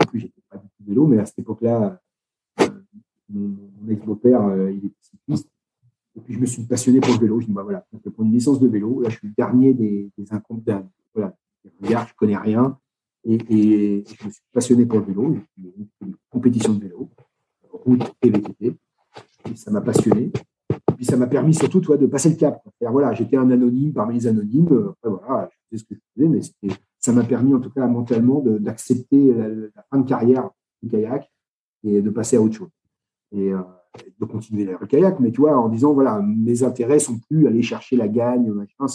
en 0.00 0.06
plus, 0.06 0.20
j'étais 0.20 0.42
pas 0.48 0.56
du 0.56 0.66
tout 0.68 0.84
vélo, 0.86 1.06
mais 1.06 1.18
à 1.18 1.26
cette 1.26 1.38
époque-là, 1.38 2.00
euh, 2.60 2.68
mon, 3.28 3.56
ex-beau-père, 3.90 4.70
il 4.70 4.86
était 4.86 4.96
cycliste. 5.02 5.50
Et 6.16 6.20
puis, 6.20 6.32
je 6.32 6.38
me 6.38 6.46
suis 6.46 6.62
passionné 6.62 7.00
pour 7.00 7.12
le 7.12 7.20
vélo. 7.20 7.40
Je 7.40 7.44
me 7.44 7.48
dis, 7.48 7.54
bah 7.54 7.62
voilà, 7.62 7.84
je 7.92 7.98
vais 7.98 8.10
prendre 8.10 8.28
une 8.28 8.34
licence 8.34 8.58
de 8.58 8.68
vélo. 8.68 9.02
Là, 9.02 9.10
je 9.10 9.18
suis 9.18 9.28
le 9.28 9.34
dernier 9.36 9.74
des, 9.74 10.10
des 10.16 10.24
Voilà, 11.14 11.36
regarde, 11.82 12.08
je 12.08 12.14
connais 12.14 12.36
rien. 12.36 12.78
Et, 13.24 14.04
je 14.06 14.28
suis 14.30 14.42
passionné 14.52 14.84
pour 14.84 15.00
le 15.00 15.06
vélo, 15.06 15.38
une 15.58 16.14
compétition 16.30 16.74
de 16.74 16.80
vélo, 16.80 17.10
route 17.70 18.14
et 18.22 18.30
VTT. 18.30 18.76
Ça 19.54 19.70
m'a 19.70 19.80
passionné. 19.80 20.30
Et 20.70 20.96
puis 20.96 21.04
ça 21.04 21.16
m'a 21.16 21.26
permis 21.26 21.54
surtout 21.54 21.80
toi, 21.80 21.96
de 21.96 22.06
passer 22.06 22.30
le 22.30 22.36
cap. 22.36 22.62
Voilà, 22.80 23.12
j'étais 23.14 23.36
un 23.36 23.50
anonyme 23.50 23.92
parmi 23.92 24.14
les 24.14 24.26
anonymes. 24.26 24.92
voilà, 25.02 25.48
je 25.50 25.76
faisais 25.78 25.82
ce 25.82 25.84
que 25.84 25.94
je 25.94 26.00
faisais, 26.14 26.28
mais 26.28 26.70
ça 26.98 27.12
m'a 27.12 27.24
permis 27.24 27.54
en 27.54 27.60
tout 27.60 27.70
cas 27.70 27.86
mentalement 27.86 28.40
d'accepter 28.40 29.32
la, 29.34 29.82
fin 29.90 29.98
de 29.98 30.08
carrière 30.08 30.50
du 30.82 30.88
kayak 30.88 31.30
et 31.82 32.02
de 32.02 32.10
passer 32.10 32.36
à 32.36 32.42
autre 32.42 32.54
chose. 32.54 32.70
Et 33.32 33.52
euh, 33.52 33.60
de 34.18 34.24
continuer 34.24 34.64
le 34.64 34.86
kayak, 34.86 35.20
mais 35.20 35.30
tu 35.30 35.40
vois, 35.40 35.56
en 35.56 35.68
disant, 35.68 35.92
voilà, 35.92 36.20
mes 36.20 36.62
intérêts 36.62 36.98
sont 36.98 37.18
plus 37.18 37.46
aller 37.46 37.62
chercher 37.62 37.96
la 37.96 38.08
gagne, 38.08 38.50
machin, 38.50 38.86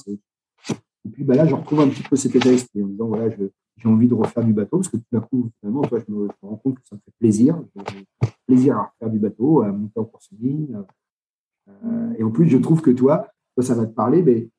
et 1.10 1.11
puis 1.11 1.23
bah, 1.23 1.34
là, 1.34 1.45
je 1.48 1.56
retrouve 1.56 1.80
un 1.80 1.90
petit 1.90 2.03
peu 2.03 2.15
cet 2.15 2.36
état 2.36 2.49
en 2.49 2.88
disant 2.88 3.07
voilà, 3.07 3.30
j'ai 3.30 3.90
envie 3.90 4.07
de 4.07 4.14
refaire 4.14 4.45
du 4.45 4.53
bateau 4.53 4.77
parce 4.77 4.90
que 4.90 4.98
tout 4.98 5.06
d'un 5.11 5.22
coup, 5.22 5.49
finalement, 5.60 5.81
toi, 5.81 5.99
je, 6.07 6.14
me, 6.14 6.27
rends 6.44 6.57
compte 6.57 6.76
que 6.76 6.88
ça 6.88 6.95
me 6.95 7.02
fait 7.02 7.14
plaisir. 7.19 7.60
Plaisir 8.45 8.77
à 8.77 8.84
refaire 8.84 9.10
du 9.10 9.18
bateau, 9.18 9.61
à 9.61 9.72
monter 9.72 9.99
en 9.99 10.06
course 10.06 10.30
ligne. 10.40 10.77
Euh, 11.68 12.14
et 12.15 12.23
en 12.23 12.30
plus, 12.30 12.48
je 12.48 12.57
trouve 12.60 12.81
que 12.81 12.91
toi, 12.91 13.27
ça 13.60 13.73
va 13.73 13.88
te 13.88 13.94
parler, 13.94 14.22
mais 14.22 14.49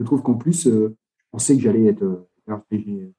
je 0.00 0.04
trouve 0.04 0.22
qu'en 0.22 0.34
plus, 0.34 0.66
euh, 0.66 0.96
on 1.32 1.38
sait 1.38 1.56
que 1.56 1.62
j'allais 1.62 1.84
être. 1.84 2.02
Euh, 2.02 2.26
j'ai 2.72 3.12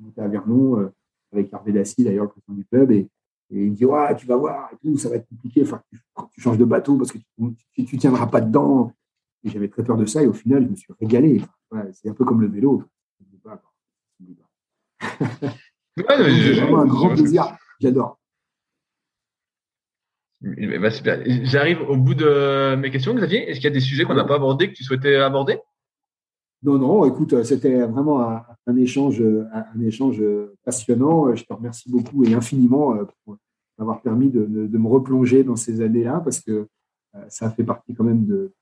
monté 0.00 0.20
à 0.20 0.26
Vernon 0.26 0.90
avec 1.32 1.52
Hervé 1.52 1.72
Dassy, 1.72 2.02
d'ailleurs, 2.02 2.24
le 2.24 2.30
président 2.30 2.54
du 2.54 2.64
club, 2.64 2.90
et, 2.90 3.08
et 3.50 3.64
il 3.64 3.70
me 3.70 3.76
dit 3.76 3.84
ouais, 3.84 4.16
tu 4.16 4.26
vas 4.26 4.36
voir, 4.36 4.68
et 4.72 4.76
tout, 4.82 4.98
ça 4.98 5.08
va 5.08 5.16
être 5.16 5.28
compliqué. 5.28 5.62
Enfin, 5.62 5.80
tu, 5.88 6.00
tu 6.32 6.40
changes 6.40 6.58
de 6.58 6.64
bateau 6.64 6.96
parce 6.96 7.12
que 7.12 7.18
tu 7.18 7.94
ne 7.94 7.98
tiendras 8.00 8.26
pas 8.26 8.40
dedans. 8.40 8.92
J'avais 9.44 9.68
très 9.68 9.82
peur 9.82 9.96
de 9.96 10.06
ça, 10.06 10.22
et 10.22 10.26
au 10.26 10.32
final, 10.32 10.64
je 10.64 10.68
me 10.68 10.76
suis 10.76 10.92
régalé 11.00 11.42
c'est 11.92 12.08
un 12.08 12.14
peu 12.14 12.24
comme 12.24 12.40
le 12.40 12.48
vélo. 12.48 12.84
c'est 15.96 16.02
vraiment 16.02 16.80
un 16.80 16.86
grand 16.86 17.14
plaisir. 17.14 17.56
J'adore. 17.80 18.18
Bah, 20.42 20.88
J'arrive 21.44 21.82
au 21.82 21.96
bout 21.96 22.14
de 22.14 22.74
mes 22.76 22.90
questions, 22.90 23.14
Xavier. 23.14 23.48
Est-ce 23.48 23.60
qu'il 23.60 23.68
y 23.68 23.72
a 23.72 23.74
des 23.74 23.80
sujets 23.80 24.04
qu'on 24.04 24.14
n'a 24.14 24.24
pas 24.24 24.36
abordés 24.36 24.68
que 24.68 24.74
tu 24.74 24.84
souhaitais 24.84 25.16
aborder? 25.16 25.58
Non, 26.62 26.78
non. 26.78 27.04
Écoute, 27.04 27.42
c'était 27.44 27.82
vraiment 27.86 28.20
un, 28.66 28.76
échange, 28.76 29.22
un, 29.22 29.80
échange 29.80 30.22
passionnant. 30.64 31.34
Je 31.34 31.44
te 31.44 31.52
remercie 31.52 31.90
beaucoup 31.90 32.24
et 32.24 32.34
infiniment 32.34 32.94
euh, 32.94 33.04
pour 33.24 33.36
m'avoir 33.78 34.00
permis 34.02 34.30
de, 34.30 34.46
me 34.46 34.88
replonger 34.88 35.44
dans 35.44 35.56
ces 35.56 35.80
années-là 35.80 36.20
parce 36.20 36.40
que 36.40 36.68
euh, 37.14 37.24
ça 37.28 37.50
fait 37.50 37.64
partie 37.64 37.94
quand 37.94 38.04
même 38.04 38.24
de 38.24 38.52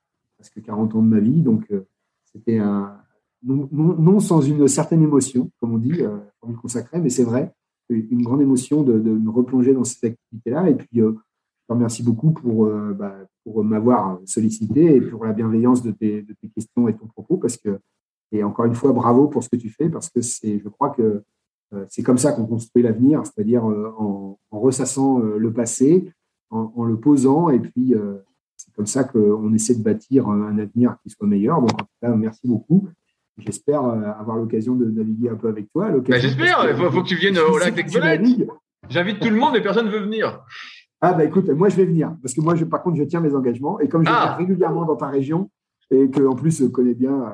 presque 0.40 0.62
40 0.62 0.94
ans 0.94 1.02
de 1.02 1.08
ma 1.08 1.20
vie. 1.20 1.42
Donc, 1.42 1.66
euh, 1.70 1.86
c'était 2.24 2.58
un 2.58 2.96
non, 3.42 4.20
sans 4.20 4.42
une 4.42 4.68
certaine 4.68 5.02
émotion, 5.02 5.50
comme 5.60 5.72
on 5.72 5.78
dit, 5.78 6.02
euh, 6.02 6.18
pour 6.40 6.50
me 6.50 6.56
consacrer, 6.56 7.00
mais 7.00 7.08
c'est 7.08 7.24
vrai. 7.24 7.54
une 7.88 8.22
grande 8.22 8.42
émotion 8.42 8.82
de, 8.82 8.92
me 8.92 9.30
replonger 9.30 9.72
dans 9.72 9.84
cette 9.84 10.04
activité-là. 10.04 10.68
Et 10.68 10.74
puis, 10.74 10.88
je 10.92 11.10
te 11.10 11.72
remercie 11.72 12.02
beaucoup 12.02 12.32
pour, 12.32 12.66
bah, 12.94 13.16
pour 13.42 13.64
m'avoir 13.64 14.20
sollicité 14.26 14.96
et 14.96 15.00
pour 15.00 15.24
la 15.24 15.32
bienveillance 15.32 15.82
de 15.82 15.90
tes, 15.90 16.26
questions 16.54 16.86
et 16.86 16.94
ton 16.94 17.06
propos. 17.06 17.38
Parce 17.38 17.56
que, 17.56 17.80
et 18.30 18.44
encore 18.44 18.66
une 18.66 18.74
fois, 18.74 18.92
bravo 18.92 19.26
pour 19.26 19.42
ce 19.42 19.48
que 19.48 19.56
tu 19.56 19.70
fais, 19.70 19.88
parce 19.88 20.10
que 20.10 20.20
c'est, 20.20 20.58
je 20.58 20.68
crois 20.68 20.90
que 20.90 21.24
c'est 21.88 22.02
comme 22.02 22.18
ça 22.18 22.32
qu'on 22.32 22.46
construit 22.46 22.82
l'avenir, 22.82 23.22
c'est-à-dire 23.24 23.64
en, 23.64 24.38
en, 24.50 24.60
ressassant 24.60 25.18
le 25.18 25.52
passé, 25.52 26.12
en, 26.50 26.70
en, 26.76 26.84
le 26.84 27.00
posant, 27.00 27.48
et 27.48 27.58
puis 27.58 27.94
c'est 28.60 28.74
comme 28.74 28.86
ça 28.86 29.04
qu'on 29.04 29.52
essaie 29.54 29.74
de 29.74 29.82
bâtir 29.82 30.28
un 30.28 30.58
avenir 30.58 30.96
qui 31.02 31.10
soit 31.10 31.26
meilleur. 31.26 31.60
Donc, 31.60 31.72
en 31.72 31.84
tout 31.84 31.86
cas, 32.02 32.14
merci 32.14 32.46
beaucoup. 32.46 32.88
J'espère 33.38 33.84
euh, 33.84 34.02
avoir 34.18 34.36
l'occasion 34.36 34.74
de 34.74 34.84
naviguer 34.84 35.30
un 35.30 35.36
peu 35.36 35.48
avec 35.48 35.70
toi. 35.72 35.90
Bah, 35.90 36.18
j'espère, 36.18 36.66
il 36.68 36.76
faut, 36.76 37.02
que 37.02 37.08
tu 37.08 37.16
viennes 37.16 37.38
au 37.38 37.56
lac 37.56 37.74
d'Exvelette. 37.74 38.22
J'invite 38.88 39.20
tout 39.20 39.30
le 39.30 39.36
monde, 39.36 39.52
mais 39.54 39.62
personne 39.62 39.86
ne 39.86 39.90
veut 39.90 40.00
venir. 40.00 40.44
Ah, 41.00 41.14
bah 41.14 41.24
écoute, 41.24 41.48
moi 41.48 41.70
je 41.70 41.76
vais 41.76 41.86
venir. 41.86 42.14
Parce 42.22 42.34
que 42.34 42.42
moi, 42.42 42.54
je, 42.54 42.64
par 42.66 42.82
contre, 42.82 42.98
je 42.98 43.04
tiens 43.04 43.20
mes 43.20 43.34
engagements. 43.34 43.80
Et 43.80 43.88
comme 43.88 44.04
je 44.04 44.10
ah. 44.12 44.36
viens 44.36 44.46
régulièrement 44.46 44.84
dans 44.84 44.96
ta 44.96 45.06
région, 45.06 45.50
et 45.90 46.10
que 46.10 46.22
en 46.22 46.34
plus 46.34 46.58
je 46.58 46.66
connais 46.66 46.94
bien 46.94 47.22
euh, 47.22 47.30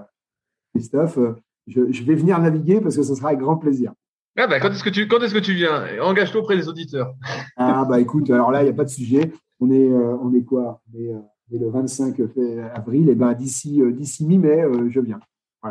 Christophe, 0.75 1.19
euh, 1.19 1.35
je, 1.67 1.91
je, 1.91 2.05
vais 2.05 2.15
venir 2.15 2.39
naviguer 2.39 2.81
parce 2.81 2.97
que 2.97 3.03
ce 3.03 3.15
sera 3.15 3.29
avec 3.29 3.41
grand 3.41 3.57
plaisir. 3.57 3.93
Ah 4.37 4.47
bah, 4.47 4.61
quand 4.61 4.71
est-ce 4.71 4.85
que 4.85 4.91
tu 4.91 5.09
quand 5.09 5.21
est-ce 5.23 5.35
que 5.35 5.39
tu 5.39 5.55
viens? 5.55 5.85
Engage-toi 6.01 6.43
auprès 6.43 6.57
des 6.57 6.69
auditeurs. 6.69 7.15
Ah 7.57 7.85
bah 7.89 8.01
écoute, 8.01 8.31
alors 8.31 8.51
là, 8.51 8.63
il 8.63 8.65
n'y 8.65 8.71
a 8.71 8.75
pas 8.75 8.85
de 8.85 8.91
sujet. 8.91 9.33
On 9.61 9.71
est, 9.71 9.89
on 9.89 10.35
est 10.35 10.45
quoi? 10.45 10.81
On 10.93 10.99
est, 10.99 11.59
le 11.59 11.71
25 11.71 12.17
avril. 12.75 13.09
Et 13.09 13.15
ben 13.15 13.33
d'ici 13.33 13.81
d'ici 13.93 14.27
mi-mai, 14.27 14.65
je 14.91 15.01
viens. 15.01 15.21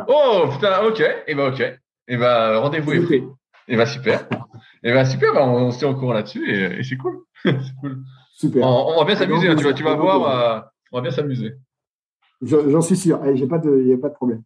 Oh 0.08 0.48
putain, 0.50 0.82
ok, 0.84 1.00
et 1.00 1.14
eh 1.28 1.34
ben 1.34 1.52
ok, 1.52 1.60
et 1.60 1.78
eh 2.08 2.16
ben 2.16 2.58
rendez-vous 2.58 2.92
est 2.92 3.02
pris. 3.02 3.16
Et 3.68 3.74
eh 3.74 3.76
ben 3.76 3.86
super, 3.86 4.28
et 4.82 4.92
ben 4.92 5.04
super, 5.04 5.32
ben, 5.32 5.40
on, 5.40 5.70
se 5.70 5.78
tient 5.78 5.88
au 5.88 5.94
courant 5.94 6.12
là-dessus 6.12 6.48
et, 6.48 6.82
c'est 6.84 6.96
cool, 6.96 7.18
cool. 7.80 8.02
Super. 8.36 8.64
On, 8.64 8.98
va 8.98 9.04
bien 9.04 9.16
s'amuser, 9.16 9.48
hein, 9.48 9.56
tu 9.56 9.64
vas, 9.64 9.72
tu 9.72 9.82
vas 9.82 9.94
voir, 9.94 10.28
euh, 10.28 10.60
on 10.92 10.98
va 10.98 11.02
bien 11.02 11.10
s'amuser. 11.10 11.54
J'en 12.42 12.82
suis 12.82 12.96
sûr, 12.96 13.20
j'ai 13.34 13.46
pas 13.46 13.58
de, 13.58 13.82
y 13.82 13.92
a 13.92 13.98
pas 13.98 14.10
de 14.10 14.14
problème. 14.14 14.42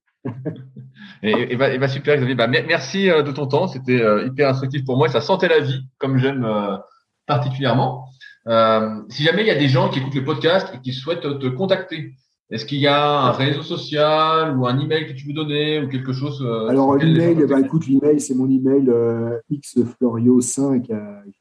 Et, 1.22 1.56
ben, 1.56 1.88
super, 1.88 2.16
Xavier. 2.16 2.34
Ben, 2.34 2.48
merci 2.48 3.10
euh, 3.10 3.22
de 3.22 3.32
ton 3.32 3.46
temps, 3.46 3.66
c'était 3.66 4.00
euh, 4.00 4.26
hyper 4.26 4.50
instructif 4.50 4.84
pour 4.84 4.96
moi. 4.96 5.08
Ça 5.08 5.20
sentait 5.20 5.48
la 5.48 5.60
vie, 5.60 5.86
comme 5.98 6.18
j'aime 6.18 6.46
particulièrement. 7.26 8.08
si 9.08 9.22
jamais 9.22 9.42
il 9.42 9.46
y 9.46 9.50
a 9.50 9.58
des 9.58 9.68
gens 9.68 9.88
qui 9.88 10.00
écoutent 10.00 10.14
le 10.14 10.24
podcast 10.24 10.72
et 10.74 10.80
qui 10.80 10.92
souhaitent 10.92 11.38
te 11.38 11.46
contacter, 11.46 12.14
est-ce 12.50 12.64
qu'il 12.64 12.78
y 12.78 12.88
a 12.88 13.26
un 13.26 13.30
réseau 13.30 13.62
social 13.62 14.58
ou 14.58 14.66
un 14.66 14.76
email 14.80 15.06
que 15.06 15.12
tu 15.12 15.28
veux 15.28 15.32
donner 15.32 15.80
ou 15.80 15.88
quelque 15.88 16.12
chose 16.12 16.42
euh, 16.44 16.66
Alors 16.66 16.96
l'email, 16.96 17.46
bah, 17.46 17.60
écoute, 17.60 17.86
l'email 17.86 18.20
c'est 18.20 18.34
mon 18.34 18.50
email 18.50 18.88
euh, 18.88 19.38
xflorio5 19.52 20.84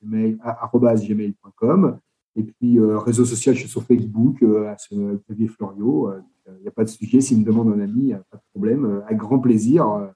gmail.com 0.04 2.00
et 2.40 2.44
puis 2.44 2.80
euh, 2.80 2.98
réseau 2.98 3.26
social, 3.26 3.56
je 3.56 3.62
suis 3.62 3.70
sur 3.70 3.84
Facebook 3.84 4.44
à 4.68 4.78
ce 4.78 5.18
clavier 5.26 5.48
Florio. 5.48 6.12
Il 6.48 6.62
n'y 6.62 6.68
a 6.68 6.72
pas 6.72 6.84
de 6.84 6.90
sujet. 6.90 7.22
S'il 7.22 7.40
me 7.40 7.46
demande 7.46 7.70
un 7.70 7.80
ami, 7.80 8.00
il 8.00 8.06
n'y 8.06 8.14
a 8.14 8.24
pas 8.32 8.38
de 8.38 8.44
problème. 8.54 9.02
avec 9.06 9.18
grand 9.18 9.40
plaisir 9.40 10.12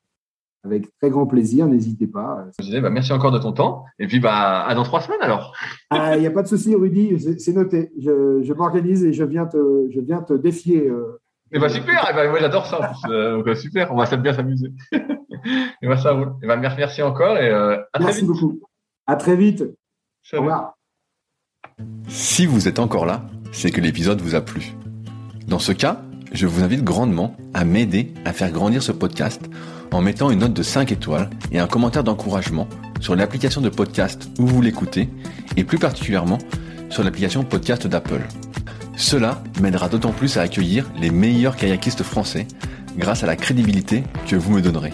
avec 0.66 0.95
très 0.98 1.10
grand 1.10 1.26
plaisir, 1.26 1.68
n'hésitez 1.68 2.08
pas. 2.08 2.45
Bah, 2.82 2.90
merci 2.90 3.12
encore 3.12 3.32
de 3.32 3.40
ton 3.40 3.52
temps. 3.52 3.86
Et 4.00 4.08
puis, 4.08 4.20
bah, 4.20 4.64
à 4.66 4.74
dans 4.76 4.84
trois 4.84 5.02
semaines 5.02 5.22
alors. 5.22 5.54
Il 5.91 5.98
ah, 6.00 6.18
n'y 6.18 6.26
a 6.26 6.32
pas 6.32 6.41
de 6.41 6.48
souci, 6.48 6.74
Rudy, 6.74 7.20
c'est 7.40 7.54
noté. 7.54 7.91
Je, 8.00 8.54
m'organise 8.54 9.04
et 9.04 9.14
je 9.14 9.24
viens 9.24 9.45
te, 9.45 9.88
je 9.90 10.00
viens 10.00 10.22
te 10.22 10.34
défier. 10.34 10.88
Euh. 10.88 11.20
Eh 11.52 11.60
ben, 11.60 11.70
super, 11.70 12.08
eh 12.10 12.16
ben, 12.16 12.30
moi 12.30 12.40
j'adore 12.40 12.66
ça. 12.66 12.94
Euh, 13.10 13.56
super, 13.56 13.94
on 13.94 13.98
va 13.98 14.16
bien 14.16 14.34
s'amuser. 14.34 14.72
et 14.91 14.98
eh 15.82 15.88
ben, 15.88 15.98
ça 15.98 16.14
roule. 16.14 16.34
ben, 16.41 16.56
merci 16.56 17.02
encore 17.02 17.38
et 17.38 17.50
euh, 17.50 17.78
à 17.91 18.00
très 18.00 18.14
vite. 18.14 18.26
beaucoup. 18.26 18.60
À 19.06 19.16
très 19.18 19.36
vite. 19.36 19.64
Au 20.34 20.38
revoir. 20.38 20.76
Si 22.08 22.45
vous 22.45 22.68
êtes 22.68 22.80
encore 22.80 23.06
là, 23.06 23.26
c'est 23.52 23.72
que 23.72 23.82
l'épisode 23.82 24.22
vous 24.22 24.36
a 24.36 24.41
plu. 24.41 24.74
Dans 25.48 25.60
ce 25.60 25.72
cas, 25.72 26.02
je 26.32 26.48
vous 26.48 26.64
invite 26.64 26.84
grandement 26.84 27.36
à 27.54 27.66
m'aider 27.66 28.14
à 28.26 28.34
faire 28.34 28.52
grandir 28.52 28.82
ce 28.82 28.91
podcast 28.91 29.41
en 29.91 30.02
mettant 30.02 30.32
une 30.32 30.40
note 30.40 30.54
de 30.54 30.64
5 30.64 30.91
étoiles 30.91 31.30
et 31.52 31.60
un 31.60 31.68
commentaire 31.68 32.04
d'encouragement 32.04 32.68
sur 33.00 33.16
l'application 33.16 33.62
de 33.62 33.70
podcast 33.70 34.30
où 34.40 34.48
vous 34.48 34.62
l'écoutez 34.62 35.10
et 35.58 35.64
plus 35.64 35.78
particulièrement 35.78 36.40
sur 36.90 37.04
l'application 37.04 37.44
podcast 37.44 37.88
d'Apple. 37.88 38.22
Cela 38.95 39.44
m'aidera 39.62 39.90
d'autant 39.90 40.12
plus 40.12 40.38
à 40.38 40.41
accueillir 40.41 40.90
les 41.00 41.10
meilleurs 41.10 41.56
kayakistes 41.56 42.04
français 42.04 42.48
grâce 42.98 43.24
à 43.24 43.28
la 43.28 43.36
crédibilité 43.36 44.04
que 44.28 44.36
vous 44.36 44.54
me 44.54 44.62
donnerez. 44.62 44.94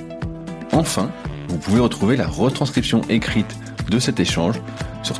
Enfin, 0.71 1.11
vous 1.49 1.57
pouvez 1.57 1.79
retrouver 1.79 2.15
la 2.15 2.27
retranscription 2.27 3.01
écrite 3.09 3.57
de 3.89 3.99
cet 3.99 4.19
échange 4.19 4.61
sur 5.03 5.19